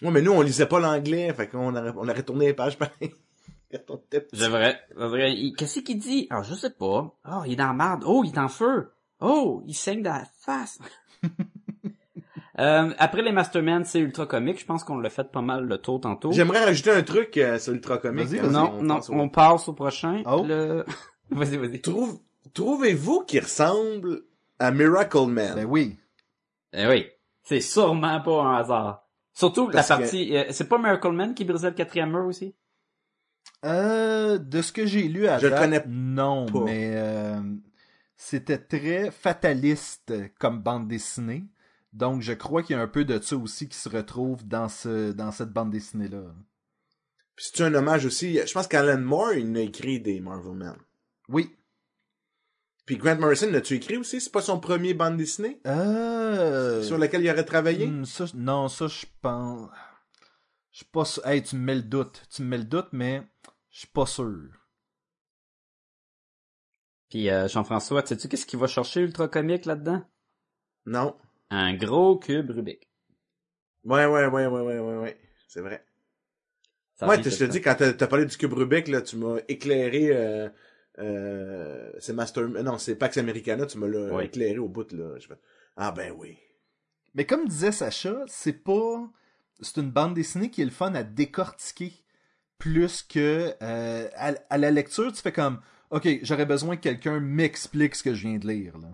Ouais, 0.02 0.10
mais 0.10 0.22
nous 0.22 0.32
on 0.32 0.42
lisait 0.42 0.66
pas 0.66 0.80
l'anglais, 0.80 1.32
fait 1.34 1.48
qu'on 1.48 1.74
aurait, 1.74 1.92
on 1.96 2.08
aurait 2.08 2.22
tourné 2.22 2.46
les 2.46 2.54
pages 2.54 2.76
pareil. 2.78 3.12
Je 3.72 4.46
vrai. 4.48 4.80
Qu'est-ce 5.56 5.80
qu'il 5.80 5.98
dit? 5.98 6.26
Ah, 6.30 6.42
je 6.42 6.54
sais 6.54 6.70
pas. 6.70 7.14
Oh, 7.28 7.42
il 7.46 7.52
est 7.52 7.56
dans 7.56 7.66
la 7.68 7.72
marde. 7.72 8.04
Oh, 8.06 8.22
il 8.24 8.32
est 8.32 8.38
en 8.38 8.48
feu. 8.48 8.92
Oh, 9.20 9.62
il 9.66 9.74
saigne 9.74 10.02
dans 10.02 10.12
la 10.12 10.26
face. 10.40 10.78
Euh, 12.60 12.92
après 12.98 13.22
les 13.22 13.32
Masterman, 13.32 13.84
c'est 13.84 13.98
ultra 13.98 14.26
comique. 14.26 14.60
Je 14.60 14.64
pense 14.64 14.84
qu'on 14.84 14.98
l'a 14.98 15.10
fait 15.10 15.28
pas 15.30 15.40
mal 15.42 15.64
le 15.64 15.78
tour 15.78 16.00
tantôt. 16.00 16.30
J'aimerais 16.30 16.64
rajouter 16.64 16.92
un 16.92 17.02
truc 17.02 17.36
euh, 17.36 17.58
sur 17.58 17.72
Ultra 17.72 17.98
quand 17.98 18.14
vas-y. 18.14 18.40
Non, 18.40 18.74
on 18.78 18.82
non, 18.82 18.94
passe 18.96 19.10
au- 19.10 19.14
on 19.14 19.28
passe 19.28 19.68
au 19.68 19.72
prochain. 19.72 20.22
Oh. 20.24 20.44
Le... 20.46 20.84
vas-y, 21.30 21.56
vas-y. 21.56 21.80
Trouve, 21.80 22.20
trouvez-vous 22.52 23.22
qu'il 23.22 23.40
ressemble 23.40 24.22
à 24.60 24.70
Miracle 24.70 25.26
Man? 25.26 25.54
Ben 25.56 25.64
oui. 25.64 25.96
Eh 26.72 26.86
oui. 26.86 27.06
C'est 27.42 27.60
sûrement 27.60 28.20
pas 28.20 28.42
un 28.42 28.56
hasard. 28.58 29.03
Surtout 29.34 29.68
Parce 29.70 29.88
la 29.88 29.96
que- 29.96 30.00
partie... 30.02 30.36
euh, 30.36 30.44
c'est 30.50 30.68
pas 30.68 30.78
Miracle 30.78 31.10
Man 31.12 31.34
qui 31.34 31.44
brisait 31.44 31.70
le 31.70 31.74
quatrième 31.76 32.10
mur 32.10 32.24
aussi? 32.26 32.54
Euh, 33.64 34.38
de 34.38 34.62
ce 34.62 34.72
que 34.72 34.86
j'ai 34.86 35.02
lu 35.08 35.26
à 35.26 35.38
Je 35.38 35.44
le 35.46 35.50
date, 35.50 35.60
connais 35.60 35.84
non, 35.88 36.46
pas. 36.46 36.64
mais 36.64 36.92
euh, 36.96 37.40
c'était 38.16 38.58
très 38.58 39.10
fataliste 39.10 40.12
comme 40.38 40.60
bande 40.62 40.86
dessinée. 40.88 41.44
Donc, 41.92 42.20
je 42.22 42.32
crois 42.32 42.62
qu'il 42.62 42.76
y 42.76 42.78
a 42.78 42.82
un 42.82 42.88
peu 42.88 43.04
de 43.04 43.20
ça 43.20 43.36
aussi 43.36 43.68
qui 43.68 43.76
se 43.78 43.88
retrouve 43.88 44.46
dans 44.46 44.68
ce 44.68 45.12
dans 45.12 45.30
cette 45.30 45.50
bande 45.50 45.70
dessinée 45.70 46.08
là. 46.08 46.22
Puis 47.36 47.46
c'est 47.52 47.64
un 47.64 47.74
hommage 47.74 48.04
aussi. 48.06 48.38
Je 48.46 48.52
pense 48.52 48.66
qu'Alan 48.68 49.00
Moore, 49.00 49.32
il 49.34 49.56
a 49.56 49.60
écrit 49.60 50.00
des 50.00 50.20
Marvel 50.20 50.54
Man. 50.54 50.76
Oui. 51.28 51.50
Puis 52.86 52.98
Grant 52.98 53.16
Morrison, 53.16 53.50
l'as-tu 53.50 53.74
écrit 53.74 53.96
aussi? 53.96 54.20
C'est 54.20 54.32
pas 54.32 54.42
son 54.42 54.60
premier 54.60 54.92
bande 54.92 55.16
dessinée? 55.16 55.60
Euh... 55.66 56.82
Sur 56.82 56.98
lequel 56.98 57.22
il 57.22 57.30
aurait 57.30 57.44
travaillé? 57.44 57.86
Hmm, 57.86 58.04
ça, 58.04 58.26
non, 58.34 58.68
ça 58.68 58.88
je 58.88 59.06
pense. 59.22 59.70
Je 60.70 60.78
suis 60.78 60.86
pas 60.86 61.04
sûr. 61.04 61.26
Hey, 61.26 61.42
tu 61.42 61.56
me 61.56 61.62
mets 61.62 61.76
le 61.76 61.82
doute. 61.82 62.22
Tu 62.30 62.42
me 62.42 62.48
mets 62.48 62.58
le 62.58 62.64
doute, 62.64 62.88
mais 62.92 63.22
je 63.70 63.78
suis 63.80 63.88
pas 63.88 64.06
sûr. 64.06 64.50
Puis 67.08 67.30
euh, 67.30 67.48
Jean-François, 67.48 68.04
sais-tu 68.04 68.28
qu'est-ce 68.28 68.44
qu'il 68.44 68.58
va 68.58 68.66
chercher 68.66 69.00
ultra 69.00 69.28
comique 69.28 69.64
là-dedans? 69.64 70.02
Non. 70.84 71.16
Un 71.50 71.74
gros 71.74 72.18
cube 72.18 72.50
Rubik. 72.50 72.90
Ouais, 73.84 74.04
ouais, 74.06 74.26
ouais, 74.26 74.46
ouais, 74.46 74.60
ouais, 74.60 74.78
ouais, 74.78 74.96
ouais. 74.98 75.20
C'est 75.46 75.60
vrai. 75.60 75.86
Ça 76.96 77.06
ouais, 77.06 77.22
je 77.22 77.28
te 77.28 77.44
dis, 77.44 77.60
quand 77.60 77.74
t'as 77.76 77.92
t'as 77.92 78.06
parlé 78.06 78.26
du 78.26 78.36
cube 78.36 78.52
Rubik, 78.52 78.88
là, 78.88 79.00
tu 79.02 79.16
m'as 79.16 79.38
éclairé, 79.48 80.08
euh, 80.10 80.48
euh, 80.98 81.90
c'est 81.98 82.12
Master, 82.12 82.48
non, 82.48 82.78
c'est 82.78 82.94
Pax 82.96 83.16
Americana, 83.18 83.66
tu 83.66 83.78
me 83.78 83.88
l'as 83.88 84.14
Oui. 84.14 84.24
éclairé 84.24 84.58
au 84.58 84.68
bout, 84.68 84.90
là. 84.92 85.18
Je 85.18 85.26
fais, 85.26 85.34
ah 85.76 85.92
ben 85.92 86.12
oui. 86.16 86.38
Mais 87.14 87.24
comme 87.26 87.46
disait 87.48 87.72
Sacha, 87.72 88.16
c'est 88.26 88.64
pas. 88.64 89.08
C'est 89.60 89.76
une 89.80 89.90
bande 89.90 90.14
dessinée 90.14 90.50
qui 90.50 90.62
est 90.62 90.66
le 90.66 90.70
fun 90.70 90.94
à 90.94 91.02
décortiquer. 91.04 91.92
Plus 92.58 93.02
que 93.02 93.52
euh, 93.62 94.08
à, 94.16 94.32
à 94.50 94.58
la 94.58 94.70
lecture, 94.70 95.12
tu 95.12 95.20
fais 95.20 95.32
comme 95.32 95.60
OK, 95.90 96.08
j'aurais 96.22 96.46
besoin 96.46 96.76
que 96.76 96.82
quelqu'un 96.82 97.20
m'explique 97.20 97.94
ce 97.94 98.02
que 98.02 98.14
je 98.14 98.26
viens 98.28 98.38
de 98.38 98.46
lire. 98.48 98.78
Là. 98.78 98.88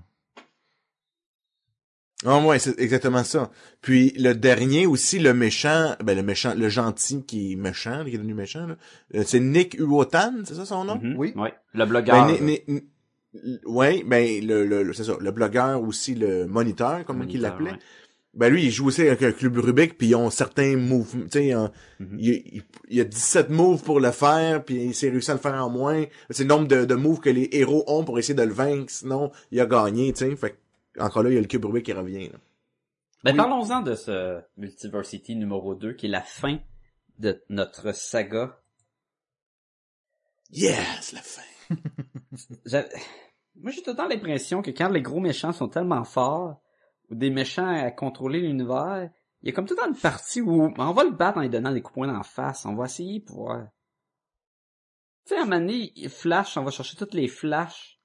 Ah 2.26 2.38
ouais, 2.44 2.59
c'est 2.59 2.78
exactement 2.78 3.24
ça. 3.24 3.51
Puis 3.80 4.12
le 4.18 4.34
dernier 4.34 4.86
aussi, 4.86 5.18
le 5.18 5.32
méchant, 5.32 5.97
ben 6.05 6.14
le 6.14 6.22
méchant, 6.22 6.55
le 6.55 6.68
gentil 6.68 7.22
qui 7.24 7.52
est 7.52 7.56
méchant, 7.56 8.05
qui 8.05 8.10
est 8.14 8.18
devenu 8.18 8.34
méchant, 8.34 8.66
là, 8.66 8.76
euh, 9.14 9.22
c'est 9.26 9.40
Nick 9.40 9.78
Uotan, 9.78 10.32
c'est 10.44 10.55
ça 10.55 10.66
son 10.66 10.84
nom? 10.84 11.01
Mhm. 11.02 11.14
Oui. 11.16 11.32
Ouais. 11.34 11.55
Le 11.72 11.86
blogueur. 11.86 12.26
Ben, 12.26 12.36
Ni- 12.44 12.60
Ni- 12.68 12.82
L- 13.32 13.60
Ouais, 13.64 14.02
ben 14.06 14.44
le, 14.44 14.66
le, 14.66 14.82
le- 14.82 14.92
c'est 14.92 15.05
ça, 15.05 15.16
le 15.18 15.30
blogueur 15.30 15.80
aussi 15.82 16.14
le 16.14 16.47
moniteur 16.47 17.05
comme 17.06 17.24
il 17.28 17.40
l'appelait. 17.40 17.70
ouais. 17.70 17.78
Ben 18.34 18.48
lui, 18.52 18.64
il 18.64 18.70
joue 18.70 18.86
aussi 18.88 19.01
avec 19.02 19.22
un 19.22 19.32
club 19.32 19.56
Rubik, 19.59 19.97
puis 19.98 20.09
ils 20.09 20.14
ont 20.14 20.30
certains 20.30 20.76
moves, 20.76 21.14
tu 21.24 21.38
sais, 21.38 21.52
hein, 21.52 21.72
Mhm. 22.01 22.16
il, 22.20 22.28
il, 22.28 22.62
il 22.90 22.97
y 22.98 23.01
a 23.01 23.05
17 23.05 23.48
moves 23.51 23.82
pour 23.82 23.98
le 23.98 24.10
faire, 24.10 24.62
puis 24.64 24.76
il 24.86 24.94
s'est 24.94 25.10
réussi 25.10 25.30
à 25.30 25.34
le 25.34 25.40
faire 25.40 25.55
en 25.55 25.70
moins. 25.70 26.05
C'est 26.30 26.42
le 26.44 26.48
nombre 26.48 26.68
de, 26.68 26.84
de 26.84 26.94
moves 26.94 27.18
que 27.20 27.30
les 27.30 27.48
héros 27.52 27.82
ont 27.88 28.05
pour 28.05 28.18
essayer 28.18 28.34
de 28.34 28.42
le 28.42 28.52
vaincre, 28.52 28.90
sinon 28.92 29.30
il 29.52 29.59
a 29.60 29.66
gagné, 29.66 30.12
tu 30.12 30.24
sais. 30.28 30.36
Fait 30.36 30.51
que, 30.51 30.56
encore 30.99 31.23
là, 31.23 31.31
il 31.31 31.35
y 31.35 31.39
a 31.39 31.41
le 31.41 31.47
cube 31.47 31.65
Rubik 31.65 31.85
qui 31.85 31.93
revient. 31.93 32.29
Là. 32.29 32.39
Ben, 33.25 33.33
Oui. 33.33 33.37
parlons-en 33.37 33.83
de 33.83 33.95
ce 33.95 34.41
Multiversity 34.57 35.37
numéro 35.37 35.75
2, 35.75 35.93
qui 35.95 36.07
est 36.07 36.11
la 36.11 36.23
fin 36.23 36.59
de 37.19 37.43
notre 37.49 37.93
saga. 37.93 38.59
Yes, 40.51 41.12
la 41.12 41.23
fin. 41.23 41.43
Moi, 43.57 43.73
j'ai 43.73 43.83
tout 43.83 43.91
le 43.91 43.97
temps 43.97 44.09
l'impression 44.09 44.62
que 44.62 44.71
quand 44.71 44.89
les 44.89 45.03
gros 45.03 45.21
méchants 45.21 45.53
sont 45.53 45.69
tellement 45.69 46.05
forts, 46.05 46.61
ou 47.11 47.15
des 47.15 47.31
méchants 47.31 47.69
à 47.69 47.91
contrôler 47.91 48.41
l'univers, 48.41 49.11
il 49.43 49.49
y 49.49 49.53
a 49.53 49.55
comme 49.55 49.67
tout 49.67 49.75
dans 49.75 49.87
une 49.87 49.97
partie 49.97 50.41
où 50.41 50.73
on 50.77 50.93
va 50.93 51.05
le 51.05 51.11
battre 51.11 51.39
en 51.39 51.43
lui 51.43 51.51
donnant 51.51 51.73
des 51.73 51.83
coups 51.83 51.95
de 52.07 52.07
poing 52.07 52.19
en 52.19 52.23
face. 52.23 52.65
On 52.67 52.75
va 52.75 52.87
essayer 52.87 53.21
pour 53.21 53.45
voir. 53.45 53.67
Tu 55.27 55.35
sais, 55.35 55.37
à 55.37 55.43
un 55.43 55.45
moment 55.45 55.61
donné, 55.61 55.93
il 55.95 56.09
flash, 56.09 56.57
on 56.57 56.65
va 56.65 56.71
chercher 56.71 56.97
toutes 56.97 57.15
les 57.15 57.29
flashs, 57.29 57.99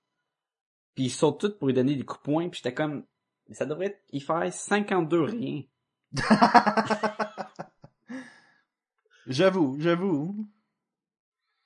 puis 0.96 1.06
ils 1.06 1.10
sautent 1.10 1.40
toutes 1.40 1.60
pour 1.60 1.68
lui 1.68 1.74
donner 1.74 1.96
des 1.96 2.04
coups 2.06 2.20
de 2.20 2.24
poing, 2.24 2.50
puis 2.50 2.62
j'étais 2.64 2.74
comme, 2.74 3.04
mais 3.48 3.56
ça 3.56 3.66
devrait 3.66 4.02
y 4.12 4.20
faire 4.22 4.52
52 4.52 5.22
rien. 5.22 5.62
J'avoue, 9.28 9.78
j'avoue. 9.80 10.48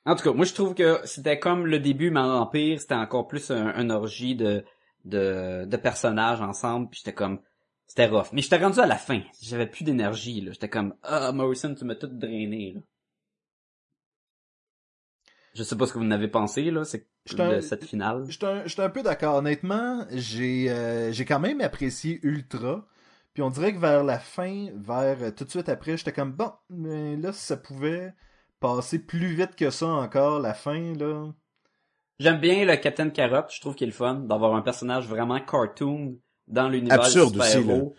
En 0.06 0.16
tout 0.16 0.24
cas, 0.24 0.32
moi 0.32 0.46
je 0.46 0.54
trouve 0.54 0.74
que 0.74 1.02
c'était 1.04 1.40
comme 1.40 1.66
le 1.66 1.80
début, 1.80 2.10
mais 2.10 2.22
en 2.22 2.42
Empire, 2.42 2.80
c'était 2.80 2.96
encore 2.96 3.28
plus 3.28 3.52
un, 3.52 3.68
un 3.68 3.90
orgie 3.90 4.36
de, 4.36 4.64
de, 5.06 5.66
de 5.66 5.78
personnages 5.78 6.42
ensemble, 6.42 6.90
puis 6.90 7.02
j'étais 7.04 7.14
comme, 7.14 7.42
c'était 7.86 8.08
rough. 8.08 8.28
Mais 8.32 8.42
j'étais 8.42 8.58
rendu 8.58 8.80
à 8.80 8.86
la 8.86 8.96
fin, 8.96 9.22
j'avais 9.42 9.68
plus 9.68 9.84
d'énergie, 9.84 10.42
là. 10.42 10.52
J'étais 10.52 10.70
comme, 10.70 10.96
ah, 11.04 11.32
Morrison, 11.32 11.76
tu 11.76 11.86
m'as 11.86 11.96
tout 11.96 12.08
drainé, 12.08 12.74
là. 12.76 12.82
Je 15.56 15.64
sais 15.64 15.76
pas 15.76 15.88
ce 15.88 15.94
que 15.94 16.00
vous 16.00 16.06
en 16.06 16.12
avez 16.12 16.28
pensé, 16.28 16.70
là, 16.72 16.84
c'est 16.86 17.08
de 17.32 17.62
cette 17.62 17.84
finale. 17.84 18.26
J'étais 18.30 18.82
un, 18.82 18.90
peu 18.90 19.02
d'accord. 19.02 19.36
Honnêtement, 19.36 20.06
j'ai 20.12 20.70
euh, 20.70 21.12
j'ai 21.12 21.26
quand 21.26 21.40
même 21.40 21.62
apprécié 21.62 22.20
Ultra. 22.24 22.86
Puis 23.34 23.44
on 23.44 23.50
dirait 23.50 23.74
que 23.74 23.80
vers 23.80 24.04
la 24.04 24.20
fin, 24.20 24.68
vers 24.76 25.18
euh, 25.22 25.32
tout 25.32 25.46
de 25.46 25.50
suite 25.50 25.70
après, 25.70 25.98
j'étais 25.98 26.12
comme 26.12 26.32
bon, 26.32 26.52
mais 26.70 27.16
là, 27.16 27.32
si 27.32 27.46
ça 27.46 27.58
pouvait 27.58 28.14
passer 28.60 29.00
plus 29.00 29.34
vite 29.34 29.56
que 29.56 29.70
ça 29.70 29.88
encore, 29.88 30.40
la 30.40 30.54
fin, 30.54 30.94
là. 30.96 31.32
J'aime 32.20 32.40
bien 32.40 32.66
le 32.66 32.76
Captain 32.76 33.10
Carotte, 33.10 33.54
je 33.54 33.62
trouve 33.62 33.76
qu'il 33.76 33.88
est 33.88 33.92
le 33.92 33.96
fun 33.96 34.16
d'avoir 34.16 34.54
un 34.56 34.62
personnage 34.62 35.08
vraiment 35.08 35.40
cartoon 35.40 36.20
dans 36.50 36.68
l'univers 36.68 37.00
Absurde 37.00 37.34
du 37.34 37.40
aussi, 37.40 37.52
super-héros. 37.52 37.96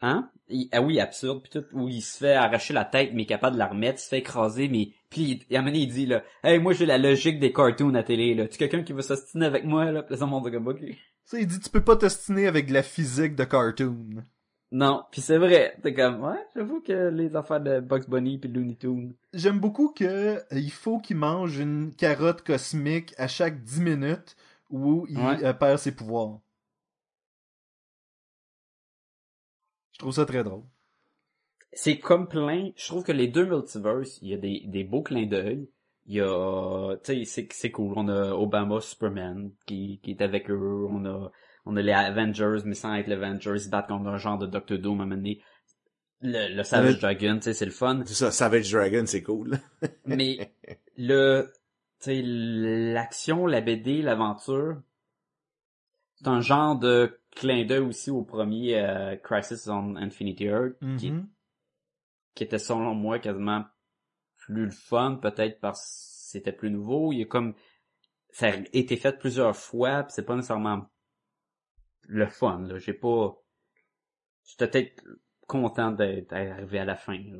Hein? 0.00 0.30
Il- 0.48 0.68
ah 0.70 0.80
oui, 0.80 1.00
absurde, 1.00 1.42
puis 1.42 1.50
tout, 1.50 1.66
où 1.72 1.88
il 1.88 2.02
se 2.02 2.18
fait 2.18 2.34
arracher 2.34 2.72
la 2.72 2.84
tête, 2.84 3.10
mais 3.12 3.22
il 3.22 3.24
est 3.24 3.28
capable 3.28 3.54
de 3.54 3.58
la 3.58 3.66
remettre, 3.66 3.98
il 4.00 4.04
se 4.04 4.08
fait 4.08 4.18
écraser, 4.18 4.68
mais 4.68 4.92
puis 5.10 5.46
il, 5.50 5.76
il 5.76 5.88
dit 5.88 6.06
là, 6.06 6.22
hey 6.44 6.58
moi 6.58 6.72
j'ai 6.72 6.86
la 6.86 6.98
logique 6.98 7.40
des 7.40 7.52
cartoons 7.52 7.94
à 7.94 8.02
télé 8.02 8.34
là, 8.34 8.46
tu 8.48 8.58
quelqu'un 8.58 8.82
qui 8.82 8.92
veut 8.92 9.02
s'ostiner 9.02 9.46
avec 9.46 9.64
moi 9.64 9.90
là, 9.90 10.02
puis 10.02 10.14
là, 10.14 10.20
ça 10.20 10.26
monte 10.26 10.50
comme 10.50 10.68
ok. 10.68 10.80
Ça, 11.24 11.38
il 11.38 11.46
dit 11.46 11.60
tu 11.60 11.70
peux 11.70 11.84
pas 11.84 11.96
t'ostiner 11.96 12.46
avec 12.46 12.66
de 12.66 12.72
la 12.72 12.82
physique 12.82 13.34
de 13.36 13.44
cartoon. 13.44 14.24
Non, 14.70 15.04
puis 15.10 15.22
c'est 15.22 15.38
vrai, 15.38 15.78
t'es 15.82 15.94
comme 15.94 16.22
ouais, 16.22 16.38
j'avoue 16.54 16.80
que 16.82 17.08
les 17.08 17.36
affaires 17.36 17.60
de 17.60 17.80
Bugs 17.80 18.06
Bunny 18.06 18.38
puis 18.38 18.50
Looney 18.50 18.76
Tunes. 18.76 19.14
J'aime 19.32 19.60
beaucoup 19.60 19.88
que 19.92 20.04
euh, 20.04 20.40
il 20.52 20.70
faut 20.70 20.98
qu'il 20.98 21.16
mange 21.16 21.58
une 21.58 21.94
carotte 21.94 22.42
cosmique 22.42 23.14
à 23.16 23.28
chaque 23.28 23.62
10 23.64 23.80
minutes 23.80 24.36
où 24.68 25.06
il 25.08 25.18
Ouais. 25.18 25.42
euh, 25.42 25.54
perd 25.54 25.78
ses 25.78 25.92
pouvoirs. 25.92 26.40
Je 29.92 29.98
trouve 29.98 30.12
ça 30.14 30.26
très 30.26 30.44
drôle. 30.44 30.64
C'est 31.72 31.98
comme 31.98 32.28
plein. 32.28 32.70
Je 32.76 32.86
trouve 32.86 33.04
que 33.04 33.12
les 33.12 33.28
deux 33.28 33.46
multiverses, 33.46 34.18
il 34.22 34.28
y 34.28 34.34
a 34.34 34.38
des, 34.38 34.62
des 34.66 34.84
beaux 34.84 35.02
clins 35.02 35.26
d'œil. 35.26 35.68
Il 36.06 36.14
y 36.16 36.20
a, 36.22 36.96
tu 37.04 37.14
sais, 37.14 37.24
c'est, 37.24 37.48
c'est 37.52 37.70
cool. 37.70 37.92
On 37.96 38.08
a 38.08 38.32
Obama 38.32 38.80
Superman 38.80 39.50
qui, 39.66 40.00
qui 40.02 40.12
est 40.12 40.22
avec 40.22 40.50
eux. 40.50 40.86
On 40.90 41.04
a, 41.04 41.30
on 41.66 41.76
a 41.76 41.82
les 41.82 41.92
Avengers, 41.92 42.62
mais 42.64 42.74
sans 42.74 42.94
être 42.94 43.08
les 43.08 43.14
Avengers, 43.14 43.52
ils 43.56 43.60
se 43.60 43.68
battent 43.68 43.88
contre 43.88 44.08
un 44.08 44.16
genre 44.16 44.38
de 44.38 44.46
Doctor 44.46 44.78
Doom 44.78 45.00
à 45.00 45.02
un 45.02 45.06
moment 45.06 45.16
donné. 45.16 45.42
Le, 46.22 46.56
le 46.56 46.62
Savage 46.64 46.94
Ouais. 46.94 47.00
Dragon, 47.00 47.36
tu 47.36 47.42
sais, 47.42 47.52
c'est 47.52 47.66
le 47.66 47.70
fun. 47.70 48.02
C'est 48.06 48.14
ça, 48.14 48.30
Savage 48.30 48.72
Dragon, 48.72 49.04
c'est 49.06 49.22
cool. 49.22 49.58
Mais 50.06 50.52
le, 50.96 51.52
tu 52.00 52.04
sais, 52.06 52.22
l'action, 52.24 53.46
la 53.46 53.60
BD, 53.60 54.00
l'aventure, 54.02 54.80
c'est 56.16 56.26
un 56.28 56.40
genre 56.40 56.76
de 56.78 57.18
clin 57.36 57.64
d'œil 57.64 57.80
aussi 57.80 58.10
au 58.10 58.22
premier 58.22 58.78
euh, 58.78 59.14
Crisis 59.16 59.68
on 59.68 59.94
Infinity 59.96 60.44
Earth, 60.46 60.72
qui, 60.98 61.10
Mhm. 61.12 61.28
qui 61.28 61.37
était 62.36 62.58
selon 62.58 62.94
moi 62.94 63.18
quasiment 63.18 63.64
plus 64.36 64.66
le 64.66 64.70
fun, 64.70 65.18
peut-être 65.20 65.60
parce 65.60 65.80
que 65.80 66.30
c'était 66.30 66.52
plus 66.52 66.70
nouveau. 66.70 67.12
Il 67.12 67.20
y 67.20 67.28
comme 67.28 67.54
ça 68.30 68.48
a 68.48 68.56
été 68.72 68.96
fait 68.96 69.18
plusieurs 69.18 69.56
fois, 69.56 70.06
c'est 70.08 70.24
pas 70.24 70.36
nécessairement 70.36 70.88
le 72.02 72.26
fun. 72.26 72.60
Là, 72.60 72.78
j'ai 72.78 72.92
pas, 72.92 73.36
j'étais 74.44 74.68
peut-être 74.68 75.04
content 75.46 75.90
d'être 75.90 76.32
arrivé 76.32 76.78
à 76.78 76.84
la 76.84 76.96
fin. 76.96 77.18
Là. 77.18 77.38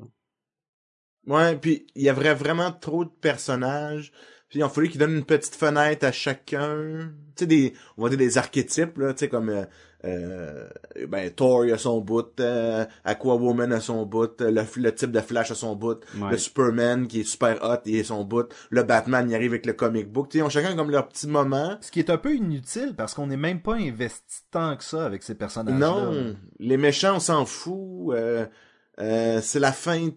Ouais, 1.26 1.56
puis 1.58 1.86
il 1.94 2.02
y 2.02 2.08
avait 2.08 2.34
vraiment 2.34 2.72
trop 2.72 3.04
de 3.04 3.10
personnages. 3.10 4.12
Puis 4.48 4.60
il 4.60 4.62
a 4.62 4.68
fallu 4.68 4.88
qu'ils 4.88 4.98
donnent 4.98 5.16
une 5.16 5.26
petite 5.26 5.54
fenêtre 5.54 6.06
à 6.06 6.12
chacun. 6.12 7.12
Tu 7.36 7.40
sais, 7.40 7.46
des, 7.46 7.74
on 7.96 8.02
va 8.02 8.08
dire 8.08 8.18
des 8.18 8.38
archétypes, 8.38 8.96
là, 8.96 9.12
tu 9.12 9.20
sais, 9.20 9.28
comme, 9.28 9.50
euh, 9.50 9.66
euh, 10.04 10.68
ben, 11.08 11.28
Thor 11.30 11.64
a 11.72 11.76
son 11.78 12.00
bout, 12.00 12.38
euh, 12.40 12.84
Aquawoman 13.04 13.72
a 13.72 13.80
son 13.80 14.06
bout, 14.06 14.40
euh, 14.40 14.50
le, 14.50 14.62
le 14.80 14.94
type 14.94 15.10
de 15.10 15.20
Flash 15.20 15.50
a 15.50 15.54
son 15.54 15.74
bout, 15.74 16.00
Ouais. 16.20 16.30
le 16.30 16.36
Superman 16.38 17.06
qui 17.08 17.20
est 17.20 17.24
super 17.24 17.58
hot, 17.64 17.78
il 17.86 18.00
a 18.00 18.04
son 18.04 18.22
bout, 18.24 18.46
le 18.70 18.82
Batman 18.84 19.28
il 19.28 19.34
arrive 19.34 19.52
avec 19.52 19.66
le 19.66 19.72
comic 19.72 20.10
book. 20.12 20.28
Tu 20.28 20.38
sais, 20.38 20.42
ils 20.42 20.46
ont 20.46 20.50
chacun 20.50 20.76
comme 20.76 20.90
leur 20.90 21.08
petit 21.08 21.26
moment. 21.26 21.76
Ce 21.80 21.90
qui 21.90 21.98
est 21.98 22.10
un 22.10 22.16
peu 22.18 22.34
inutile 22.34 22.94
parce 22.96 23.14
qu'on 23.14 23.26
n'est 23.26 23.36
même 23.36 23.60
pas 23.60 23.74
investi 23.74 24.42
tant 24.50 24.76
que 24.76 24.84
ça 24.84 25.04
avec 25.04 25.22
ces 25.24 25.34
personnages. 25.34 25.78
Non, 25.78 26.34
les 26.60 26.76
méchants, 26.76 27.16
on 27.16 27.20
s'en 27.20 27.44
fout. 27.44 28.14
Euh, 28.14 28.46
euh, 29.00 29.40
c'est 29.42 29.60
la 29.60 29.72
fin. 29.72 30.10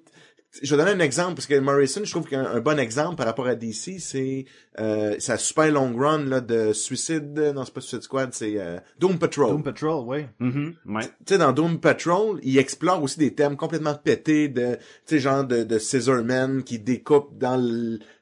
Je 0.61 0.75
vais 0.75 0.83
donner 0.83 0.91
un 0.91 1.05
exemple 1.05 1.35
parce 1.35 1.47
que 1.47 1.57
Morrison, 1.57 2.01
je 2.03 2.11
trouve 2.11 2.27
qu'un 2.27 2.43
un 2.43 2.59
bon 2.59 2.77
exemple 2.77 3.15
par 3.15 3.25
rapport 3.25 3.47
à 3.47 3.55
DC, 3.55 3.99
c'est 3.99 4.45
euh, 4.79 5.15
sa 5.17 5.37
super 5.37 5.71
long 5.71 5.95
run 5.97 6.25
là 6.25 6.41
de 6.41 6.73
Suicide. 6.73 7.53
Non, 7.55 7.63
c'est 7.63 7.73
pas 7.73 7.79
Suicide 7.79 8.01
Squad, 8.01 8.33
c'est 8.33 8.57
euh, 8.57 8.77
Doom 8.99 9.17
Patrol. 9.17 9.51
Doom 9.51 9.63
Patrol, 9.63 10.05
ouais. 10.05 10.27
Mhm, 10.39 10.75
ouais. 10.87 11.03
Tu 11.25 11.33
sais, 11.33 11.37
dans 11.37 11.53
Doom 11.53 11.79
Patrol, 11.79 12.39
il 12.43 12.57
explore 12.57 13.01
aussi 13.01 13.17
des 13.17 13.33
thèmes 13.33 13.55
complètement 13.55 13.95
pétés 13.95 14.49
de, 14.49 14.75
tu 14.75 14.81
sais, 15.05 15.19
genre 15.19 15.45
de, 15.45 15.63
de 15.63 15.79
Scissorman 15.79 16.63
qui 16.63 16.79
découpe 16.79 17.37
dans 17.37 17.57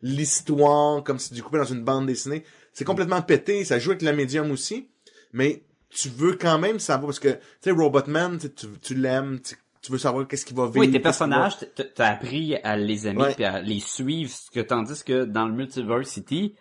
l'histoire 0.04 1.04
comme 1.04 1.18
si 1.18 1.34
tu 1.34 1.42
coupais 1.42 1.58
dans 1.58 1.64
une 1.64 1.84
bande 1.84 2.06
dessinée. 2.06 2.44
C'est 2.74 2.86
complètement 2.86 3.24
pété, 3.24 3.64
ça 3.66 3.80
joue 3.80 3.92
avec 3.92 4.04
la 4.04 4.14
médium 4.14 4.52
aussi, 4.52 4.88
mais 5.34 5.64
tu 5.90 6.10
veux 6.10 6.34
quand 6.36 6.60
même 6.60 6.80
savoir, 6.80 7.08
parce 7.08 7.20
que, 7.20 7.30
tu 7.30 7.40
sais, 7.62 7.72
Robotman, 7.72 8.38
tu, 8.38 8.48
sais, 8.48 8.54
tu, 8.54 8.68
tu 8.80 8.94
l'aimes, 8.94 9.40
tu, 9.40 9.56
tu 9.90 9.94
veux 9.94 9.98
savoir 9.98 10.28
qu'est-ce 10.28 10.46
qui 10.46 10.54
va 10.54 10.68
vivre. 10.68 10.78
Oui, 10.80 10.92
tes 10.92 11.00
personnages, 11.00 11.58
t'as 11.76 11.84
t'as 11.84 12.08
appris 12.12 12.56
à 12.58 12.78
les 12.78 13.08
aimer 13.08 13.24
Ouais. 13.24 13.34
puis 13.34 13.44
à 13.44 13.60
les 13.60 13.80
suivre, 13.80 14.30
ce 14.32 14.52
que 14.52 14.60
tandis 14.60 15.04
que 15.04 15.26
dans 15.26 15.48
le 15.48 15.54
Multiversity, 15.54 16.54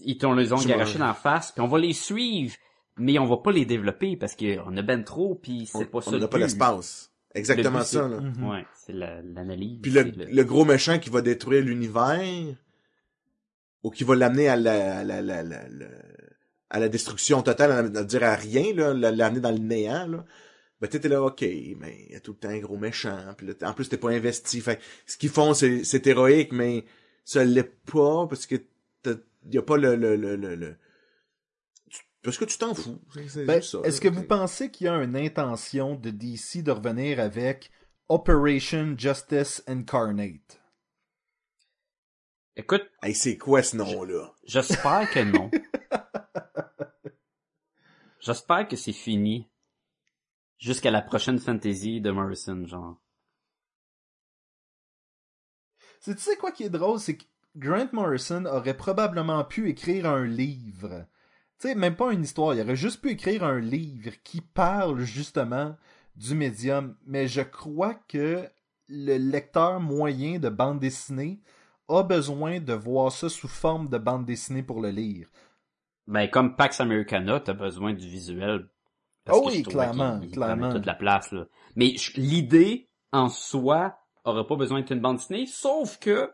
ils 0.00 0.18
t'ont 0.18 0.32
les 0.34 0.52
ont 0.52 0.56
me- 0.58 0.98
dans 0.98 1.06
la 1.06 1.14
face, 1.14 1.52
puis 1.52 1.60
on 1.62 1.68
va 1.68 1.78
les 1.78 1.92
suivre, 1.92 2.54
mais 2.96 3.18
on 3.20 3.26
va 3.26 3.36
pas 3.36 3.52
les 3.52 3.64
développer 3.64 4.16
parce 4.16 4.34
qu'on 4.34 4.76
a 4.76 4.82
ben 4.82 5.04
trop, 5.04 5.36
puis 5.36 5.66
c'est 5.72 5.84
pas 5.86 6.00
ça. 6.00 6.10
On 6.10 6.14
le 6.14 6.18
n'a 6.18 6.28
pas 6.28 6.38
l'espace. 6.38 7.12
Exactement 7.32 7.78
Le 7.78 7.84
ça, 7.84 7.90
c'est- 7.90 8.08
là. 8.14 8.20
Mhm. 8.20 8.48
Ouais, 8.48 8.66
c'est 8.74 8.92
la- 8.92 9.22
l'analyse. 9.22 9.78
Puis 9.82 9.90
le, 9.92 10.02
c'est 10.04 10.16
le- 10.16 10.24
le 10.32 10.44
gros 10.44 10.64
méchant 10.64 10.98
qui 10.98 11.10
va 11.10 11.20
détruire 11.22 11.64
l'univers, 11.64 12.22
ou 13.84 13.90
qui 13.90 14.02
va 14.04 14.14
l'amener 14.16 14.48
à 14.48 14.56
la, 14.56 14.98
à 14.98 15.04
la, 15.04 15.22
la, 15.22 15.42
la- 15.42 15.68
la- 15.68 15.86
à 16.70 16.80
la 16.80 16.88
destruction 16.88 17.42
totale, 17.42 17.70
à, 17.72 17.78
à 18.00 18.02
dire 18.04 18.24
à 18.24 18.34
rien, 18.34 18.72
l'amener 18.74 19.40
dans 19.40 19.50
le 19.52 19.58
néant, 19.58 20.06
là. 20.08 20.24
Ben, 20.84 20.90
t'étais 20.90 21.08
là, 21.08 21.22
ok, 21.22 21.40
mais 21.78 22.04
il 22.08 22.12
y 22.12 22.14
a 22.14 22.20
tout 22.20 22.32
le 22.32 22.38
temps 22.38 22.50
un 22.50 22.58
gros 22.58 22.76
méchant, 22.76 23.32
puis 23.38 23.48
en 23.62 23.72
plus, 23.72 23.88
t'es 23.88 23.96
pas 23.96 24.10
investi. 24.10 24.60
Fait 24.60 24.78
ce 25.06 25.16
qu'ils 25.16 25.30
font, 25.30 25.54
c'est, 25.54 25.82
c'est 25.82 26.06
héroïque, 26.06 26.52
mais 26.52 26.84
ça 27.24 27.42
l'est 27.42 27.74
pas, 27.90 28.26
parce 28.26 28.44
que 28.44 28.56
t'as- 29.02 29.14
y 29.50 29.56
a 29.56 29.62
pas 29.62 29.78
le, 29.78 29.96
le, 29.96 30.14
le, 30.16 30.36
le, 30.36 30.76
parce 32.22 32.36
que 32.36 32.44
tu 32.44 32.58
t'en 32.58 32.74
fous. 32.74 33.00
Ben, 33.46 33.60
Est-ce 33.60 33.76
là. 33.78 33.90
que 33.98 34.08
vous 34.08 34.24
pensez 34.24 34.70
qu'il 34.70 34.86
y 34.86 34.88
a 34.88 35.02
une 35.02 35.16
intention 35.16 35.94
de 35.94 36.10
DC 36.10 36.62
de 36.62 36.70
revenir 36.72 37.18
avec 37.18 37.70
Operation 38.10 38.94
Justice 38.98 39.62
Incarnate? 39.66 40.60
Écoute, 42.56 42.84
Hey, 43.02 43.14
c'est 43.14 43.38
quoi 43.38 43.62
ce 43.62 43.76
nom-là? 43.78 44.34
j'espère 44.46 45.10
que 45.10 45.20
non. 45.20 45.50
j'espère 48.20 48.68
que 48.68 48.76
c'est 48.76 48.92
fini. 48.92 49.48
Jusqu'à 50.58 50.90
la 50.90 51.02
prochaine 51.02 51.38
fantasy 51.38 52.00
de 52.00 52.10
Morrison, 52.10 52.66
genre. 52.66 53.00
C'est 56.00 56.14
tu 56.14 56.22
sais 56.22 56.36
quoi 56.36 56.52
qui 56.52 56.64
est 56.64 56.70
drôle, 56.70 57.00
c'est 57.00 57.16
que 57.16 57.24
Grant 57.56 57.88
Morrison 57.92 58.44
aurait 58.46 58.76
probablement 58.76 59.44
pu 59.44 59.68
écrire 59.70 60.06
un 60.06 60.24
livre. 60.24 61.06
Tu 61.58 61.68
Tu 61.68 61.68
sais, 61.68 61.74
même 61.74 61.96
pas 61.96 62.12
une 62.12 62.24
histoire. 62.24 62.54
Il 62.54 62.60
aurait 62.60 62.76
juste 62.76 63.00
pu 63.00 63.10
écrire 63.10 63.44
un 63.44 63.60
livre 63.60 64.10
qui 64.24 64.40
parle 64.40 65.00
justement 65.00 65.76
du 66.16 66.34
médium. 66.34 66.96
Mais 67.06 67.28
je 67.28 67.42
crois 67.42 67.94
que 67.94 68.48
le 68.88 69.16
lecteur 69.16 69.80
moyen 69.80 70.38
de 70.38 70.48
bande 70.48 70.80
dessinée 70.80 71.40
a 71.88 72.02
besoin 72.02 72.60
de 72.60 72.72
voir 72.72 73.12
ça 73.12 73.28
sous 73.28 73.48
forme 73.48 73.88
de 73.88 73.98
bande 73.98 74.24
dessinée 74.24 74.62
pour 74.62 74.80
le 74.80 74.90
lire. 74.90 75.28
Ben, 76.06 76.28
comme 76.28 76.56
Pax 76.56 76.80
Americana, 76.80 77.40
t'as 77.40 77.54
besoin 77.54 77.94
du 77.94 78.08
visuel. 78.08 78.68
Parce 79.24 79.38
Oh 79.38 79.42
que 79.42 79.46
oui, 79.52 79.62
je 79.64 79.70
clairement, 79.70 80.20
il 80.22 80.30
clairement. 80.30 80.70
toute 80.72 80.86
la 80.86 80.94
place, 80.94 81.32
là. 81.32 81.46
Mais 81.76 81.94
l'idée, 82.16 82.88
en 83.12 83.28
soi, 83.28 83.96
aurait 84.24 84.46
pas 84.46 84.56
besoin 84.56 84.80
d'être 84.80 84.90
une 84.92 85.00
bande 85.00 85.16
dessinée, 85.16 85.46
sauf 85.46 85.98
que, 85.98 86.30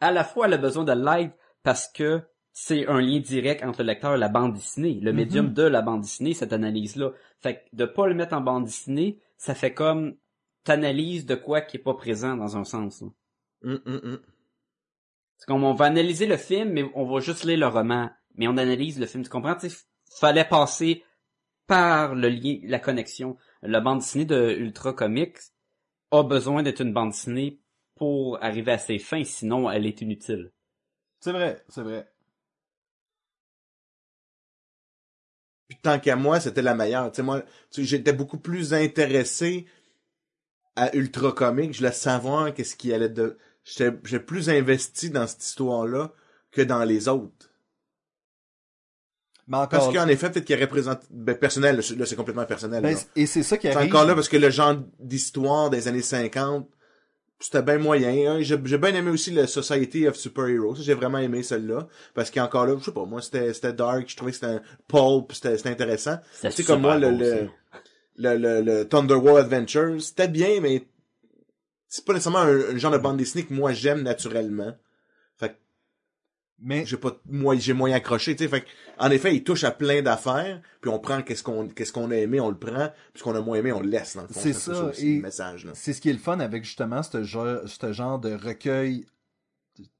à 0.00 0.12
la 0.12 0.24
fois, 0.24 0.46
elle 0.46 0.54
a 0.54 0.58
besoin 0.58 0.84
de 0.84 0.92
l'aide 0.92 1.32
parce 1.62 1.88
que 1.88 2.22
c'est 2.52 2.86
un 2.86 3.00
lien 3.00 3.18
direct 3.20 3.62
entre 3.64 3.80
le 3.82 3.86
lecteur 3.88 4.14
et 4.14 4.18
la 4.18 4.28
bande 4.28 4.54
dessinée, 4.54 4.98
le 5.02 5.10
Mhm. 5.10 5.16
médium 5.16 5.52
de 5.52 5.62
la 5.64 5.82
bande 5.82 6.02
dessinée, 6.02 6.32
cette 6.32 6.52
analyse-là. 6.52 7.10
Fait 7.40 7.56
que 7.56 7.60
de 7.76 7.84
pas 7.84 8.06
le 8.06 8.14
mettre 8.14 8.34
en 8.34 8.40
bande 8.40 8.64
dessinée, 8.64 9.20
ça 9.36 9.54
fait 9.54 9.74
comme 9.74 10.16
t'analyses 10.64 11.26
de 11.26 11.34
quoi 11.34 11.60
qui 11.60 11.76
est 11.76 11.80
pas 11.80 11.94
présent 11.94 12.36
dans 12.36 12.56
un 12.56 12.64
sens. 12.64 13.02
là. 13.02 13.08
C'est 15.36 15.46
comme 15.46 15.64
on 15.64 15.74
va 15.74 15.86
analyser 15.86 16.26
le 16.26 16.36
film, 16.36 16.70
mais 16.70 16.84
on 16.94 17.04
va 17.04 17.20
juste 17.20 17.44
lire 17.44 17.58
le 17.58 17.66
roman. 17.66 18.10
Mais 18.36 18.48
on 18.48 18.56
analyse 18.56 18.98
le 18.98 19.06
film, 19.06 19.22
tu 19.24 19.30
comprends? 19.30 19.54
Tu 19.56 19.68
sais, 19.70 19.84
fallait 20.18 20.44
passer 20.44 21.04
par 21.66 22.14
le 22.14 22.28
lien, 22.28 22.58
la 22.64 22.78
connexion. 22.78 23.36
La 23.62 23.80
bande 23.80 23.98
dessinée 24.00 24.24
de 24.24 24.50
Ultra 24.58 24.92
Comics 24.92 25.38
a 26.10 26.22
besoin 26.22 26.62
d'être 26.62 26.80
une 26.80 26.92
bande 26.92 27.10
dessinée 27.10 27.60
pour 27.96 28.42
arriver 28.42 28.72
à 28.72 28.78
ses 28.78 28.98
fins, 28.98 29.24
sinon 29.24 29.70
elle 29.70 29.86
est 29.86 30.00
inutile. 30.00 30.52
C'est 31.20 31.32
vrai, 31.32 31.64
c'est 31.68 31.82
vrai. 31.82 32.10
Puis 35.68 35.78
tant 35.82 35.98
qu'à 35.98 36.14
moi, 36.16 36.38
c'était 36.38 36.62
la 36.62 36.74
meilleure. 36.74 37.10
Tu 37.10 37.16
sais, 37.16 37.22
moi, 37.22 37.42
tu 37.42 37.48
sais, 37.70 37.84
j'étais 37.84 38.12
beaucoup 38.12 38.38
plus 38.38 38.72
intéressé 38.72 39.66
à 40.76 40.94
Ultra 40.94 41.32
Comics. 41.32 41.72
Je 41.72 41.78
voulais 41.78 41.92
savoir 41.92 42.54
qu'est-ce 42.54 42.76
qui 42.76 42.92
allait 42.92 43.08
de... 43.08 43.36
J'étais, 43.64 43.90
j'ai 44.04 44.20
plus 44.20 44.48
investi 44.48 45.10
dans 45.10 45.26
cette 45.26 45.42
histoire-là 45.42 46.12
que 46.52 46.62
dans 46.62 46.84
les 46.84 47.08
autres. 47.08 47.50
Mais 49.48 49.56
encore, 49.58 49.68
Parce 49.68 49.94
qu'en 49.94 50.08
effet, 50.08 50.30
peut-être 50.30 50.44
qu'il 50.44 50.60
représente... 50.60 51.02
Ben, 51.10 51.36
personnel, 51.36 51.76
là, 51.76 51.82
c'est- 51.82 52.04
c'est 52.04 52.16
complètement 52.16 52.44
personnel. 52.46 52.82
ben, 52.82 52.96
et 53.14 53.26
c'est 53.26 53.42
ça 53.44 53.56
qui 53.56 53.68
C'est 53.68 53.76
arrive. 53.76 53.88
encore 53.94 54.04
là 54.06 54.14
parce 54.14 54.28
que 54.28 54.36
le 54.36 54.50
genre 54.50 54.76
d'histoire 54.98 55.70
des 55.70 55.86
années 55.86 56.02
50, 56.02 56.68
c'était 57.38 57.62
bien 57.62 57.78
moyen. 57.78 58.32
hein. 58.32 58.38
J'ai 58.40 58.58
j'ai 58.64 58.78
bien 58.78 58.94
aimé 58.94 59.10
aussi 59.10 59.30
le 59.30 59.46
Society 59.46 60.08
of 60.08 60.16
Superheroes. 60.16 60.76
Ça, 60.76 60.82
J'ai 60.82 60.94
vraiment 60.94 61.18
aimé 61.18 61.42
celle-là. 61.44 61.86
Parce 62.14 62.30
qu'encore 62.30 62.66
là, 62.66 62.74
je 62.80 62.84
sais 62.86 62.92
pas, 62.92 63.04
moi, 63.04 63.22
c'était 63.22 63.52
c'était 63.54 63.72
dark. 63.74 64.08
Je 64.08 64.16
trouvais 64.16 64.32
que 64.32 64.36
c'était 64.36 64.52
un 64.54 64.62
pulp. 64.88 65.32
C'était 65.32 65.56
c'était 65.58 65.68
intéressant. 65.70 66.16
C'était 66.32 66.50
Tu 66.54 66.62
sais, 66.62 66.64
comme 66.64 66.80
moi, 66.80 66.94
super 66.94 67.12
le, 67.12 67.18
le, 67.18 67.48
le, 68.16 68.36
le, 68.38 68.62
le 68.62 68.88
Thunder 68.88 69.14
War 69.14 69.36
Adventures, 69.36 70.00
c'était 70.02 70.28
bien, 70.28 70.60
mais 70.60 70.88
c'est 71.88 72.04
pas 72.04 72.14
nécessairement 72.14 72.40
un, 72.40 72.74
un 72.74 72.76
genre 72.78 72.90
de 72.92 72.98
bande 72.98 73.18
dessinée 73.18 73.44
que 73.44 73.52
moi 73.54 73.72
j'aime 73.72 74.02
naturellement. 74.02 74.74
Mais 76.58 76.86
j'ai 76.86 76.96
pas 76.96 77.20
moi 77.28 77.54
j'ai 77.56 77.74
moyen 77.74 77.96
accroché, 77.96 78.34
tu 78.34 78.44
sais. 78.44 78.48
Fait 78.48 78.64
en 78.98 79.10
effet, 79.10 79.34
il 79.36 79.44
touche 79.44 79.64
à 79.64 79.70
plein 79.70 80.00
d'affaires, 80.00 80.62
puis 80.80 80.90
on 80.90 80.98
prend 80.98 81.20
qu'est-ce 81.22 81.42
qu'on 81.42 81.68
qu'est-ce 81.68 81.92
qu'on 81.92 82.10
a 82.10 82.16
aimé, 82.16 82.40
on 82.40 82.48
le 82.48 82.58
prend, 82.58 82.88
puis 83.12 83.18
ce 83.18 83.22
qu'on 83.24 83.34
a 83.34 83.40
moins 83.42 83.58
aimé, 83.58 83.72
on 83.72 83.80
le 83.80 83.88
laisse 83.90 84.16
dans 84.16 84.22
le 84.22 84.28
fond. 84.28 84.40
C'est 84.40 84.54
ça, 84.54 84.84
aussi, 84.86 85.06
et- 85.06 85.16
le 85.16 85.22
message 85.22 85.66
là. 85.66 85.72
c'est 85.74 85.92
ce 85.92 86.00
qui 86.00 86.08
est 86.08 86.14
le 86.14 86.18
fun 86.18 86.40
avec 86.40 86.64
justement 86.64 87.02
ce 87.02 87.22
genre, 87.24 87.60
ce 87.66 87.92
genre 87.92 88.18
de 88.18 88.32
recueil. 88.34 89.04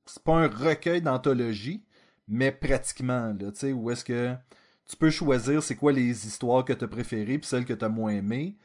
C'est 0.06 0.22
pas 0.22 0.36
un 0.36 0.48
recueil 0.48 1.02
d'anthologie, 1.02 1.84
mais 2.26 2.52
pratiquement, 2.52 3.34
là, 3.38 3.52
tu 3.52 3.58
sais, 3.58 3.72
où 3.72 3.90
est-ce 3.90 4.04
que 4.04 4.34
tu 4.88 4.96
peux 4.96 5.10
choisir 5.10 5.62
c'est 5.62 5.74
quoi 5.76 5.92
les 5.92 6.26
histoires 6.26 6.64
que 6.64 6.72
t'as 6.72 6.86
préférées 6.88 7.38
puis 7.38 7.46
celles 7.48 7.64
que 7.66 7.74
t'as 7.74 7.88
moins 7.90 8.12
aimées. 8.12 8.56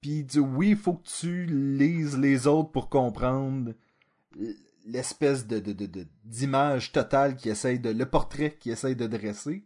Puis 0.00 0.24
du- 0.24 0.38
oui, 0.40 0.70
il 0.70 0.76
faut 0.76 0.94
que 0.94 1.06
tu 1.20 1.44
lises 1.44 2.18
les 2.18 2.46
autres 2.48 2.70
pour 2.72 2.88
comprendre 2.88 3.74
l'espèce 4.86 5.46
de, 5.46 5.58
de, 5.60 5.72
de, 5.72 5.86
de- 5.86 6.06
d'image 6.24 6.92
totale 6.92 7.36
qui 7.36 7.48
essaye 7.50 7.78
de, 7.80 7.90
le 7.90 8.06
portrait 8.06 8.56
qui 8.58 8.70
essaye 8.70 8.96
de 8.96 9.06
dresser. 9.06 9.64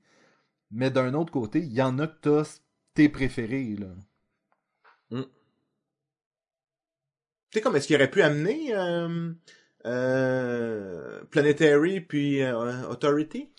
Mais 0.72 0.90
d'un 0.90 1.14
autre 1.14 1.32
côté, 1.32 1.60
il 1.60 1.72
y 1.72 1.82
en 1.82 1.98
a 2.00 2.06
que 2.08 2.18
t'as 2.22 2.60
tes 2.94 3.08
préférés, 3.08 3.76
là. 3.76 3.88
Tu 7.50 7.58
sais 7.58 7.60
comme 7.62 7.76
est-ce 7.76 7.86
qu'il 7.86 7.96
aurait 7.96 8.10
pu 8.10 8.22
amener 8.22 8.74
euh, 8.74 9.32
euh, 9.86 11.24
Planetary 11.30 12.00
puis 12.00 12.42
euh, 12.42 12.88
Authority? 12.88 13.50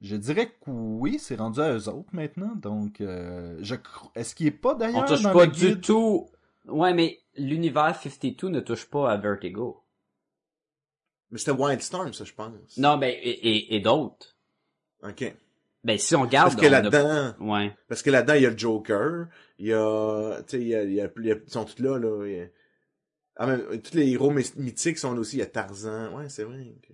Je 0.00 0.16
dirais 0.16 0.48
que 0.48 0.70
oui, 0.70 1.18
c'est 1.18 1.36
rendu 1.36 1.60
à 1.60 1.72
eux 1.74 1.88
autres 1.88 2.10
maintenant. 2.12 2.54
Donc, 2.56 3.00
euh, 3.00 3.56
je 3.60 3.74
cro- 3.76 4.10
est-ce 4.14 4.34
qu'il 4.34 4.46
est 4.48 4.50
pas 4.50 4.74
On 4.74 4.78
d'ailleurs 4.78 5.04
touche 5.04 5.22
dans 5.22 5.32
pas 5.32 5.46
le 5.46 5.52
du 5.52 5.80
tout. 5.80 6.28
Ouais, 6.66 6.94
mais 6.94 7.20
l'univers 7.36 7.94
52 8.00 8.48
ne 8.48 8.60
touche 8.60 8.86
pas 8.86 9.10
à 9.12 9.16
Vertigo. 9.16 9.81
Mais 11.32 11.38
c'était 11.38 11.50
Wildstorm, 11.52 12.12
ça, 12.12 12.24
je 12.24 12.32
pense. 12.32 12.76
Non, 12.76 12.96
ben, 12.98 13.08
et, 13.10 13.30
et, 13.30 13.74
et 13.74 13.80
d'autres. 13.80 14.36
OK. 15.02 15.34
Ben, 15.82 15.98
si 15.98 16.14
on 16.14 16.26
garde... 16.26 16.50
Parce 16.50 16.60
que 16.60 16.66
a- 16.66 16.70
là-dedans, 16.80 17.34
Ouais. 17.40 17.74
parce 17.88 18.02
que 18.02 18.10
là-dedans, 18.10 18.34
il 18.34 18.42
y 18.42 18.46
a 18.46 18.50
le 18.50 18.58
Joker, 18.58 19.26
il 19.58 19.66
y 19.66 19.72
a, 19.72 20.42
tu 20.46 20.56
sais, 20.58 20.60
il 20.62 20.68
y 20.68 20.74
a, 20.76 20.82
il 20.84 20.92
y 20.92 21.00
a, 21.00 21.08
il 21.16 21.24
y 21.26 21.32
a- 21.32 21.36
ils 21.44 21.50
sont 21.52 21.64
tous 21.64 21.82
là, 21.82 21.98
là. 21.98 22.26
il 22.26 22.32
y 22.36 22.40
a- 22.40 22.46
Ah, 23.36 23.46
même, 23.46 23.80
tous 23.80 23.94
les 23.96 24.10
héros 24.10 24.30
my- 24.30 24.44
mythiques 24.58 24.98
sont 24.98 25.12
là 25.14 25.20
aussi, 25.20 25.36
il 25.36 25.38
y 25.40 25.42
a 25.42 25.46
Tarzan. 25.46 26.14
Ouais, 26.16 26.28
c'est 26.28 26.44
vrai. 26.44 26.74
que- 26.86 26.92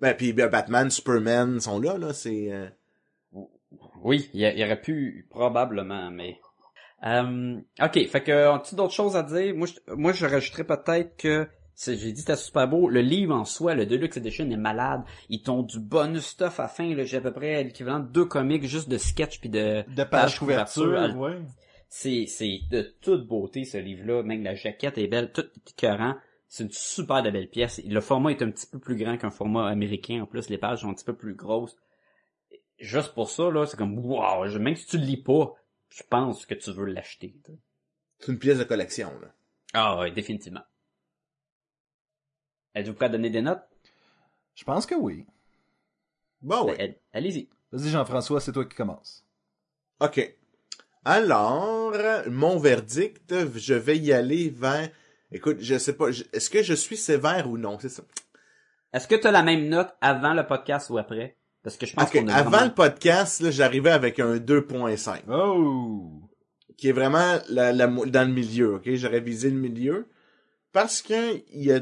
Ben, 0.00 0.12
puis 0.14 0.32
ben, 0.34 0.48
Batman, 0.48 0.90
Superman 0.90 1.60
sont 1.60 1.80
là, 1.80 1.96
là, 1.96 2.12
c'est... 2.12 2.52
euh, 2.52 2.68
Oui, 4.02 4.28
il 4.34 4.40
y, 4.40 4.64
aurait 4.64 4.80
pu, 4.80 5.26
probablement, 5.30 6.10
mais... 6.10 6.38
Euh, 7.04 7.58
ok, 7.80 8.08
fait 8.08 8.22
que, 8.22 8.32
as-tu 8.56 8.74
d'autres 8.74 8.92
choses 8.94 9.16
à 9.16 9.22
dire? 9.22 9.54
Moi, 9.54 9.66
je, 9.68 9.94
moi, 9.94 10.12
je 10.12 10.26
rajouterais 10.26 10.64
peut-être 10.64 11.16
que, 11.16 11.46
j'ai 11.78 12.12
dit 12.12 12.20
c'était 12.20 12.36
super 12.36 12.66
beau, 12.68 12.88
le 12.88 13.00
livre 13.02 13.34
en 13.34 13.44
soi, 13.44 13.74
le 13.74 13.84
Deluxe 13.86 14.16
Edition 14.16 14.50
est 14.50 14.56
malade. 14.56 15.02
Ils 15.28 15.42
t'ont 15.42 15.62
du 15.62 15.78
bonus 15.78 16.24
stuff 16.26 16.58
à 16.60 16.68
fin, 16.68 16.94
là, 16.94 17.04
j'ai 17.04 17.18
à 17.18 17.20
peu 17.20 17.32
près 17.32 17.62
l'équivalent 17.62 18.00
de 18.00 18.08
deux 18.08 18.24
comics 18.24 18.64
juste 18.64 18.88
de 18.88 18.96
sketch 18.98 19.40
puis 19.40 19.48
de... 19.50 19.82
De 19.94 20.04
page 20.04 20.08
Page 20.08 20.38
couverture, 20.38 20.84
couverture, 20.84 21.20
ouais. 21.20 21.38
C'est, 21.88 22.26
c'est 22.26 22.60
de 22.70 22.82
toute 23.00 23.26
beauté, 23.28 23.64
ce 23.64 23.78
livre-là. 23.78 24.22
Même 24.22 24.42
la 24.42 24.54
jaquette 24.54 24.98
est 24.98 25.06
belle, 25.06 25.30
tout 25.32 25.42
est 25.44 25.70
écœurant. 25.70 26.16
C'est 26.48 26.64
une 26.64 26.72
super 26.72 27.22
de 27.22 27.30
belle 27.30 27.48
pièce. 27.48 27.80
Le 27.84 28.00
format 28.00 28.30
est 28.30 28.42
un 28.42 28.50
petit 28.50 28.66
peu 28.66 28.78
plus 28.78 28.96
grand 28.96 29.16
qu'un 29.18 29.30
format 29.30 29.68
américain. 29.68 30.20
En 30.22 30.26
plus, 30.26 30.48
les 30.48 30.58
pages 30.58 30.80
sont 30.80 30.88
un 30.90 30.94
petit 30.94 31.04
peu 31.04 31.14
plus 31.14 31.34
grosses. 31.34 31.76
Juste 32.78 33.14
pour 33.14 33.30
ça, 33.30 33.50
là, 33.50 33.66
c'est 33.66 33.76
comme, 33.76 33.98
wow, 33.98 34.46
je- 34.46 34.58
même 34.58 34.76
si 34.76 34.86
tu 34.86 34.98
le 34.98 35.04
lis 35.04 35.22
pas, 35.22 35.54
je 35.88 36.02
pense 36.08 36.44
que 36.46 36.54
tu 36.54 36.70
veux 36.72 36.86
l'acheter. 36.86 37.34
C'est 38.18 38.32
une 38.32 38.38
pièce 38.38 38.58
de 38.58 38.64
collection, 38.64 39.10
là. 39.20 39.28
Ah 39.72 39.98
ouais, 39.98 40.10
définitivement. 40.10 40.62
Êtes-vous 42.76 42.94
prêt 42.94 43.06
à 43.06 43.08
donner 43.08 43.30
des 43.30 43.42
notes? 43.42 43.62
Je 44.54 44.62
pense 44.64 44.86
que 44.86 44.94
oui. 44.94 45.24
Bon, 46.42 46.66
Ben, 46.66 46.94
Allez-y. 47.12 47.48
Vas-y, 47.72 47.90
Jean-François, 47.90 48.40
c'est 48.40 48.52
toi 48.52 48.64
qui 48.64 48.76
commence. 48.76 49.24
OK. 50.00 50.36
Alors, 51.04 51.92
mon 52.28 52.58
verdict, 52.58 53.34
je 53.56 53.74
vais 53.74 53.98
y 53.98 54.12
aller 54.12 54.50
vers... 54.50 54.90
Écoute, 55.32 55.56
je 55.60 55.78
sais 55.78 55.94
pas, 55.94 56.08
est-ce 56.32 56.50
que 56.50 56.62
je 56.62 56.74
suis 56.74 56.96
sévère 56.96 57.48
ou 57.50 57.58
non, 57.58 57.78
c'est 57.80 57.88
ça? 57.88 58.02
Est-ce 58.92 59.08
que 59.08 59.14
tu 59.16 59.26
as 59.26 59.32
la 59.32 59.42
même 59.42 59.68
note 59.68 59.94
avant 60.00 60.34
le 60.34 60.46
podcast 60.46 60.88
ou 60.90 60.98
après? 60.98 61.36
Parce 61.62 61.76
que 61.76 61.86
je 61.86 61.94
pense 61.94 62.08
Ok, 62.08 62.12
qu'on 62.20 62.28
a 62.28 62.34
avant 62.34 62.50
vraiment- 62.50 62.66
le 62.66 62.74
podcast, 62.74 63.40
là, 63.40 63.50
j'arrivais 63.50 63.90
avec 63.90 64.20
un 64.20 64.36
2.5. 64.36 65.22
Oh! 65.28 66.22
qui 66.76 66.88
est 66.90 66.92
vraiment 66.92 67.38
la, 67.48 67.72
la 67.72 67.86
mo- 67.86 68.04
dans 68.04 68.28
le 68.28 68.34
milieu, 68.34 68.74
ok? 68.74 68.94
J'aurais 68.96 69.20
visé 69.20 69.48
le 69.48 69.56
milieu. 69.58 70.06
Parce 70.72 71.00
que 71.00 71.36
il 71.50 71.64
y 71.64 71.72
a, 71.72 71.80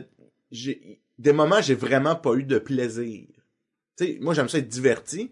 j'ai, 0.54 1.00
des 1.18 1.32
moments, 1.32 1.60
j'ai 1.60 1.74
vraiment 1.74 2.14
pas 2.16 2.34
eu 2.34 2.44
de 2.44 2.58
plaisir. 2.58 3.26
Tu 3.96 4.04
sais, 4.06 4.18
moi, 4.20 4.34
j'aime 4.34 4.48
ça 4.48 4.58
être 4.58 4.68
diverti. 4.68 5.30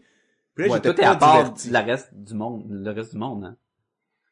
Puis 0.55 0.67
là, 0.67 0.73
Ouais, 0.75 0.81
toi, 0.81 0.93
t'es 0.95 1.03
à 1.05 1.17
part 1.17 1.53
diverti. 1.55 1.71
le 1.71 1.79
reste 1.79 2.11
du 2.15 2.35
monde, 2.35 2.67
le 2.71 2.91
reste 2.91 3.13
du 3.13 3.19
monde, 3.19 3.45
hein? 3.45 3.57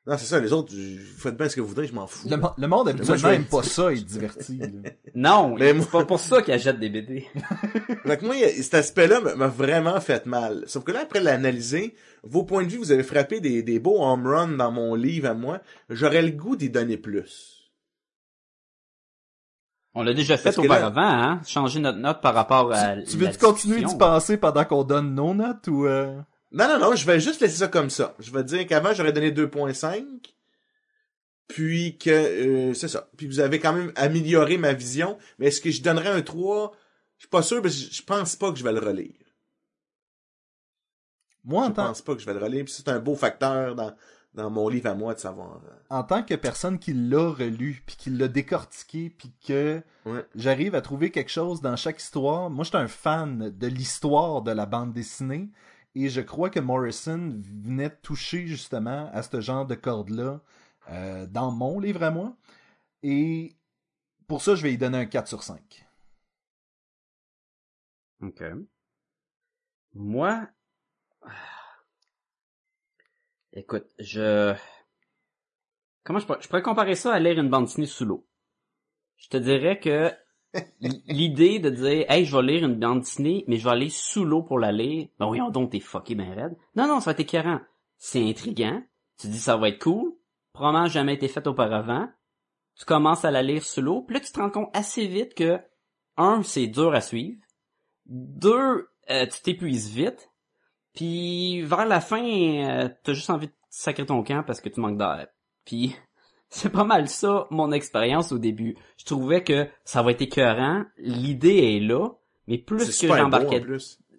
Non, 0.06 0.16
c'est 0.16 0.24
ça, 0.26 0.40
les 0.40 0.52
autres, 0.52 0.72
je- 0.74 0.98
faites 0.98 1.36
bien 1.36 1.48
ce 1.48 1.54
que 1.56 1.60
vous 1.60 1.68
voudrez, 1.68 1.86
je 1.86 1.92
m'en 1.92 2.06
fous. 2.06 2.26
Le, 2.28 2.36
mo- 2.38 2.50
le 2.56 2.66
monde 2.66 2.84
Moi, 2.86 2.90
habituellement 2.94 3.28
aime 3.30 3.44
pas 3.44 3.62
ça, 3.62 3.92
être 3.92 4.04
diverti. 4.04 4.56
là. 4.58 4.66
Non, 5.14 5.54
Mais 5.56 5.68
c'est 5.68 5.74
moi- 5.74 5.86
pas 5.92 6.04
pour 6.06 6.18
ça 6.18 6.40
qu'ils 6.42 6.54
achètent 6.54 6.80
des 6.80 6.88
BD. 6.88 7.26
Fait 8.06 8.16
que 8.16 8.24
moi, 8.24 8.34
il 8.34 8.64
cet 8.64 8.74
aspect-là 8.74 9.20
m'a- 9.20 9.34
m'a 9.36 9.46
vraiment 9.48 10.00
fait 10.00 10.24
mal. 10.26 10.64
Sauf 10.66 10.84
que 10.84 10.92
là, 10.92 11.00
après 11.02 11.20
l'analyser, 11.20 11.94
vos 12.22 12.44
points 12.44 12.64
de 12.64 12.70
vue, 12.70 12.78
vous 12.78 12.92
avez 12.92 13.02
frappé 13.02 13.40
des, 13.40 13.62
des 13.62 13.78
beaux 13.78 14.02
home 14.02 14.26
runs 14.26 14.56
dans 14.56 14.72
mon 14.72 14.94
livre 14.94 15.28
à 15.28 15.34
moi. 15.34 15.60
J'aurais 15.90 16.22
le 16.22 16.30
goût 16.30 16.56
d'y 16.56 16.70
donner 16.70 16.96
plus. 16.96 17.59
On 19.94 20.02
l'a 20.02 20.14
déjà 20.14 20.36
fait 20.36 20.56
auparavant, 20.58 21.00
hein? 21.00 21.40
Changer 21.46 21.80
notre 21.80 21.98
note 21.98 22.20
par 22.20 22.34
rapport 22.34 22.72
à 22.72 22.96
tu 22.96 23.18
la 23.18 23.26
veux-tu 23.26 23.38
continuer 23.38 23.82
d'y 23.82 23.96
penser 23.96 24.36
pendant 24.36 24.64
qu'on 24.64 24.84
donne 24.84 25.14
nos 25.14 25.34
notes 25.34 25.66
ou... 25.66 25.86
euh? 25.86 26.20
Non, 26.52 26.68
non, 26.68 26.78
non, 26.78 26.94
je 26.94 27.06
vais 27.06 27.20
juste 27.20 27.40
laisser 27.40 27.58
ça 27.58 27.68
comme 27.68 27.90
ça. 27.90 28.14
Je 28.18 28.30
vais 28.32 28.44
dire 28.44 28.66
qu'avant, 28.66 28.92
j'aurais 28.92 29.12
donné 29.12 29.30
2.5. 29.30 30.04
Puis 31.48 31.98
que, 31.98 32.10
euh, 32.10 32.74
c'est 32.74 32.88
ça. 32.88 33.08
Puis 33.16 33.26
vous 33.26 33.40
avez 33.40 33.58
quand 33.58 33.72
même 33.72 33.92
amélioré 33.96 34.56
ma 34.56 34.72
vision. 34.72 35.18
Mais 35.38 35.46
est-ce 35.46 35.60
que 35.60 35.70
je 35.70 35.82
donnerais 35.82 36.10
un 36.10 36.22
3? 36.22 36.72
Je 37.16 37.22
suis 37.22 37.28
pas 37.28 37.42
sûr, 37.42 37.60
que 37.60 37.68
je 37.68 38.02
pense 38.02 38.36
pas 38.36 38.52
que 38.52 38.58
je 38.58 38.64
vais 38.64 38.72
le 38.72 38.78
relire. 38.78 39.14
Moi, 41.44 41.64
en 41.64 41.68
Je 41.68 41.72
tant, 41.72 41.86
pense 41.86 42.02
pas 42.02 42.14
que 42.14 42.20
je 42.20 42.26
vais 42.26 42.34
le 42.34 42.40
relire. 42.40 42.64
Puis 42.64 42.74
c'est 42.74 42.88
un 42.88 43.00
beau 43.00 43.16
facteur 43.16 43.74
dans, 43.74 43.92
dans 44.34 44.50
mon 44.50 44.68
livre 44.68 44.88
à 44.90 44.94
moi 44.94 45.14
de 45.14 45.18
savoir. 45.18 45.60
euh, 45.64 45.70
en 45.90 46.04
tant 46.04 46.22
que 46.22 46.34
personne 46.34 46.78
qui 46.78 46.92
l'a 46.92 47.30
relu, 47.30 47.82
puis 47.84 47.96
qui 47.96 48.10
l'a 48.10 48.28
décortiqué, 48.28 49.10
puis 49.10 49.32
que 49.46 49.82
Ouais. 50.06 50.24
j'arrive 50.34 50.74
à 50.74 50.80
trouver 50.82 51.10
quelque 51.10 51.30
chose 51.30 51.60
dans 51.60 51.76
chaque 51.76 52.00
histoire. 52.00 52.48
Moi, 52.50 52.64
je 52.64 52.68
suis 52.70 52.78
un 52.78 52.88
fan 52.88 53.50
de 53.50 53.66
l'histoire 53.66 54.42
de 54.42 54.52
la 54.52 54.66
bande 54.66 54.92
dessinée, 54.92 55.50
et 55.96 56.08
je 56.08 56.20
crois 56.20 56.50
que 56.50 56.60
Morrison 56.60 57.36
venait 57.64 57.90
toucher 57.90 58.46
justement 58.46 59.10
à 59.12 59.22
ce 59.22 59.40
genre 59.40 59.66
de 59.66 59.74
corde-là 59.74 60.40
euh, 60.90 61.26
dans 61.26 61.50
mon 61.50 61.80
livre 61.80 62.02
à 62.04 62.10
moi. 62.12 62.36
Et 63.02 63.56
pour 64.28 64.42
ça, 64.42 64.54
je 64.54 64.62
vais 64.62 64.72
y 64.72 64.78
donner 64.78 64.98
un 64.98 65.06
4 65.06 65.26
sur 65.26 65.42
5. 65.42 65.84
Ok. 68.22 68.42
Moi. 69.94 70.46
Écoute, 73.52 73.86
je, 73.98 74.54
comment 76.04 76.18
je 76.18 76.26
pourrais, 76.26 76.40
je 76.40 76.48
pourrais 76.48 76.62
comparer 76.62 76.94
ça 76.94 77.12
à 77.12 77.18
lire 77.18 77.38
une 77.38 77.50
bande 77.50 77.66
dessinée 77.66 77.86
sous 77.86 78.04
l'eau. 78.04 78.26
Je 79.16 79.28
te 79.28 79.36
dirais 79.36 79.78
que 79.78 80.12
l'idée 80.80 81.58
de 81.58 81.70
dire, 81.70 82.10
hey, 82.10 82.24
je 82.24 82.36
vais 82.36 82.42
lire 82.42 82.64
une 82.64 82.78
bande 82.78 83.00
dessinée, 83.00 83.44
mais 83.46 83.56
je 83.56 83.64
vais 83.64 83.70
aller 83.70 83.90
sous 83.90 84.24
l'eau 84.24 84.42
pour 84.42 84.58
la 84.58 84.72
lire. 84.72 85.08
Ben 85.18 85.28
oui, 85.28 85.40
donc 85.52 85.70
t'es 85.70 85.80
fucké 85.80 86.14
ben 86.14 86.32
raide. 86.32 86.56
Non, 86.76 86.86
non, 86.86 87.00
ça 87.00 87.06
va 87.06 87.12
être 87.12 87.20
écœurant. 87.20 87.60
C'est 87.98 88.28
intriguant. 88.28 88.82
Tu 89.18 89.28
dis 89.28 89.38
ça 89.38 89.56
va 89.56 89.68
être 89.68 89.82
cool. 89.82 90.14
Probablement 90.52 90.86
jamais 90.86 91.14
été 91.14 91.28
fait 91.28 91.46
auparavant. 91.46 92.08
Tu 92.76 92.84
commences 92.84 93.24
à 93.24 93.30
la 93.30 93.42
lire 93.42 93.62
sous 93.62 93.82
l'eau, 93.82 94.02
puis 94.02 94.14
là 94.14 94.20
tu 94.20 94.32
te 94.32 94.40
rends 94.40 94.50
compte 94.50 94.70
assez 94.72 95.06
vite 95.06 95.34
que 95.34 95.60
un, 96.16 96.42
c'est 96.42 96.66
dur 96.66 96.94
à 96.94 97.00
suivre. 97.00 97.40
Deux, 98.06 98.88
euh, 99.10 99.26
tu 99.26 99.42
t'épuises 99.42 99.90
vite. 99.90 100.29
Puis 101.00 101.62
vers 101.62 101.86
la 101.86 102.02
fin, 102.02 102.22
euh, 102.22 102.90
t'as 103.02 103.14
juste 103.14 103.30
envie 103.30 103.46
de 103.46 103.52
sacrer 103.70 104.04
ton 104.04 104.22
camp 104.22 104.42
parce 104.46 104.60
que 104.60 104.68
tu 104.68 104.80
manques 104.80 104.98
d'air. 104.98 105.28
Puis 105.64 105.96
c'est 106.50 106.68
pas 106.68 106.84
mal 106.84 107.08
ça 107.08 107.46
mon 107.50 107.72
expérience 107.72 108.32
au 108.32 108.38
début. 108.38 108.76
Je 108.98 109.06
trouvais 109.06 109.42
que 109.42 109.66
ça 109.82 110.02
va 110.02 110.10
être 110.10 110.20
écœurant, 110.20 110.84
l'idée 110.98 111.76
est 111.76 111.80
là, 111.80 112.10
mais 112.48 112.58
plus 112.58 113.00
que 113.00 113.06
j'embarquais 113.06 113.64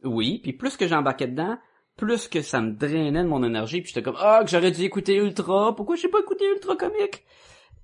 oui, 0.04 0.40
puis 0.42 0.54
plus 0.54 0.76
que 0.76 0.88
j'embarquais 0.88 1.28
dedans, 1.28 1.60
plus 1.98 2.28
que 2.28 2.42
ça 2.42 2.62
me 2.62 2.72
drainait 2.72 3.24
de 3.24 3.30
mon 3.30 3.44
énergie, 3.44 3.82
puis 3.82 3.90
j'étais 3.90 4.02
comme 4.02 4.18
ah 4.18 4.42
que 4.44 4.50
j'aurais 4.50 4.72
dû 4.72 4.82
écouter 4.82 5.18
Ultra, 5.18 5.76
pourquoi 5.76 5.96
j'ai 5.96 6.08
pas 6.08 6.22
écouté 6.22 6.46
Ultra 6.52 6.76
Comique 6.78 7.24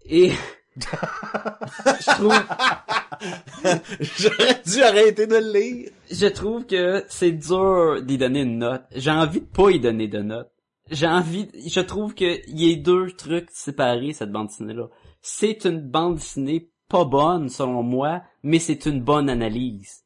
Et 0.05 0.31
je 0.79 2.15
trouve 2.15 2.33
J'aurais 4.17 4.61
dû 4.65 4.81
arrêter 4.83 5.27
de 5.27 5.35
le 5.35 5.53
lire. 5.53 5.91
je 6.11 6.27
trouve 6.27 6.65
que 6.65 7.03
c'est 7.09 7.31
dur 7.31 8.01
d'y 8.03 8.17
donner 8.17 8.41
une 8.41 8.59
note. 8.59 8.83
J'ai 8.95 9.11
envie 9.11 9.41
de 9.41 9.45
pas 9.45 9.71
y 9.71 9.79
donner 9.79 10.07
de 10.07 10.19
note. 10.19 10.51
J'ai 10.89 11.07
envie, 11.07 11.49
je 11.67 11.79
trouve 11.81 12.13
que 12.13 12.39
y 12.47 12.71
a 12.71 12.75
deux 12.77 13.11
trucs 13.11 13.49
séparés 13.51 14.13
cette 14.13 14.31
bande 14.31 14.47
dessinée 14.47 14.73
là. 14.73 14.87
C'est 15.21 15.65
une 15.65 15.81
bande 15.81 16.15
dessinée 16.15 16.71
pas 16.87 17.03
bonne 17.03 17.49
selon 17.49 17.83
moi, 17.83 18.23
mais 18.43 18.59
c'est 18.59 18.85
une 18.85 19.01
bonne 19.01 19.29
analyse. 19.29 20.05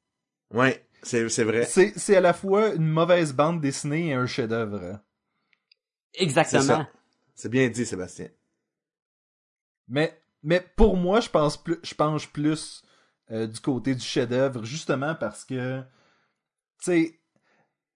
Ouais, 0.51 0.83
c'est, 1.03 1.29
c'est 1.29 1.43
vrai. 1.43 1.65
C'est 1.65 1.93
c'est 1.97 2.15
à 2.15 2.21
la 2.21 2.33
fois 2.33 2.73
une 2.73 2.87
mauvaise 2.87 3.33
bande 3.33 3.61
dessinée 3.61 4.07
et 4.07 4.13
un 4.13 4.25
chef-d'œuvre. 4.25 4.99
Exactement. 6.15 6.85
C'est 7.35 7.49
bien 7.49 7.69
dit, 7.69 7.85
Sébastien. 7.85 8.29
Mais, 9.87 10.20
mais 10.43 10.65
pour 10.75 10.97
moi, 10.97 11.19
je 11.21 11.29
pense 11.29 11.61
plus, 11.61 11.77
je 11.83 11.93
penche 11.95 12.31
plus 12.31 12.83
euh, 13.31 13.47
du 13.47 13.59
côté 13.59 13.95
du 13.95 14.01
chef-d'œuvre, 14.05 14.63
justement 14.65 15.15
parce 15.15 15.45
que, 15.45 15.81
tu 15.81 15.85
sais, 16.85 17.19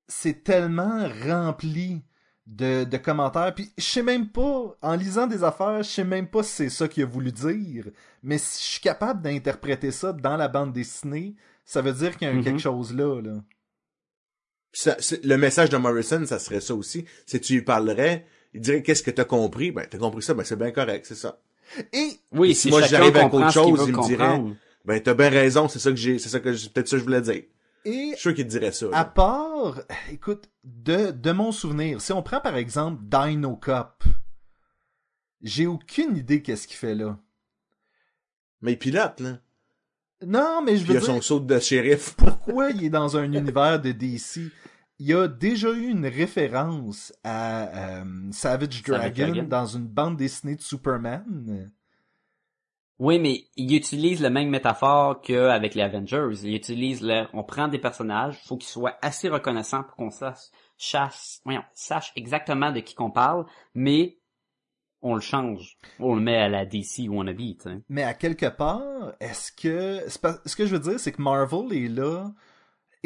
c'est 0.08 0.44
tellement 0.44 1.08
rempli 1.26 2.04
de, 2.46 2.84
de 2.84 2.98
commentaires. 2.98 3.54
Puis 3.56 3.72
je 3.78 3.84
sais 3.84 4.04
même 4.04 4.30
pas, 4.30 4.78
en 4.82 4.96
lisant 4.96 5.28
des 5.28 5.44
affaires, 5.44 5.82
je 5.84 5.90
sais 5.90 6.04
même 6.04 6.28
pas 6.30 6.44
si 6.44 6.52
c'est 6.52 6.70
ça 6.70 6.88
qu'il 6.88 7.04
a 7.04 7.08
voulu 7.08 7.32
dire. 7.32 7.86
Mais 8.24 8.38
si 8.38 8.62
je 8.64 8.72
suis 8.74 8.82
capable 8.82 9.22
d'interpréter 9.24 9.92
ça 9.92 10.14
dans 10.14 10.38
la 10.38 10.48
bande 10.48 10.74
dessinée, 10.74 11.36
ça 11.66 11.82
veut 11.82 11.94
dire 11.94 12.16
qu'il 12.18 12.28
y 12.28 12.32
a 12.32 12.34
un 12.34 12.38
Mhm. 12.38 12.44
quelque 12.44 12.60
chose 12.62 12.94
là, 12.96 13.20
là. 13.22 13.44
Ça- 14.74 14.98
le 15.24 15.38
message 15.38 15.70
de 15.70 15.78
Morrison, 15.78 16.26
ça 16.26 16.38
serait 16.38 16.60
ça 16.62 16.76
aussi. 16.76 17.06
Si 17.26 17.40
tu 17.40 17.54
lui 17.54 17.62
parlerais, 17.62 18.26
il 18.54 18.62
dirait 18.62 18.84
qu'est-ce 18.84 19.04
que 19.04 19.12
t'as 19.12 19.24
compris? 19.26 19.72
Ben, 19.72 19.88
t'as 19.90 19.98
compris 19.98 20.22
ça, 20.22 20.34
ben 20.34 20.44
c'est 20.44 20.58
bien 20.58 20.72
correct, 20.72 21.06
c'est 21.08 21.16
ça. 21.16 21.40
Et 21.94 22.20
Oui, 22.32 22.54
Si 22.56 22.62
si 22.64 22.70
moi, 22.70 22.82
j'arrive 22.84 23.16
avec 23.18 23.34
autre 23.34 23.52
chose, 23.52 23.86
il 23.88 23.96
me 23.96 24.08
dirait-. 24.08 24.42
Ben, 24.86 25.02
t'as 25.02 25.14
bien 25.16 25.30
raison, 25.30 25.68
c'est 25.68 25.80
ça 25.80 25.90
que 25.90 25.96
j'ai, 25.96 26.20
c'est 26.20 26.30
ça 26.30 26.40
que 26.40 26.54
je- 26.54 26.70
peut-être 26.70 26.88
ça 26.88 26.96
que 26.96 27.00
je 27.00 27.04
voulais 27.06 27.22
dire. 27.22 27.44
Et 27.86 28.10
Je 28.12 28.14
suis 28.14 28.18
sûr 28.18 28.34
qu'il 28.36 28.46
te 28.46 28.50
dirait 28.52 28.72
ça. 28.72 28.88
là. 28.88 28.98
À 29.00 29.06
part, 29.06 29.82
écoute, 30.12 30.50
de, 30.64 31.12
de 31.12 31.32
mon 31.32 31.52
souvenir, 31.52 32.02
si 32.02 32.12
on 32.14 32.22
prend 32.24 32.40
par 32.40 32.56
exemple 32.56 33.02
Dino 33.04 33.56
Cop, 33.56 34.04
j'ai 35.42 35.68
aucune 35.68 36.18
idée 36.18 36.42
qu'est-ce 36.42 36.68
qu'il 36.68 36.78
fait 36.78 36.96
là. 36.96 37.18
Mais 38.62 38.74
il 38.74 38.78
pilote, 38.80 39.20
là. 39.20 39.40
Non, 40.26 40.62
mais 40.64 40.78
je 40.78 40.84
Puis 40.84 40.94
il 40.94 40.98
veux 41.00 41.04
a 41.04 41.06
son 41.06 41.14
dire, 41.14 41.24
saut 41.24 41.40
de 41.40 41.60
shérif. 41.60 42.14
pourquoi 42.16 42.70
il 42.72 42.84
est 42.86 42.90
dans 42.90 43.18
un 43.18 43.32
univers 43.32 43.80
de 43.82 43.92
DC? 43.92 44.52
Il 45.00 45.08
y 45.08 45.14
a 45.14 45.28
déjà 45.28 45.72
eu 45.72 45.88
une 45.90 46.06
référence 46.06 47.14
à 47.24 48.00
euh, 48.00 48.32
Savage 48.32 48.82
Dragon 48.84 49.28
Dragon. 49.28 49.44
dans 49.44 49.66
une 49.66 49.88
bande 49.88 50.16
dessinée 50.18 50.56
de 50.56 50.62
Superman. 50.62 51.72
Oui, 52.98 53.20
mais 53.20 53.44
il 53.58 53.76
utilise 53.76 54.22
la 54.22 54.30
même 54.30 54.48
métaphore 54.50 55.20
qu'avec 55.22 55.76
les 55.76 55.82
Avengers. 55.82 56.30
Il 56.44 56.56
utilise 56.56 57.02
le, 57.02 57.26
on 57.34 57.44
prend 57.44 57.68
des 57.68 57.78
personnages, 57.80 58.40
faut 58.46 58.56
qu'ils 58.56 58.70
soient 58.70 58.98
assez 59.02 59.28
reconnaissants 59.28 59.84
pour 59.84 59.96
qu'on 59.98 60.12
sache, 60.12 60.40
chasse, 60.78 61.42
voyons, 61.44 61.64
sache 61.74 62.14
exactement 62.16 62.72
de 62.72 62.80
qui 62.80 62.96
qu'on 62.96 63.12
parle, 63.12 63.46
mais 63.74 64.18
on 65.02 65.14
le 65.14 65.20
change. 65.22 65.78
On 66.00 66.16
le 66.16 66.22
met 66.22 66.38
à 66.38 66.48
la 66.48 66.66
DC 66.66 67.10
wannabe, 67.10 67.38
tu 67.38 67.56
sais. 67.64 67.82
Mais 67.90 68.04
à 68.04 68.14
quelque 68.14 68.46
part, 68.48 69.12
est-ce 69.20 69.52
que... 69.52 70.18
pas- 70.20 70.40
Ce 70.46 70.56
que 70.56 70.66
je 70.66 70.72
veux 70.78 70.80
dire, 70.92 70.98
c'est 71.00 71.12
que 71.12 71.22
Marvel 71.22 71.74
est 71.74 71.90
là... 71.90 72.32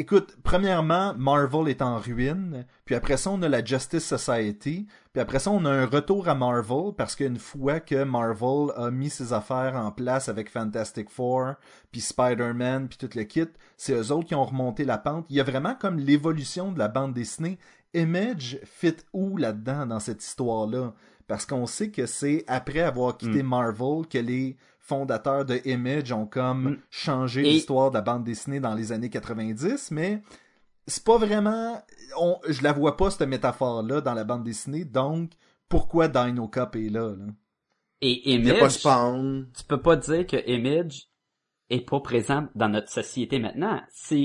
Écoute, 0.00 0.38
premièrement, 0.42 1.12
Marvel 1.14 1.68
est 1.68 1.82
en 1.82 1.98
ruine, 1.98 2.64
puis 2.86 2.94
après 2.94 3.18
ça, 3.18 3.32
on 3.32 3.42
a 3.42 3.50
la 3.50 3.62
Justice 3.62 4.06
Society, 4.06 4.86
puis 5.12 5.20
après 5.20 5.40
ça, 5.40 5.50
on 5.50 5.66
a 5.66 5.70
un 5.70 5.84
retour 5.84 6.26
à 6.26 6.34
Marvel, 6.34 6.94
parce 6.96 7.14
qu'une 7.14 7.36
fois 7.36 7.80
que 7.80 8.02
Marvel 8.02 8.72
a 8.76 8.90
mis 8.90 9.10
ses 9.10 9.34
affaires 9.34 9.76
en 9.76 9.90
place 9.92 10.30
avec 10.30 10.48
Fantastic 10.48 11.10
Four, 11.10 11.52
puis 11.92 12.00
Spider-Man, 12.00 12.88
puis 12.88 12.96
tout 12.96 13.10
le 13.14 13.24
kit, 13.24 13.48
c'est 13.76 13.92
eux 13.92 14.10
autres 14.10 14.26
qui 14.26 14.34
ont 14.34 14.46
remonté 14.46 14.86
la 14.86 14.96
pente. 14.96 15.26
Il 15.28 15.36
y 15.36 15.40
a 15.40 15.44
vraiment 15.44 15.74
comme 15.74 15.98
l'évolution 15.98 16.72
de 16.72 16.78
la 16.78 16.88
bande 16.88 17.12
dessinée. 17.12 17.58
Image 17.92 18.58
fit 18.64 18.96
où 19.12 19.36
là-dedans, 19.36 19.84
dans 19.84 20.00
cette 20.00 20.24
histoire-là? 20.24 20.94
Parce 21.26 21.44
qu'on 21.44 21.66
sait 21.66 21.90
que 21.90 22.06
c'est 22.06 22.42
après 22.48 22.80
avoir 22.80 23.18
quitté 23.18 23.42
Marvel 23.42 24.06
que 24.08 24.18
les 24.18 24.56
fondateurs 24.90 25.44
de 25.44 25.60
Image 25.64 26.10
ont 26.12 26.26
comme 26.26 26.70
Mm. 26.72 26.78
changé 26.90 27.40
Et- 27.42 27.52
l'histoire 27.52 27.90
de 27.90 27.94
la 27.94 28.00
bande 28.02 28.24
dessinée 28.24 28.60
dans 28.60 28.74
les 28.74 28.90
années 28.92 29.08
90, 29.10 29.90
mais 29.92 30.20
c'est 30.86 31.04
pas 31.04 31.16
vraiment... 31.16 31.80
On, 32.18 32.38
je 32.48 32.62
la 32.62 32.72
vois 32.72 32.96
pas, 32.96 33.10
cette 33.10 33.28
métaphore-là, 33.28 34.00
dans 34.00 34.14
la 34.14 34.24
bande 34.24 34.42
dessinée, 34.44 34.84
donc 34.84 35.30
pourquoi 35.68 36.08
Dino 36.08 36.48
Cop 36.48 36.74
est 36.76 36.90
là? 36.90 37.14
là? 37.16 37.26
Et 38.02 38.30
Il 38.32 38.44
y 38.44 38.50
a 38.50 38.54
pas 38.54 38.58
Image, 38.60 38.72
Spawn. 38.72 39.48
tu 39.56 39.64
peux 39.64 39.80
pas 39.80 39.94
dire 39.96 40.26
que 40.26 40.36
Image 40.50 41.04
est 41.68 41.88
pas 41.88 42.00
présent 42.00 42.48
dans 42.56 42.68
notre 42.68 42.90
société 42.90 43.38
maintenant. 43.38 43.80
C'est 43.92 44.16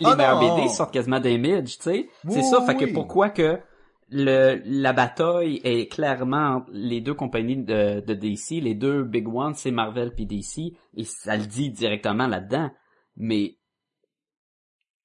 les 0.00 0.04
Ah 0.04 0.14
meilleurs 0.16 0.42
non! 0.42 0.56
BD 0.56 0.68
sortent 0.68 0.92
quasiment 0.92 1.20
d'Image, 1.20 1.78
tu 1.78 1.82
sais. 1.84 2.08
Oui, 2.24 2.32
c'est 2.34 2.42
ça, 2.42 2.60
oui, 2.60 2.66
fait 2.66 2.76
que 2.76 2.92
pourquoi 2.92 3.30
que 3.30 3.58
le 4.08 4.62
la 4.64 4.92
bataille 4.92 5.60
est 5.64 5.90
clairement 5.90 6.56
entre 6.56 6.70
les 6.72 7.00
deux 7.00 7.14
compagnies 7.14 7.56
de, 7.56 8.00
de 8.00 8.14
DC, 8.14 8.62
les 8.62 8.74
deux 8.74 9.02
big 9.02 9.26
ones, 9.28 9.54
c'est 9.54 9.70
Marvel 9.70 10.14
puis 10.14 10.26
DC, 10.26 10.76
et 10.94 11.04
ça 11.04 11.36
le 11.36 11.46
dit 11.46 11.70
directement 11.70 12.26
là-dedans. 12.26 12.70
Mais 13.16 13.56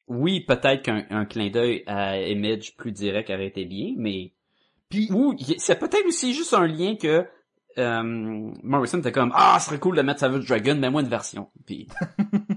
oui, 0.08 0.42
peut-être 0.42 0.84
qu'un 0.84 1.06
un 1.10 1.26
clin 1.26 1.50
d'œil 1.50 1.84
à 1.88 2.20
Image 2.20 2.76
plus 2.76 2.92
direct 2.92 3.30
aurait 3.30 3.48
été 3.48 3.66
bien, 3.66 3.94
mais 3.98 4.34
Puis, 4.90 5.10
ou 5.12 5.36
c'est 5.58 5.80
peut-être 5.80 6.06
aussi 6.06 6.34
juste 6.34 6.54
un 6.54 6.68
lien 6.68 6.96
que 6.96 7.26
euh, 7.78 8.04
Morrison 8.64 9.00
était 9.00 9.12
comme 9.12 9.32
ah, 9.34 9.58
ce 9.60 9.68
serait 9.68 9.80
cool 9.80 9.96
de 9.96 10.02
mettre 10.02 10.20
Savage 10.20 10.46
Dragon, 10.46 10.76
mais 10.80 10.90
moi 10.90 11.02
une 11.02 11.08
version. 11.08 11.50
Puis 11.66 11.88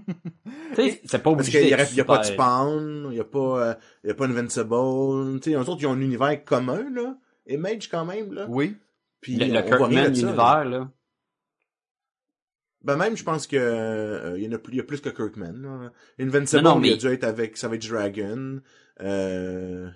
c'est 1.05 1.19
pas 1.19 1.31
Parce 1.31 1.35
obligé. 1.49 1.61
qu'il 1.61 1.69
y, 1.71 1.75
a- 1.75 1.77
d'être 1.79 1.93
il 1.93 1.97
y 1.97 2.01
a 2.01 2.05
pas 2.05 2.19
de. 2.19 2.25
Spawn, 2.25 3.09
il 3.11 3.17
y 3.17 3.21
a 3.21 3.25
pas, 3.25 3.39
euh, 3.71 3.75
il 4.05 4.09
y 4.09 4.11
a 4.11 4.15
pas 4.15 4.27
Invincible. 4.27 5.41
Tu 5.41 5.51
sais, 5.51 5.57
autres, 5.57 5.77
ils 5.81 5.87
ont 5.87 5.93
un 5.93 6.01
univers 6.01 6.45
commun, 6.45 6.85
là. 6.95 7.17
Image, 7.47 7.89
quand 7.91 8.05
même, 8.05 8.33
là. 8.33 8.47
oui. 8.49 8.77
Puis, 9.21 9.37
le, 9.37 9.47
on- 9.47 9.55
le 9.55 9.63
Kirkman 9.63 9.91
ça, 9.91 10.03
là. 10.03 10.09
univers 10.09 10.65
là. 10.67 10.91
Ben 12.83 12.97
même, 12.97 13.17
je 13.17 13.25
pense 13.25 13.47
que 13.47 13.57
euh, 13.57 14.35
il 14.39 14.45
y 14.45 14.49
en 14.49 14.53
a 14.53 14.59
plus, 14.59 14.73
il 14.75 14.77
y 14.77 14.81
a 14.81 14.85
plus 14.85 15.01
que 15.01 15.09
Kirkman. 15.09 15.53
Là. 15.63 15.91
Invincible, 16.19 16.63
Non, 16.63 16.75
non, 16.77 16.83
il 16.83 16.91
a 16.91 16.93
mais- 16.93 16.99
dû 16.99 17.07
être 17.09 17.25
avec 17.25 17.57
Savage 17.57 17.89
Dragon. 17.89 18.61
Euh... 19.01 19.89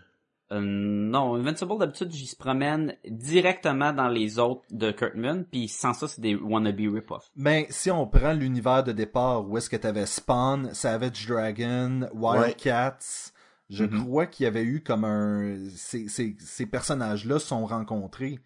Euh, 0.50 0.60
non, 0.62 1.34
Invincible 1.34 1.78
d'habitude, 1.78 2.10
j'y 2.10 2.26
se 2.26 2.34
promène 2.36 2.96
directement 3.04 3.92
dans 3.92 4.08
les 4.08 4.38
autres 4.38 4.62
de 4.70 4.90
Kirkman, 4.90 5.44
puis 5.44 5.68
sans 5.68 5.92
ça, 5.92 6.08
c'est 6.08 6.22
des 6.22 6.34
wannabe 6.34 6.78
rip-off. 6.80 7.30
Mais 7.36 7.66
si 7.68 7.90
on 7.90 8.06
prend 8.06 8.32
l'univers 8.32 8.82
de 8.82 8.92
départ, 8.92 9.46
où 9.46 9.58
est-ce 9.58 9.68
que 9.68 9.76
t'avais 9.76 10.06
Spawn, 10.06 10.72
Savage 10.72 11.26
Dragon, 11.26 12.08
Wildcats, 12.14 13.32
Je 13.70 13.84
Mhm. 13.84 14.04
crois 14.06 14.26
qu'il 14.26 14.44
y 14.44 14.46
avait 14.46 14.62
eu 14.64 14.82
comme 14.82 15.04
un... 15.04 15.68
Ces, 15.76 16.08
ces, 16.08 16.34
ces 16.40 16.64
personnages-là 16.64 17.38
sont 17.38 17.66
rencontrés. 17.66 18.38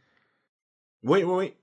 Oui, 1.05 1.23
oui, 1.23 1.35
oui. 1.37 1.55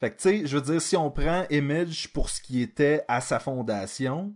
Fait 0.00 0.10
que, 0.10 0.16
tu 0.16 0.22
sais, 0.40 0.46
je 0.46 0.58
veux 0.58 0.62
dire, 0.62 0.82
si 0.82 0.94
on 0.94 1.10
prend 1.10 1.46
Image 1.48 2.12
pour 2.12 2.28
ce 2.28 2.42
qui 2.42 2.60
était 2.60 3.02
à 3.08 3.22
sa 3.22 3.38
fondation, 3.38 4.34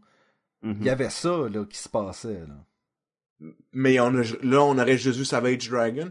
il 0.63 0.83
y 0.83 0.89
avait 0.89 1.11
ça, 1.11 1.47
là, 1.51 1.67
qui 1.67 1.77
se 1.77 1.91
passait, 1.91 2.41
là. 2.47 2.55
Mais 3.73 4.01
on 4.01 4.15
a, 4.15 4.23
là, 4.43 4.63
on 4.63 4.79
aurait 4.79 4.99
juste 4.99 5.19
vu 5.19 5.25
Savage 5.25 5.69
Dragon. 5.71 6.11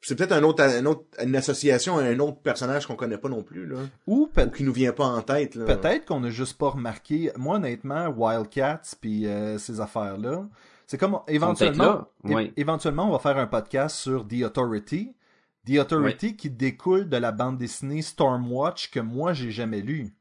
C'est 0.00 0.16
peut-être 0.16 0.32
un 0.32 0.42
autre, 0.42 0.62
un 0.62 0.84
autre, 0.84 1.04
une 1.22 1.34
association 1.34 1.96
à 1.96 2.02
un 2.02 2.18
autre 2.18 2.38
personnage 2.42 2.86
qu'on 2.86 2.96
connaît 2.96 3.16
pas 3.16 3.30
non 3.30 3.42
plus, 3.42 3.66
là. 3.66 3.76
Ou 4.06 4.26
peut- 4.26 4.42
Ou 4.44 4.50
qui 4.50 4.62
nous 4.64 4.72
vient 4.72 4.92
pas 4.92 5.06
en 5.06 5.22
tête, 5.22 5.54
là. 5.54 5.64
Peut-être 5.64 6.04
qu'on 6.04 6.20
n'a 6.20 6.28
juste 6.30 6.58
pas 6.58 6.70
remarqué. 6.70 7.30
Moi, 7.36 7.56
honnêtement, 7.56 8.08
Wildcats 8.08 8.82
puis 9.00 9.26
euh, 9.26 9.56
ces 9.56 9.80
affaires-là, 9.80 10.46
c'est 10.86 10.98
comme 10.98 11.20
éventuellement, 11.26 12.06
oui. 12.24 12.52
éventuellement, 12.58 13.08
on 13.08 13.12
va 13.12 13.18
faire 13.18 13.38
un 13.38 13.46
podcast 13.46 13.96
sur 13.96 14.28
The 14.28 14.42
Authority. 14.44 15.14
The 15.66 15.78
Authority 15.78 16.36
qui 16.36 16.50
découle 16.50 17.08
de 17.08 17.16
la 17.16 17.32
bande 17.32 17.56
dessinée 17.56 18.02
Stormwatch 18.02 18.90
que 18.90 19.00
moi 19.00 19.32
j'ai 19.32 19.50
jamais 19.50 19.80
lu. 19.80 20.12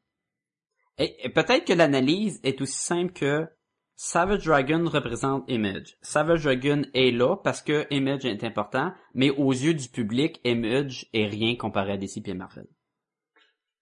Et, 0.97 1.25
et 1.25 1.29
peut-être 1.29 1.65
que 1.65 1.73
l'analyse 1.73 2.39
est 2.43 2.61
aussi 2.61 2.77
simple 2.79 3.11
que 3.11 3.45
Savage 3.95 4.45
Dragon 4.45 4.85
représente 4.89 5.43
Image. 5.49 5.97
Savage 6.01 6.43
Dragon 6.43 6.81
est 6.93 7.11
là 7.11 7.35
parce 7.37 7.61
que 7.61 7.85
Image 7.93 8.25
est 8.25 8.43
important, 8.43 8.91
mais 9.13 9.29
aux 9.29 9.51
yeux 9.51 9.73
du 9.73 9.87
public, 9.87 10.39
Image 10.43 11.07
est 11.13 11.27
rien 11.27 11.55
comparé 11.55 11.93
à 11.93 11.97
DC 11.97 12.21
et 12.27 12.33
Marvel. 12.33 12.65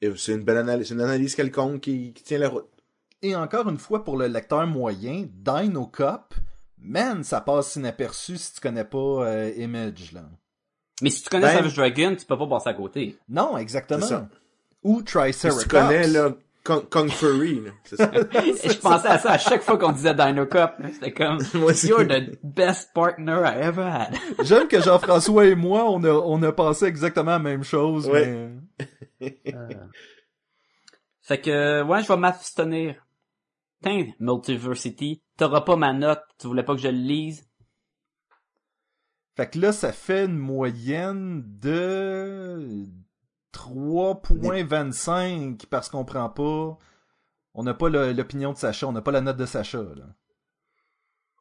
Et 0.01 0.11
C'est 0.15 0.33
une 0.33 0.43
belle 0.43 0.57
analyse, 0.57 0.87
c'est 0.87 0.93
une 0.95 1.01
analyse 1.01 1.35
quelconque 1.35 1.81
qui, 1.81 2.13
qui 2.13 2.23
tient 2.23 2.39
la 2.39 2.49
route. 2.49 2.67
Et 3.21 3.35
encore 3.35 3.69
une 3.69 3.77
fois, 3.77 4.03
pour 4.03 4.17
le 4.17 4.27
lecteur 4.27 4.65
moyen, 4.67 5.25
Dino 5.31 5.85
Cop, 5.87 6.33
man, 6.79 7.23
ça 7.23 7.39
passe 7.39 7.75
inaperçu 7.75 8.37
si 8.37 8.53
tu 8.55 8.61
connais 8.61 8.83
pas 8.85 8.97
euh, 8.97 9.51
Image 9.57 10.11
là. 10.11 10.23
Mais 11.01 11.09
si 11.09 11.23
tu 11.23 11.29
connais 11.29 11.45
Ben- 11.47 11.57
Savage 11.57 11.75
Dragon, 11.75 12.15
tu 12.15 12.25
peux 12.25 12.37
pas 12.37 12.47
passer 12.47 12.69
à 12.69 12.73
côté. 12.73 13.17
Non, 13.29 13.57
exactement. 13.57 14.27
Ou 14.83 14.99
Si 14.99 15.05
Triceratops. 15.05 15.63
tu 15.63 15.69
connais, 15.69 16.07
là, 16.07 16.33
Kung, 16.63 16.87
Kung 16.89 17.09
Fury, 17.09 17.61
là. 17.61 17.71
C'est 17.83 17.95
ça. 17.95 18.11
Je 18.33 18.77
pensais 18.79 19.07
à 19.07 19.17
ça 19.17 19.31
à 19.31 19.37
chaque 19.37 19.63
fois 19.63 19.77
qu'on 19.77 19.91
disait 19.91 20.13
Dino 20.13 20.45
Cup. 20.45 20.73
C'était 20.93 21.11
comme, 21.11 21.39
you're 21.83 22.05
the 22.07 22.37
best 22.43 22.93
partner 22.93 23.41
I 23.43 23.61
ever 23.61 23.83
had. 23.83 24.15
J'aime 24.43 24.67
que 24.67 24.79
Jean-François 24.79 25.47
et 25.47 25.55
moi, 25.55 25.85
on 25.89 26.03
a, 26.03 26.11
on 26.11 26.41
a 26.43 26.51
pensé 26.51 26.85
exactement 26.85 27.31
la 27.31 27.39
même 27.39 27.63
chose, 27.63 28.07
Ouais. 28.07 28.51
mais... 29.19 29.41
Fait 31.21 31.41
que, 31.41 31.83
ouais, 31.83 32.03
je 32.03 32.07
vais 32.07 32.17
m'abstenir. 32.17 32.95
Tiens, 33.83 34.07
Multiversity, 34.19 35.23
t'auras 35.37 35.61
pas 35.61 35.75
ma 35.75 35.93
note, 35.93 36.21
tu 36.39 36.47
voulais 36.47 36.63
pas 36.63 36.75
que 36.75 36.81
je 36.81 36.87
le 36.89 36.97
lise? 36.97 37.47
Fait 39.35 39.49
que 39.49 39.59
là, 39.59 39.71
ça 39.71 39.91
fait 39.93 40.25
une 40.25 40.37
moyenne 40.37 41.41
de 41.59 42.85
3.25 43.53 45.65
parce 45.67 45.89
qu'on 45.89 46.05
prend 46.05 46.29
pas... 46.29 46.77
On 47.53 47.63
n'a 47.63 47.73
pas 47.73 47.89
l'opinion 47.89 48.53
de 48.53 48.57
Sacha, 48.57 48.87
on 48.87 48.93
n'a 48.93 49.01
pas 49.01 49.11
la 49.11 49.21
note 49.21 49.37
de 49.37 49.45
Sacha. 49.45 49.83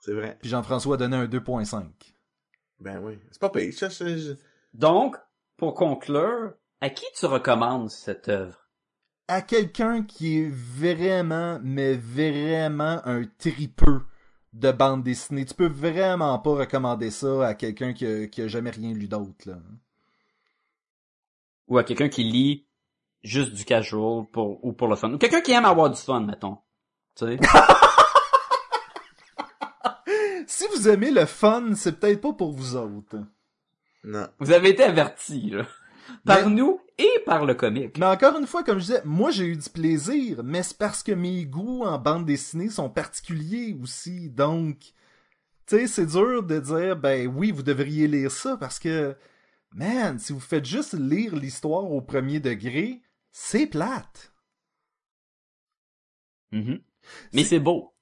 C'est 0.01 0.13
vrai. 0.13 0.39
Puis 0.41 0.51
Jean-François 0.51 0.95
a 0.95 0.99
donné 0.99 1.17
un 1.17 1.27
2.5. 1.27 1.85
Ben 2.81 3.01
oui. 3.03 3.19
C'est 3.31 3.41
pas 3.41 3.53
ça, 3.73 3.91
c'est... 3.91 4.39
Donc, 4.75 5.17
pour 5.57 5.75
conclure, 5.75 6.55
à 6.81 6.91
qui 6.91 7.05
tu 7.15 7.27
recommandes 7.27 7.91
cette 7.91 8.29
œuvre? 8.29 8.69
À 9.29 9.43
quelqu'un 9.43 10.03
qui 10.03 10.39
est 10.39 10.49
vraiment, 10.49 11.61
mais 11.63 11.95
vraiment 11.95 13.01
un 13.05 13.25
tripeux 13.39 14.03
de 14.53 14.73
bande 14.73 15.05
dessinée, 15.05 15.45
tu 15.45 15.55
peux 15.55 15.69
vraiment 15.69 16.39
pas 16.41 16.55
recommander 16.55 17.11
ça 17.11 17.47
à 17.47 17.55
quelqu'un 17.55 17.93
qui 17.93 18.07
a, 18.07 18.27
qui 18.27 18.43
a 18.43 18.49
jamais 18.49 18.71
rien 18.71 18.93
lu 18.93 19.07
d'autre, 19.07 19.49
là. 19.49 19.59
Ou 21.71 21.79
à 21.79 21.85
quelqu'un 21.85 22.09
qui 22.11 22.25
lit 22.25 22.67
juste 23.23 23.55
du 23.55 23.65
casual 23.65 24.27
pour, 24.33 24.63
ou 24.65 24.73
pour 24.73 24.89
le 24.89 24.97
fun? 24.97 25.11
Ou 25.15 25.19
quelqu'un 25.19 25.41
qui 25.41 25.53
aime 25.53 25.65
avoir 25.65 25.89
du 25.89 26.01
fun, 26.01 26.21
mettons. 26.21 26.59
Tu 27.17 27.25
sais? 27.27 27.39
Si 30.47 30.65
vous 30.75 30.89
aimez 30.89 31.11
le 31.11 31.27
fun, 31.27 31.75
c'est 31.75 31.99
peut-être 32.01 32.21
pas 32.21 32.33
pour 32.33 32.53
vous 32.53 32.75
autres. 32.77 33.17
Non. 34.05 34.27
Vous 34.41 34.51
avez 34.51 34.71
été 34.71 34.83
avertis, 34.83 35.51
là. 35.51 35.65
Par 36.27 36.49
Mais- 36.49 36.55
nous 36.57 36.81
et 36.99 37.21
par 37.25 37.47
le 37.47 37.55
comique. 37.55 37.97
Mais 37.99 38.07
encore 38.07 38.37
une 38.37 38.47
fois, 38.49 38.65
comme 38.65 38.79
je 38.81 38.87
disais, 38.87 39.03
moi 39.05 39.31
j'ai 39.31 39.45
eu 39.47 39.57
du 39.57 39.71
plaisir, 39.71 40.41
mais 40.43 40.63
c'est 40.65 40.77
parce 40.77 41.03
que 41.05 41.13
mes 41.13 41.45
goûts 41.47 41.85
en 41.85 41.99
bande 41.99 42.27
dessinée 42.27 42.69
sont 42.69 42.91
particuliers 42.91 43.77
aussi. 43.81 44.29
Donc, 44.29 44.79
tu 45.67 45.77
sais, 45.79 45.87
c'est 45.87 46.07
dur 46.07 46.43
de 46.43 46.59
dire, 46.59 46.97
ben 46.97 47.29
oui, 47.29 47.53
vous 47.53 47.63
devriez 47.63 48.09
lire 48.09 48.33
ça 48.33 48.57
parce 48.57 48.79
que, 48.81 49.15
man, 49.73 50.19
si 50.19 50.33
vous 50.33 50.41
faites 50.41 50.65
juste 50.65 50.95
lire 50.95 51.37
l'histoire 51.37 51.91
au 51.91 52.01
premier 52.01 52.41
degré, 52.41 53.03
c'est 53.33 53.67
plate. 53.67 54.33
Mhm. 56.53 56.81
Mais 57.33 57.45
c'est 57.45 57.61
beau. 57.61 57.95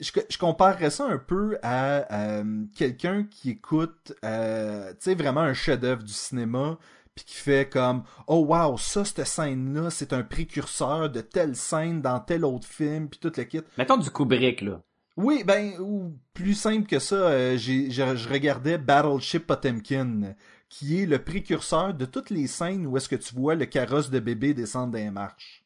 je, 0.00 0.12
je 0.28 0.38
comparerais 0.38 0.90
ça 0.90 1.04
un 1.06 1.18
peu 1.18 1.58
à 1.62 2.12
euh, 2.12 2.64
quelqu'un 2.76 3.24
qui 3.24 3.50
écoute, 3.50 4.14
euh, 4.24 4.90
tu 4.92 4.96
sais, 5.00 5.14
vraiment 5.14 5.40
un 5.40 5.54
chef-d'œuvre 5.54 6.02
du 6.02 6.12
cinéma, 6.12 6.78
puis 7.14 7.24
qui 7.24 7.34
fait 7.34 7.68
comme, 7.68 8.04
oh 8.28 8.44
wow, 8.46 8.78
ça, 8.78 9.04
cette 9.04 9.26
scène-là, 9.26 9.90
c'est 9.90 10.12
un 10.12 10.22
précurseur 10.22 11.10
de 11.10 11.20
telle 11.20 11.56
scène 11.56 12.00
dans 12.00 12.20
tel 12.20 12.44
autre 12.44 12.68
film, 12.68 13.08
puis 13.08 13.18
tout 13.18 13.32
le 13.36 13.44
kit. 13.44 13.62
Mettons 13.76 13.96
du 13.96 14.10
Kubrick, 14.10 14.60
là. 14.60 14.82
Oui, 15.16 15.42
ben, 15.44 15.72
ou 15.80 16.16
plus 16.32 16.54
simple 16.54 16.86
que 16.86 17.00
ça, 17.00 17.16
euh, 17.16 17.56
j'ai, 17.56 17.90
je 17.90 18.28
regardais 18.28 18.78
Battleship 18.78 19.48
Potemkin, 19.48 20.36
qui 20.68 21.02
est 21.02 21.06
le 21.06 21.22
précurseur 21.22 21.94
de 21.94 22.04
toutes 22.04 22.30
les 22.30 22.46
scènes 22.46 22.86
où 22.86 22.96
est-ce 22.96 23.08
que 23.08 23.16
tu 23.16 23.34
vois 23.34 23.54
le 23.54 23.66
carrosse 23.66 24.10
de 24.10 24.20
bébé 24.20 24.54
descendre 24.54 24.92
des 24.92 25.10
marches. 25.10 25.64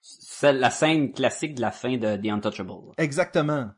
C'est 0.00 0.52
la 0.52 0.70
scène 0.70 1.12
classique 1.12 1.54
de 1.54 1.60
la 1.60 1.70
fin 1.70 1.96
de 1.96 2.16
The 2.16 2.26
Untouchable. 2.26 2.92
Exactement. 2.96 3.70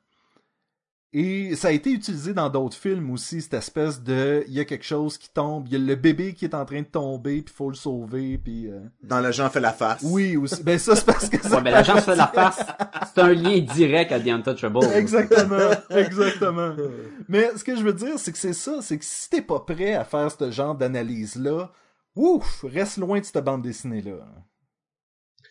Et 1.14 1.56
ça 1.56 1.68
a 1.68 1.70
été 1.72 1.90
utilisé 1.90 2.32
dans 2.32 2.48
d'autres 2.48 2.76
films 2.76 3.10
aussi, 3.10 3.42
cette 3.42 3.52
espèce 3.52 4.02
de, 4.02 4.44
il 4.48 4.54
y 4.54 4.60
a 4.60 4.64
quelque 4.64 4.84
chose 4.86 5.18
qui 5.18 5.28
tombe, 5.28 5.66
il 5.68 5.72
y 5.74 5.76
a 5.76 5.78
le 5.78 5.94
bébé 5.94 6.32
qui 6.32 6.46
est 6.46 6.54
en 6.54 6.64
train 6.64 6.80
de 6.80 6.86
tomber, 6.86 7.42
puis 7.42 7.54
faut 7.54 7.68
le 7.68 7.74
sauver, 7.74 8.38
puis 8.38 8.68
euh, 8.70 8.80
Dans 9.02 9.20
le 9.20 9.30
genre 9.30 9.52
fait 9.52 9.60
la 9.60 9.74
face. 9.74 10.00
oui 10.04 10.38
aussi. 10.38 10.62
Ben 10.62 10.78
ça 10.78 10.96
c'est 10.96 11.04
parce 11.04 11.28
que 11.28 11.36
ça 11.42 11.56
Ouais, 11.56 11.62
ben 11.62 11.70
l'agent 11.72 11.98
fait 11.98 12.16
la 12.16 12.28
face. 12.28 12.60
C'est 13.14 13.20
un 13.20 13.34
lien 13.34 13.58
direct 13.58 14.10
à 14.10 14.20
The 14.20 14.28
Untouchable. 14.28 14.84
Exactement, 14.94 15.70
exactement. 15.90 16.74
Mais 17.28 17.50
ce 17.56 17.62
que 17.64 17.76
je 17.76 17.82
veux 17.82 17.92
dire, 17.92 18.18
c'est 18.18 18.32
que 18.32 18.38
c'est 18.38 18.54
ça, 18.54 18.80
c'est 18.80 18.96
que 18.96 19.04
si 19.04 19.28
t'es 19.28 19.42
pas 19.42 19.60
prêt 19.60 19.92
à 19.92 20.04
faire 20.04 20.30
ce 20.32 20.50
genre 20.50 20.74
d'analyse-là, 20.74 21.70
ouf, 22.16 22.64
reste 22.66 22.96
loin 22.96 23.20
de 23.20 23.24
cette 23.26 23.44
bande 23.44 23.60
dessinée-là. 23.60 24.16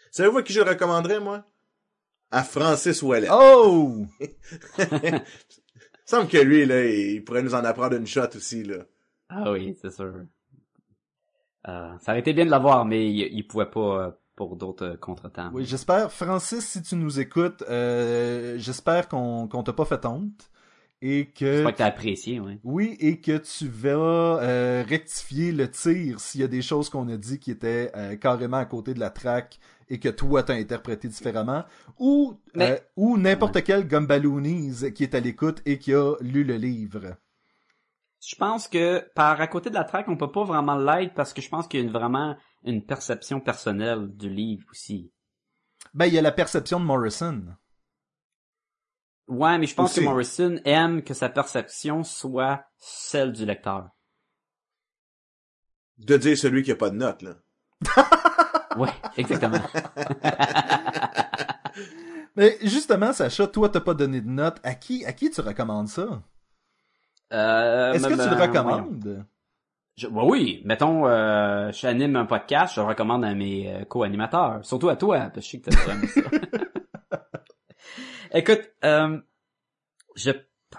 Savez-vous 0.09 0.39
à 0.39 0.43
qui 0.43 0.53
je 0.53 0.61
le 0.61 0.69
recommanderais, 0.71 1.19
moi? 1.19 1.43
À 2.31 2.43
Francis 2.43 3.01
Ouellet. 3.01 3.27
Oh! 3.31 4.05
Il 4.79 6.17
semble 6.17 6.27
que 6.27 6.37
lui, 6.37 6.65
là, 6.65 6.83
il 6.85 7.23
pourrait 7.23 7.43
nous 7.43 7.55
en 7.55 7.63
apprendre 7.63 7.95
une 7.95 8.07
shot 8.07 8.35
aussi, 8.35 8.63
là. 8.63 8.79
Ah 9.29 9.51
oui, 9.51 9.77
c'est 9.81 9.91
sûr. 9.93 10.13
Euh, 11.67 11.97
ça 12.01 12.11
aurait 12.11 12.19
été 12.19 12.33
bien 12.33 12.45
de 12.45 12.49
l'avoir, 12.49 12.83
mais 12.83 13.09
il, 13.09 13.19
il 13.33 13.47
pouvait 13.47 13.67
pas 13.69 14.07
euh, 14.07 14.11
pour 14.35 14.57
d'autres 14.57 14.85
euh, 14.85 14.97
contretemps. 14.97 15.51
Oui, 15.53 15.63
j'espère, 15.65 16.11
Francis, 16.11 16.67
si 16.67 16.81
tu 16.81 16.95
nous 16.95 17.19
écoutes, 17.21 17.63
euh, 17.69 18.57
j'espère 18.57 19.07
qu'on 19.07 19.47
qu'on 19.47 19.63
t'a 19.63 19.71
pas 19.71 19.85
fait 19.85 20.05
honte 20.05 20.51
et 21.01 21.27
que 21.27 21.45
J'espère 21.45 21.71
que 21.71 21.77
t'as 21.77 21.85
apprécié, 21.85 22.39
oui. 22.39 22.59
oui 22.63 22.97
et 22.99 23.19
que 23.21 23.37
tu 23.37 23.67
vas 23.67 24.39
euh, 24.41 24.83
rectifier 24.87 25.51
le 25.51 25.69
tir 25.69 26.19
s'il 26.19 26.41
y 26.41 26.43
a 26.43 26.47
des 26.47 26.61
choses 26.61 26.89
qu'on 26.89 27.07
a 27.09 27.17
dit 27.17 27.39
qui 27.39 27.51
étaient 27.51 27.91
euh, 27.95 28.15
carrément 28.17 28.57
à 28.57 28.65
côté 28.65 28.93
de 28.93 28.99
la 28.99 29.09
track 29.09 29.59
et 29.91 29.99
que 29.99 30.09
toi 30.09 30.41
t'as 30.41 30.55
interprété 30.55 31.07
différemment 31.07 31.65
ou 31.99 32.39
Mais- 32.55 32.72
euh, 32.72 32.80
ou 32.95 33.18
n'importe 33.18 33.61
quel 33.63 33.88
Gumballoonies 33.88 34.93
qui 34.93 35.03
est 35.03 35.13
à 35.13 35.19
l'écoute 35.19 35.61
et 35.65 35.77
qui 35.77 35.93
a 35.93 36.15
lu 36.22 36.43
le 36.43 36.55
livre. 36.55 37.18
Je 38.23 38.35
pense 38.35 38.68
que 38.68 38.99
par 39.15 39.39
à 39.41 39.47
côté 39.47 39.69
de 39.69 39.76
la 39.76 39.84
track, 39.84 40.07
on 40.07 40.15
peut 40.18 40.31
pas 40.31 40.43
vraiment 40.43 40.76
l'aider 40.77 41.11
parce 41.15 41.34
que 41.34 41.41
je 41.41 41.49
pense 41.49 41.68
qu'il 41.68 41.80
y 41.80 41.84
a 41.84 41.85
une- 41.85 41.91
vraiment 41.91 42.35
une 42.63 42.85
perception 42.85 43.39
personnelle 43.41 44.07
du 44.15 44.30
livre 44.30 44.65
aussi. 44.72 45.11
Ben 45.93 46.05
il 46.05 46.13
y 46.13 46.18
a 46.19 46.22
la 46.22 46.31
perception 46.31 46.80
de 46.80 46.85
Morrison. 46.85 47.43
Ouais, 49.27 49.57
mais 49.57 49.65
je 49.68 49.76
pense 49.76 49.91
Aussi. 49.91 49.99
que 50.01 50.05
Morrison 50.05 50.59
aime 50.65 51.03
que 51.03 51.13
sa 51.13 51.30
perception 51.30 52.03
soit 52.03 52.63
celle 52.77 53.31
du 53.31 53.45
lecteur. 53.45 53.89
De 55.97 56.18
dire 56.18 56.38
celui 56.38 56.63
qui 56.63 56.72
a 56.72 56.76
pas 56.76 56.89
de 56.89 56.95
note, 56.97 57.22
là. 57.22 57.35
Ouais, 58.77 58.89
exactement. 59.18 59.57
Mais 62.35 62.57
justement, 62.64 63.14
Sacha, 63.14 63.48
toi 63.48 63.69
t'as 63.69 63.80
pas 63.81 63.93
donné 63.93 64.22
de 64.22 64.30
note. 64.30 64.57
À 64.64 64.73
qui 64.76 65.06
à 65.06 65.14
qui 65.14 65.30
tu 65.30 65.41
recommandes 65.41 65.88
ça? 65.88 66.23
Euh, 67.34 67.93
Est-ce 67.93 68.07
que 68.07 68.14
tu 68.14 68.30
le 68.30 68.35
ben, 68.35 68.41
recommandes? 68.41 69.26
Je, 69.98 70.07
bah 70.07 70.22
oui, 70.23 70.61
mettons, 70.65 71.07
euh, 71.07 71.72
j'anime 71.73 72.15
un 72.15 72.26
podcast, 72.26 72.76
je 72.76 72.81
le 72.81 72.88
recommande 72.88 73.26
à 73.26 73.34
mes 73.34 73.73
euh, 73.73 73.84
co-animateurs, 73.84 74.64
surtout 74.64 74.88
à 74.89 74.95
toi, 74.95 75.30
parce 75.34 75.35
que 75.35 75.41
je 75.41 75.49
sais 75.49 75.60
que 75.60 75.69
t'as 75.69 76.07
ça. 76.07 76.22
Écoute, 78.34 78.72
euh, 78.85 79.19
je 80.15 80.31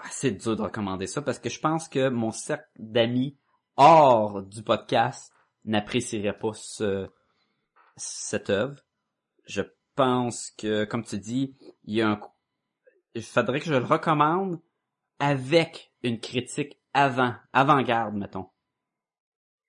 assez 0.03 0.31
dur 0.31 0.55
de 0.55 0.61
recommander 0.61 1.07
ça 1.07 1.21
parce 1.21 1.39
que 1.39 1.49
je 1.49 1.59
pense 1.59 1.87
que 1.87 2.09
mon 2.09 2.31
cercle 2.31 2.69
d'amis 2.77 3.37
hors 3.77 4.43
du 4.43 4.63
podcast 4.63 5.31
n'apprécierait 5.65 6.37
pas 6.37 6.51
ce, 6.53 7.09
cette 7.95 8.49
œuvre. 8.49 8.79
Je 9.45 9.61
pense 9.95 10.51
que, 10.57 10.85
comme 10.85 11.03
tu 11.03 11.17
dis, 11.17 11.55
il 11.83 11.95
y 11.95 12.01
a 12.01 12.09
un, 12.09 12.19
il 13.15 13.23
faudrait 13.23 13.59
que 13.59 13.65
je 13.67 13.73
le 13.73 13.83
recommande 13.85 14.59
avec 15.19 15.93
une 16.01 16.19
critique 16.19 16.79
avant, 16.93 17.35
avant-garde, 17.53 18.15
mettons. 18.15 18.49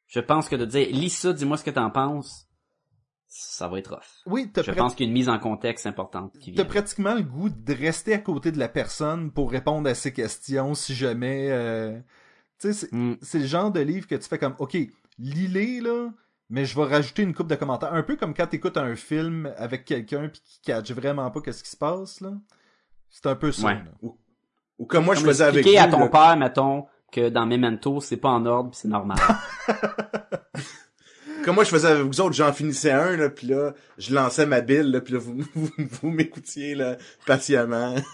Je 0.06 0.20
pense 0.20 0.48
que 0.48 0.56
de 0.56 0.64
dire, 0.64 0.88
lis 0.90 1.10
ça, 1.10 1.32
dis-moi 1.32 1.56
ce 1.56 1.64
que 1.64 1.70
t'en 1.70 1.90
penses, 1.90 2.46
ça 3.26 3.66
va 3.68 3.78
être 3.78 3.94
rough. 3.94 4.22
Oui, 4.26 4.50
Je 4.54 4.62
prat- 4.62 4.74
pense 4.74 4.94
qu'il 4.94 5.06
y 5.06 5.08
a 5.08 5.10
une 5.10 5.14
mise 5.14 5.28
en 5.28 5.38
contexte 5.38 5.86
importante 5.86 6.38
qui 6.38 6.52
t'as 6.54 6.62
vient. 6.62 6.70
pratiquement 6.70 7.14
le 7.14 7.22
goût 7.22 7.48
de 7.48 7.74
rester 7.74 8.14
à 8.14 8.18
côté 8.18 8.52
de 8.52 8.58
la 8.58 8.68
personne 8.68 9.32
pour 9.32 9.50
répondre 9.50 9.88
à 9.88 9.94
ses 9.94 10.12
questions 10.12 10.74
si 10.74 10.94
jamais... 10.94 11.50
euh, 11.50 11.98
Tu 12.60 12.68
sais, 12.68 12.72
c'est- 12.72 12.92
Hmm. 12.94 13.16
c'est 13.20 13.40
le 13.40 13.46
genre 13.46 13.72
de 13.72 13.80
livre 13.80 14.06
que 14.06 14.14
tu 14.14 14.28
fais 14.28 14.38
comme, 14.38 14.54
OK, 14.60 14.76
lis-les, 15.18 15.80
là, 15.80 16.10
mais 16.50 16.64
je 16.64 16.76
vais 16.78 16.84
rajouter 16.86 17.22
une 17.22 17.34
coupe 17.34 17.48
de 17.48 17.54
commentaires. 17.54 17.92
Un 17.92 18.02
peu 18.02 18.16
comme 18.16 18.34
quand 18.34 18.46
t'écoutes 18.46 18.76
un 18.76 18.94
film 18.96 19.52
avec 19.56 19.84
quelqu'un 19.84 20.28
puis 20.28 20.40
qui 20.44 20.60
catch 20.62 20.90
vraiment 20.92 21.30
pas 21.30 21.40
qu'est-ce 21.40 21.62
qui 21.64 21.70
se 21.70 21.76
passe, 21.76 22.20
là. 22.20 22.32
C'est 23.10 23.26
un 23.26 23.36
peu 23.36 23.52
ça, 23.52 23.68
Ouais. 23.68 23.82
Ou 24.78 24.86
comme 24.86 25.04
moi, 25.04 25.14
je 25.14 25.20
Comme 25.20 25.28
faisais 25.30 25.44
avec 25.44 25.64
vous, 25.64 25.78
à 25.78 25.86
ton 25.86 26.00
là. 26.00 26.08
père, 26.08 26.36
mettons, 26.36 26.86
que 27.12 27.28
dans 27.28 27.46
Memento, 27.46 28.00
c'est 28.00 28.16
pas 28.16 28.30
en 28.30 28.44
ordre 28.44 28.70
pis 28.70 28.78
c'est 28.78 28.88
normal. 28.88 29.18
Comme 31.44 31.56
moi, 31.56 31.64
je 31.64 31.70
faisais 31.70 31.88
avec 31.88 32.04
vous 32.04 32.20
autres, 32.22 32.34
j'en 32.34 32.52
finissais 32.54 32.90
un, 32.90 33.16
là, 33.16 33.28
puis 33.28 33.48
là, 33.48 33.74
je 33.98 34.14
lançais 34.14 34.46
ma 34.46 34.62
bille, 34.62 34.90
là, 34.90 35.02
puis 35.02 35.12
là, 35.12 35.20
vous, 35.20 35.36
vous, 35.54 35.70
vous 35.76 36.10
m'écoutiez, 36.10 36.74
là, 36.74 36.96
patiemment. 37.26 37.94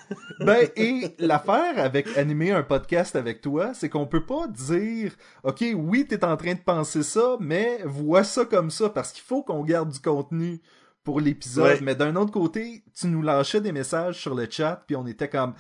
Ben, 0.40 0.69
et 0.74 1.15
l'affaire 1.19 1.78
avec 1.78 2.16
animer 2.16 2.51
un 2.51 2.62
podcast 2.62 3.15
avec 3.15 3.43
toi, 3.43 3.73
c'est 3.74 3.90
qu'on 3.90 4.07
peut 4.07 4.24
pas 4.24 4.47
dire, 4.48 5.12
OK, 5.44 5.62
oui, 5.77 6.07
t'es 6.09 6.24
en 6.24 6.36
train 6.39 6.55
de 6.55 6.61
penser 6.61 7.02
ça, 7.02 7.36
mais 7.40 7.81
vois 7.85 8.24
ça 8.24 8.47
comme 8.47 8.70
ça, 8.70 8.89
parce 8.89 9.12
qu'il 9.12 9.23
faut 9.23 9.43
qu'on 9.43 9.62
garde 9.62 9.90
du 9.90 10.01
contenu 10.01 10.62
pour 11.05 11.20
l'épisode. 11.20 11.74
Ouais. 11.74 11.78
Mais 11.82 11.94
d'un 11.94 12.16
autre 12.16 12.32
côté, 12.32 12.85
tu 12.98 13.09
nous 13.09 13.20
lâchais 13.20 13.61
des 13.61 13.73
messages 13.73 14.19
sur 14.19 14.35
le 14.35 14.48
chat, 14.48 14.82
puis 14.86 14.97
on 14.97 15.07
était 15.07 15.28
comme, 15.28 15.52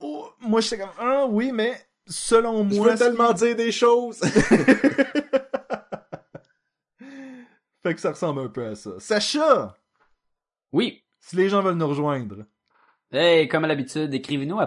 oh, 0.00 0.26
moi, 0.40 0.62
j'étais 0.62 0.78
comme, 0.78 0.94
ah 0.98 1.26
oui, 1.28 1.52
mais 1.52 1.74
selon 2.06 2.66
Je 2.70 2.76
moi, 2.76 2.92
veux 2.92 2.98
tellement 2.98 3.34
dire 3.34 3.54
des 3.54 3.72
choses. 3.72 4.20
fait 7.82 7.94
que 7.94 8.00
ça 8.00 8.10
ressemble 8.10 8.40
un 8.40 8.48
peu 8.48 8.64
à 8.66 8.74
ça. 8.74 8.92
Sacha, 8.98 9.76
oui. 10.72 11.02
si 11.20 11.36
les 11.36 11.48
gens 11.48 11.62
veulent 11.62 11.76
nous 11.76 11.88
rejoindre, 11.88 12.46
Hey, 13.14 13.46
comme 13.46 13.64
à 13.64 13.68
l'habitude, 13.68 14.14
écrivez-nous 14.14 14.58
à 14.58 14.64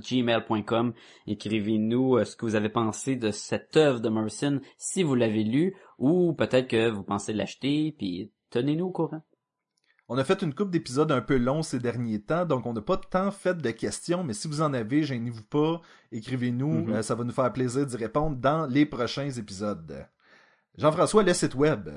gmail.com. 0.00 0.92
Écrivez-nous 1.26 2.16
euh, 2.16 2.24
ce 2.24 2.36
que 2.36 2.44
vous 2.46 2.54
avez 2.54 2.68
pensé 2.68 3.16
de 3.16 3.32
cette 3.32 3.76
œuvre 3.76 3.98
de 3.98 4.08
Merson, 4.08 4.60
si 4.78 5.02
vous 5.02 5.16
l'avez 5.16 5.42
lu, 5.42 5.74
ou 5.98 6.32
peut-être 6.32 6.68
que 6.68 6.88
vous 6.88 7.02
pensez 7.02 7.32
l'acheter, 7.32 7.92
puis 7.98 8.30
tenez-nous 8.50 8.86
au 8.86 8.92
courant. 8.92 9.22
On 10.08 10.16
a 10.18 10.22
fait 10.24 10.42
une 10.42 10.54
coupe 10.54 10.70
d'épisodes 10.70 11.10
un 11.10 11.20
peu 11.22 11.38
longs 11.38 11.62
ces 11.62 11.80
derniers 11.80 12.20
temps, 12.22 12.44
donc 12.44 12.66
on 12.66 12.72
n'a 12.72 12.82
pas 12.82 12.96
tant 12.96 13.32
fait 13.32 13.56
de 13.56 13.70
questions, 13.72 14.22
mais 14.22 14.32
si 14.32 14.46
vous 14.46 14.62
en 14.62 14.72
avez, 14.72 15.02
gênez-vous 15.02 15.44
pas, 15.44 15.80
écrivez-nous, 16.12 16.84
Mhm. 16.86 16.92
euh, 16.94 17.02
ça 17.02 17.16
va 17.16 17.24
nous 17.24 17.32
faire 17.32 17.52
plaisir 17.52 17.84
d'y 17.86 17.96
répondre 17.96 18.36
dans 18.36 18.66
les 18.66 18.86
prochains 18.86 19.30
épisodes. 19.30 20.06
Jean-François, 20.78 21.22
le 21.22 21.34
site 21.34 21.54
web. 21.54 21.88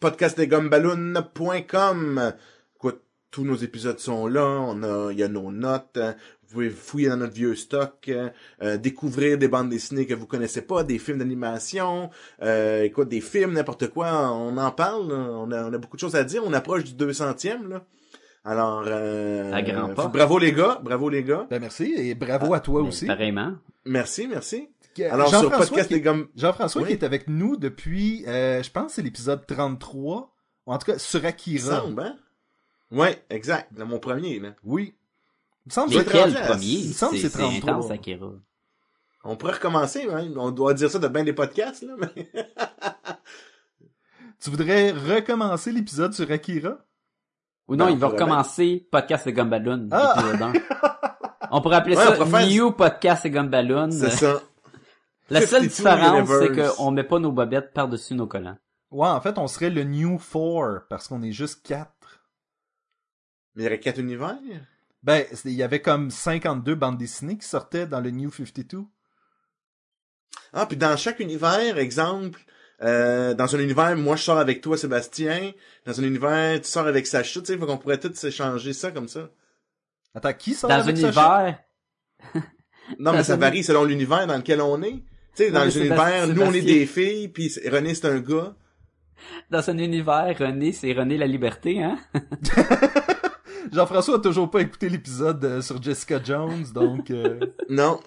podcastdesgumballoon.com. 0.00 2.32
Écoute, 2.76 3.00
tous 3.30 3.44
nos 3.44 3.56
épisodes 3.56 3.98
sont 3.98 4.26
là. 4.26 4.44
On 4.46 4.82
a, 4.82 5.12
il 5.12 5.18
y 5.18 5.22
a 5.22 5.28
nos 5.28 5.50
notes. 5.52 5.98
Vous 5.98 6.54
pouvez 6.54 6.70
fouiller 6.70 7.08
dans 7.10 7.18
notre 7.18 7.34
vieux 7.34 7.54
stock, 7.54 8.10
euh, 8.62 8.78
découvrir 8.78 9.36
des 9.36 9.48
bandes 9.48 9.68
dessinées 9.68 10.06
que 10.06 10.14
vous 10.14 10.24
connaissez 10.26 10.62
pas, 10.62 10.82
des 10.82 10.98
films 10.98 11.18
d'animation, 11.18 12.08
euh, 12.42 12.84
écoute, 12.84 13.10
des 13.10 13.20
films, 13.20 13.52
n'importe 13.52 13.88
quoi. 13.88 14.30
On 14.32 14.56
en 14.56 14.70
parle. 14.70 15.12
On 15.12 15.50
a, 15.52 15.64
on 15.68 15.72
a 15.74 15.78
beaucoup 15.78 15.96
de 15.96 16.00
choses 16.00 16.16
à 16.16 16.24
dire. 16.24 16.42
On 16.46 16.54
approche 16.54 16.84
du 16.84 16.94
200e, 17.06 17.68
là. 17.68 17.84
Alors, 18.44 18.84
euh, 18.86 19.52
À 19.52 19.60
grands 19.62 19.92
pas. 19.92 20.06
bravo 20.06 20.38
les 20.38 20.52
gars, 20.52 20.80
bravo 20.82 21.10
les 21.10 21.22
gars. 21.22 21.46
Ben 21.50 21.60
merci, 21.60 21.92
et 21.96 22.14
bravo 22.14 22.54
à 22.54 22.60
toi 22.60 22.80
Mais 22.82 22.88
aussi. 22.88 23.04
Pareillement. 23.06 23.52
Merci, 23.84 24.26
merci. 24.26 24.70
Sur 25.06 25.18
Jean-François 25.28 25.50
podcast 25.58 25.88
qui- 25.88 25.94
des 25.94 26.00
gommes, 26.00 26.28
Jean-François 26.36 26.82
Oui. 26.82 26.88
qui 26.88 26.92
est 26.94 27.04
avec 27.04 27.28
nous 27.28 27.56
depuis, 27.56 28.24
euh, 28.26 28.62
je 28.62 28.70
pense 28.70 28.86
que 28.86 28.92
c'est 28.92 29.02
l'épisode 29.02 29.46
33, 29.46 30.34
ou 30.66 30.72
en 30.72 30.78
tout 30.78 30.90
cas 30.92 30.98
sur 30.98 31.20
il 31.20 31.26
Akira. 31.26 31.80
semble, 31.80 32.02
hein? 32.02 32.16
Ouais, 32.90 33.22
exact. 33.30 33.72
Dans 33.74 33.86
mon 33.86 33.98
premier, 33.98 34.38
là. 34.40 34.50
Oui. 34.64 34.94
Il 35.66 35.68
me 35.68 35.72
semble 35.74 35.94
Mais 35.94 36.04
que 36.04 36.10
quel 36.10 36.36
à- 36.36 36.40
premier? 36.46 36.64
il 36.66 36.88
me 36.88 36.92
semble 36.94 37.12
que 37.12 37.18
C'est 37.18 37.28
c'est 37.28 37.36
c'est 37.36 37.42
33. 37.60 37.70
intense, 37.72 37.90
Akira. 37.90 38.30
On 39.24 39.36
pourrait 39.36 39.54
recommencer, 39.54 40.08
hein? 40.10 40.28
On 40.36 40.50
doit 40.50 40.72
dire 40.74 40.90
ça 40.90 40.98
de 40.98 41.08
bien 41.08 41.24
des 41.24 41.32
podcasts, 41.34 41.82
là, 41.82 41.94
mais... 41.98 42.30
tu 44.40 44.50
voudrais 44.50 44.92
recommencer 44.92 45.72
l'épisode 45.72 46.14
sur 46.14 46.30
Akira? 46.30 46.78
Ou 47.66 47.76
non, 47.76 47.86
Ben, 47.86 47.90
il 47.92 47.98
va 47.98 48.08
recommencer 48.08 48.86
Podcast 48.90 49.26
et 49.26 49.32
Gumballoon, 49.32 49.88
Ah! 49.90 50.14
épisode 50.16 50.42
1. 50.42 50.52
On 51.50 51.60
pourrait 51.60 51.76
appeler 51.76 51.96
Ouais, 51.96 52.04
ça 52.04 52.46
New 52.46 52.72
Podcast 52.72 53.26
et 53.26 53.30
Gumballoon. 53.30 53.90
C'est 53.90 54.10
ça. 54.10 54.40
La 55.30 55.40
seule 55.46 55.68
52 55.70 56.22
différence, 56.22 56.28
c'est 56.40 56.76
qu'on 56.76 56.90
met 56.90 57.04
pas 57.04 57.18
nos 57.18 57.32
bobettes 57.32 57.72
par-dessus 57.72 58.14
nos 58.14 58.26
collants. 58.26 58.58
Ouais, 58.90 59.08
en 59.08 59.20
fait, 59.20 59.36
on 59.38 59.46
serait 59.48 59.70
le 59.70 59.84
New 59.84 60.18
4, 60.18 60.86
parce 60.88 61.08
qu'on 61.08 61.22
est 61.22 61.32
juste 61.32 61.66
4. 61.66 61.90
Mais 63.54 63.62
il 63.62 63.64
y 63.64 63.66
aurait 63.68 63.80
quatre 63.80 63.98
univers? 63.98 64.36
Ben, 65.02 65.24
il 65.44 65.52
y 65.52 65.62
avait 65.62 65.82
comme 65.82 66.10
52 66.10 66.74
bandes 66.74 66.96
dessinées 66.98 67.36
qui 67.38 67.46
sortaient 67.46 67.86
dans 67.86 68.00
le 68.00 68.10
New 68.10 68.30
52. 68.32 68.84
Ah, 70.52 70.64
puis 70.66 70.76
dans 70.76 70.96
chaque 70.96 71.20
univers, 71.20 71.76
exemple, 71.78 72.40
euh, 72.82 73.34
dans 73.34 73.54
un 73.54 73.58
univers, 73.58 73.96
moi 73.96 74.16
je 74.16 74.22
sors 74.22 74.38
avec 74.38 74.60
toi, 74.62 74.78
Sébastien. 74.78 75.52
Dans 75.84 76.00
un 76.00 76.04
univers, 76.04 76.60
tu 76.60 76.68
sors 76.68 76.86
avec 76.86 77.06
Sacha, 77.06 77.40
tu 77.40 77.46
sais, 77.46 77.58
faut 77.58 77.66
qu'on 77.66 77.76
pourrait 77.78 78.00
tous 78.00 78.14
s'échanger 78.14 78.72
ça 78.72 78.90
comme 78.90 79.08
ça. 79.08 79.28
Attends, 80.14 80.32
qui 80.32 80.54
sort 80.54 80.70
Dans 80.70 80.76
un 80.76 80.80
avec 80.80 80.96
Sacha? 80.96 81.08
univers, 81.52 82.44
Non, 82.98 83.12
mais 83.12 83.24
ça 83.24 83.34
un- 83.34 83.36
varie 83.36 83.62
selon 83.62 83.84
l'univers 83.84 84.26
dans 84.26 84.36
lequel 84.36 84.62
on 84.62 84.80
est. 84.82 85.02
Tu 85.38 85.44
sais, 85.44 85.50
dans 85.52 85.60
mais 85.60 85.66
un 85.66 85.70
Sébastien- 85.70 86.24
univers, 86.24 86.28
nous 86.34 86.42
on 86.42 86.52
est 86.52 86.62
des 86.62 86.84
filles, 86.86 87.28
puis 87.28 87.52
René 87.70 87.94
c'est 87.94 88.08
un 88.08 88.18
gars. 88.18 88.54
dans 89.50 89.70
un 89.70 89.78
univers, 89.78 90.36
René, 90.38 90.72
c'est 90.72 90.92
René 90.92 91.16
la 91.16 91.26
liberté, 91.28 91.80
hein? 91.82 91.96
Jean-François 93.72 94.16
a 94.16 94.18
toujours 94.18 94.50
pas 94.50 94.60
écouté 94.62 94.88
l'épisode 94.88 95.44
euh, 95.44 95.60
sur 95.60 95.80
Jessica 95.82 96.20
Jones, 96.22 96.64
donc... 96.74 97.10
euh, 97.10 97.38
Non. 97.68 98.00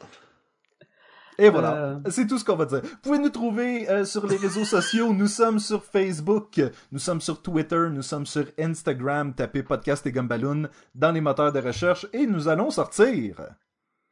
Et 1.37 1.49
voilà, 1.49 1.73
Euh. 1.73 1.99
c'est 2.09 2.27
tout 2.27 2.37
ce 2.37 2.43
qu'on 2.45 2.55
va 2.55 2.65
dire. 2.65 2.81
Vous 2.83 2.97
pouvez 3.01 3.17
nous 3.19 3.29
trouver 3.29 3.89
euh, 3.89 4.03
sur 4.05 4.27
les 4.27 4.35
réseaux 4.37 4.65
sociaux. 4.77 5.13
Nous 5.13 5.27
sommes 5.27 5.59
sur 5.59 5.83
Facebook, 5.85 6.61
nous 6.91 6.99
sommes 6.99 7.21
sur 7.21 7.41
Twitter, 7.41 7.87
nous 7.91 8.01
sommes 8.01 8.25
sur 8.25 8.45
Instagram. 8.59 9.33
Tapez 9.33 9.63
Podcast 9.63 10.05
et 10.05 10.11
Gumballoon 10.11 10.67
dans 10.95 11.11
les 11.11 11.21
moteurs 11.21 11.51
de 11.53 11.59
recherche 11.59 12.05
et 12.13 12.25
nous 12.27 12.47
allons 12.47 12.69
sortir. 12.71 13.35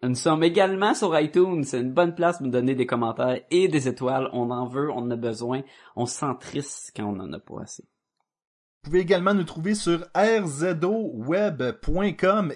Nous 0.01 0.15
sommes 0.15 0.43
également 0.43 0.93
sur 0.93 1.17
iTunes. 1.19 1.63
C'est 1.65 1.81
une 1.81 1.91
bonne 1.91 2.15
place 2.15 2.37
pour 2.37 2.45
nous 2.45 2.51
donner 2.53 2.73
des 2.73 2.85
commentaires 2.85 3.41
et 3.51 3.67
des 3.67 3.89
étoiles. 3.89 4.29
On 4.31 4.49
en 4.49 4.65
veut, 4.65 4.89
on 4.91 4.99
en 4.99 5.11
a 5.11 5.17
besoin. 5.17 5.61
On 5.97 6.05
se 6.05 6.15
sent 6.19 6.37
triste 6.39 6.93
quand 6.95 7.05
on 7.05 7.19
en 7.19 7.33
a 7.33 7.39
pas 7.39 7.63
assez. 7.63 7.83
Vous 7.83 8.91
pouvez 8.91 8.99
également 9.01 9.33
nous 9.33 9.43
trouver 9.43 9.75
sur 9.75 10.07
rzoweb.com 10.15 11.33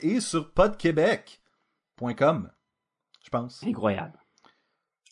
et 0.01 0.21
sur 0.21 0.53
podquebec.com. 0.53 2.49
Je 3.25 3.29
pense. 3.29 3.61
Incroyable. 3.63 4.17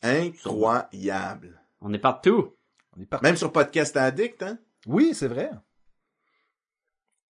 Incroyable. 0.02 1.62
On 1.82 1.92
est 1.94 2.00
partout. 2.00 2.56
On 2.96 3.02
est 3.02 3.06
parti. 3.06 3.26
Même 3.26 3.36
sur 3.36 3.52
Podcast 3.52 3.98
Addict, 3.98 4.42
hein? 4.44 4.58
Oui, 4.88 5.14
c'est 5.14 5.28
vrai. 5.28 5.52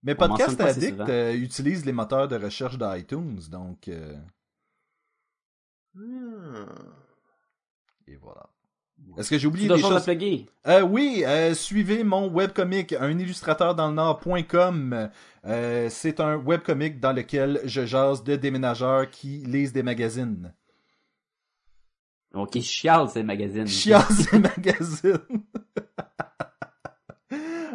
Mais 0.03 0.15
On 0.19 0.29
Podcast 0.29 0.61
Addict 0.61 1.01
euh, 1.09 1.35
utilise 1.35 1.85
les 1.87 1.93
moteurs 1.93 2.27
de 2.27 2.37
recherche 2.37 2.79
d'iTunes, 2.79 3.39
donc... 3.49 3.87
euh. 3.89 4.17
Et 8.07 8.17
voilà. 8.17 8.49
Est-ce 9.17 9.31
que 9.31 9.39
j'ai 9.39 9.47
oublié 9.47 9.69
des 9.69 9.79
choses? 9.79 10.09
Euh, 10.67 10.83
oui, 10.83 11.25
euh, 11.27 11.55
suivez 11.55 12.05
mon 12.05 12.29
webcomic, 12.29 12.93
un 12.93 13.19
illustrateur 13.19 13.75
dans 13.75 13.89
le 13.89 13.95
Nord.com. 13.95 15.11
Euh, 15.47 15.89
c'est 15.91 16.21
un 16.21 16.37
webcomic 16.37 17.01
dans 17.01 17.13
lequel 17.13 17.61
je 17.65 17.87
jase 17.87 18.23
de 18.23 18.37
déménageurs 18.37 19.09
qui 19.11 19.39
lisent 19.39 19.73
des 19.73 19.83
magazines. 19.83 20.53
Ok, 22.35 22.61
chiale 22.61 23.09
ces 23.09 23.23
magazines. 23.23 23.67
Chiasse 23.67 24.31
des 24.31 24.39
magazines. 24.39 25.19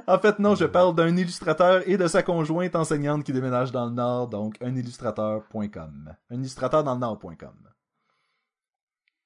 en 0.07 0.19
fait, 0.19 0.40
non, 0.40 0.56
je 0.56 0.65
parle 0.65 0.94
d'un 0.94 1.15
illustrateur 1.18 1.88
et 1.88 1.98
de 1.98 2.07
sa 2.07 2.22
conjointe 2.22 2.76
enseignante 2.76 3.23
qui 3.23 3.34
déménage 3.34 3.72
dans 3.72 3.85
le 3.85 3.94
Nord, 3.94 4.27
donc 4.27 4.56
un 4.61 4.76
illustrateur.com. 4.76 6.15
Un 6.30 6.35
illustrateur 6.35 6.84
dans 6.84 6.94
le 6.94 6.99
Nord.com. 6.99 7.73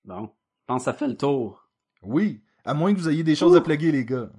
Bon. 0.08 0.32
Je 0.62 0.66
pense 0.68 0.82
que 0.82 0.86
ça 0.86 0.94
fait 0.94 1.08
le 1.08 1.18
tour. 1.18 1.70
Oui, 2.02 2.42
à 2.64 2.74
moins 2.74 2.94
que 2.94 3.00
vous 3.00 3.10
ayez 3.10 3.24
des 3.24 3.36
choses 3.36 3.58
à 3.58 3.62
plugger, 3.62 3.92
les 3.92 4.06
gars. 4.06 4.30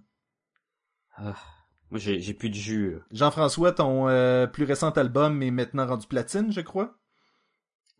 Moi, 1.19 2.01
j'ai 2.01 2.21
j'ai 2.21 2.33
plus 2.33 2.49
de 2.49 2.55
jus. 2.55 2.97
Jean-François, 3.11 3.73
ton 3.73 4.09
euh, 4.09 4.47
plus 4.47 4.65
récent 4.65 4.91
album 4.91 5.43
est 5.43 5.51
maintenant 5.51 5.87
rendu 5.87 6.07
platine, 6.07 6.51
je 6.53 6.63
crois? 6.63 6.97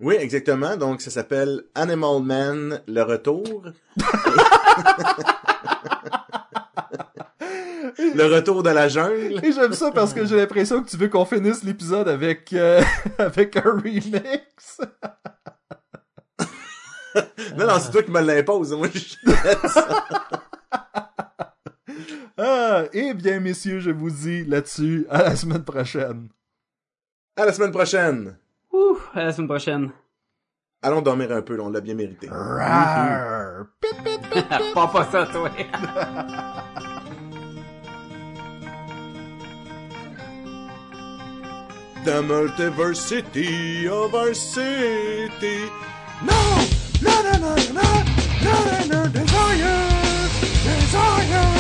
Oui, 0.01 0.15
exactement. 0.15 0.77
Donc, 0.77 1.03
ça 1.03 1.11
s'appelle 1.11 1.65
Animal 1.75 2.23
Man, 2.23 2.83
le 2.87 3.03
retour. 3.03 3.45
le 7.99 8.35
retour 8.35 8.63
de 8.63 8.71
la 8.71 8.89
jungle. 8.89 9.45
Et 9.45 9.53
j'aime 9.53 9.75
ça 9.75 9.91
parce 9.91 10.15
que 10.15 10.25
j'ai 10.25 10.37
l'impression 10.37 10.83
que 10.83 10.89
tu 10.89 10.97
veux 10.97 11.09
qu'on 11.09 11.27
finisse 11.27 11.65
l'épisode 11.65 12.09
avec, 12.09 12.53
euh, 12.53 12.81
avec 13.19 13.57
un 13.57 13.63
remix. 13.63 14.81
Non, 17.57 17.67
non, 17.67 17.79
c'est 17.81 17.91
toi 17.91 18.03
qui 18.03 18.11
me 18.11 18.21
l'impose. 18.21 18.73
Moi, 18.73 18.89
je... 18.93 19.17
Ah, 22.41 22.85
eh 22.93 23.15
bien, 23.15 23.41
messieurs, 23.41 23.81
je 23.81 23.91
vous 23.91 24.11
dis 24.11 24.45
là-dessus, 24.45 25.07
à 25.11 25.25
la 25.25 25.35
semaine 25.35 25.65
prochaine. 25.65 26.29
À 27.37 27.45
la 27.45 27.53
semaine 27.53 27.73
prochaine. 27.73 28.37
Ouh, 28.73 28.97
à 29.13 29.25
la 29.25 29.33
semaine 29.33 29.49
prochaine. 29.49 29.91
Allons 30.81 31.03
dormir 31.03 31.33
un 31.33 31.43
peu, 31.43 31.57
là, 31.57 31.65
on 31.65 31.71
l'a 31.71 31.81
bien 31.81 31.95
mérité. 31.95 32.29
Rar. 32.31 33.67
Pip, 33.81 34.05
pip, 34.05 34.21
pip. 34.31 34.45
pas 34.73 34.87
pas 34.87 35.11
ça, 35.11 35.27
toi. 35.27 35.51
The 42.05 42.23
multiversity 42.23 43.89
of 43.89 44.15
our 44.15 44.33
city. 44.33 45.69
No! 46.25 46.78
na 47.01 47.23
na 47.23 47.39
na 47.39 47.55
na 47.73 47.89
na 48.45 48.85
na 48.91 49.07
desire, 49.09 49.77
desire. 50.65 51.58